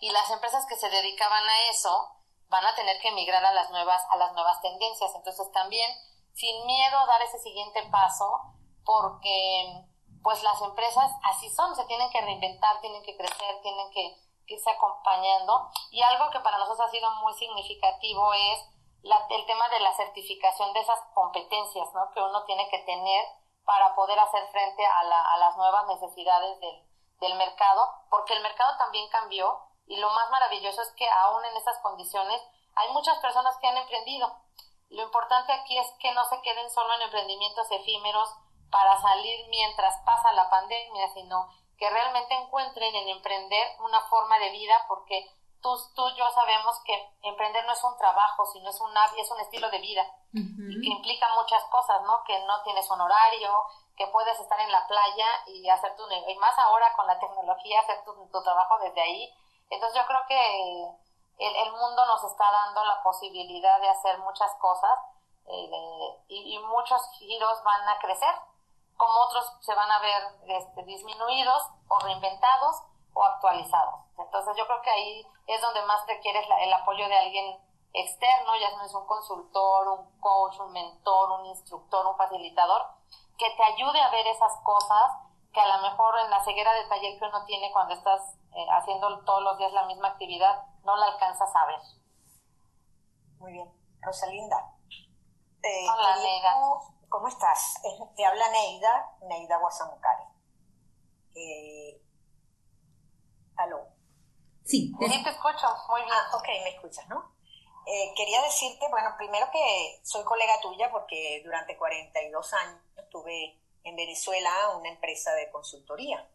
Y 0.00 0.10
las 0.10 0.30
empresas 0.30 0.66
que 0.66 0.76
se 0.76 0.88
dedicaban 0.88 1.48
a 1.48 1.70
eso 1.70 2.10
van 2.48 2.64
a 2.64 2.74
tener 2.74 2.98
que 3.00 3.12
migrar 3.12 3.44
a 3.44 3.52
las 3.52 3.70
nuevas, 3.70 4.02
a 4.10 4.16
las 4.16 4.32
nuevas 4.32 4.60
tendencias. 4.60 5.14
Entonces 5.14 5.50
también, 5.52 5.90
sin 6.34 6.66
miedo, 6.66 7.06
dar 7.06 7.22
ese 7.22 7.38
siguiente 7.38 7.82
paso, 7.90 8.42
porque 8.84 9.84
pues 10.22 10.42
las 10.42 10.60
empresas 10.62 11.10
así 11.24 11.48
son, 11.50 11.74
se 11.76 11.84
tienen 11.84 12.10
que 12.10 12.20
reinventar, 12.20 12.80
tienen 12.80 13.02
que 13.02 13.16
crecer, 13.16 13.60
tienen 13.62 13.90
que 13.92 14.16
irse 14.46 14.70
acompañando. 14.70 15.70
Y 15.90 16.02
algo 16.02 16.30
que 16.30 16.40
para 16.40 16.58
nosotros 16.58 16.88
ha 16.88 16.90
sido 16.90 17.10
muy 17.22 17.34
significativo 17.34 18.32
es 18.34 18.60
la, 19.02 19.26
el 19.30 19.46
tema 19.46 19.68
de 19.68 19.80
la 19.80 19.94
certificación 19.94 20.72
de 20.72 20.80
esas 20.80 20.98
competencias 21.14 21.88
¿no? 21.94 22.10
que 22.12 22.20
uno 22.20 22.44
tiene 22.44 22.68
que 22.68 22.78
tener 22.80 23.24
para 23.64 23.94
poder 23.94 24.18
hacer 24.18 24.48
frente 24.50 24.84
a, 24.84 25.04
la, 25.04 25.32
a 25.34 25.36
las 25.36 25.56
nuevas 25.56 25.86
necesidades 25.86 26.58
del, 26.60 26.82
del 27.20 27.34
mercado, 27.34 27.88
porque 28.10 28.34
el 28.34 28.42
mercado 28.42 28.76
también 28.78 29.08
cambió 29.10 29.67
y 29.88 29.96
lo 29.96 30.10
más 30.10 30.30
maravilloso 30.30 30.82
es 30.82 30.90
que 30.92 31.08
aún 31.08 31.44
en 31.44 31.56
esas 31.56 31.78
condiciones 31.78 32.40
hay 32.76 32.92
muchas 32.92 33.18
personas 33.18 33.56
que 33.58 33.66
han 33.66 33.76
emprendido. 33.76 34.32
Lo 34.90 35.02
importante 35.02 35.52
aquí 35.52 35.76
es 35.78 35.86
que 35.98 36.12
no 36.12 36.24
se 36.26 36.40
queden 36.42 36.70
solo 36.70 36.94
en 36.94 37.02
emprendimientos 37.02 37.66
efímeros 37.70 38.30
para 38.70 39.00
salir 39.00 39.48
mientras 39.48 39.94
pasa 40.04 40.32
la 40.32 40.48
pandemia, 40.50 41.08
sino 41.14 41.48
que 41.78 41.88
realmente 41.90 42.34
encuentren 42.34 42.94
en 42.94 43.08
emprender 43.08 43.66
una 43.80 44.00
forma 44.08 44.38
de 44.38 44.50
vida, 44.50 44.84
porque 44.88 45.30
tú, 45.62 45.70
tú 45.94 46.08
y 46.08 46.16
yo 46.16 46.30
sabemos 46.30 46.78
que 46.84 47.16
emprender 47.22 47.64
no 47.64 47.72
es 47.72 47.82
un 47.84 47.96
trabajo, 47.96 48.46
sino 48.46 48.68
es 48.68 48.80
un, 48.80 48.90
es 49.16 49.30
un 49.30 49.40
estilo 49.40 49.70
de 49.70 49.78
vida 49.78 50.06
y 50.32 50.80
que 50.82 50.90
implica 50.90 51.26
muchas 51.34 51.64
cosas, 51.64 52.02
¿no? 52.02 52.22
Que 52.24 52.38
no 52.40 52.62
tienes 52.62 52.88
un 52.90 53.00
horario, 53.00 53.64
que 53.96 54.06
puedes 54.08 54.38
estar 54.38 54.60
en 54.60 54.70
la 54.70 54.86
playa 54.86 55.26
y 55.46 55.68
hacer 55.68 55.96
tu 55.96 56.04
y 56.10 56.34
más 56.36 56.58
ahora 56.58 56.92
con 56.94 57.06
la 57.06 57.18
tecnología, 57.18 57.80
hacer 57.80 58.04
tu, 58.04 58.12
tu 58.30 58.42
trabajo 58.42 58.78
desde 58.80 59.00
ahí. 59.00 59.34
Entonces 59.70 60.00
yo 60.00 60.06
creo 60.06 60.20
que 60.26 60.96
el, 61.38 61.56
el, 61.56 61.72
mundo 61.72 62.06
nos 62.06 62.24
está 62.24 62.50
dando 62.50 62.84
la 62.84 63.02
posibilidad 63.02 63.80
de 63.80 63.88
hacer 63.88 64.18
muchas 64.18 64.54
cosas 64.56 64.98
eh, 65.46 66.24
y, 66.28 66.58
muchos 66.58 67.00
giros 67.18 67.62
van 67.64 67.88
a 67.88 67.98
crecer 67.98 68.34
como 68.96 69.20
otros 69.20 69.56
se 69.60 69.74
van 69.74 69.90
a 69.90 70.00
ver 70.00 70.22
este, 70.46 70.82
disminuidos 70.82 71.62
o 71.88 71.98
reinventados 72.00 72.82
o 73.14 73.24
actualizados. 73.24 73.94
Entonces 74.18 74.56
yo 74.56 74.66
creo 74.66 74.82
que 74.82 74.90
ahí 74.90 75.26
es 75.46 75.60
donde 75.60 75.82
más 75.82 76.06
requieres 76.06 76.46
el 76.60 76.72
apoyo 76.72 77.08
de 77.08 77.16
alguien 77.16 77.58
externo, 77.92 78.56
ya 78.56 78.70
no 78.76 78.84
es 78.84 78.94
un 78.94 79.06
consultor, 79.06 79.88
un 79.88 80.20
coach, 80.20 80.58
un 80.60 80.72
mentor, 80.72 81.30
un 81.40 81.46
instructor, 81.46 82.06
un 82.06 82.16
facilitador, 82.16 82.86
que 83.38 83.50
te 83.50 83.62
ayude 83.62 84.00
a 84.00 84.10
ver 84.10 84.26
esas 84.26 84.52
cosas 84.62 85.12
que 85.58 85.62
a 85.62 85.76
lo 85.76 85.82
mejor 85.82 86.14
en 86.24 86.30
la 86.30 86.44
ceguera 86.44 86.72
de 86.72 86.88
taller 86.88 87.18
que 87.18 87.24
uno 87.24 87.44
tiene 87.44 87.72
cuando 87.72 87.94
estás 87.94 88.36
eh, 88.54 88.66
haciendo 88.70 89.24
todos 89.24 89.42
los 89.42 89.58
días 89.58 89.72
la 89.72 89.86
misma 89.86 90.08
actividad, 90.08 90.62
no 90.84 90.96
la 90.96 91.06
alcanzas 91.06 91.50
a 91.52 91.66
ver. 91.66 91.80
Muy 93.38 93.52
bien. 93.54 93.68
Rosalinda. 94.00 94.72
Eh, 95.62 95.86
Hola, 95.88 96.16
Neida. 96.22 96.54
¿Cómo 97.08 97.26
estás? 97.26 97.74
Te 98.14 98.24
habla 98.24 98.48
Neida, 98.50 99.16
Neida 99.22 99.58
Guasamucari. 99.58 100.24
Eh, 101.34 102.00
¿Aló? 103.56 103.88
Sí, 104.64 104.92
te... 104.96 105.08
sí, 105.08 105.24
te 105.24 105.30
escucho, 105.30 105.66
muy 105.88 106.02
bien. 106.02 106.12
Ah, 106.14 106.36
ok, 106.36 106.46
me 106.62 106.68
escuchas, 106.68 107.08
¿no? 107.08 107.34
Eh, 107.84 108.12
quería 108.14 108.42
decirte, 108.42 108.86
bueno, 108.90 109.08
primero 109.16 109.50
que 109.50 110.00
soy 110.04 110.22
colega 110.22 110.60
tuya 110.60 110.88
porque 110.92 111.42
durante 111.44 111.76
42 111.76 112.52
años 112.54 112.80
estuve 112.96 113.57
en 113.84 113.96
Venezuela 113.96 114.50
una 114.76 114.88
empresa 114.88 115.32
de 115.34 115.50
consultoría. 115.50 116.28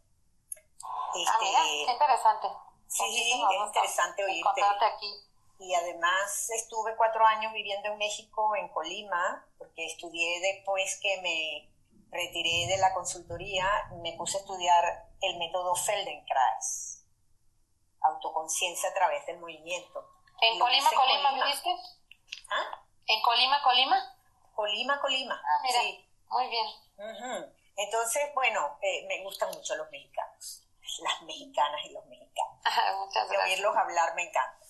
Este, 1.15 1.31
ah, 1.31 1.37
mira, 1.41 1.59
qué 1.63 1.91
interesante. 1.91 2.47
Sí, 2.87 3.03
es 3.03 3.67
interesante 3.67 4.23
oírte. 4.23 4.61
aquí 4.61 5.33
y 5.59 5.73
además 5.75 6.49
estuve 6.49 6.95
cuatro 6.95 7.25
años 7.25 7.53
viviendo 7.53 7.89
en 7.89 7.97
México, 7.97 8.55
en 8.55 8.67
Colima, 8.69 9.45
porque 9.57 9.85
estudié 9.85 10.39
después 10.41 10.99
que 11.01 11.21
me 11.21 11.69
retiré 12.11 12.67
de 12.67 12.77
la 12.77 12.93
consultoría, 12.93 13.67
me 14.01 14.13
puse 14.13 14.37
a 14.37 14.41
estudiar 14.41 15.09
el 15.21 15.37
método 15.37 15.75
Feldenkrais, 15.75 17.05
autoconciencia 18.01 18.89
a 18.89 18.93
través 18.93 19.25
del 19.25 19.39
movimiento. 19.39 20.05
¿En 20.41 20.59
Colima, 20.59 20.89
Colima, 20.89 21.29
Colima, 21.29 21.45
viviste? 21.45 21.69
¿Ah? 22.49 22.83
¿En 23.07 23.21
Colima, 23.21 23.63
Colima? 23.63 24.17
Colima, 24.53 25.01
Colima. 25.01 25.41
Ah, 25.43 25.61
mira, 25.63 25.81
sí. 25.81 26.05
muy 26.29 26.47
bien. 26.47 26.67
Entonces, 27.75 28.23
bueno, 28.35 28.77
eh, 28.81 29.05
me 29.07 29.23
gustan 29.23 29.49
mucho 29.49 29.75
los 29.75 29.89
mexicanos, 29.89 30.67
las 31.01 31.21
mexicanas 31.23 31.81
y 31.85 31.89
los 31.89 32.05
mexicanos. 32.05 32.59
Muchas 32.99 33.27
gracias. 33.27 33.29
De 33.29 33.37
oírlos 33.37 33.75
hablar 33.75 34.15
me 34.15 34.23
encanta. 34.23 34.65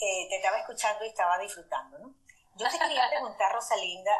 Eh, 0.00 0.26
te 0.28 0.36
estaba 0.36 0.58
escuchando 0.58 1.04
y 1.04 1.08
estaba 1.08 1.38
disfrutando, 1.38 1.98
¿no? 1.98 2.14
Yo 2.56 2.68
te 2.68 2.78
quería 2.78 3.08
preguntar, 3.08 3.52
Rosalinda, 3.52 4.12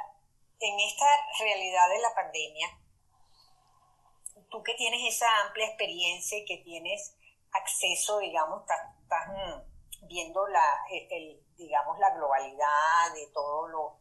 en 0.60 0.80
esta 0.80 1.06
realidad 1.40 1.88
de 1.88 1.98
la 1.98 2.14
pandemia, 2.14 2.78
tú 4.50 4.62
que 4.62 4.74
tienes 4.74 5.14
esa 5.14 5.26
amplia 5.42 5.66
experiencia 5.66 6.38
y 6.38 6.44
que 6.44 6.58
tienes 6.58 7.16
acceso, 7.52 8.18
digamos, 8.18 8.62
estás, 8.62 9.28
mm, 9.28 10.06
viendo 10.06 10.46
la, 10.48 10.84
el, 10.90 11.42
digamos, 11.56 11.98
la 11.98 12.10
globalidad 12.10 13.12
de 13.14 13.26
todo 13.32 13.68
lo, 13.68 13.98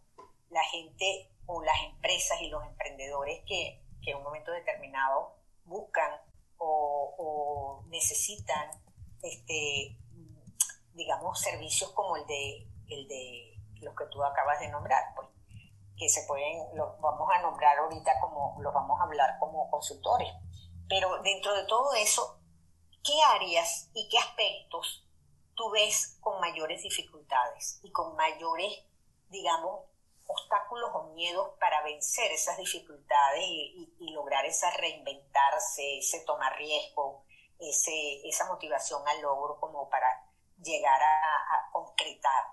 la 0.50 0.64
gente 0.66 1.30
o 1.46 1.64
las 1.64 1.82
empresas 1.84 2.42
y 2.42 2.50
los 2.50 2.64
emprendedores 2.66 3.44
que, 3.46 3.82
que 4.02 4.12
en 4.12 4.18
un 4.18 4.24
momento 4.24 4.52
determinado 4.52 5.36
buscan 5.66 6.12
o, 6.58 7.16
o 7.18 7.88
necesitan 7.90 8.70
este, 9.24 9.98
digamos, 10.94 11.40
servicios 11.40 11.92
como 11.92 12.16
el 12.18 12.26
de, 12.28 12.68
el 12.90 13.08
de 13.08 13.54
los 13.82 13.96
que 13.96 14.06
tú 14.06 14.24
acabas 14.24 14.60
de 14.60 14.70
nombrar, 14.70 15.14
pues, 15.16 15.28
que 15.98 16.10
se 16.10 16.24
pueden, 16.28 16.76
los 16.76 17.00
vamos 17.00 17.30
a 17.34 17.42
nombrar 17.42 17.78
ahorita 17.78 18.20
como, 18.20 18.58
los 18.62 18.74
vamos 18.74 19.00
a 19.00 19.04
hablar 19.04 19.38
como 19.40 19.70
consultores. 19.70 20.30
Pero 20.88 21.22
dentro 21.22 21.56
de 21.56 21.66
todo 21.66 21.94
eso, 21.94 22.40
¿qué 23.04 23.14
áreas 23.36 23.90
y 23.94 24.08
qué 24.10 24.18
aspectos 24.18 25.08
tú 25.56 25.70
ves 25.72 26.18
con 26.20 26.40
mayores 26.40 26.82
dificultades 26.82 27.80
y 27.84 27.92
con 27.92 28.16
mayores, 28.16 28.86
digamos, 29.30 29.82
obstáculos 30.34 30.92
o 30.94 31.04
miedos 31.14 31.52
para 31.60 31.82
vencer 31.84 32.32
esas 32.32 32.58
dificultades 32.58 33.44
y, 33.44 33.96
y, 34.00 34.10
lograr 34.12 34.46
esa 34.46 34.70
reinventarse, 34.72 36.00
ese 36.00 36.24
tomar 36.26 36.56
riesgo, 36.58 37.26
ese, 37.60 38.28
esa 38.28 38.46
motivación 38.48 39.08
al 39.08 39.22
logro 39.22 39.60
como 39.60 39.90
para 39.90 40.08
llegar 40.58 41.02
a, 41.02 41.70
concretar 41.72 42.44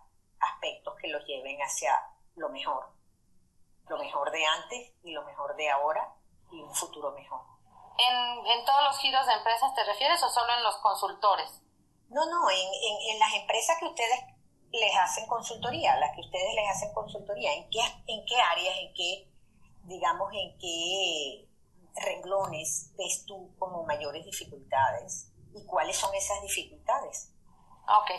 aspectos 0.40 0.94
que 1.00 1.08
los 1.08 1.24
lleven 1.26 1.58
hacia 1.60 1.94
lo 2.36 2.48
mejor, 2.48 2.94
lo 3.88 3.98
mejor 3.98 4.30
de 4.30 4.44
antes 4.46 4.94
y 5.02 5.12
lo 5.12 5.22
mejor 5.24 5.54
de 5.56 5.68
ahora 5.70 6.14
y 6.50 6.62
un 6.62 6.74
futuro 6.74 7.12
mejor. 7.12 7.42
¿En, 7.98 8.46
en 8.46 8.64
todos 8.64 8.82
los 8.84 8.98
giros 8.98 9.26
de 9.26 9.34
empresas 9.34 9.74
te 9.74 9.84
refieres 9.84 10.22
o 10.22 10.30
solo 10.30 10.54
en 10.54 10.62
los 10.62 10.76
consultores? 10.78 11.62
No, 12.10 12.26
no, 12.26 12.50
en, 12.50 13.12
en, 13.12 13.18
las 13.20 13.32
empresas 13.34 13.78
que 13.78 13.86
ustedes 13.86 14.18
les 14.72 14.96
hacen 14.96 15.26
consultoría, 15.26 15.96
las 15.96 16.14
que 16.14 16.20
ustedes 16.20 16.54
les 16.54 16.70
hacen 16.70 16.92
consultoría, 16.94 17.52
¿en 17.54 17.68
qué, 17.70 17.80
en 18.06 18.24
qué 18.24 18.40
áreas, 18.40 18.76
en 18.78 18.94
qué, 18.94 19.28
digamos, 19.84 20.32
en 20.32 20.58
qué 20.58 21.48
renglones 21.96 22.92
ves 22.96 23.24
tú 23.26 23.54
como 23.58 23.84
mayores 23.84 24.24
dificultades 24.24 25.32
y 25.54 25.64
cuáles 25.66 25.96
son 25.96 26.14
esas 26.14 26.40
dificultades? 26.42 27.32
Ok, 27.86 28.10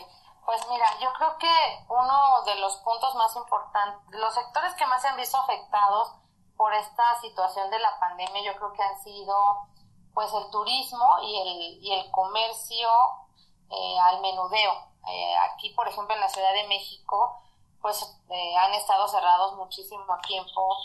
pues 0.44 0.60
mira, 0.68 0.86
yo 1.00 1.12
creo 1.14 1.38
que 1.38 1.84
uno 1.88 2.42
de 2.44 2.56
los 2.56 2.76
puntos 2.78 3.14
más 3.14 3.34
importantes, 3.36 4.20
los 4.20 4.34
sectores 4.34 4.74
que 4.74 4.86
más 4.86 5.00
se 5.00 5.08
han 5.08 5.16
visto 5.16 5.38
afectados 5.38 6.14
por 6.56 6.74
esta 6.74 7.20
situación 7.20 7.70
de 7.70 7.78
la 7.78 7.98
pandemia, 7.98 8.44
yo 8.44 8.56
creo 8.58 8.72
que 8.72 8.82
han 8.82 9.02
sido 9.02 9.34
pues 10.12 10.30
el 10.34 10.50
turismo 10.50 11.18
y 11.22 11.40
el, 11.40 11.84
y 11.84 11.92
el 11.92 12.10
comercio 12.10 12.88
eh, 13.70 13.98
al 13.98 14.20
menudeo. 14.20 14.91
Eh, 15.08 15.34
aquí, 15.50 15.70
por 15.70 15.88
ejemplo, 15.88 16.14
en 16.14 16.20
la 16.20 16.28
Ciudad 16.28 16.52
de 16.52 16.68
México, 16.68 17.42
pues 17.80 18.20
eh, 18.30 18.56
han 18.56 18.72
estado 18.74 19.08
cerrados 19.08 19.56
muchísimo 19.56 20.04
tiempo 20.26 20.76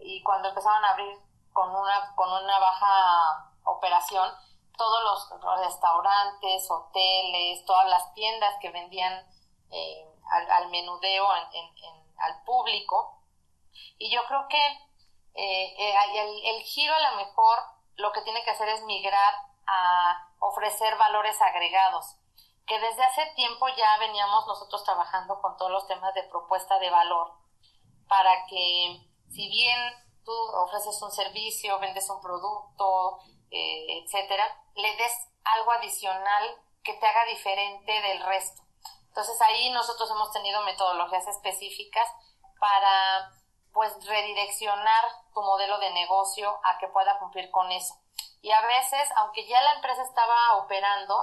y 0.00 0.22
cuando 0.22 0.50
empezaron 0.50 0.84
a 0.84 0.90
abrir 0.90 1.18
con 1.52 1.74
una, 1.74 2.14
con 2.14 2.30
una 2.30 2.58
baja 2.58 3.50
operación, 3.64 4.30
todos 4.76 5.02
los 5.02 5.58
restaurantes, 5.58 6.70
hoteles, 6.70 7.64
todas 7.64 7.88
las 7.88 8.12
tiendas 8.14 8.54
que 8.60 8.70
vendían 8.70 9.26
al, 10.50 10.68
menudeo 10.68 11.26
al 11.28 12.42
público. 12.44 13.22
Y 13.98 14.14
yo 14.14 14.20
creo 14.28 14.46
que 14.48 14.78
el, 15.34 16.56
el 16.56 16.62
giro 16.62 16.94
a 16.94 17.10
lo 17.10 17.16
mejor 17.16 17.58
lo 17.96 18.12
que 18.12 18.22
tiene 18.22 18.44
que 18.44 18.50
hacer 18.50 18.68
es 18.68 18.82
migrar 18.84 19.34
a 19.66 20.28
ofrecer 20.38 20.96
valores 20.96 21.40
agregados, 21.40 22.16
que 22.66 22.78
desde 22.80 23.04
hace 23.04 23.26
tiempo 23.34 23.66
ya 23.76 23.96
veníamos 23.98 24.46
nosotros 24.46 24.82
trabajando 24.84 25.40
con 25.40 25.56
todos 25.56 25.70
los 25.70 25.86
temas 25.86 26.12
de 26.14 26.24
propuesta 26.24 26.78
de 26.78 26.90
valor, 26.90 27.32
para 28.08 28.46
que 28.46 29.00
si 29.30 29.48
bien 29.48 29.78
tú 30.24 30.32
ofreces 30.32 31.00
un 31.02 31.12
servicio, 31.12 31.78
vendes 31.78 32.10
un 32.10 32.20
producto, 32.20 33.18
eh, 33.50 34.02
etcétera, 34.02 34.64
le 34.74 34.96
des 34.96 35.12
algo 35.44 35.72
adicional 35.72 36.56
que 36.82 36.94
te 36.94 37.06
haga 37.06 37.24
diferente 37.26 37.92
del 38.02 38.22
resto. 38.24 38.62
Entonces 39.08 39.40
ahí 39.42 39.70
nosotros 39.70 40.10
hemos 40.10 40.30
tenido 40.32 40.62
metodologías 40.62 41.26
específicas 41.28 42.08
para 42.58 43.30
pues 43.72 43.92
redireccionar 44.06 45.04
tu 45.32 45.42
modelo 45.42 45.78
de 45.78 45.90
negocio 45.90 46.58
a 46.64 46.78
que 46.78 46.88
pueda 46.88 47.18
cumplir 47.18 47.50
con 47.50 47.70
eso. 47.70 47.94
Y 48.42 48.50
a 48.50 48.60
veces, 48.62 49.08
aunque 49.16 49.46
ya 49.46 49.60
la 49.60 49.74
empresa 49.74 50.02
estaba 50.02 50.56
operando, 50.58 51.14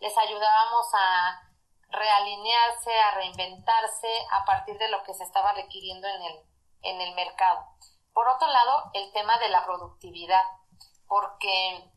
les 0.00 0.16
ayudábamos 0.16 0.86
a 0.94 1.42
realinearse, 1.90 2.98
a 3.00 3.10
reinventarse 3.12 4.26
a 4.30 4.44
partir 4.44 4.76
de 4.78 4.88
lo 4.88 5.02
que 5.04 5.14
se 5.14 5.24
estaba 5.24 5.52
requiriendo 5.52 6.06
en 6.06 6.22
el, 6.22 6.40
en 6.82 7.00
el 7.00 7.14
mercado. 7.14 7.64
Por 8.12 8.28
otro 8.28 8.48
lado, 8.48 8.90
el 8.94 9.12
tema 9.12 9.38
de 9.38 9.48
la 9.48 9.64
productividad, 9.64 10.44
porque 11.06 11.90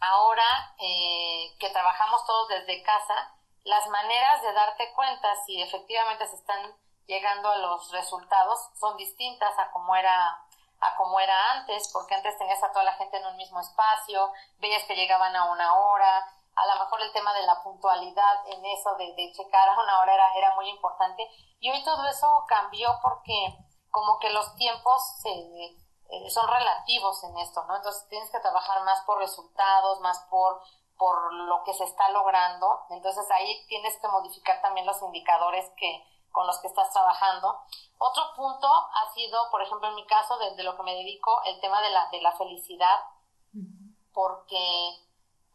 ahora 0.00 0.74
eh, 0.78 1.54
que 1.58 1.70
trabajamos 1.70 2.24
todos 2.26 2.48
desde 2.48 2.82
casa, 2.82 3.34
las 3.64 3.86
maneras 3.88 4.42
de 4.42 4.52
darte 4.52 4.92
cuenta 4.94 5.34
si 5.44 5.60
efectivamente 5.60 6.26
se 6.28 6.36
están 6.36 6.74
llegando 7.06 7.50
a 7.50 7.58
los 7.58 7.90
resultados 7.92 8.58
son 8.78 8.96
distintas 8.96 9.58
a 9.58 9.70
como 9.70 9.94
era 9.96 10.42
a 10.78 10.94
como 10.96 11.18
era 11.18 11.52
antes, 11.52 11.90
porque 11.92 12.14
antes 12.14 12.36
tenías 12.36 12.62
a 12.62 12.70
toda 12.70 12.84
la 12.84 12.94
gente 12.94 13.16
en 13.16 13.26
un 13.26 13.36
mismo 13.36 13.60
espacio, 13.60 14.30
veías 14.58 14.84
que 14.84 14.94
llegaban 14.94 15.34
a 15.34 15.50
una 15.50 15.74
hora, 15.74 16.24
a 16.56 16.66
lo 16.66 16.84
mejor 16.84 17.02
el 17.02 17.12
tema 17.12 17.32
de 17.34 17.42
la 17.42 17.62
puntualidad 17.62 18.48
en 18.48 18.64
eso 18.64 18.94
de, 18.96 19.14
de 19.14 19.32
checar 19.32 19.68
a 19.68 19.80
una 19.80 20.00
hora 20.00 20.14
era, 20.14 20.34
era 20.34 20.54
muy 20.54 20.68
importante, 20.70 21.28
y 21.60 21.70
hoy 21.70 21.84
todo 21.84 22.06
eso 22.08 22.44
cambió 22.48 22.88
porque 23.02 23.58
como 23.90 24.18
que 24.18 24.30
los 24.30 24.54
tiempos 24.56 25.02
se, 25.22 25.30
eh, 25.30 26.30
son 26.30 26.48
relativos 26.48 27.22
en 27.24 27.36
esto, 27.38 27.64
¿no? 27.64 27.76
Entonces 27.76 28.08
tienes 28.08 28.30
que 28.30 28.40
trabajar 28.40 28.82
más 28.84 29.00
por 29.06 29.18
resultados, 29.18 30.00
más 30.00 30.26
por, 30.30 30.60
por 30.98 31.32
lo 31.32 31.62
que 31.64 31.74
se 31.74 31.84
está 31.84 32.08
logrando, 32.10 32.86
entonces 32.90 33.30
ahí 33.30 33.66
tienes 33.68 33.98
que 34.00 34.08
modificar 34.08 34.60
también 34.62 34.86
los 34.86 35.00
indicadores 35.02 35.70
que, 35.76 36.04
con 36.30 36.46
los 36.46 36.58
que 36.60 36.68
estás 36.68 36.90
trabajando. 36.90 37.60
Otro 37.98 38.22
punto 38.34 38.68
ha 38.68 39.12
sido, 39.14 39.50
por 39.50 39.62
ejemplo, 39.62 39.88
en 39.88 39.94
mi 39.94 40.06
caso, 40.06 40.38
desde 40.38 40.62
lo 40.62 40.76
que 40.76 40.82
me 40.82 40.94
dedico, 40.94 41.42
el 41.44 41.60
tema 41.60 41.80
de 41.82 41.90
la, 41.90 42.08
de 42.10 42.20
la 42.20 42.32
felicidad, 42.32 43.00
porque 44.12 45.05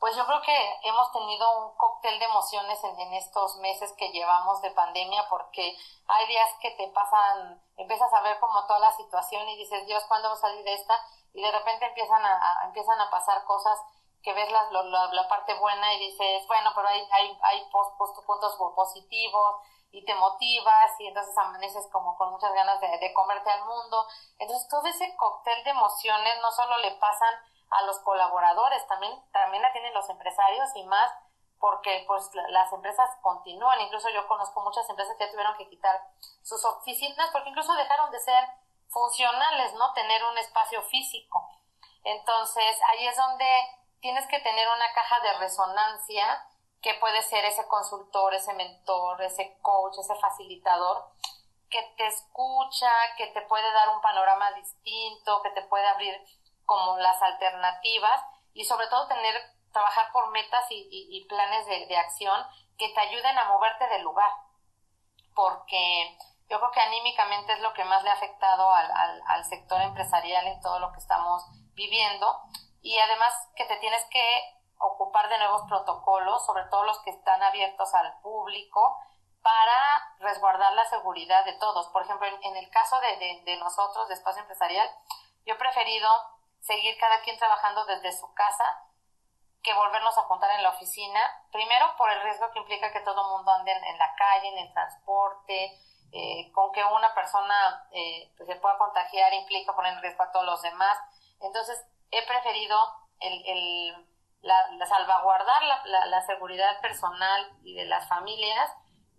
pues 0.02 0.16
yo 0.16 0.26
creo 0.26 0.42
que 0.42 0.80
hemos 0.82 1.12
tenido 1.12 1.46
un 1.60 1.78
cóctel 1.78 2.18
de 2.18 2.26
emociones 2.26 2.84
en, 2.84 3.14
estos 3.14 3.58
meses 3.58 3.94
que 3.94 4.10
llevamos 4.10 4.60
de 4.64 4.72
pandemia, 4.72 5.30
porque 5.30 5.78
hay 6.08 6.28
días 6.28 6.50
que 6.60 6.72
te 6.72 6.88
pasan, 6.88 7.62
empiezas 7.78 8.12
a 8.12 8.22
ver 8.22 8.40
como 8.40 8.66
toda 8.66 8.80
la 8.80 8.92
situación 8.94 9.48
y 9.48 9.58
dices, 9.58 9.86
Dios, 9.86 10.04
¿cuándo 10.08 10.30
vamos 10.30 10.44
a 10.44 10.48
salir 10.48 10.66
de 10.66 10.74
esta? 10.74 11.00
Y 11.36 11.44
de 11.44 11.52
repente 11.52 11.86
empiezan 11.86 12.26
a, 12.26 12.64
empiezan 12.66 13.00
a 13.00 13.12
pasar 13.12 13.44
cosas 13.46 13.78
que 14.24 14.34
ves 14.34 14.52
la, 14.52 14.72
la, 14.72 15.14
la, 15.14 15.28
parte 15.28 15.54
buena 15.54 15.94
y 15.94 16.00
dices, 16.00 16.48
bueno, 16.48 16.72
pero 16.74 16.88
hay, 16.88 17.08
hay, 17.12 17.38
hay 17.44 17.70
puntos 17.70 18.56
positivos, 18.76 19.56
y 19.92 20.06
te 20.06 20.16
motivas 20.16 21.00
y 21.00 21.08
entonces 21.08 21.38
amaneces 21.38 21.88
como 21.92 22.18
con 22.18 22.32
muchas 22.32 22.54
ganas 22.54 22.80
de, 22.80 23.14
comerte 23.14 23.50
al 23.50 23.66
mundo. 23.66 24.08
Entonces 24.40 24.68
todo 24.70 24.88
ese 24.88 25.16
cóctel 25.18 25.64
de 25.64 25.72
emociones 25.72 26.42
no 26.42 26.52
solo 26.52 26.78
le 26.78 26.92
pasan 26.92 27.36
a 27.72 27.84
los 27.84 28.00
colaboradores, 28.00 28.86
también, 28.88 29.14
también 29.32 29.64
la 29.64 29.72
tienen 29.72 29.94
los 29.94 30.10
empresarios 30.10 30.70
y 30.76 30.84
más 30.84 31.12
porque 31.60 32.04
pues 32.08 32.30
las 32.50 32.74
empresas 32.74 33.10
continúan, 33.22 33.80
incluso 33.82 34.10
yo 34.10 34.28
conozco 34.28 34.62
muchas 34.62 34.90
empresas 34.90 35.16
que 35.18 35.28
tuvieron 35.28 35.56
que 35.58 35.70
quitar 35.70 35.96
sus 36.42 36.64
oficinas 36.66 37.30
porque 37.32 37.50
incluso 37.50 37.74
dejaron 37.74 38.10
de 38.12 38.20
ser 38.20 38.44
funcionales, 38.90 39.74
¿no? 39.76 39.94
Tener 39.94 40.24
un 40.26 40.38
espacio 40.40 40.82
físico. 40.84 41.48
Entonces 42.04 42.78
ahí 42.90 43.08
es 43.08 43.16
donde 43.16 43.46
tienes 44.02 44.28
que 44.28 44.40
tener 44.40 44.68
una 44.68 44.92
caja 44.94 45.20
de 45.20 45.34
resonancia 45.34 46.48
que 46.82 46.96
puede 46.96 47.22
ser 47.22 47.46
ese 47.46 47.68
consultor, 47.68 48.34
ese 48.34 48.54
mentor, 48.54 49.22
ese 49.22 49.58
coach, 49.62 50.00
ese 50.00 50.16
facilitador, 50.16 51.12
que 51.70 51.82
te 51.96 52.08
escucha, 52.08 52.92
que 53.18 53.28
te 53.28 53.42
puede 53.44 53.72
dar 53.72 53.90
un 53.90 54.02
panorama 54.02 54.52
distinto, 54.54 55.42
que 55.44 55.52
te 55.52 55.62
puede 55.64 55.88
abrir 55.88 56.20
como 56.72 56.98
las 57.00 57.22
alternativas 57.22 58.24
y 58.54 58.64
sobre 58.64 58.88
todo 58.88 59.06
tener, 59.10 59.36
trabajar 59.74 60.10
por 60.14 60.32
metas 60.32 60.64
y, 60.70 61.26
planes 61.28 61.66
de, 61.66 61.98
acción 61.98 62.48
que 62.78 62.88
te 62.94 63.00
ayuden 63.02 63.38
a 63.38 63.50
moverte 63.50 63.90
del 63.90 64.04
lugar. 64.04 64.32
Porque 65.36 66.18
yo 66.48 66.60
creo 66.60 66.72
que 66.72 66.80
anímicamente 66.80 67.52
es 67.52 67.60
lo 67.60 67.74
que 67.74 67.84
más 67.84 68.04
le 68.04 68.10
ha 68.10 68.14
afectado 68.14 68.72
al, 68.72 68.90
al, 68.90 69.22
al 69.28 69.44
sector 69.44 69.82
empresarial 69.82 70.48
en 70.48 70.62
todo 70.62 70.80
lo 70.80 70.94
que 70.94 71.00
estamos 71.00 71.44
viviendo 71.74 72.40
y 72.82 72.98
además 73.00 73.34
que 73.58 73.66
te 73.66 73.76
tienes 73.76 74.06
que 74.06 74.24
ocupar 74.78 75.28
de 75.28 75.40
nuevos 75.40 75.64
protocolos, 75.68 76.46
sobre 76.46 76.64
todo 76.72 76.86
los 76.86 77.00
que 77.00 77.10
están 77.10 77.44
abiertos 77.44 77.94
al 77.96 78.18
público, 78.22 78.98
para 79.42 80.16
resguardar 80.20 80.72
la 80.72 80.86
seguridad 80.86 81.44
de 81.44 81.54
todos. 81.60 81.90
Por 81.90 82.04
ejemplo, 82.04 82.28
en, 82.28 82.56
el 82.56 82.70
caso 82.70 82.98
de, 83.02 83.42
de, 83.44 83.58
nosotros, 83.58 84.08
de 84.08 84.14
Espacio 84.14 84.44
Empresarial, 84.44 84.90
yo 85.46 85.56
he 85.56 85.58
preferido 85.58 86.10
seguir 86.62 86.98
cada 87.00 87.22
quien 87.22 87.38
trabajando 87.38 87.86
desde 87.86 88.12
su 88.12 88.34
casa 88.34 88.88
que 89.62 89.74
volvernos 89.74 90.18
a 90.18 90.24
juntar 90.24 90.52
en 90.52 90.64
la 90.64 90.70
oficina, 90.70 91.20
primero 91.52 91.96
por 91.98 92.10
el 92.10 92.22
riesgo 92.24 92.52
que 92.52 92.60
implica 92.60 92.92
que 92.92 93.02
todo 93.02 93.22
el 93.22 93.38
mundo 93.38 93.52
ande 93.52 93.72
en, 93.72 93.98
la 93.98 94.16
calle, 94.16 94.48
en 94.48 94.58
el 94.58 94.74
transporte, 94.74 95.78
eh, 96.12 96.52
con 96.52 96.72
que 96.72 96.84
una 96.84 97.14
persona 97.14 97.88
eh, 97.92 98.34
pues, 98.38 98.50
se 98.50 98.56
pueda 98.56 98.78
contagiar 98.78 99.34
implica 99.34 99.76
poner 99.76 99.94
en 99.94 100.02
riesgo 100.02 100.24
a 100.24 100.32
todos 100.32 100.46
los 100.46 100.62
demás. 100.62 100.98
Entonces, 101.42 101.80
he 102.10 102.26
preferido 102.26 102.78
el, 103.20 103.46
el 103.46 104.08
la, 104.42 104.86
salvaguardar 104.88 105.64
la, 105.86 106.06
la, 106.08 106.22
seguridad 106.22 106.82
personal 106.82 107.52
y 107.64 107.76
de 107.76 107.86
las 107.86 108.08
familias 108.08 108.72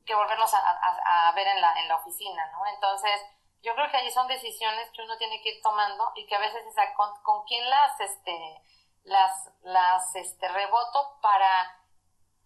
que 0.04 0.14
volvernos 0.16 0.52
a, 0.52 1.28
a, 1.28 1.32
ver 1.32 1.46
en 1.46 1.60
la, 1.60 1.72
en 1.80 1.88
la 1.88 1.96
oficina, 1.96 2.50
¿no? 2.50 2.66
Entonces, 2.66 3.20
yo 3.62 3.74
creo 3.74 3.90
que 3.90 3.96
ahí 3.96 4.10
son 4.10 4.26
decisiones 4.26 4.90
que 4.90 5.02
uno 5.02 5.16
tiene 5.16 5.40
que 5.40 5.50
ir 5.50 5.62
tomando 5.62 6.12
y 6.16 6.26
que 6.26 6.34
a 6.34 6.40
veces 6.40 6.66
es 6.66 6.74
con, 6.96 7.10
con 7.22 7.44
quién 7.44 7.68
las, 7.70 7.98
este, 8.00 8.62
las, 9.04 9.50
las, 9.62 10.14
este, 10.16 10.48
reboto 10.48 11.18
para 11.20 11.80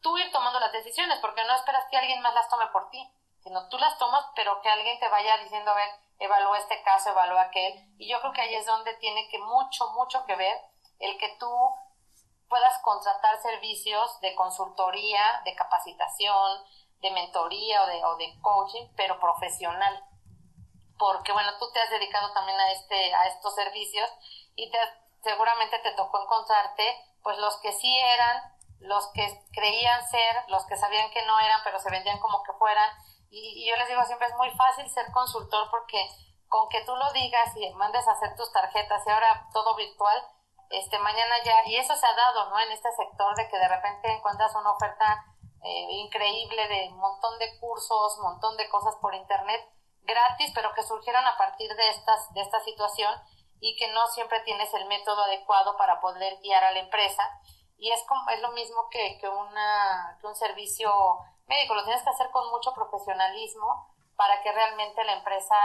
tú 0.02 0.16
ir 0.18 0.30
tomando 0.30 0.60
las 0.60 0.72
decisiones, 0.72 1.18
porque 1.20 1.42
no 1.44 1.54
esperas 1.54 1.84
que 1.90 1.96
alguien 1.96 2.20
más 2.20 2.34
las 2.34 2.48
tome 2.48 2.66
por 2.68 2.90
ti, 2.90 3.10
sino 3.42 3.68
tú 3.68 3.78
las 3.78 3.96
tomas, 3.98 4.26
pero 4.34 4.60
que 4.60 4.68
alguien 4.68 4.98
te 5.00 5.08
vaya 5.08 5.38
diciendo, 5.38 5.70
a 5.70 5.74
ver, 5.74 5.88
evalúa 6.18 6.58
este 6.58 6.82
caso, 6.82 7.10
evalúa 7.10 7.42
aquel, 7.42 7.74
y 7.98 8.08
yo 8.10 8.20
creo 8.20 8.32
que 8.32 8.42
ahí 8.42 8.54
es 8.54 8.66
donde 8.66 8.94
tiene 8.94 9.28
que 9.28 9.38
mucho, 9.38 9.88
mucho 9.92 10.24
que 10.26 10.36
ver 10.36 10.56
el 10.98 11.16
que 11.18 11.36
tú 11.38 11.50
puedas 12.48 12.78
contratar 12.82 13.40
servicios 13.40 14.20
de 14.20 14.34
consultoría, 14.34 15.42
de 15.44 15.54
capacitación, 15.54 16.62
de 17.00 17.10
mentoría 17.10 17.82
o 17.82 17.86
de, 17.86 18.04
o 18.04 18.16
de 18.16 18.40
coaching, 18.40 18.86
pero 18.96 19.18
profesional. 19.18 20.04
Porque, 20.98 21.32
bueno, 21.32 21.50
tú 21.58 21.70
te 21.72 21.80
has 21.80 21.90
dedicado 21.90 22.32
también 22.32 22.58
a, 22.58 22.72
este, 22.72 23.14
a 23.14 23.26
estos 23.28 23.54
servicios 23.54 24.10
y 24.54 24.70
te, 24.70 24.78
seguramente 25.22 25.78
te 25.80 25.92
tocó 25.92 26.22
encontrarte, 26.22 26.96
pues, 27.22 27.36
los 27.38 27.56
que 27.60 27.72
sí 27.72 27.98
eran, 27.98 28.56
los 28.80 29.10
que 29.12 29.44
creían 29.52 30.06
ser, 30.08 30.44
los 30.48 30.64
que 30.66 30.76
sabían 30.76 31.10
que 31.10 31.24
no 31.26 31.38
eran, 31.40 31.60
pero 31.64 31.78
se 31.80 31.90
vendían 31.90 32.18
como 32.18 32.42
que 32.42 32.52
fueran. 32.54 32.90
Y, 33.30 33.68
yo 33.68 33.76
les 33.76 33.88
digo 33.88 34.02
siempre, 34.04 34.28
es 34.28 34.36
muy 34.36 34.50
fácil 34.50 34.88
ser 34.88 35.10
consultor 35.12 35.68
porque 35.70 35.98
con 36.48 36.68
que 36.68 36.84
tú 36.84 36.94
lo 36.94 37.12
digas 37.12 37.56
y 37.56 37.68
mandes 37.74 38.06
a 38.06 38.12
hacer 38.12 38.36
tus 38.36 38.52
tarjetas 38.52 39.04
y 39.06 39.10
ahora 39.10 39.48
todo 39.52 39.74
virtual, 39.74 40.22
este 40.70 40.98
mañana 40.98 41.42
ya, 41.44 41.64
y 41.66 41.76
eso 41.76 41.94
se 41.94 42.06
ha 42.06 42.14
dado, 42.14 42.50
¿no? 42.50 42.58
En 42.58 42.70
este 42.72 42.90
sector 42.92 43.34
de 43.36 43.48
que 43.48 43.58
de 43.58 43.68
repente 43.68 44.12
encuentras 44.12 44.54
una 44.54 44.72
oferta 44.72 45.24
eh, 45.62 45.86
increíble 45.90 46.68
de 46.68 46.88
un 46.90 46.98
montón 46.98 47.38
de 47.38 47.58
cursos, 47.58 48.18
montón 48.18 48.56
de 48.56 48.68
cosas 48.68 48.94
por 49.00 49.14
internet 49.14 49.60
gratis, 50.06 50.52
pero 50.54 50.72
que 50.74 50.82
surgieron 50.82 51.26
a 51.26 51.36
partir 51.36 51.74
de 51.74 51.90
estas, 51.90 52.32
de 52.32 52.40
esta 52.40 52.60
situación 52.60 53.12
y 53.60 53.76
que 53.76 53.92
no 53.92 54.06
siempre 54.08 54.40
tienes 54.40 54.72
el 54.74 54.86
método 54.86 55.22
adecuado 55.22 55.76
para 55.76 56.00
poder 56.00 56.38
guiar 56.40 56.64
a 56.64 56.72
la 56.72 56.80
empresa. 56.80 57.22
Y 57.78 57.90
es, 57.90 58.02
como, 58.06 58.28
es 58.30 58.40
lo 58.40 58.52
mismo 58.52 58.88
que, 58.90 59.18
que, 59.18 59.28
una, 59.28 60.16
que 60.20 60.26
un 60.26 60.36
servicio 60.36 60.90
médico, 61.46 61.74
lo 61.74 61.84
tienes 61.84 62.02
que 62.02 62.10
hacer 62.10 62.30
con 62.30 62.48
mucho 62.50 62.74
profesionalismo 62.74 63.94
para 64.16 64.40
que 64.42 64.52
realmente 64.52 65.04
la 65.04 65.12
empresa 65.12 65.56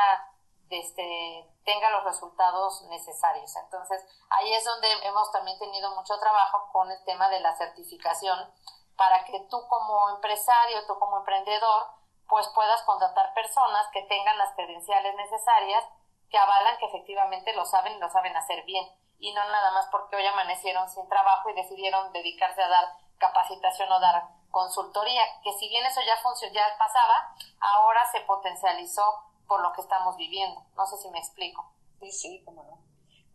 este, 0.69 1.49
tenga 1.65 1.89
los 1.89 2.03
resultados 2.03 2.81
necesarios. 2.89 3.55
Entonces, 3.55 4.03
ahí 4.30 4.53
es 4.53 4.63
donde 4.63 4.88
hemos 5.03 5.31
también 5.31 5.57
tenido 5.59 5.93
mucho 5.95 6.18
trabajo 6.19 6.69
con 6.72 6.89
el 6.91 7.03
tema 7.03 7.30
de 7.30 7.39
la 7.39 7.55
certificación 7.55 8.39
para 8.95 9.23
que 9.26 9.39
tú 9.49 9.68
como 9.68 10.09
empresario, 10.11 10.85
tú 10.88 10.97
como 10.99 11.18
emprendedor, 11.18 11.88
pues 12.31 12.47
puedas 12.55 12.81
contratar 12.83 13.35
personas 13.35 13.85
que 13.93 14.01
tengan 14.03 14.37
las 14.39 14.55
credenciales 14.55 15.13
necesarias 15.15 15.85
que 16.31 16.37
avalan 16.39 16.77
que 16.79 16.85
efectivamente 16.85 17.53
lo 17.53 17.65
saben 17.65 17.93
y 17.93 17.99
lo 17.99 18.09
saben 18.09 18.35
hacer 18.35 18.63
bien 18.65 18.87
y 19.19 19.31
no 19.33 19.43
nada 19.45 19.71
más 19.71 19.85
porque 19.91 20.15
hoy 20.15 20.25
amanecieron 20.25 20.89
sin 20.89 21.07
trabajo 21.07 21.49
y 21.49 21.53
decidieron 21.53 22.11
dedicarse 22.11 22.63
a 22.63 22.67
dar 22.67 22.85
capacitación 23.19 23.91
o 23.91 23.99
dar 23.99 24.23
consultoría, 24.49 25.21
que 25.43 25.53
si 25.53 25.69
bien 25.69 25.85
eso 25.85 26.01
ya 26.01 26.15
ya 26.51 26.77
pasaba, 26.77 27.35
ahora 27.59 28.01
se 28.11 28.21
potencializó 28.21 29.03
por 29.47 29.61
lo 29.61 29.71
que 29.73 29.81
estamos 29.81 30.17
viviendo. 30.17 30.65
No 30.75 30.85
sé 30.85 30.97
si 30.97 31.09
me 31.09 31.19
explico. 31.19 31.71
Sí, 31.99 32.11
sí, 32.11 32.43
cómo 32.43 32.63
no. 32.63 32.79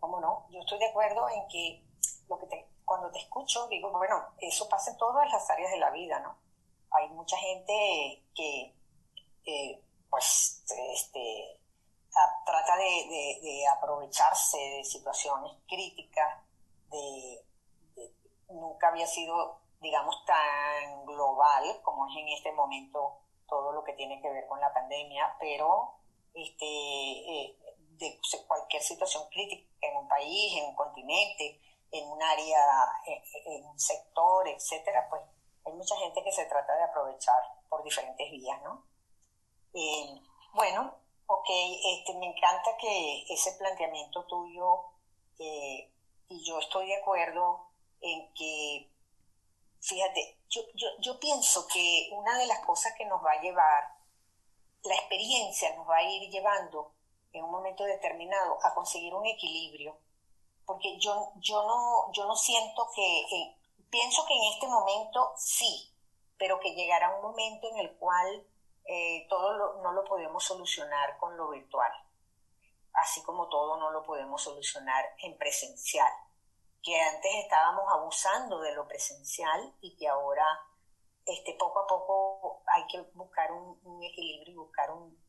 Cómo 0.01 0.21
no. 0.21 0.47
Yo 0.51 0.61
estoy 0.61 0.79
de 0.79 0.89
acuerdo 0.89 1.29
en 1.31 1.47
que 1.49 1.85
lo 2.29 2.39
que 2.39 2.47
te, 2.47 2.69
cuando 2.85 3.11
te 3.11 3.21
escucho 3.21 3.67
digo, 3.69 3.91
bueno, 3.91 4.25
eso 4.39 4.69
pasa 4.69 4.91
en 4.91 4.99
todas 4.99 5.31
las 5.31 5.49
áreas 5.51 5.71
de 5.71 5.79
la 5.79 5.91
vida, 5.91 6.19
¿no? 6.21 6.37
Hay 6.91 7.09
mucha 7.11 7.37
gente 7.37 8.25
que, 8.35 8.75
pues, 10.11 10.65
este, 10.69 11.61
trata 12.45 12.77
de, 12.77 13.67
aprovecharse 13.77 14.59
de 14.59 14.85
situaciones 14.85 15.53
críticas, 15.69 16.43
de, 16.91 17.45
nunca 18.49 18.89
había 18.89 19.07
sido, 19.07 19.61
digamos, 19.81 20.25
tan 20.25 21.05
global 21.07 21.81
como 21.83 22.09
es 22.09 22.17
en 22.17 22.29
este 22.29 22.53
momento 22.53 23.19
todo 23.49 23.73
lo 23.73 23.85
que 23.85 23.93
tiene 23.93 24.21
que 24.21 24.31
ver 24.31 24.47
con 24.47 24.61
la 24.61 24.73
pandemia, 24.73 25.37
pero 25.39 25.95
este, 26.35 26.67
eh, 26.67 27.57
de 27.99 28.21
cualquier 28.47 28.83
situación 28.83 29.25
crítica 29.31 29.69
en 29.81 29.97
un 29.97 30.09
país, 30.09 30.57
en 30.57 30.67
un 30.67 30.75
continente, 30.75 31.61
en 31.91 32.09
un 32.09 32.23
área, 32.23 32.59
en, 33.07 33.65
un 33.67 33.79
sector, 33.79 34.49
etcétera, 34.49 35.07
pues 35.09 35.23
hay 35.65 35.73
mucha 35.73 35.97
gente 35.97 36.23
que 36.23 36.33
se 36.33 36.45
trata 36.47 36.75
de 36.77 36.85
aprovechar 36.85 37.41
por 37.69 37.83
diferentes 37.83 38.31
vías, 38.31 38.61
¿no? 38.63 38.85
Eh, 39.75 40.21
bueno, 40.55 40.95
Ok, 41.29 41.49
este, 41.49 42.15
me 42.15 42.27
encanta 42.27 42.77
que 42.81 43.25
ese 43.29 43.53
planteamiento 43.55 44.25
tuyo, 44.27 44.93
eh, 45.41 45.91
y 46.29 46.45
yo 46.45 46.61
estoy 46.61 46.87
de 46.87 46.97
acuerdo 46.97 47.69
en 48.01 48.33
que, 48.35 48.93
fíjate, 49.81 50.39
yo, 50.49 50.63
yo, 51.01 51.19
pienso 51.19 51.67
que 51.67 52.11
una 52.13 52.39
de 52.39 52.47
las 52.47 52.61
cosas 52.65 52.93
que 52.97 53.07
nos 53.07 53.25
va 53.25 53.33
a 53.33 53.41
llevar, 53.41 53.97
la 54.85 54.95
experiencia 54.95 55.75
nos 55.75 55.89
va 55.89 55.97
a 55.97 56.05
ir 56.05 56.31
llevando 56.31 56.93
en 57.33 57.43
un 57.43 57.51
momento 57.51 57.83
determinado 57.83 58.59
a 58.63 58.73
conseguir 58.73 59.13
un 59.13 59.27
equilibrio, 59.27 59.99
porque 60.65 60.97
yo, 60.99 61.33
yo, 61.37 61.67
no, 61.67 62.13
yo 62.13 62.25
no 62.27 62.37
siento 62.37 62.89
que, 62.95 63.57
pienso 63.91 64.25
que 64.27 64.35
en 64.35 64.45
este 64.53 64.69
momento 64.69 65.33
sí, 65.37 65.93
pero 66.39 66.61
que 66.61 66.75
llegará 66.75 67.17
un 67.17 67.23
momento 67.23 67.69
en 67.69 67.79
el 67.79 67.97
cual 67.97 68.47
eh, 68.87 69.27
todo 69.29 69.83
no 69.83 69.93
lo 69.93 70.05
podemos 70.05 70.45
solucionar 70.45 71.19
con 71.19 71.37
lo 71.37 71.49
virtual, 71.51 71.91
así 72.93 73.23
como 73.25 73.49
todo 73.49 73.77
no 73.79 73.91
lo 73.91 74.03
podemos 74.05 74.43
solucionar 74.43 75.05
en 75.19 75.37
presencial, 75.37 76.13
que 76.83 77.01
antes 77.01 77.35
estábamos 77.35 77.85
abusando 77.93 78.61
de 78.61 78.75
lo 78.75 78.87
presencial 78.87 79.75
y 79.81 79.97
que 79.97 80.07
ahora 80.07 80.47
este, 81.25 81.55
poco 81.55 81.81
a 81.81 81.87
poco 81.89 82.63
hay 82.73 82.87
que 82.87 83.01
buscar 83.15 83.51
un, 83.51 84.03
equilibrio 84.05 84.55
y 84.55 84.57
buscar 84.57 84.93
un, 84.93 85.21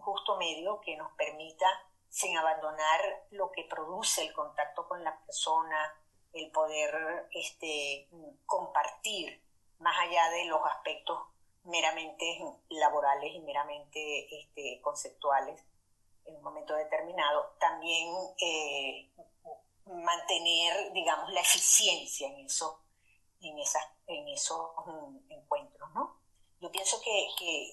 justo 0.00 0.36
medio 0.38 0.80
que 0.80 0.96
nos 0.96 1.12
permita, 1.12 1.66
sin 2.08 2.36
abandonar 2.38 3.26
lo 3.30 3.50
que 3.52 3.64
produce 3.64 4.22
el 4.22 4.32
contacto 4.32 4.88
con 4.88 5.04
la 5.04 5.20
persona, 5.24 5.94
el 6.32 6.50
poder 6.50 7.28
este, 7.32 8.08
compartir 8.46 9.42
más 9.78 9.94
allá 10.00 10.30
de 10.30 10.46
los 10.46 10.64
aspectos 10.64 11.33
meramente 11.64 12.38
laborales 12.68 13.34
y 13.34 13.40
meramente 13.40 14.40
este, 14.40 14.80
conceptuales 14.82 15.62
en 16.26 16.36
un 16.36 16.42
momento 16.42 16.74
determinado, 16.74 17.54
también 17.58 18.08
eh, 18.40 19.10
mantener, 19.86 20.92
digamos, 20.92 21.30
la 21.32 21.40
eficiencia 21.40 22.28
en, 22.28 22.46
eso, 22.46 22.82
en, 23.40 23.58
esas, 23.58 23.84
en 24.06 24.28
esos 24.28 24.70
mm, 24.86 25.30
encuentros, 25.30 25.90
¿no? 25.92 26.20
Yo 26.60 26.70
pienso 26.70 26.98
que, 27.02 27.28
que 27.38 27.72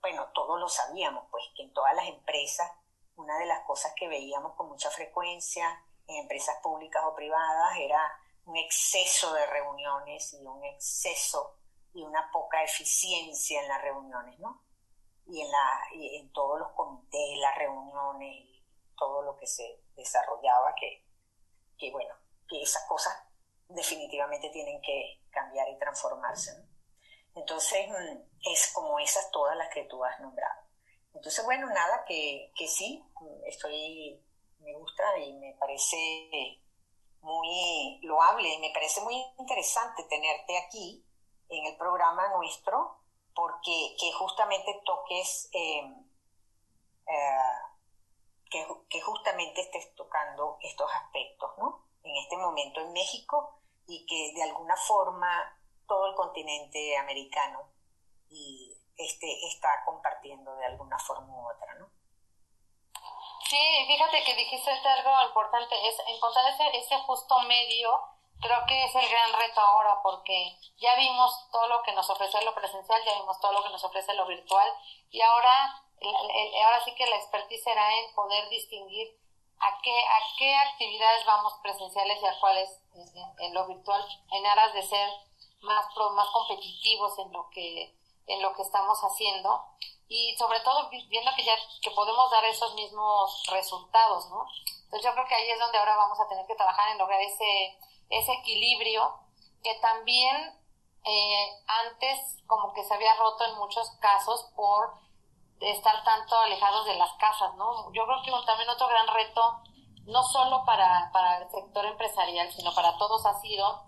bueno, 0.00 0.28
todos 0.34 0.58
lo 0.58 0.68
sabíamos, 0.68 1.26
pues, 1.30 1.44
que 1.54 1.62
en 1.62 1.72
todas 1.72 1.94
las 1.94 2.08
empresas, 2.08 2.70
una 3.14 3.38
de 3.38 3.46
las 3.46 3.64
cosas 3.64 3.92
que 3.96 4.08
veíamos 4.08 4.56
con 4.56 4.68
mucha 4.68 4.90
frecuencia 4.90 5.84
en 6.08 6.16
empresas 6.16 6.56
públicas 6.62 7.04
o 7.06 7.14
privadas 7.14 7.76
era 7.78 8.00
un 8.46 8.56
exceso 8.56 9.32
de 9.34 9.46
reuniones 9.46 10.32
y 10.32 10.44
un 10.44 10.64
exceso 10.64 11.58
y 11.94 12.02
una 12.02 12.30
poca 12.32 12.62
eficiencia 12.62 13.60
en 13.60 13.68
las 13.68 13.82
reuniones, 13.82 14.38
¿no? 14.38 14.64
Y 15.26 15.40
en, 15.40 15.50
la, 15.50 15.80
en 15.94 16.32
todos 16.32 16.58
los 16.58 16.72
comités, 16.72 17.38
las 17.38 17.56
reuniones, 17.56 18.34
y 18.34 18.64
todo 18.96 19.22
lo 19.22 19.36
que 19.36 19.46
se 19.46 19.82
desarrollaba, 19.94 20.74
que, 20.74 21.06
que 21.78 21.90
bueno, 21.90 22.14
que 22.48 22.62
esas 22.62 22.84
cosas 22.88 23.12
definitivamente 23.68 24.50
tienen 24.50 24.80
que 24.80 25.22
cambiar 25.30 25.68
y 25.68 25.78
transformarse. 25.78 26.58
¿no? 26.58 26.72
Entonces, 27.40 27.88
mm, 27.88 28.50
es 28.52 28.72
como 28.72 28.98
esas 28.98 29.30
todas 29.30 29.56
las 29.56 29.72
que 29.72 29.84
tú 29.84 30.04
has 30.04 30.18
nombrado. 30.20 30.62
Entonces, 31.14 31.44
bueno, 31.44 31.66
nada, 31.68 32.04
que, 32.06 32.52
que 32.56 32.66
sí, 32.66 33.04
estoy, 33.46 34.22
me 34.60 34.74
gusta 34.74 35.18
y 35.18 35.34
me 35.34 35.54
parece 35.58 36.62
muy 37.20 38.00
loable 38.02 38.54
y 38.54 38.58
me 38.58 38.70
parece 38.72 39.00
muy 39.02 39.14
interesante 39.38 40.02
tenerte 40.04 40.58
aquí 40.58 41.06
en 41.52 41.66
el 41.66 41.76
programa 41.76 42.28
nuestro, 42.28 42.98
porque 43.34 43.96
que 43.98 44.12
justamente 44.12 44.82
toques, 44.84 45.48
em, 45.52 46.10
eh, 47.06 47.60
que, 48.50 48.66
que, 48.88 49.00
justamente 49.00 49.60
estés 49.60 49.94
tocando 49.94 50.58
estos 50.60 50.90
aspectos, 50.92 51.50
¿no? 51.58 51.86
En 52.02 52.16
este 52.16 52.36
momento 52.36 52.80
en 52.80 52.92
México 52.92 53.60
y 53.86 54.04
que 54.06 54.32
de 54.34 54.42
alguna 54.42 54.76
forma 54.76 55.58
todo 55.86 56.06
el 56.06 56.14
continente 56.14 56.96
americano 56.96 57.70
y 58.28 58.72
este, 58.96 59.46
está 59.46 59.68
compartiendo 59.84 60.54
de 60.56 60.66
alguna 60.66 60.98
forma 60.98 61.34
u 61.34 61.50
otra, 61.50 61.74
¿no? 61.74 61.90
Sí, 63.48 63.58
fíjate 63.86 64.24
que 64.24 64.34
dijiste 64.34 64.70
algo 64.70 65.26
importante, 65.26 65.74
es 65.88 65.96
encontrar 66.08 66.46
ese, 66.52 66.76
ese 66.76 66.98
justo 67.00 67.38
medio 67.40 67.90
creo 68.42 68.66
que 68.66 68.84
es 68.84 68.94
el 68.94 69.08
gran 69.08 69.32
reto 69.32 69.60
ahora 69.60 70.00
porque 70.02 70.58
ya 70.76 70.96
vimos 70.96 71.48
todo 71.50 71.68
lo 71.68 71.82
que 71.82 71.92
nos 71.92 72.10
ofrece 72.10 72.44
lo 72.44 72.54
presencial, 72.54 73.02
ya 73.04 73.14
vimos 73.14 73.40
todo 73.40 73.52
lo 73.52 73.62
que 73.62 73.70
nos 73.70 73.82
ofrece 73.84 74.12
lo 74.14 74.26
virtual 74.26 74.68
y 75.10 75.20
ahora, 75.22 75.82
ahora 76.64 76.84
sí 76.84 76.94
que 76.94 77.06
la 77.06 77.16
expertise 77.16 77.62
será 77.62 77.94
en 77.98 78.14
poder 78.14 78.48
distinguir 78.50 79.16
a 79.60 79.80
qué, 79.80 79.96
a 80.06 80.18
qué 80.38 80.56
actividades 80.56 81.24
vamos 81.24 81.54
presenciales 81.62 82.20
y 82.20 82.26
a 82.26 82.40
cuáles 82.40 82.68
en, 83.38 83.54
lo 83.54 83.66
virtual 83.68 84.04
en 84.32 84.46
aras 84.46 84.74
de 84.74 84.82
ser 84.82 85.08
más, 85.60 85.86
más 85.96 86.28
competitivos 86.30 87.18
en 87.20 87.32
lo 87.32 87.48
que 87.50 87.96
en 88.26 88.40
lo 88.40 88.54
que 88.54 88.62
estamos 88.62 88.98
haciendo 89.00 89.64
y 90.08 90.36
sobre 90.36 90.60
todo 90.60 90.88
viendo 90.90 91.30
que 91.34 91.44
ya 91.44 91.56
que 91.80 91.90
podemos 91.90 92.30
dar 92.30 92.44
esos 92.44 92.74
mismos 92.74 93.42
resultados, 93.50 94.28
¿no? 94.30 94.46
Entonces 94.84 95.04
yo 95.04 95.12
creo 95.14 95.26
que 95.26 95.34
ahí 95.34 95.50
es 95.50 95.58
donde 95.58 95.78
ahora 95.78 95.96
vamos 95.96 96.20
a 96.20 96.28
tener 96.28 96.46
que 96.46 96.54
trabajar 96.54 96.90
en 96.90 96.98
lograr 96.98 97.20
ese 97.20 97.78
ese 98.10 98.32
equilibrio 98.32 99.14
que 99.62 99.74
también 99.80 100.36
eh, 101.04 101.46
antes 101.66 102.42
como 102.46 102.72
que 102.72 102.84
se 102.84 102.94
había 102.94 103.14
roto 103.14 103.44
en 103.44 103.58
muchos 103.58 103.90
casos 104.00 104.50
por 104.54 104.94
estar 105.60 106.02
tanto 106.04 106.36
alejados 106.36 106.86
de 106.86 106.96
las 106.96 107.12
casas, 107.14 107.54
¿no? 107.56 107.92
Yo 107.92 108.04
creo 108.04 108.22
que 108.22 108.46
también 108.46 108.68
otro 108.68 108.88
gran 108.88 109.06
reto, 109.08 109.62
no 110.04 110.22
solo 110.22 110.64
para, 110.64 111.10
para 111.12 111.38
el 111.38 111.50
sector 111.50 111.86
empresarial, 111.86 112.52
sino 112.52 112.74
para 112.74 112.96
todos 112.98 113.24
ha 113.26 113.40
sido 113.40 113.84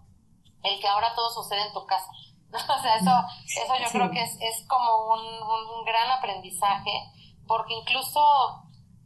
el 0.62 0.80
que 0.80 0.88
ahora 0.88 1.14
todo 1.14 1.30
sucede 1.30 1.62
en 1.66 1.72
tu 1.72 1.84
casa. 1.86 2.10
O 2.54 2.82
sea, 2.82 2.96
eso, 2.96 3.10
eso 3.64 3.74
yo 3.80 3.90
creo 3.90 4.10
que 4.12 4.22
es, 4.22 4.36
es 4.40 4.66
como 4.68 5.08
un, 5.08 5.20
un, 5.20 5.84
gran 5.84 6.08
aprendizaje, 6.10 7.10
porque 7.48 7.74
incluso 7.74 8.20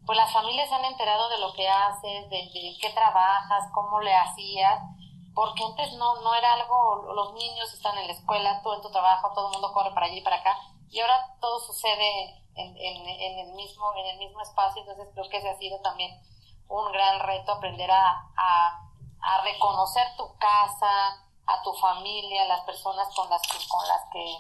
pues 0.05 0.19
las 0.19 0.33
familias 0.33 0.69
se 0.69 0.75
han 0.75 0.85
enterado 0.85 1.31
de 1.31 1.39
lo 1.39 1.53
que 1.55 1.67
haces, 1.67 2.29
de, 2.29 2.37
de 2.37 2.77
qué 2.81 2.91
trabajas, 2.95 3.71
cómo 3.73 4.01
le 4.01 4.15
hacías, 4.15 4.83
porque 5.39 5.63
antes 5.63 5.93
no, 5.93 6.21
no 6.21 6.35
era 6.35 6.55
algo, 6.55 7.13
los 7.15 7.33
niños 7.35 7.73
están 7.73 7.97
en 7.97 8.09
la 8.09 8.13
escuela, 8.13 8.61
tú 8.61 8.73
en 8.73 8.83
tu 8.83 8.91
trabajo, 8.91 9.31
todo 9.37 9.47
el 9.47 9.53
mundo 9.53 9.73
corre 9.73 9.95
para 9.95 10.07
allí 10.07 10.19
y 10.19 10.23
para 10.23 10.39
acá, 10.39 10.59
y 10.91 10.99
ahora 10.99 11.37
todo 11.41 11.61
sucede 11.61 12.43
en, 12.57 12.77
en, 12.77 13.09
en, 13.09 13.39
el 13.47 13.53
mismo, 13.55 13.95
en 13.95 14.07
el 14.07 14.19
mismo 14.19 14.41
espacio, 14.41 14.83
entonces 14.83 15.07
creo 15.15 15.31
que 15.31 15.37
ese 15.37 15.51
ha 15.51 15.59
sido 15.59 15.81
también 15.81 16.11
un 16.67 16.91
gran 16.91 17.21
reto 17.21 17.53
aprender 17.53 17.89
a, 17.89 18.33
a, 18.37 19.41
reconocer 19.45 20.09
tu 20.17 20.27
casa, 20.39 21.23
a 21.47 21.63
tu 21.63 21.73
familia, 21.75 22.45
las 22.47 22.63
personas 22.63 23.07
con 23.15 23.31
las 23.31 23.41
que, 23.43 23.59
con 23.69 23.87
las 23.87 24.03
que 24.13 24.39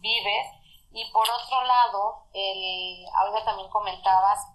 vives. 0.00 0.46
Y 0.90 1.08
por 1.12 1.30
otro 1.30 1.62
lado, 1.62 2.24
el, 2.32 3.06
ahorita 3.14 3.44
también 3.44 3.70
comentabas 3.70 4.48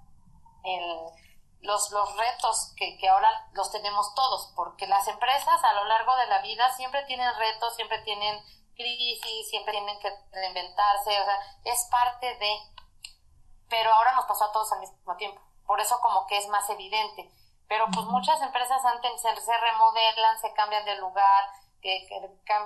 el, 0.65 1.24
los, 1.65 1.91
los 1.91 2.17
retos 2.17 2.73
que, 2.77 2.97
que 2.97 3.09
ahora 3.09 3.47
los 3.53 3.71
tenemos 3.71 4.13
todos, 4.15 4.53
porque 4.55 4.87
las 4.87 5.07
empresas 5.07 5.63
a 5.63 5.73
lo 5.73 5.85
largo 5.85 6.15
de 6.15 6.27
la 6.27 6.41
vida 6.41 6.71
siempre 6.73 7.03
tienen 7.03 7.29
retos, 7.37 7.75
siempre 7.75 7.99
tienen 7.99 8.39
crisis, 8.75 9.49
siempre 9.49 9.73
tienen 9.73 9.99
que 9.99 10.11
reinventarse, 10.31 11.21
o 11.21 11.25
sea, 11.25 11.39
es 11.63 11.87
parte 11.91 12.35
de, 12.37 12.57
pero 13.69 13.93
ahora 13.93 14.15
nos 14.15 14.25
pasó 14.25 14.45
a 14.45 14.51
todos 14.51 14.71
al 14.73 14.79
mismo 14.79 15.15
tiempo, 15.15 15.41
por 15.65 15.79
eso 15.79 15.99
como 16.01 16.27
que 16.27 16.37
es 16.37 16.47
más 16.47 16.69
evidente, 16.69 17.31
pero 17.67 17.85
pues 17.93 18.05
muchas 18.05 18.41
empresas 18.41 18.83
antes 18.85 19.21
se, 19.21 19.35
se 19.35 19.57
remodelan, 19.57 20.39
se 20.39 20.53
cambian 20.53 20.85
de 20.85 20.95
lugar, 20.97 21.49
que, 21.85 22.07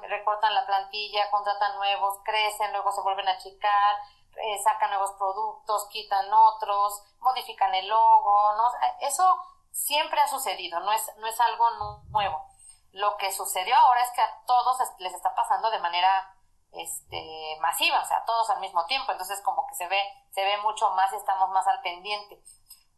recortan 0.07 0.55
la 0.55 0.65
plantilla, 0.65 1.29
contratan 1.29 1.75
nuevos, 1.75 2.19
crecen, 2.23 2.71
luego 2.71 2.91
se 2.91 3.01
vuelven 3.01 3.27
a 3.27 3.33
achicar, 3.33 3.97
eh, 4.41 4.59
sacan 4.63 4.89
nuevos 4.89 5.11
productos, 5.17 5.87
quitan 5.89 6.31
otros, 6.33 7.03
modifican 7.19 7.73
el 7.75 7.87
logo, 7.87 8.55
¿no? 8.55 8.71
Eso 9.01 9.23
siempre 9.71 10.19
ha 10.19 10.27
sucedido, 10.27 10.79
no 10.79 10.91
es, 10.91 11.11
no 11.17 11.27
es 11.27 11.39
algo 11.39 11.69
nuevo. 12.09 12.45
Lo 12.91 13.17
que 13.17 13.31
sucedió 13.31 13.75
ahora 13.75 14.01
es 14.01 14.11
que 14.11 14.21
a 14.21 14.41
todos 14.45 14.77
les 14.99 15.13
está 15.13 15.35
pasando 15.35 15.69
de 15.69 15.79
manera 15.79 16.35
este, 16.71 17.57
masiva, 17.59 18.01
o 18.01 18.05
sea, 18.05 18.23
todos 18.25 18.49
al 18.49 18.59
mismo 18.59 18.85
tiempo, 18.85 19.11
entonces 19.11 19.41
como 19.41 19.65
que 19.67 19.75
se 19.75 19.87
ve, 19.87 20.01
se 20.31 20.43
ve 20.43 20.57
mucho 20.57 20.89
más 20.91 21.11
y 21.13 21.17
estamos 21.17 21.49
más 21.49 21.67
al 21.67 21.81
pendiente. 21.81 22.41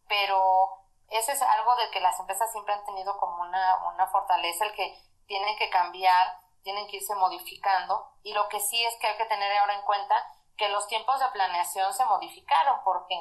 Pero 0.07 0.81
eso 1.09 1.31
es 1.31 1.41
algo 1.41 1.75
de 1.75 1.89
que 1.91 1.99
las 1.99 2.19
empresas 2.19 2.51
siempre 2.51 2.73
han 2.73 2.85
tenido 2.85 3.17
como 3.17 3.41
una, 3.41 3.83
una 3.93 4.07
fortaleza, 4.07 4.65
el 4.65 4.73
que 4.73 4.97
tienen 5.27 5.57
que 5.57 5.69
cambiar, 5.69 6.39
tienen 6.63 6.87
que 6.87 6.97
irse 6.97 7.15
modificando, 7.15 8.13
y 8.23 8.33
lo 8.33 8.47
que 8.49 8.59
sí 8.59 8.83
es 8.85 8.95
que 8.97 9.07
hay 9.07 9.17
que 9.17 9.25
tener 9.25 9.57
ahora 9.57 9.75
en 9.75 9.85
cuenta 9.85 10.15
que 10.61 10.69
los 10.69 10.85
tiempos 10.85 11.19
de 11.19 11.27
planeación 11.29 11.91
se 11.91 12.05
modificaron, 12.05 12.81
porque 12.83 13.15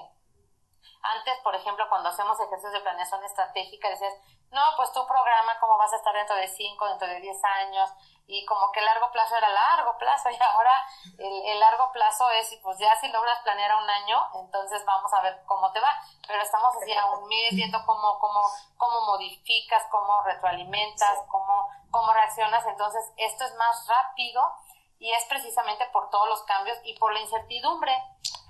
antes, 1.00 1.38
por 1.42 1.54
ejemplo, 1.54 1.88
cuando 1.88 2.10
hacemos 2.10 2.38
ejercicios 2.38 2.74
de 2.74 2.80
planeación 2.80 3.24
estratégica, 3.24 3.88
decías, 3.88 4.12
no, 4.50 4.60
pues 4.76 4.92
tu 4.92 5.06
programa, 5.06 5.58
cómo 5.58 5.78
vas 5.78 5.90
a 5.94 5.96
estar 5.96 6.12
dentro 6.12 6.36
de 6.36 6.46
5, 6.46 6.88
dentro 6.88 7.08
de 7.08 7.18
10 7.18 7.42
años, 7.42 7.88
y 8.26 8.44
como 8.44 8.70
que 8.72 8.80
el 8.80 8.84
largo 8.84 9.10
plazo 9.10 9.38
era 9.38 9.48
largo 9.48 9.96
plazo, 9.96 10.28
y 10.36 10.36
ahora 10.38 10.86
el, 11.16 11.58
largo 11.60 11.90
plazo 11.92 12.28
es, 12.28 12.54
pues 12.62 12.76
ya 12.76 12.94
si 12.96 13.08
logras 13.08 13.38
planear 13.38 13.70
a 13.70 13.78
un 13.78 13.88
año, 13.88 14.28
entonces 14.34 14.84
vamos 14.84 15.10
a 15.14 15.22
ver 15.22 15.42
cómo 15.46 15.72
te 15.72 15.80
va, 15.80 15.98
pero 16.26 16.42
estamos 16.42 16.76
así 16.76 16.92
a 16.92 17.06
un 17.06 17.26
mes 17.26 17.54
viendo 17.54 17.82
cómo, 17.86 18.18
cómo, 18.18 18.42
cómo 18.76 19.00
modificas, 19.06 19.82
cómo 19.90 20.22
retroalimentas, 20.24 21.20
cómo, 21.28 21.70
cómo 21.90 22.12
reaccionas, 22.12 22.66
entonces 22.66 23.10
esto 23.16 23.44
es 23.44 23.54
más 23.54 23.88
rápido 23.88 24.42
y 25.00 25.10
es 25.12 25.24
precisamente 25.24 25.86
por 25.92 26.10
todos 26.10 26.28
los 26.28 26.42
cambios 26.42 26.78
y 26.84 26.96
por 26.98 27.12
la 27.12 27.20
incertidumbre 27.20 27.92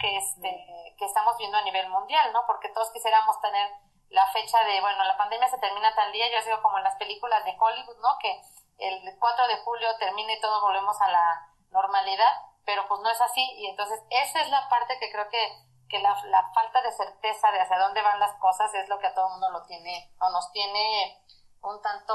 que, 0.01 0.17
este, 0.17 0.95
que 0.99 1.05
estamos 1.05 1.37
viendo 1.39 1.57
a 1.57 1.63
nivel 1.63 1.89
mundial, 1.89 2.33
¿no? 2.33 2.45
Porque 2.47 2.69
todos 2.71 2.91
quisiéramos 2.91 3.41
tener 3.41 3.71
la 4.09 4.27
fecha 4.33 4.63
de, 4.65 4.81
bueno, 4.81 5.05
la 5.05 5.17
pandemia 5.17 5.49
se 5.49 5.59
termina 5.59 5.95
tal 5.95 6.11
día, 6.11 6.27
yo 6.29 6.45
digo 6.45 6.61
como 6.61 6.79
en 6.79 6.85
las 6.85 6.97
películas 6.97 7.45
de 7.45 7.57
Hollywood, 7.57 7.97
¿no? 8.03 8.19
Que 8.19 8.43
el 8.79 9.17
4 9.19 9.47
de 9.47 9.59
julio 9.59 9.97
termina 9.99 10.33
y 10.33 10.41
todos 10.41 10.61
volvemos 10.61 11.01
a 11.01 11.09
la 11.09 11.49
normalidad, 11.71 12.43
pero 12.65 12.89
pues 12.89 13.01
no 13.01 13.11
es 13.11 13.21
así 13.21 13.49
y 13.57 13.69
entonces 13.69 14.01
esa 14.11 14.41
es 14.41 14.51
la 14.51 14.69
parte 14.69 14.99
que 14.99 15.13
creo 15.13 15.29
que, 15.29 15.53
que 15.89 16.01
la, 16.01 16.21
la 16.25 16.51
falta 16.53 16.83
de 16.83 16.91
certeza 16.91 17.53
de 17.53 17.61
hacia 17.61 17.79
dónde 17.79 18.03
van 18.03 18.19
las 18.19 18.35
cosas 18.41 18.75
es 18.75 18.89
lo 18.89 18.99
que 18.99 19.07
a 19.07 19.15
todo 19.15 19.27
el 19.27 19.33
mundo 19.33 19.51
lo 19.51 19.63
tiene 19.67 20.13
o 20.19 20.31
nos 20.31 20.51
tiene 20.51 21.23
un 21.63 21.81
tanto 21.83 22.15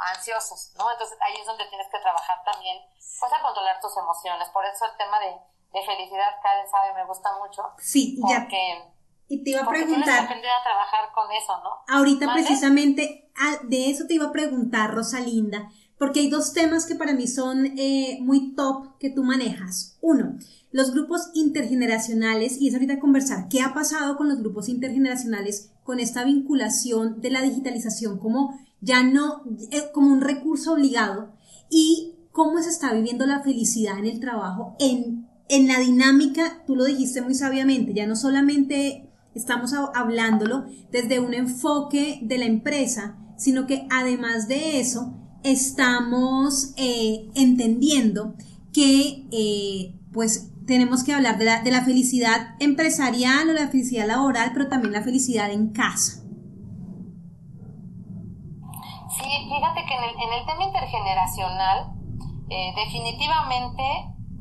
ansiosos, 0.00 0.74
¿no? 0.76 0.90
Entonces 0.90 1.16
ahí 1.20 1.40
es 1.40 1.46
donde 1.46 1.66
tienes 1.66 1.86
que 1.90 1.98
trabajar 1.98 2.42
también, 2.44 2.78
pues 3.20 3.32
a 3.32 3.42
controlar 3.42 3.80
tus 3.80 3.96
emociones. 3.96 4.48
Por 4.50 4.64
eso 4.64 4.84
el 4.86 4.96
tema 4.96 5.20
de, 5.20 5.38
de 5.72 5.86
felicidad, 5.86 6.40
Karen 6.42 6.68
sabe, 6.70 6.94
me 6.94 7.06
gusta 7.06 7.30
mucho. 7.38 7.62
Sí, 7.78 8.20
ya. 8.28 8.48
Y 9.28 9.42
te 9.44 9.50
iba 9.50 9.62
a 9.62 9.68
preguntar. 9.68 10.04
Tienes 10.04 10.20
que 10.20 10.24
aprender 10.24 10.50
a 10.50 10.62
trabajar 10.62 11.12
con 11.12 11.30
eso, 11.32 11.56
¿no? 11.62 11.84
Ahorita 11.88 12.32
precisamente 12.32 13.30
de 13.62 13.90
eso 13.90 14.06
te 14.06 14.14
iba 14.14 14.26
a 14.26 14.32
preguntar, 14.32 14.92
Rosalinda, 14.92 15.70
porque 15.98 16.20
hay 16.20 16.30
dos 16.30 16.52
temas 16.52 16.84
que 16.84 16.96
para 16.96 17.12
mí 17.12 17.26
son 17.26 17.66
eh, 17.78 18.18
muy 18.20 18.54
top 18.54 18.98
que 18.98 19.10
tú 19.10 19.22
manejas. 19.22 19.96
Uno, 20.00 20.38
los 20.72 20.92
grupos 20.92 21.30
intergeneracionales, 21.34 22.60
y 22.60 22.68
es 22.68 22.74
ahorita 22.74 22.98
conversar 22.98 23.48
qué 23.48 23.60
ha 23.60 23.74
pasado 23.74 24.16
con 24.16 24.28
los 24.28 24.38
grupos 24.38 24.68
intergeneracionales 24.68 25.70
con 25.84 26.00
esta 26.00 26.24
vinculación 26.24 27.20
de 27.20 27.30
la 27.30 27.42
digitalización 27.42 28.18
como 28.18 28.58
ya 28.80 29.02
no 29.02 29.42
eh, 29.70 29.90
como 29.92 30.12
un 30.12 30.20
recurso 30.20 30.72
obligado 30.72 31.32
y 31.70 32.14
cómo 32.32 32.60
se 32.62 32.70
está 32.70 32.92
viviendo 32.92 33.26
la 33.26 33.42
felicidad 33.42 33.98
en 33.98 34.06
el 34.06 34.20
trabajo 34.20 34.76
en, 34.78 35.28
en 35.48 35.68
la 35.68 35.78
dinámica, 35.78 36.62
tú 36.66 36.74
lo 36.74 36.84
dijiste 36.84 37.20
muy 37.20 37.34
sabiamente, 37.34 37.92
ya 37.94 38.06
no 38.06 38.16
solamente 38.16 39.08
estamos 39.34 39.72
hablándolo 39.94 40.66
desde 40.90 41.20
un 41.20 41.34
enfoque 41.34 42.20
de 42.22 42.38
la 42.38 42.46
empresa, 42.46 43.16
sino 43.36 43.66
que 43.66 43.86
además 43.90 44.48
de 44.48 44.80
eso 44.80 45.14
estamos 45.42 46.72
eh, 46.76 47.30
entendiendo 47.34 48.34
que 48.72 49.26
eh, 49.30 49.94
pues 50.12 50.52
tenemos 50.66 51.04
que 51.04 51.14
hablar 51.14 51.38
de 51.38 51.44
la, 51.44 51.60
de 51.62 51.70
la 51.70 51.82
felicidad 51.82 52.54
empresarial 52.60 53.48
o 53.48 53.52
la 53.52 53.68
felicidad 53.68 54.06
laboral, 54.06 54.50
pero 54.52 54.68
también 54.68 54.92
la 54.92 55.02
felicidad 55.02 55.50
en 55.50 55.72
casa. 55.72 56.22
Sí, 59.10 59.28
fíjate 59.48 59.84
que 59.86 59.94
en 59.94 60.04
el, 60.04 60.10
en 60.10 60.32
el 60.40 60.46
tema 60.46 60.64
intergeneracional, 60.64 61.92
eh, 62.48 62.72
definitivamente 62.76 63.82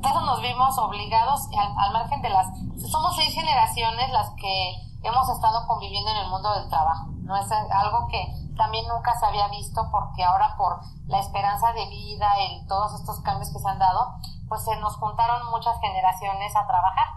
todos 0.02 0.26
nos 0.26 0.41
vimos 0.41 0.77
obligados 0.80 1.48
al, 1.56 1.93
margen 1.93 2.22
de 2.22 2.30
las... 2.30 2.48
Somos 2.89 3.15
seis 3.15 3.34
generaciones 3.34 4.10
las 4.11 4.31
que 4.31 4.73
hemos 5.03 5.30
estado 5.30 5.68
conviviendo 5.68 6.10
en 6.11 6.18
el 6.18 6.30
mundo 6.30 6.53
del 6.56 6.69
trabajo. 6.69 7.07
No 7.22 7.38
es 7.38 7.49
algo 7.52 8.07
que 8.07 8.26
también 8.57 8.85
nunca 8.88 9.18
se 9.19 9.26
había 9.26 9.48
visto 9.49 9.81
porque 9.91 10.23
ahora 10.23 10.56
por 10.57 10.80
la 11.06 11.19
esperanza 11.19 11.72
de 11.73 11.88
vida 11.88 12.27
y 12.41 12.65
todos 12.68 12.99
estos 12.99 13.22
cambios 13.22 13.52
que 13.53 13.60
se 13.60 13.69
han 13.69 13.80
dado, 13.80 14.15
pues 14.52 14.65
se 14.65 14.76
nos 14.82 14.98
juntaron 14.98 15.49
muchas 15.49 15.80
generaciones 15.80 16.53
a 16.57 16.68
trabajar. 16.68 17.07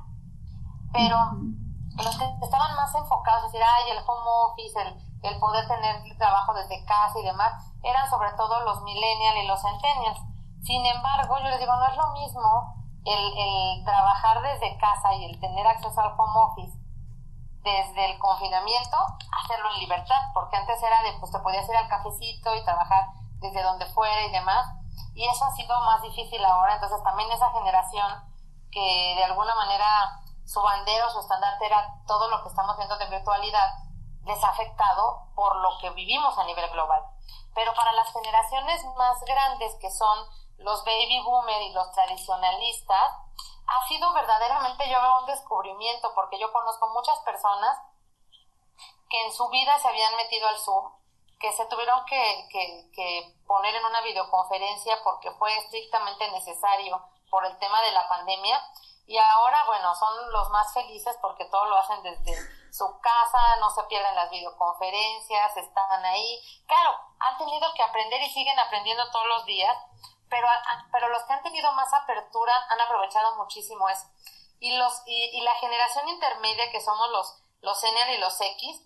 Pero 0.92 1.18
los 1.98 2.16
que 2.16 2.24
estaban 2.40 2.76
más 2.76 2.94
enfocados, 2.94 3.46
es 3.46 3.50
decir, 3.50 3.66
ay, 3.66 3.90
el 3.90 3.98
home 4.06 4.30
office, 4.46 4.80
el, 4.80 4.94
el 5.20 5.40
poder 5.40 5.66
tener 5.66 5.96
trabajo 6.16 6.54
desde 6.54 6.84
casa 6.84 7.18
y 7.18 7.24
demás, 7.24 7.74
eran 7.82 8.08
sobre 8.08 8.30
todo 8.34 8.60
los 8.60 8.82
millennials 8.82 9.42
y 9.42 9.48
los 9.48 9.60
centennials. 9.60 10.20
Sin 10.62 10.86
embargo, 10.86 11.36
yo 11.40 11.48
les 11.48 11.58
digo, 11.58 11.74
no 11.74 11.88
es 11.88 11.96
lo 11.96 12.12
mismo 12.12 12.72
el, 13.04 13.32
el 13.36 13.84
trabajar 13.84 14.40
desde 14.40 14.78
casa 14.78 15.12
y 15.14 15.24
el 15.24 15.40
tener 15.40 15.66
acceso 15.66 16.00
al 16.00 16.14
home 16.16 16.38
office 16.38 16.78
desde 17.64 18.12
el 18.12 18.18
confinamiento, 18.20 18.96
hacerlo 19.42 19.72
en 19.74 19.80
libertad, 19.80 20.22
porque 20.34 20.56
antes 20.56 20.80
era 20.80 21.02
de, 21.02 21.18
pues 21.18 21.32
te 21.32 21.40
podías 21.40 21.68
ir 21.68 21.74
al 21.74 21.88
cafecito 21.88 22.54
y 22.54 22.64
trabajar 22.64 23.08
desde 23.40 23.60
donde 23.60 23.86
fuera 23.86 24.24
y 24.24 24.30
demás, 24.30 24.83
y 25.14 25.28
eso 25.28 25.44
ha 25.44 25.50
sido 25.52 25.78
más 25.80 26.02
difícil 26.02 26.44
ahora, 26.44 26.74
entonces 26.74 27.02
también 27.02 27.30
esa 27.30 27.50
generación 27.52 28.34
que 28.70 29.14
de 29.16 29.24
alguna 29.24 29.54
manera 29.54 30.20
su 30.44 30.60
bandera 30.60 31.06
o 31.06 31.10
su 31.10 31.20
estandarte 31.20 31.66
era 31.66 32.02
todo 32.06 32.28
lo 32.28 32.42
que 32.42 32.48
estamos 32.48 32.76
viendo 32.76 32.96
de 32.98 33.06
virtualidad, 33.06 33.74
les 34.24 34.42
ha 34.42 34.48
afectado 34.48 35.28
por 35.34 35.56
lo 35.56 35.78
que 35.78 35.90
vivimos 35.90 36.36
a 36.38 36.44
nivel 36.44 36.68
global. 36.70 37.02
Pero 37.54 37.72
para 37.74 37.92
las 37.92 38.12
generaciones 38.12 38.84
más 38.96 39.20
grandes, 39.24 39.74
que 39.80 39.90
son 39.90 40.18
los 40.58 40.84
baby 40.84 41.22
boomer 41.24 41.62
y 41.62 41.72
los 41.72 41.90
tradicionalistas, 41.92 43.12
ha 43.66 43.86
sido 43.86 44.12
verdaderamente 44.12 44.88
yo 44.90 45.00
veo 45.00 45.20
un 45.20 45.26
descubrimiento, 45.26 46.12
porque 46.14 46.38
yo 46.38 46.52
conozco 46.52 46.88
muchas 46.88 47.18
personas 47.20 47.78
que 49.08 49.26
en 49.26 49.32
su 49.32 49.48
vida 49.48 49.78
se 49.78 49.88
habían 49.88 50.16
metido 50.16 50.48
al 50.48 50.58
Zoom 50.58 50.92
que 51.44 51.52
se 51.52 51.66
tuvieron 51.66 52.06
que, 52.06 52.48
que, 52.94 53.36
poner 53.46 53.74
en 53.74 53.84
una 53.84 54.00
videoconferencia 54.00 54.98
porque 55.04 55.30
fue 55.32 55.54
estrictamente 55.58 56.30
necesario 56.30 57.06
por 57.28 57.44
el 57.44 57.58
tema 57.58 57.82
de 57.82 57.92
la 57.92 58.08
pandemia 58.08 58.58
y 59.06 59.18
ahora, 59.18 59.62
bueno, 59.66 59.94
son 59.94 60.32
los 60.32 60.48
más 60.48 60.72
felices 60.72 61.14
porque 61.20 61.44
todo 61.44 61.66
lo 61.66 61.76
hacen 61.76 62.02
desde 62.02 62.34
su 62.72 62.98
casa, 62.98 63.56
no 63.60 63.68
se 63.68 63.82
pierden 63.82 64.14
las 64.14 64.30
videoconferencias, 64.30 65.54
están 65.58 66.04
ahí. 66.06 66.40
Claro, 66.66 66.98
han 67.18 67.36
tenido 67.36 67.68
que 67.74 67.82
aprender 67.82 68.22
y 68.22 68.30
siguen 68.30 68.58
aprendiendo 68.58 69.10
todos 69.10 69.26
los 69.26 69.44
días, 69.44 69.76
pero, 70.30 70.48
pero 70.92 71.10
los 71.10 71.24
que 71.24 71.34
han 71.34 71.42
tenido 71.42 71.70
más 71.72 71.92
apertura 71.92 72.54
han 72.70 72.80
aprovechado 72.80 73.36
muchísimo 73.36 73.86
eso. 73.90 74.06
Y, 74.60 74.78
los, 74.78 75.02
y, 75.04 75.38
y 75.38 75.42
la 75.42 75.54
generación 75.56 76.08
intermedia, 76.08 76.70
que 76.70 76.80
somos 76.80 77.10
los, 77.10 77.36
los 77.60 77.84
y 77.84 78.16
los 78.16 78.40
X, 78.40 78.80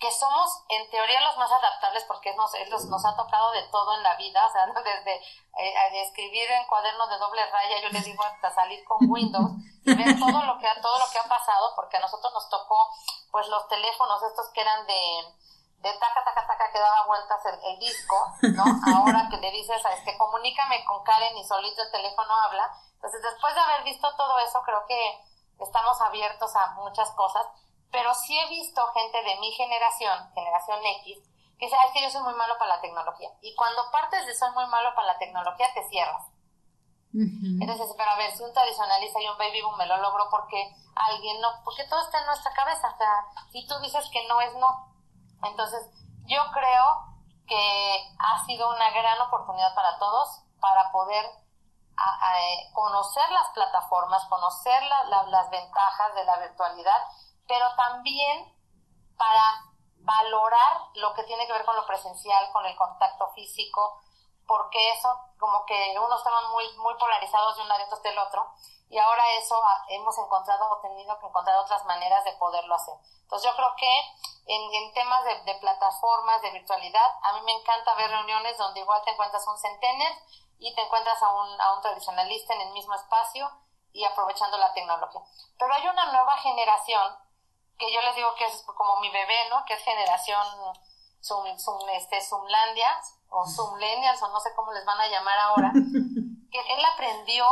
que 0.00 0.10
somos 0.10 0.64
en 0.70 0.90
teoría 0.90 1.20
los 1.20 1.36
más 1.36 1.52
adaptables 1.52 2.04
porque 2.04 2.34
nos, 2.34 2.52
nos 2.88 3.04
ha 3.04 3.16
tocado 3.16 3.52
de 3.52 3.62
todo 3.64 3.94
en 3.94 4.02
la 4.02 4.16
vida, 4.16 4.44
o 4.48 4.50
sea, 4.50 4.66
desde 4.66 5.14
eh, 5.14 6.02
escribir 6.02 6.50
en 6.50 6.66
cuadernos 6.66 7.08
de 7.10 7.18
doble 7.18 7.46
raya, 7.50 7.80
yo 7.82 7.90
les 7.90 8.04
digo 8.04 8.24
hasta 8.24 8.50
salir 8.50 8.82
con 8.84 8.98
Windows 9.08 9.52
y 9.84 9.94
ver 9.94 10.18
todo 10.18 10.42
lo 10.42 10.58
que 10.58 10.66
ha, 10.66 10.80
todo 10.80 10.98
lo 10.98 11.10
que 11.12 11.18
ha 11.18 11.28
pasado, 11.28 11.74
porque 11.76 11.98
a 11.98 12.00
nosotros 12.00 12.32
nos 12.32 12.48
tocó 12.48 12.88
pues 13.30 13.46
los 13.48 13.68
teléfonos 13.68 14.22
estos 14.22 14.48
que 14.54 14.62
eran 14.62 14.86
de, 14.86 15.22
de 15.80 15.92
taca, 15.98 16.24
taca, 16.24 16.46
taca 16.46 16.72
que 16.72 16.78
daba 16.78 17.06
vueltas 17.06 17.40
el, 17.62 17.78
disco, 17.78 18.16
¿no? 18.42 18.64
Ahora 18.96 19.28
que 19.30 19.36
le 19.36 19.50
dices, 19.50 19.82
es 19.84 20.04
que 20.04 20.16
comunícame 20.16 20.84
con 20.84 21.02
Karen 21.04 21.36
y 21.36 21.44
solito 21.44 21.82
el 21.82 21.90
teléfono 21.90 22.34
habla. 22.34 22.70
Entonces, 22.94 23.22
después 23.22 23.54
de 23.54 23.60
haber 23.60 23.84
visto 23.84 24.08
todo 24.16 24.38
eso, 24.38 24.60
creo 24.62 24.84
que 24.86 25.20
estamos 25.58 26.00
abiertos 26.00 26.54
a 26.56 26.72
muchas 26.72 27.10
cosas, 27.12 27.46
pero 27.90 28.14
sí 28.14 28.38
he 28.38 28.48
visto 28.48 28.86
gente 28.94 29.22
de 29.22 29.40
mi 29.40 29.52
generación, 29.52 30.30
generación 30.34 30.78
X, 31.02 31.18
que 31.58 31.66
dice, 31.66 31.76
es 31.86 31.92
que 31.92 32.02
yo 32.02 32.10
soy 32.10 32.22
muy 32.22 32.34
malo 32.34 32.54
para 32.58 32.76
la 32.76 32.80
tecnología. 32.80 33.28
Y 33.42 33.54
cuando 33.54 33.90
partes 33.90 34.26
de 34.26 34.34
soy 34.34 34.50
muy 34.52 34.66
malo 34.66 34.94
para 34.94 35.08
la 35.08 35.18
tecnología, 35.18 35.68
te 35.74 35.86
cierras. 35.88 36.26
Entonces, 37.12 37.92
pero 37.96 38.10
a 38.10 38.16
ver, 38.16 38.30
si 38.30 38.42
un 38.44 38.52
tradicionalista 38.52 39.20
y 39.20 39.26
un 39.26 39.36
baby 39.36 39.60
boom 39.62 39.76
me 39.76 39.86
lo 39.86 39.96
logró 39.96 40.30
porque 40.30 40.72
alguien 40.94 41.40
no, 41.40 41.48
porque 41.64 41.84
todo 41.88 42.00
está 42.00 42.20
en 42.20 42.26
nuestra 42.26 42.52
cabeza, 42.52 42.88
o 42.94 42.96
sea, 42.96 43.26
si 43.50 43.66
tú 43.66 43.74
dices 43.80 44.08
que 44.12 44.28
no 44.28 44.40
es 44.40 44.54
no, 44.54 44.90
entonces, 45.42 45.90
yo 46.26 46.40
creo 46.52 46.84
que 47.46 48.14
ha 48.18 48.44
sido 48.44 48.70
una 48.70 48.90
gran 48.90 49.20
oportunidad 49.22 49.74
para 49.74 49.98
todos 49.98 50.44
para 50.60 50.92
poder 50.92 51.24
eh, 51.24 52.72
conocer 52.72 53.28
las 53.30 53.48
plataformas, 53.50 54.24
conocer 54.26 54.82
las 54.84 55.50
ventajas 55.50 56.14
de 56.14 56.24
la 56.24 56.36
virtualidad, 56.38 56.98
pero 57.46 57.66
también 57.76 58.54
para 59.16 59.70
valorar 59.98 60.88
lo 60.94 61.12
que 61.14 61.24
tiene 61.24 61.46
que 61.46 61.52
ver 61.52 61.64
con 61.64 61.76
lo 61.76 61.86
presencial, 61.86 62.50
con 62.52 62.64
el 62.64 62.76
contacto 62.76 63.30
físico, 63.32 64.00
porque 64.46 64.92
eso 64.92 65.08
como 65.38 65.64
que 65.66 65.96
unos 65.98 66.18
estaban 66.18 66.50
muy, 66.50 66.64
muy 66.78 66.94
polarizados 66.94 67.56
de 67.56 67.62
un 67.62 67.68
lado 67.68 67.84
y 67.84 68.02
del 68.02 68.18
otro, 68.18 68.52
y 68.88 68.98
ahora 68.98 69.22
eso 69.38 69.54
hemos 69.88 70.18
encontrado 70.18 70.68
o 70.68 70.80
tenido 70.80 71.16
que 71.20 71.26
encontrar 71.26 71.56
otras 71.58 71.84
maneras 71.84 72.24
de 72.24 72.32
poderlo 72.32 72.74
hacer. 72.74 72.94
Entonces 73.22 73.48
yo 73.48 73.56
creo 73.56 73.72
que 73.76 74.00
en, 74.46 74.92
temas 74.92 75.24
de, 75.44 75.54
plataformas, 75.60 76.42
de 76.42 76.50
virtualidad, 76.50 77.10
a 77.22 77.32
mí 77.34 77.40
me 77.42 77.52
encanta 77.52 77.94
ver 77.94 78.10
reuniones 78.10 78.58
donde 78.58 78.80
igual 78.80 79.00
te 79.04 79.12
encuentras 79.12 79.46
un 79.46 79.56
centenar 79.58 80.12
y 80.58 80.74
te 80.74 80.82
encuentras 80.82 81.22
a 81.22 81.32
un, 81.32 81.60
a 81.60 81.74
un 81.74 81.82
tradicionalista 81.82 82.54
en 82.54 82.62
el 82.62 82.72
mismo 82.72 82.94
espacio 82.94 83.48
y 83.92 84.04
aprovechando 84.04 84.56
la 84.56 84.72
tecnología. 84.72 85.20
Pero 85.56 85.72
hay 85.72 85.86
una 85.86 86.10
nueva 86.10 86.36
generación 86.38 87.16
que 87.80 87.92
yo 87.92 88.00
les 88.02 88.14
digo 88.14 88.34
que 88.36 88.44
es 88.44 88.62
como 88.76 89.00
mi 89.00 89.10
bebé, 89.10 89.48
¿no? 89.48 89.64
Que 89.64 89.74
es 89.74 89.82
generación 89.82 90.46
Zoom, 91.22 91.46
este, 91.94 92.20
Zoomlandia 92.20 93.00
o 93.30 93.46
Zoomlenials 93.46 94.22
o 94.22 94.28
no 94.28 94.38
sé 94.38 94.54
cómo 94.54 94.72
les 94.72 94.84
van 94.84 95.00
a 95.00 95.08
llamar 95.08 95.38
ahora, 95.38 95.72
que 96.52 96.60
él 96.60 96.84
aprendió 96.84 97.46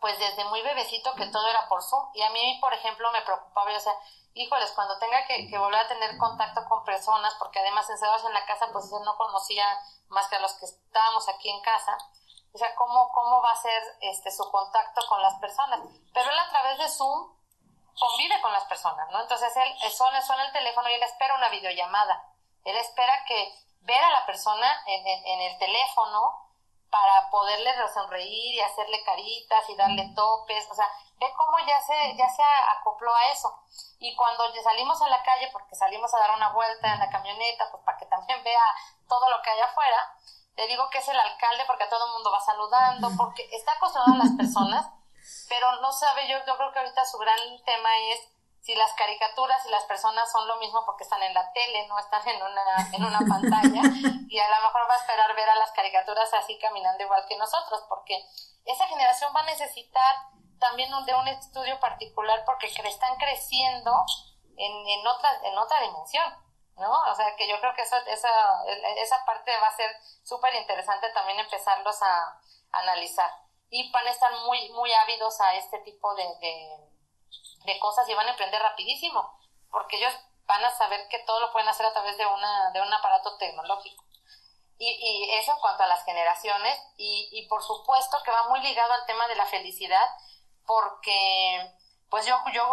pues 0.00 0.18
desde 0.18 0.44
muy 0.44 0.62
bebecito 0.62 1.14
que 1.14 1.26
todo 1.26 1.46
era 1.48 1.68
por 1.68 1.82
Zoom 1.82 2.10
y 2.14 2.22
a 2.22 2.30
mí, 2.30 2.58
por 2.60 2.72
ejemplo, 2.72 3.10
me 3.12 3.22
preocupaba, 3.22 3.74
o 3.74 3.80
sea, 3.80 3.94
híjoles, 4.34 4.70
cuando 4.72 4.98
tenga 4.98 5.26
que, 5.26 5.48
volver 5.58 5.80
a 5.80 5.88
tener 5.88 6.16
contacto 6.18 6.64
con 6.68 6.84
personas, 6.84 7.34
porque 7.38 7.58
además 7.58 7.88
encerrados 7.88 8.24
en 8.24 8.34
la 8.34 8.44
casa, 8.44 8.68
pues 8.72 8.92
él 8.92 9.02
no 9.04 9.16
conocía 9.16 9.66
más 10.08 10.28
que 10.28 10.36
a 10.36 10.40
los 10.40 10.52
que 10.54 10.66
estábamos 10.66 11.28
aquí 11.28 11.48
en 11.50 11.60
casa, 11.62 11.96
o 12.52 12.58
sea, 12.58 12.74
¿cómo, 12.74 13.10
cómo 13.12 13.42
va 13.42 13.52
a 13.52 13.56
ser 13.56 13.82
este, 14.00 14.30
su 14.30 14.48
contacto 14.50 15.00
con 15.08 15.20
las 15.22 15.34
personas? 15.40 15.80
Pero 16.12 16.30
él 16.30 16.38
a 16.38 16.48
través 16.48 16.78
de 16.78 16.88
Zoom 16.88 17.35
convive 17.98 18.40
con 18.40 18.52
las 18.52 18.64
personas, 18.64 19.08
¿no? 19.10 19.20
Entonces 19.20 19.52
él 19.56 19.90
suena, 19.90 20.20
suena 20.22 20.46
el 20.46 20.52
teléfono 20.52 20.88
y 20.88 20.94
él 20.94 21.02
espera 21.02 21.34
una 21.34 21.48
videollamada. 21.48 22.32
Él 22.64 22.76
espera 22.76 23.24
que 23.26 23.54
ver 23.80 24.02
a 24.02 24.10
la 24.10 24.26
persona 24.26 24.82
en, 24.86 25.06
en 25.06 25.40
el 25.40 25.58
teléfono 25.58 26.46
para 26.90 27.28
poderle 27.30 27.72
sonreír 27.92 28.54
y 28.54 28.60
hacerle 28.60 29.02
caritas 29.04 29.68
y 29.68 29.76
darle 29.76 30.12
topes, 30.14 30.66
o 30.70 30.74
sea, 30.74 30.88
ve 31.18 31.26
cómo 31.36 31.58
ya 31.66 31.80
se, 31.80 32.16
ya 32.16 32.28
se 32.28 32.42
acopló 32.78 33.14
a 33.14 33.30
eso. 33.32 33.52
Y 33.98 34.14
cuando 34.14 34.44
salimos 34.62 35.00
a 35.02 35.08
la 35.08 35.22
calle, 35.22 35.48
porque 35.52 35.74
salimos 35.74 36.12
a 36.14 36.18
dar 36.18 36.36
una 36.36 36.52
vuelta 36.52 36.92
en 36.92 36.98
la 36.98 37.10
camioneta, 37.10 37.70
pues 37.70 37.82
para 37.84 37.98
que 37.98 38.06
también 38.06 38.42
vea 38.44 38.62
todo 39.08 39.28
lo 39.30 39.42
que 39.42 39.50
hay 39.50 39.60
afuera, 39.60 40.14
le 40.56 40.66
digo 40.68 40.88
que 40.90 40.98
es 40.98 41.08
el 41.08 41.18
alcalde 41.18 41.64
porque 41.66 41.86
todo 41.86 42.06
el 42.06 42.12
mundo 42.12 42.30
va 42.30 42.40
saludando, 42.40 43.10
porque 43.16 43.46
está 43.52 43.72
acostumbrado 43.72 44.20
a 44.20 44.24
las 44.24 44.36
personas, 44.36 44.86
pero 45.48 45.80
no 45.80 45.92
sabe, 45.92 46.28
yo, 46.28 46.38
yo 46.46 46.56
creo 46.56 46.72
que 46.72 46.78
ahorita 46.78 47.04
su 47.04 47.18
gran 47.18 47.38
tema 47.64 47.90
es 48.12 48.20
si 48.60 48.74
las 48.74 48.92
caricaturas 48.94 49.64
y 49.64 49.70
las 49.70 49.84
personas 49.84 50.30
son 50.32 50.48
lo 50.48 50.56
mismo 50.56 50.84
porque 50.84 51.04
están 51.04 51.22
en 51.22 51.34
la 51.34 51.52
tele, 51.52 51.86
no 51.86 51.98
están 51.98 52.26
en 52.26 52.42
una, 52.42 52.62
en 52.92 53.04
una 53.04 53.18
pantalla, 53.28 53.82
y 54.28 54.38
a 54.38 54.48
lo 54.48 54.66
mejor 54.66 54.90
va 54.90 54.94
a 54.94 54.98
esperar 54.98 55.36
ver 55.36 55.48
a 55.48 55.54
las 55.54 55.70
caricaturas 55.72 56.32
así 56.34 56.58
caminando 56.58 57.02
igual 57.02 57.24
que 57.28 57.36
nosotros, 57.36 57.84
porque 57.88 58.26
esa 58.64 58.86
generación 58.88 59.32
va 59.34 59.40
a 59.40 59.44
necesitar 59.44 60.16
también 60.58 60.90
de 61.04 61.14
un 61.14 61.28
estudio 61.28 61.78
particular 61.80 62.44
porque 62.44 62.66
están 62.66 63.16
creciendo 63.16 63.92
en, 64.56 64.88
en, 64.88 65.06
otra, 65.06 65.30
en 65.44 65.56
otra 65.58 65.80
dimensión, 65.80 66.34
¿no? 66.76 66.90
O 66.90 67.14
sea, 67.14 67.36
que 67.36 67.48
yo 67.48 67.60
creo 67.60 67.74
que 67.74 67.82
eso, 67.82 67.96
esa, 68.06 68.30
esa 68.96 69.24
parte 69.24 69.52
va 69.60 69.68
a 69.68 69.76
ser 69.76 69.90
súper 70.22 70.54
interesante 70.54 71.10
también 71.12 71.38
empezarlos 71.38 72.02
a, 72.02 72.40
analizar. 72.72 73.30
Y 73.70 73.90
van 73.90 74.06
a 74.06 74.10
estar 74.10 74.32
muy, 74.46 74.68
muy 74.70 74.92
ávidos 74.92 75.40
a 75.40 75.54
este 75.56 75.78
tipo 75.80 76.14
de 76.14 76.24
de 77.66 77.78
cosas 77.78 78.08
y 78.08 78.14
van 78.14 78.26
a 78.26 78.30
emprender 78.30 78.62
rapidísimo, 78.62 79.38
porque 79.70 79.96
ellos 79.96 80.14
van 80.46 80.64
a 80.64 80.70
saber 80.70 81.06
que 81.08 81.18
todo 81.20 81.40
lo 81.40 81.52
pueden 81.52 81.68
hacer 81.68 81.84
a 81.84 81.92
través 81.92 82.16
de, 82.16 82.24
una, 82.24 82.70
de 82.70 82.80
un 82.80 82.92
aparato 82.92 83.36
tecnológico. 83.36 84.04
Y, 84.78 84.88
y 84.88 85.30
eso 85.34 85.52
en 85.52 85.58
cuanto 85.58 85.82
a 85.82 85.88
las 85.88 86.04
generaciones, 86.04 86.80
y, 86.96 87.28
y 87.32 87.48
por 87.48 87.62
supuesto 87.62 88.18
que 88.24 88.30
va 88.30 88.48
muy 88.48 88.60
ligado 88.60 88.92
al 88.92 89.06
tema 89.06 89.26
de 89.26 89.36
la 89.36 89.46
felicidad, 89.46 90.08
porque 90.64 91.72
pues 92.08 92.24
yo, 92.26 92.38
yo 92.52 92.64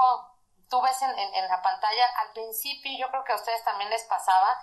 tú 0.70 0.82
ves 0.82 1.02
en, 1.02 1.18
en, 1.18 1.48
la 1.48 1.61
pantalla 1.61 2.07
al 2.18 2.32
principio, 2.34 2.91
yo 2.98 3.10
creo 3.10 3.24
que 3.24 3.34
a 3.34 3.38
ustedes 3.38 3.64
también 3.64 3.90
les 3.90 4.03
pasaba, 4.03 4.57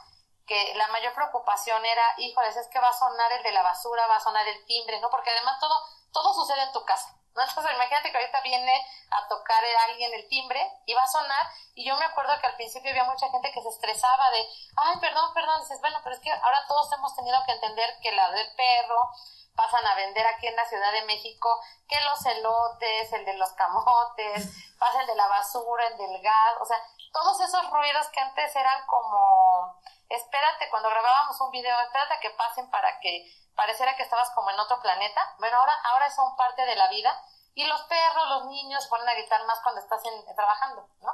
que 0.46 0.74
la 0.74 0.86
mayor 0.88 1.14
preocupación 1.14 1.84
era, 1.84 2.14
híjoles, 2.18 2.56
es 2.56 2.68
que 2.68 2.80
va 2.80 2.88
a 2.88 2.98
sonar 2.98 3.32
el 3.32 3.42
de 3.42 3.52
la 3.52 3.62
basura, 3.62 4.06
va 4.06 4.16
a 4.16 4.20
sonar 4.20 4.46
el 4.46 4.64
timbre, 4.66 5.00
¿no? 5.00 5.08
Porque 5.10 5.30
además 5.30 5.58
todo, 5.60 5.74
todo 6.12 6.34
sucede 6.34 6.62
en 6.62 6.72
tu 6.72 6.84
casa. 6.84 7.14
¿no? 7.34 7.42
Entonces 7.42 7.72
imagínate 7.74 8.10
que 8.10 8.18
ahorita 8.18 8.40
viene 8.42 8.86
a 9.10 9.28
tocar 9.28 9.62
alguien 9.88 10.12
el 10.14 10.28
timbre 10.28 10.60
y 10.86 10.94
va 10.94 11.02
a 11.02 11.08
sonar 11.08 11.46
y 11.74 11.86
yo 11.86 11.96
me 11.96 12.04
acuerdo 12.04 12.32
que 12.40 12.46
al 12.46 12.56
principio 12.56 12.90
había 12.90 13.04
mucha 13.04 13.28
gente 13.30 13.52
que 13.52 13.62
se 13.62 13.68
estresaba 13.68 14.30
de, 14.30 14.46
ay, 14.76 14.98
perdón, 15.00 15.32
perdón, 15.32 15.60
dices, 15.60 15.80
bueno, 15.80 15.98
pero 16.02 16.14
es 16.14 16.20
que 16.20 16.30
ahora 16.30 16.64
todos 16.66 16.92
hemos 16.92 17.14
tenido 17.14 17.38
que 17.46 17.52
entender 17.52 17.98
que 18.02 18.12
la 18.12 18.30
del 18.30 18.54
perro 18.54 19.10
pasan 19.54 19.86
a 19.86 19.94
vender 19.94 20.26
aquí 20.26 20.46
en 20.46 20.56
la 20.56 20.66
Ciudad 20.66 20.92
de 20.92 21.04
México, 21.04 21.60
que 21.88 22.00
los 22.00 22.24
elotes, 22.26 23.12
el 23.12 23.24
de 23.24 23.34
los 23.34 23.52
camotes, 23.52 24.48
pasa 24.78 25.00
el 25.02 25.06
de 25.06 25.14
la 25.16 25.28
basura, 25.28 25.86
el 25.88 25.96
del 25.98 26.22
gas, 26.22 26.56
o 26.60 26.64
sea, 26.64 26.76
todos 27.12 27.40
esos 27.40 27.70
ruidos 27.70 28.08
que 28.08 28.20
antes 28.20 28.54
eran 28.54 28.86
como, 28.86 29.76
espérate, 30.08 30.68
cuando 30.70 30.88
grabábamos 30.88 31.40
un 31.40 31.50
video, 31.50 31.78
espérate 31.80 32.14
a 32.14 32.20
que 32.20 32.30
pasen 32.30 32.70
para 32.70 33.00
que 33.00 33.26
pareciera 33.54 33.96
que 33.96 34.02
estabas 34.02 34.30
como 34.30 34.50
en 34.50 34.58
otro 34.58 34.80
planeta. 34.80 35.34
Bueno, 35.38 35.58
ahora, 35.58 35.74
ahora 35.84 36.10
son 36.10 36.36
parte 36.36 36.62
de 36.62 36.76
la 36.76 36.88
vida 36.88 37.12
y 37.54 37.64
los 37.64 37.82
perros, 37.82 38.28
los 38.28 38.46
niños 38.46 38.86
ponen 38.86 39.08
a 39.08 39.14
gritar 39.14 39.44
más 39.44 39.60
cuando 39.62 39.80
estás 39.80 40.00
trabajando, 40.34 40.88
¿no? 41.00 41.12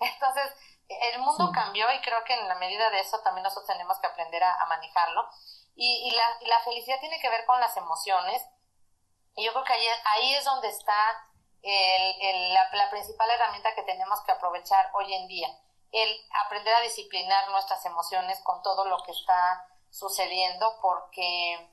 Entonces, 0.00 0.52
el 0.88 1.20
mundo 1.20 1.50
cambió 1.52 1.90
y 1.92 2.00
creo 2.00 2.22
que 2.24 2.34
en 2.34 2.48
la 2.48 2.54
medida 2.54 2.90
de 2.90 3.00
eso 3.00 3.20
también 3.20 3.42
nosotros 3.42 3.66
tenemos 3.66 3.98
que 3.98 4.06
aprender 4.06 4.42
a, 4.42 4.66
manejarlo. 4.66 5.28
Y, 5.74 6.10
la, 6.10 6.60
felicidad 6.64 6.98
tiene 7.00 7.20
que 7.20 7.28
ver 7.28 7.44
con 7.46 7.60
las 7.60 7.76
emociones. 7.76 8.42
Y 9.34 9.44
yo 9.44 9.52
creo 9.52 9.64
que 9.64 9.72
ahí, 9.72 9.86
ahí 10.04 10.34
es 10.34 10.44
donde 10.44 10.68
está 10.68 11.27
la, 11.62 12.70
la 12.72 12.90
principal 12.90 13.30
herramienta 13.30 13.74
que 13.74 13.82
tenemos 13.82 14.20
que 14.22 14.32
aprovechar 14.32 14.90
hoy 14.94 15.12
en 15.14 15.28
día. 15.28 15.48
El 15.90 16.20
aprender 16.44 16.74
a 16.74 16.80
disciplinar 16.80 17.50
nuestras 17.50 17.84
emociones 17.86 18.40
con 18.44 18.62
todo 18.62 18.84
lo 18.84 18.98
que 19.04 19.12
está 19.12 19.66
sucediendo 19.90 20.78
porque 20.80 21.70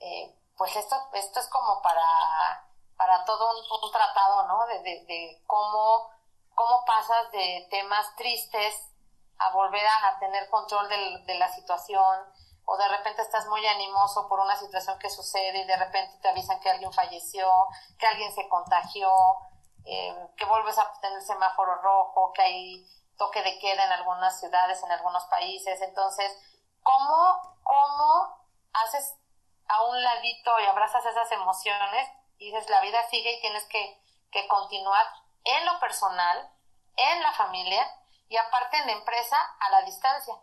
eh, 0.00 0.34
pues 0.56 0.74
esto, 0.76 0.96
esto 1.14 1.40
es 1.40 1.48
como 1.48 1.80
para, 1.82 2.68
para 2.96 3.24
todo 3.24 3.50
un, 3.82 3.92
tratado, 3.92 4.46
¿no? 4.46 4.66
De, 4.66 4.80
de, 4.80 5.42
cómo, 5.46 6.10
cómo 6.54 6.84
pasas 6.84 7.30
de 7.32 7.66
temas 7.70 8.14
tristes 8.16 8.74
a 9.38 9.50
volver 9.50 9.84
a, 9.86 10.18
tener 10.18 10.48
control 10.50 10.88
de, 10.88 11.34
la 11.34 11.52
situación, 11.52 12.31
o 12.72 12.76
de 12.78 12.88
repente 12.88 13.20
estás 13.20 13.46
muy 13.48 13.66
animoso 13.66 14.26
por 14.28 14.40
una 14.40 14.56
situación 14.56 14.98
que 14.98 15.10
sucede 15.10 15.58
y 15.58 15.66
de 15.66 15.76
repente 15.76 16.16
te 16.22 16.28
avisan 16.30 16.58
que 16.60 16.70
alguien 16.70 16.90
falleció, 16.90 17.46
que 17.98 18.06
alguien 18.06 18.34
se 18.34 18.48
contagió, 18.48 19.10
eh, 19.84 20.16
que 20.38 20.46
vuelves 20.46 20.78
a 20.78 20.90
tener 21.02 21.20
semáforo 21.20 21.74
rojo, 21.82 22.32
que 22.32 22.40
hay 22.40 22.86
toque 23.18 23.42
de 23.42 23.58
queda 23.58 23.84
en 23.84 23.92
algunas 23.92 24.40
ciudades, 24.40 24.82
en 24.82 24.90
algunos 24.90 25.22
países. 25.24 25.82
Entonces, 25.82 26.34
¿cómo, 26.82 27.58
cómo 27.62 28.48
haces 28.72 29.18
a 29.68 29.84
un 29.84 30.02
ladito 30.02 30.58
y 30.60 30.64
abrazas 30.64 31.04
esas 31.04 31.30
emociones 31.30 32.08
y 32.38 32.52
dices, 32.52 32.70
la 32.70 32.80
vida 32.80 33.06
sigue 33.10 33.32
y 33.32 33.40
tienes 33.42 33.64
que, 33.66 34.00
que 34.30 34.48
continuar 34.48 35.06
en 35.44 35.66
lo 35.66 35.78
personal, 35.78 36.50
en 36.96 37.22
la 37.22 37.32
familia 37.34 37.86
y 38.30 38.38
aparte 38.38 38.78
en 38.78 38.86
la 38.86 38.92
empresa 38.92 39.36
a 39.60 39.70
la 39.72 39.82
distancia. 39.82 40.34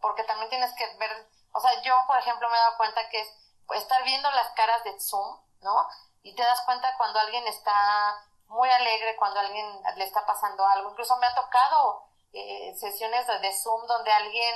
Porque 0.00 0.22
también 0.22 0.50
tienes 0.50 0.72
que 0.74 0.86
ver, 0.98 1.10
o 1.54 1.60
sea, 1.60 1.80
yo 1.82 1.94
por 2.06 2.18
ejemplo 2.18 2.48
me 2.48 2.56
he 2.56 2.60
dado 2.60 2.76
cuenta 2.76 3.08
que 3.08 3.20
es 3.20 3.28
pues, 3.66 3.80
estar 3.80 4.02
viendo 4.02 4.30
las 4.32 4.50
caras 4.50 4.82
de 4.84 4.98
Zoom, 5.00 5.38
¿no? 5.62 5.86
Y 6.22 6.34
te 6.34 6.42
das 6.42 6.60
cuenta 6.62 6.96
cuando 6.96 7.18
alguien 7.20 7.46
está 7.46 8.16
muy 8.48 8.68
alegre, 8.68 9.16
cuando 9.16 9.40
alguien 9.40 9.66
le 9.96 10.04
está 10.04 10.26
pasando 10.26 10.66
algo. 10.66 10.90
Incluso 10.90 11.16
me 11.18 11.26
ha 11.26 11.34
tocado 11.34 12.06
eh, 12.32 12.74
sesiones 12.76 13.26
de, 13.26 13.52
Zoom 13.52 13.86
donde 13.86 14.10
alguien 14.12 14.54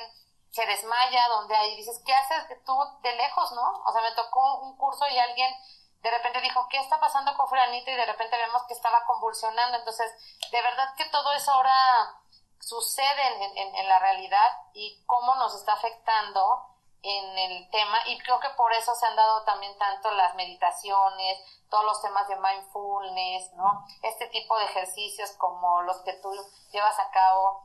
se 0.50 0.66
desmaya, 0.66 1.28
donde 1.28 1.54
ahí 1.54 1.76
dices, 1.76 2.00
¿qué 2.04 2.12
haces 2.14 2.64
tú 2.64 2.76
de 3.02 3.14
lejos, 3.14 3.52
no? 3.52 3.82
O 3.86 3.92
sea, 3.92 4.02
me 4.02 4.12
tocó 4.12 4.60
un 4.62 4.76
curso 4.76 5.06
y 5.08 5.18
alguien 5.18 5.54
de 6.00 6.10
repente 6.10 6.40
dijo, 6.40 6.66
¿qué 6.68 6.78
está 6.78 6.98
pasando 6.98 7.36
con 7.36 7.48
Fulanito? 7.48 7.90
Y 7.90 7.96
de 7.96 8.06
repente 8.06 8.36
vemos 8.36 8.62
que 8.66 8.74
estaba 8.74 9.04
convulsionando. 9.06 9.78
Entonces, 9.78 10.12
de 10.50 10.62
verdad 10.62 10.94
que 10.96 11.04
todo 11.06 11.32
eso 11.32 11.52
ahora 11.52 12.20
sucede 12.60 13.44
en, 13.44 13.76
en, 13.76 13.88
la 13.88 13.98
realidad 13.98 14.48
y 14.74 15.04
cómo 15.06 15.34
nos 15.36 15.54
está 15.54 15.74
afectando 15.74 16.77
en 17.02 17.38
el 17.38 17.70
tema 17.70 17.98
y 18.06 18.18
creo 18.18 18.40
que 18.40 18.50
por 18.50 18.72
eso 18.72 18.94
se 18.94 19.06
han 19.06 19.16
dado 19.16 19.44
también 19.44 19.76
tanto 19.78 20.10
las 20.12 20.34
meditaciones, 20.34 21.38
todos 21.70 21.84
los 21.84 22.02
temas 22.02 22.26
de 22.28 22.36
mindfulness, 22.36 23.52
¿no? 23.54 23.84
Este 24.02 24.26
tipo 24.28 24.58
de 24.58 24.64
ejercicios 24.64 25.32
como 25.32 25.82
los 25.82 25.98
que 26.02 26.14
tú 26.14 26.30
llevas 26.70 26.98
a 26.98 27.10
cabo 27.10 27.62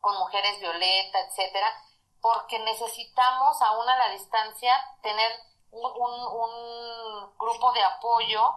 con 0.00 0.18
mujeres 0.18 0.58
violeta, 0.60 1.20
etcétera, 1.20 1.72
porque 2.20 2.58
necesitamos 2.60 3.60
aún 3.62 3.88
a 3.88 3.96
la 3.96 4.08
distancia 4.10 4.76
tener 5.02 5.30
un, 5.70 7.36
grupo 7.38 7.72
de 7.72 7.82
apoyo 7.82 8.54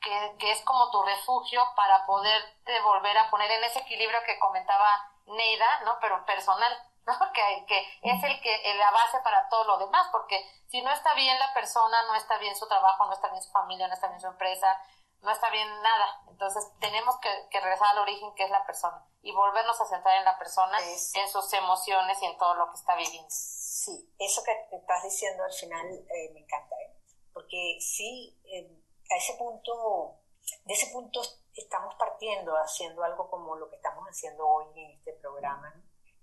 que, 0.00 0.36
que, 0.38 0.50
es 0.50 0.62
como 0.62 0.90
tu 0.90 1.02
refugio 1.02 1.62
para 1.76 2.06
poderte 2.06 2.80
volver 2.80 3.16
a 3.18 3.30
poner 3.30 3.50
en 3.50 3.64
ese 3.64 3.80
equilibrio 3.80 4.18
que 4.24 4.38
comentaba 4.38 5.12
Neida, 5.26 5.80
¿no? 5.84 5.98
Pero 6.00 6.24
personal, 6.24 6.72
¿no? 7.08 7.18
Que, 7.32 7.64
que 7.66 7.78
es 8.02 8.24
el 8.24 8.40
que 8.40 8.74
la 8.74 8.90
base 8.90 9.18
para 9.24 9.48
todo 9.48 9.64
lo 9.64 9.78
demás, 9.78 10.08
porque 10.12 10.38
si 10.66 10.82
no 10.82 10.92
está 10.92 11.14
bien 11.14 11.38
la 11.38 11.52
persona, 11.54 12.02
no 12.02 12.14
está 12.14 12.38
bien 12.38 12.54
su 12.54 12.68
trabajo, 12.68 13.06
no 13.06 13.12
está 13.12 13.28
bien 13.28 13.42
su 13.42 13.50
familia, 13.50 13.88
no 13.88 13.94
está 13.94 14.08
bien 14.08 14.20
su 14.20 14.26
empresa, 14.26 14.78
no 15.20 15.30
está 15.30 15.50
bien 15.50 15.68
nada. 15.82 16.22
Entonces 16.28 16.64
tenemos 16.80 17.18
que, 17.20 17.30
que 17.50 17.60
regresar 17.60 17.88
al 17.88 17.98
origen 17.98 18.34
que 18.34 18.44
es 18.44 18.50
la 18.50 18.64
persona 18.66 19.04
y 19.22 19.32
volvernos 19.32 19.80
a 19.80 19.86
centrar 19.86 20.18
en 20.18 20.24
la 20.24 20.38
persona, 20.38 20.78
en 20.80 21.28
sus 21.28 21.52
emociones 21.52 22.20
y 22.22 22.26
en 22.26 22.38
todo 22.38 22.54
lo 22.54 22.70
que 22.70 22.76
está 22.76 22.94
viviendo. 22.96 23.28
Sí, 23.30 24.14
eso 24.18 24.42
que 24.44 24.54
te 24.70 24.76
estás 24.76 25.02
diciendo 25.02 25.44
al 25.44 25.52
final 25.52 25.86
eh, 25.86 26.30
me 26.32 26.40
encanta, 26.40 26.74
¿eh? 26.76 26.96
porque 27.32 27.78
sí, 27.80 28.38
eh, 28.44 28.70
a 29.10 29.16
ese 29.16 29.34
punto, 29.34 30.20
de 30.64 30.74
ese 30.74 30.92
punto 30.92 31.20
estamos 31.54 31.94
partiendo 31.96 32.54
haciendo 32.56 33.02
algo 33.02 33.28
como 33.30 33.56
lo 33.56 33.68
que 33.68 33.76
estamos 33.76 34.04
haciendo 34.06 34.46
hoy 34.46 34.66
en 34.76 34.90
este 34.98 35.12
programa, 35.14 35.74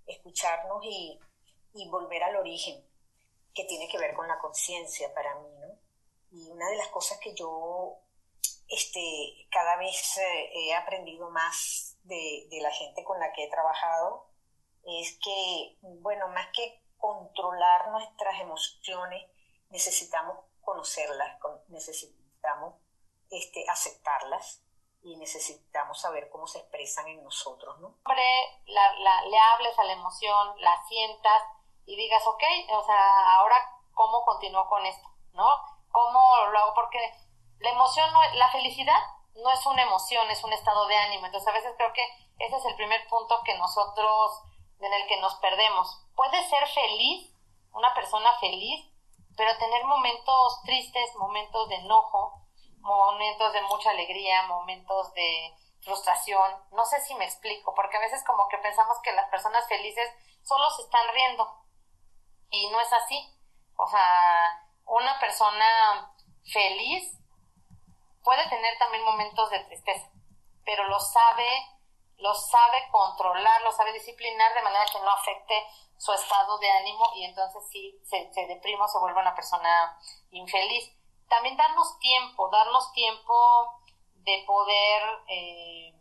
escucharnos 0.06 0.84
y, 0.84 1.18
y 1.74 1.88
volver 1.88 2.22
al 2.22 2.36
origen, 2.36 2.84
que 3.54 3.64
tiene 3.64 3.88
que 3.88 3.98
ver 3.98 4.14
con 4.14 4.28
la 4.28 4.38
conciencia 4.38 5.12
para 5.14 5.34
mí, 5.36 5.48
¿no? 5.60 5.78
Y 6.32 6.50
una 6.50 6.68
de 6.68 6.76
las 6.76 6.88
cosas 6.88 7.18
que 7.18 7.34
yo 7.34 7.98
este, 8.68 9.48
cada 9.50 9.76
vez 9.76 10.18
eh, 10.18 10.50
he 10.54 10.74
aprendido 10.74 11.30
más 11.30 11.96
de, 12.04 12.46
de, 12.50 12.60
la 12.60 12.70
gente 12.72 13.04
con 13.04 13.18
la 13.20 13.32
que 13.32 13.44
he 13.44 13.50
trabajado 13.50 14.28
es 14.84 15.18
que, 15.22 15.78
bueno, 15.80 16.28
más 16.28 16.48
que 16.52 16.82
controlar 16.98 17.90
nuestras 17.90 18.40
emociones, 18.40 19.24
necesitamos 19.70 20.38
conocerlas, 20.60 21.38
necesitamos 21.68 22.74
este, 23.30 23.64
aceptarlas 23.68 24.62
y 25.02 25.16
necesitamos 25.16 26.00
saber 26.00 26.28
cómo 26.30 26.46
se 26.46 26.58
expresan 26.58 27.08
en 27.08 27.22
nosotros, 27.22 27.78
¿no? 27.80 27.94
La, 28.66 28.92
la, 28.94 29.22
le 29.22 29.38
hables 29.38 29.78
a 29.78 29.84
la 29.84 29.92
emoción, 29.92 30.60
la 30.60 30.82
sientas 30.88 31.42
y 31.84 31.96
digas, 31.96 32.26
ok, 32.26 32.42
o 32.72 32.84
sea, 32.84 33.36
ahora, 33.36 33.56
¿cómo 33.94 34.24
continúo 34.24 34.66
con 34.68 34.84
esto? 34.84 35.08
¿No? 35.32 35.46
¿Cómo 35.90 36.20
lo 36.50 36.58
hago? 36.58 36.74
Porque 36.74 36.98
la 37.60 37.70
emoción, 37.70 38.12
no, 38.12 38.20
la 38.34 38.50
felicidad 38.50 39.00
no 39.34 39.50
es 39.50 39.64
una 39.66 39.82
emoción, 39.82 40.30
es 40.30 40.42
un 40.44 40.52
estado 40.52 40.86
de 40.86 40.96
ánimo. 40.96 41.26
Entonces 41.26 41.48
a 41.48 41.52
veces 41.52 41.74
creo 41.76 41.92
que 41.92 42.06
ese 42.38 42.56
es 42.56 42.64
el 42.64 42.76
primer 42.76 43.06
punto 43.08 43.40
que 43.44 43.56
nosotros, 43.56 44.42
en 44.80 44.92
el 44.92 45.06
que 45.06 45.20
nos 45.20 45.34
perdemos. 45.36 46.02
Puede 46.14 46.42
ser 46.48 46.66
feliz, 46.68 47.32
una 47.72 47.94
persona 47.94 48.32
feliz, 48.40 48.84
pero 49.36 49.56
tener 49.58 49.84
momentos 49.84 50.62
tristes, 50.64 51.14
momentos 51.16 51.68
de 51.68 51.76
enojo, 51.76 52.42
momentos 52.86 53.52
de 53.52 53.62
mucha 53.62 53.90
alegría, 53.90 54.46
momentos 54.46 55.12
de 55.14 55.54
frustración. 55.82 56.50
No 56.72 56.84
sé 56.84 57.00
si 57.00 57.14
me 57.14 57.24
explico, 57.24 57.74
porque 57.74 57.96
a 57.96 58.00
veces 58.00 58.24
como 58.24 58.48
que 58.48 58.58
pensamos 58.58 58.98
que 59.02 59.12
las 59.12 59.28
personas 59.28 59.66
felices 59.68 60.08
solo 60.42 60.70
se 60.70 60.82
están 60.82 61.06
riendo. 61.12 61.64
Y 62.50 62.70
no 62.70 62.80
es 62.80 62.92
así. 62.92 63.32
O 63.76 63.86
sea, 63.86 64.66
una 64.86 65.18
persona 65.18 66.12
feliz 66.44 67.18
puede 68.22 68.48
tener 68.48 68.76
también 68.78 69.04
momentos 69.04 69.50
de 69.50 69.60
tristeza, 69.60 70.10
pero 70.64 70.84
lo 70.88 70.98
sabe, 70.98 71.48
lo 72.16 72.34
sabe 72.34 72.88
controlar, 72.90 73.62
lo 73.62 73.72
sabe 73.72 73.92
disciplinar 73.92 74.52
de 74.54 74.62
manera 74.62 74.84
que 74.90 74.98
no 75.00 75.10
afecte 75.10 75.64
su 75.96 76.12
estado 76.12 76.58
de 76.58 76.70
ánimo 76.70 77.04
y 77.14 77.24
entonces 77.24 77.62
sí 77.70 78.00
se, 78.04 78.32
se 78.32 78.46
deprime 78.46 78.82
o 78.82 78.88
se 78.88 78.98
vuelve 78.98 79.20
una 79.20 79.34
persona 79.34 79.98
infeliz. 80.30 80.95
También 81.28 81.56
darnos 81.56 81.98
tiempo, 81.98 82.48
darnos 82.50 82.92
tiempo 82.92 83.80
de 84.14 84.44
poder 84.46 85.02
eh, 85.28 85.94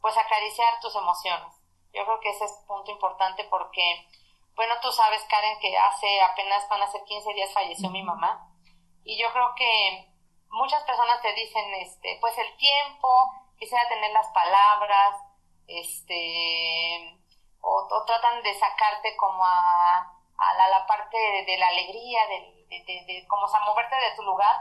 pues 0.00 0.16
acariciar 0.16 0.80
tus 0.80 0.94
emociones. 0.94 1.54
Yo 1.92 2.04
creo 2.04 2.20
que 2.20 2.30
ese 2.30 2.44
es 2.44 2.52
un 2.60 2.66
punto 2.66 2.90
importante 2.90 3.44
porque, 3.44 4.06
bueno, 4.54 4.74
tú 4.80 4.92
sabes, 4.92 5.22
Karen, 5.24 5.58
que 5.60 5.76
hace 5.76 6.20
apenas 6.20 6.68
van 6.68 6.82
a 6.82 6.86
ser 6.86 7.02
15 7.04 7.32
días 7.34 7.52
falleció 7.52 7.90
mi 7.90 8.02
mamá 8.02 8.48
y 9.08 9.16
yo 9.16 9.32
creo 9.32 9.54
que 9.56 10.06
muchas 10.50 10.82
personas 10.84 11.22
te 11.22 11.32
dicen, 11.32 11.64
este, 11.74 12.18
pues 12.20 12.36
el 12.36 12.56
tiempo, 12.58 13.08
quisiera 13.58 13.88
tener 13.88 14.12
las 14.12 14.28
palabras, 14.28 15.16
este, 15.66 17.18
o, 17.60 18.04
tratan 18.06 18.42
de 18.42 18.54
sacarte 18.54 19.16
como 19.16 19.44
a, 19.44 20.12
a 20.36 20.68
la, 20.68 20.86
parte 20.86 21.16
de, 21.46 21.56
la 21.56 21.68
alegría, 21.68 22.20
de, 22.68 22.84
de, 22.84 23.04
de, 23.06 23.26
como 23.26 23.46
a 23.46 23.64
moverte 23.64 23.96
de 23.96 24.16
tu 24.16 24.22
lugar, 24.22 24.54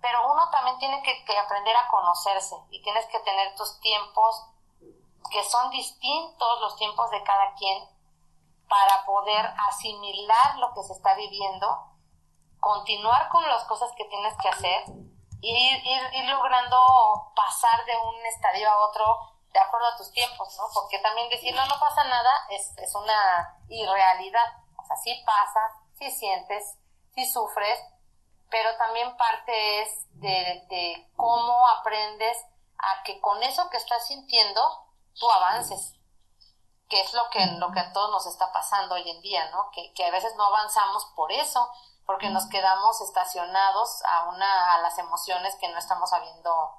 pero 0.00 0.32
uno 0.32 0.48
también 0.50 0.78
tiene 0.78 1.02
que, 1.02 1.38
aprender 1.38 1.76
a 1.76 1.88
conocerse 1.88 2.56
y 2.70 2.82
tienes 2.82 3.06
que 3.06 3.20
tener 3.20 3.54
tus 3.54 3.80
tiempos 3.80 4.46
que 5.30 5.42
son 5.44 5.70
distintos 5.70 6.60
los 6.60 6.76
tiempos 6.76 7.10
de 7.10 7.22
cada 7.22 7.54
quien 7.54 7.88
para 8.68 9.04
poder 9.04 9.52
asimilar 9.68 10.58
lo 10.58 10.72
que 10.74 10.82
se 10.82 10.92
está 10.92 11.14
viviendo, 11.14 11.86
continuar 12.58 13.28
con 13.28 13.46
las 13.48 13.64
cosas 13.64 13.90
que 13.96 14.04
tienes 14.06 14.34
que 14.38 14.48
hacer 14.48 14.84
ir, 15.40 15.86
ir 15.86 16.24
logrando 16.28 17.32
pasar 17.34 17.84
de 17.84 17.96
un 17.96 18.26
estadio 18.26 18.70
a 18.70 18.78
otro 18.86 19.30
de 19.52 19.58
acuerdo 19.58 19.88
a 19.88 19.96
tus 19.96 20.12
tiempos, 20.12 20.56
¿no? 20.58 20.64
Porque 20.72 20.98
también 21.00 21.28
decir, 21.28 21.54
no, 21.54 21.66
no 21.66 21.78
pasa 21.80 22.04
nada 22.04 22.30
es, 22.50 22.76
es 22.78 22.94
una 22.94 23.58
irrealidad. 23.68 24.46
O 24.76 24.84
sea, 24.84 24.96
sí 24.96 25.22
pasa, 25.26 25.60
sí 25.98 26.10
sientes, 26.10 26.78
sí 27.14 27.30
sufres, 27.30 27.78
pero 28.50 28.76
también 28.76 29.16
parte 29.16 29.82
es 29.82 29.88
de, 30.20 30.66
de 30.68 31.10
cómo 31.16 31.68
aprendes 31.68 32.36
a 32.78 33.02
que 33.04 33.20
con 33.20 33.42
eso 33.42 33.68
que 33.70 33.76
estás 33.76 34.06
sintiendo, 34.06 34.60
tú 35.14 35.30
avances 35.30 35.94
que 36.90 37.00
es 37.00 37.14
lo 37.14 37.30
que, 37.30 37.46
lo 37.58 37.70
que 37.70 37.78
a 37.78 37.92
todos 37.92 38.10
nos 38.10 38.26
está 38.26 38.52
pasando 38.52 38.96
hoy 38.96 39.08
en 39.08 39.22
día, 39.22 39.48
¿no? 39.50 39.70
Que, 39.70 39.94
que 39.94 40.04
a 40.04 40.10
veces 40.10 40.34
no 40.36 40.44
avanzamos 40.44 41.06
por 41.14 41.30
eso, 41.30 41.70
porque 42.04 42.28
nos 42.28 42.48
quedamos 42.48 43.00
estacionados 43.00 44.02
a, 44.04 44.28
una, 44.28 44.74
a 44.74 44.80
las 44.80 44.98
emociones 44.98 45.54
que 45.60 45.68
no 45.68 45.78
estamos 45.78 46.10
sabiendo 46.10 46.74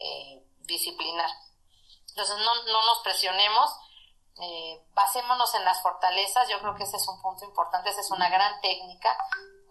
eh, 0.00 0.44
disciplinar. 0.62 1.30
Entonces 2.08 2.36
no, 2.38 2.64
no 2.64 2.82
nos 2.86 2.98
presionemos, 3.04 3.78
eh, 4.40 4.84
basémonos 4.94 5.54
en 5.54 5.64
las 5.64 5.80
fortalezas, 5.80 6.48
yo 6.48 6.58
creo 6.58 6.74
que 6.74 6.82
ese 6.82 6.96
es 6.96 7.06
un 7.06 7.22
punto 7.22 7.44
importante, 7.44 7.90
esa 7.90 8.00
es 8.00 8.10
una 8.10 8.28
gran 8.28 8.60
técnica, 8.60 9.16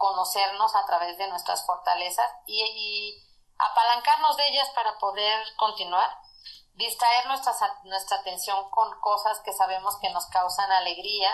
conocernos 0.01 0.75
a 0.75 0.83
través 0.87 1.15
de 1.19 1.27
nuestras 1.27 1.63
fortalezas 1.63 2.27
y, 2.47 3.23
apalancarnos 3.59 4.35
de 4.37 4.47
ellas 4.47 4.67
para 4.73 4.97
poder 4.97 5.39
continuar, 5.55 6.09
distraer 6.73 7.27
nuestra, 7.27 7.53
nuestra 7.83 8.17
atención 8.17 8.57
con 8.71 8.99
cosas 8.99 9.39
que 9.45 9.53
sabemos 9.53 9.97
que 9.97 10.09
nos 10.09 10.25
causan 10.25 10.71
alegría, 10.71 11.29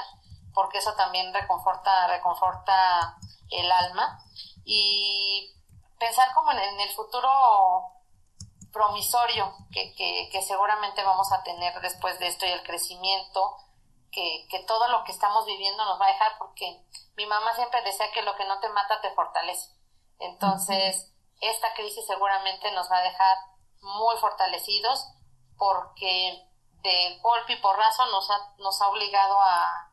porque 0.53 0.79
eso 0.79 0.93
también 0.95 1.33
reconforta, 1.33 2.07
reconforta 2.07 3.17
el 3.49 3.71
alma. 3.71 4.19
Y 4.65 5.55
pensar 5.97 6.33
como 6.33 6.51
en, 6.51 6.79
el 6.81 6.89
futuro 6.89 7.93
promisorio 8.73 9.55
que, 9.71 9.95
que, 9.95 10.41
seguramente 10.41 11.05
vamos 11.05 11.31
a 11.31 11.43
tener 11.43 11.79
después 11.79 12.19
de 12.19 12.27
esto 12.27 12.45
y 12.45 12.49
el 12.49 12.63
crecimiento 12.63 13.55
que, 14.11 14.47
que, 14.49 14.59
todo 14.63 14.87
lo 14.89 15.03
que 15.03 15.11
estamos 15.11 15.45
viviendo 15.45 15.85
nos 15.85 15.99
va 15.99 16.05
a 16.05 16.13
dejar 16.13 16.37
porque 16.37 16.83
mi 17.15 17.25
mamá 17.25 17.53
siempre 17.55 17.81
decía 17.81 18.11
que 18.11 18.21
lo 18.21 18.35
que 18.35 18.45
no 18.45 18.59
te 18.59 18.69
mata 18.69 19.01
te 19.01 19.11
fortalece. 19.11 19.71
Entonces, 20.19 21.11
esta 21.41 21.73
crisis 21.73 22.05
seguramente 22.05 22.71
nos 22.71 22.89
va 22.91 22.97
a 22.97 23.03
dejar 23.03 23.37
muy 23.81 24.17
fortalecidos 24.17 25.07
porque 25.57 26.43
de 26.81 27.19
golpe 27.21 27.53
y 27.53 27.61
porrazo 27.61 28.05
nos 28.07 28.29
ha, 28.31 28.53
nos 28.57 28.81
ha 28.81 28.87
obligado 28.89 29.41
a, 29.41 29.91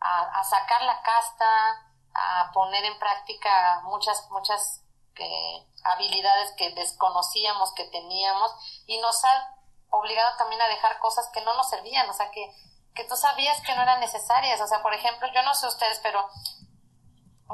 a, 0.00 0.40
a 0.40 0.44
sacar 0.44 0.82
la 0.82 1.02
casta, 1.02 1.84
a 2.14 2.50
poner 2.52 2.84
en 2.84 2.98
práctica 2.98 3.80
muchas, 3.84 4.28
muchas 4.30 4.84
eh, 5.16 5.66
habilidades 5.84 6.52
que 6.56 6.70
desconocíamos 6.70 7.72
que 7.74 7.84
teníamos 7.84 8.50
y 8.86 8.98
nos 8.98 9.24
ha 9.24 9.56
obligado 9.90 10.36
también 10.36 10.60
a 10.60 10.68
dejar 10.68 10.98
cosas 10.98 11.28
que 11.32 11.40
no 11.42 11.54
nos 11.54 11.68
servían, 11.68 12.08
o 12.08 12.12
sea 12.12 12.30
que 12.30 12.52
que 12.94 13.04
tú 13.04 13.16
sabías 13.16 13.60
que 13.62 13.74
no 13.74 13.82
eran 13.82 14.00
necesarias. 14.00 14.60
O 14.60 14.66
sea, 14.66 14.82
por 14.82 14.94
ejemplo, 14.94 15.28
yo 15.34 15.42
no 15.42 15.54
sé 15.54 15.66
ustedes, 15.66 16.00
pero 16.02 16.28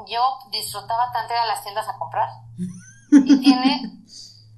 yo 0.05 0.39
disfrutaba 0.51 1.11
tanto 1.11 1.33
ir 1.33 1.39
a 1.39 1.45
las 1.45 1.63
tiendas 1.63 1.87
a 1.87 1.97
comprar. 1.97 2.29
Y 3.11 3.41
tiene 3.41 3.81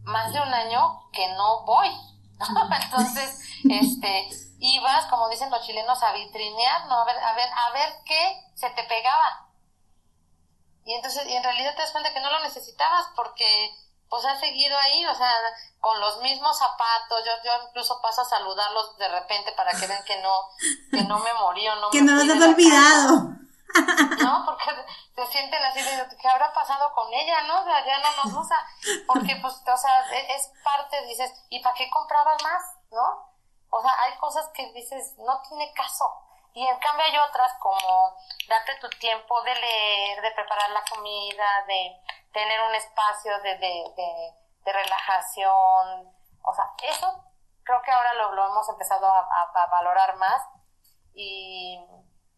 más 0.03 0.33
de 0.33 0.41
un 0.41 0.53
año 0.53 1.09
que 1.11 1.27
no 1.33 1.65
voy. 1.65 1.89
Entonces, 2.83 3.39
este, 3.69 4.29
ibas, 4.59 5.05
como 5.05 5.29
dicen 5.29 5.49
los 5.49 5.65
chilenos, 5.65 6.01
a 6.03 6.13
vitrinear, 6.13 6.87
¿no? 6.87 6.95
A 6.95 7.05
ver, 7.05 7.17
a 7.17 7.33
ver, 7.33 7.49
a 7.51 7.71
ver 7.71 7.93
qué 8.05 8.51
se 8.55 8.69
te 8.71 8.83
pegaba. 8.83 9.49
Y 10.85 10.93
entonces, 10.95 11.25
y 11.27 11.33
en 11.33 11.43
realidad 11.43 11.75
te 11.75 11.81
das 11.81 11.91
cuenta 11.91 12.13
que 12.13 12.19
no 12.19 12.29
lo 12.29 12.41
necesitabas 12.41 13.05
porque 13.15 13.71
pues 14.13 14.25
has 14.25 14.39
seguido 14.39 14.77
ahí, 14.77 15.03
o 15.07 15.15
sea, 15.15 15.33
con 15.79 15.99
los 15.99 16.21
mismos 16.21 16.55
zapatos, 16.55 17.25
yo, 17.25 17.31
yo 17.43 17.51
incluso 17.67 17.99
paso 17.99 18.21
a 18.21 18.25
saludarlos 18.25 18.95
de 18.99 19.07
repente 19.07 19.51
para 19.53 19.71
que 19.71 19.87
vean 19.87 20.03
que 20.03 20.21
no, 20.21 20.49
que 20.91 21.01
no 21.05 21.17
me 21.17 21.33
morí 21.33 21.67
o 21.67 21.75
no 21.77 21.89
que 21.89 22.03
no 22.03 22.13
los 22.13 22.29
has 22.29 22.47
olvidado. 22.47 23.09
¿no? 24.21 24.45
Porque 24.45 24.65
se 25.15 25.25
sienten 25.31 25.63
así 25.63 25.81
de, 25.81 26.15
¿qué 26.21 26.27
habrá 26.27 26.53
pasado 26.53 26.93
con 26.93 27.11
ella, 27.11 27.41
no? 27.47 27.61
O 27.61 27.63
sea, 27.63 27.83
ya 27.87 27.97
no 27.97 28.23
nos 28.23 28.45
usa, 28.45 28.63
porque 29.07 29.35
pues, 29.41 29.55
o 29.55 29.77
sea, 29.77 30.05
e, 30.11 30.35
es, 30.35 30.51
parte, 30.63 31.03
dices, 31.07 31.33
¿y 31.49 31.63
para 31.63 31.73
qué 31.73 31.89
comprabas 31.89 32.37
más, 32.43 32.61
no? 32.91 33.33
O 33.71 33.81
sea, 33.81 33.95
hay 34.03 34.15
cosas 34.19 34.47
que 34.53 34.71
dices, 34.73 35.15
no 35.17 35.41
tiene 35.49 35.73
caso. 35.73 36.05
Y 36.53 36.67
en 36.67 36.77
cambio 36.79 37.05
hay 37.05 37.17
otras 37.17 37.51
como 37.59 38.15
darte 38.47 38.75
tu 38.79 38.87
tiempo 38.99 39.41
de 39.41 39.55
leer, 39.55 40.21
de 40.21 40.31
preparar 40.31 40.69
la 40.69 40.83
comida, 40.89 41.65
de 41.67 41.99
tener 42.31 42.61
un 42.61 42.75
espacio 42.75 43.39
de, 43.41 43.57
de, 43.57 43.83
de, 44.63 44.71
relajación. 44.73 46.13
O 46.43 46.53
sea, 46.53 46.65
eso 46.83 47.23
creo 47.63 47.81
que 47.81 47.91
ahora 47.91 48.13
lo, 48.13 48.33
lo 48.33 48.45
hemos 48.51 48.69
empezado 48.69 49.07
a, 49.07 49.51
a, 49.55 49.65
valorar 49.67 50.15
más. 50.17 50.43
Y, 51.15 51.79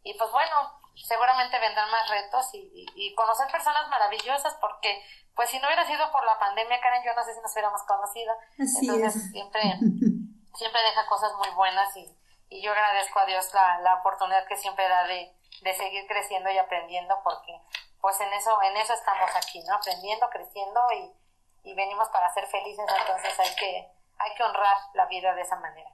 y 0.03 0.13
pues 0.13 0.31
bueno, 0.31 0.79
seguramente 0.95 1.59
vendrán 1.59 1.91
más 1.91 2.09
retos 2.09 2.53
y, 2.53 2.85
y, 2.95 3.13
conocer 3.15 3.51
personas 3.51 3.87
maravillosas 3.89 4.55
porque 4.61 5.03
pues 5.35 5.49
si 5.49 5.59
no 5.59 5.67
hubiera 5.67 5.85
sido 5.85 6.09
por 6.11 6.23
la 6.23 6.39
pandemia, 6.39 6.79
Karen, 6.79 7.03
yo 7.03 7.13
no 7.13 7.23
sé 7.23 7.33
si 7.33 7.41
nos 7.41 7.51
hubiéramos 7.51 7.83
conocido. 7.83 8.33
Entonces 8.57 9.31
siempre, 9.31 9.61
siempre 10.55 10.81
deja 10.81 11.05
cosas 11.07 11.33
muy 11.37 11.49
buenas 11.49 11.95
y, 11.97 12.17
y 12.49 12.61
yo 12.61 12.71
agradezco 12.71 13.19
a 13.19 13.25
Dios 13.25 13.53
la, 13.53 13.79
la 13.81 13.95
oportunidad 13.95 14.47
que 14.47 14.57
siempre 14.57 14.87
da 14.87 15.07
de, 15.07 15.31
de 15.61 15.73
seguir 15.73 16.05
creciendo 16.07 16.49
y 16.51 16.57
aprendiendo 16.57 17.15
porque 17.23 17.53
pues 18.01 18.19
en 18.21 18.31
eso, 18.33 18.51
en 18.61 18.77
eso 18.77 18.93
estamos 18.93 19.29
aquí, 19.35 19.63
¿no? 19.67 19.75
Aprendiendo, 19.75 20.27
creciendo 20.29 20.79
y, 20.93 21.69
y 21.71 21.73
venimos 21.73 22.07
para 22.09 22.31
ser 22.33 22.45
felices, 22.45 22.85
entonces 22.99 23.33
hay 23.39 23.55
que, 23.55 23.87
hay 24.19 24.35
que 24.37 24.43
honrar 24.43 24.77
la 24.93 25.07
vida 25.07 25.33
de 25.33 25.41
esa 25.41 25.55
manera. 25.55 25.89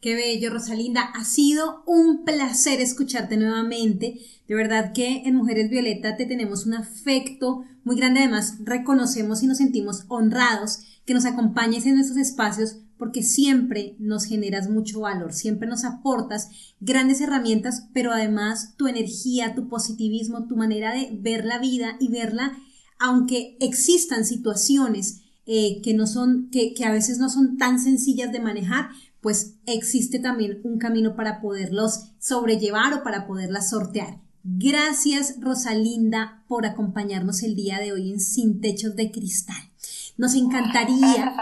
Qué 0.00 0.14
bello, 0.14 0.50
Rosalinda. 0.50 1.12
Ha 1.14 1.24
sido 1.24 1.82
un 1.86 2.24
placer 2.24 2.80
escucharte 2.80 3.36
nuevamente. 3.36 4.16
De 4.46 4.54
verdad 4.54 4.92
que 4.92 5.22
en 5.24 5.36
Mujeres 5.36 5.70
Violeta 5.70 6.16
te 6.16 6.26
tenemos 6.26 6.66
un 6.66 6.74
afecto 6.74 7.64
muy 7.84 7.96
grande. 7.96 8.20
Además, 8.20 8.56
reconocemos 8.64 9.42
y 9.42 9.46
nos 9.46 9.58
sentimos 9.58 10.04
honrados 10.08 10.80
que 11.06 11.14
nos 11.14 11.24
acompañes 11.24 11.86
en 11.86 11.94
nuestros 11.94 12.18
espacios 12.18 12.78
porque 12.98 13.22
siempre 13.22 13.96
nos 13.98 14.24
generas 14.24 14.68
mucho 14.70 15.00
valor, 15.00 15.32
siempre 15.32 15.68
nos 15.68 15.84
aportas 15.84 16.48
grandes 16.80 17.20
herramientas, 17.20 17.88
pero 17.92 18.12
además 18.12 18.74
tu 18.76 18.86
energía, 18.86 19.54
tu 19.54 19.68
positivismo, 19.68 20.46
tu 20.46 20.56
manera 20.56 20.92
de 20.94 21.10
ver 21.12 21.44
la 21.44 21.58
vida 21.58 21.96
y 22.00 22.08
verla, 22.08 22.56
aunque 22.98 23.56
existan 23.60 24.24
situaciones 24.24 25.22
eh, 25.46 25.80
que 25.82 25.94
no 25.94 26.06
son, 26.06 26.48
que, 26.50 26.72
que 26.74 26.84
a 26.84 26.92
veces 26.92 27.18
no 27.18 27.28
son 27.28 27.58
tan 27.58 27.78
sencillas 27.78 28.32
de 28.32 28.40
manejar, 28.40 28.88
pues 29.20 29.56
existe 29.66 30.18
también 30.18 30.60
un 30.64 30.78
camino 30.78 31.16
para 31.16 31.40
poderlos 31.40 32.12
sobrellevar 32.18 32.92
o 32.94 33.02
para 33.02 33.26
poderlas 33.26 33.70
sortear. 33.70 34.20
Gracias 34.42 35.36
Rosalinda 35.40 36.44
por 36.48 36.66
acompañarnos 36.66 37.42
el 37.42 37.54
día 37.54 37.80
de 37.80 37.92
hoy 37.92 38.10
en 38.10 38.20
Sin 38.20 38.60
Techos 38.60 38.94
de 38.94 39.10
Cristal. 39.10 39.73
Nos 40.16 40.34
encantaría, 40.34 41.34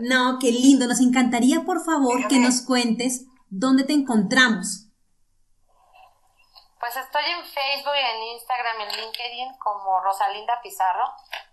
no, 0.00 0.38
qué 0.38 0.52
lindo, 0.52 0.86
nos 0.86 1.00
encantaría 1.00 1.62
por 1.64 1.82
favor 1.82 2.28
que 2.28 2.38
nos 2.38 2.60
cuentes 2.60 3.24
dónde 3.48 3.84
te 3.84 3.94
encontramos. 3.94 4.88
Pues 6.78 6.94
estoy 6.96 7.24
en 7.24 7.44
Facebook, 7.44 7.94
en 7.94 8.22
Instagram, 8.34 8.80
en 8.82 9.00
LinkedIn 9.00 9.58
como 9.58 10.00
Rosalinda 10.00 10.60
Pizarro. 10.62 11.04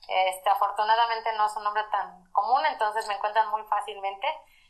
Este, 0.08 0.50
afortunadamente 0.50 1.32
no 1.38 1.48
es 1.48 1.56
un 1.56 1.64
nombre 1.64 1.84
tan 1.92 2.30
común, 2.32 2.62
entonces 2.70 3.08
me 3.08 3.16
encuentran 3.16 3.50
muy 3.50 3.64
fácilmente. 3.64 4.28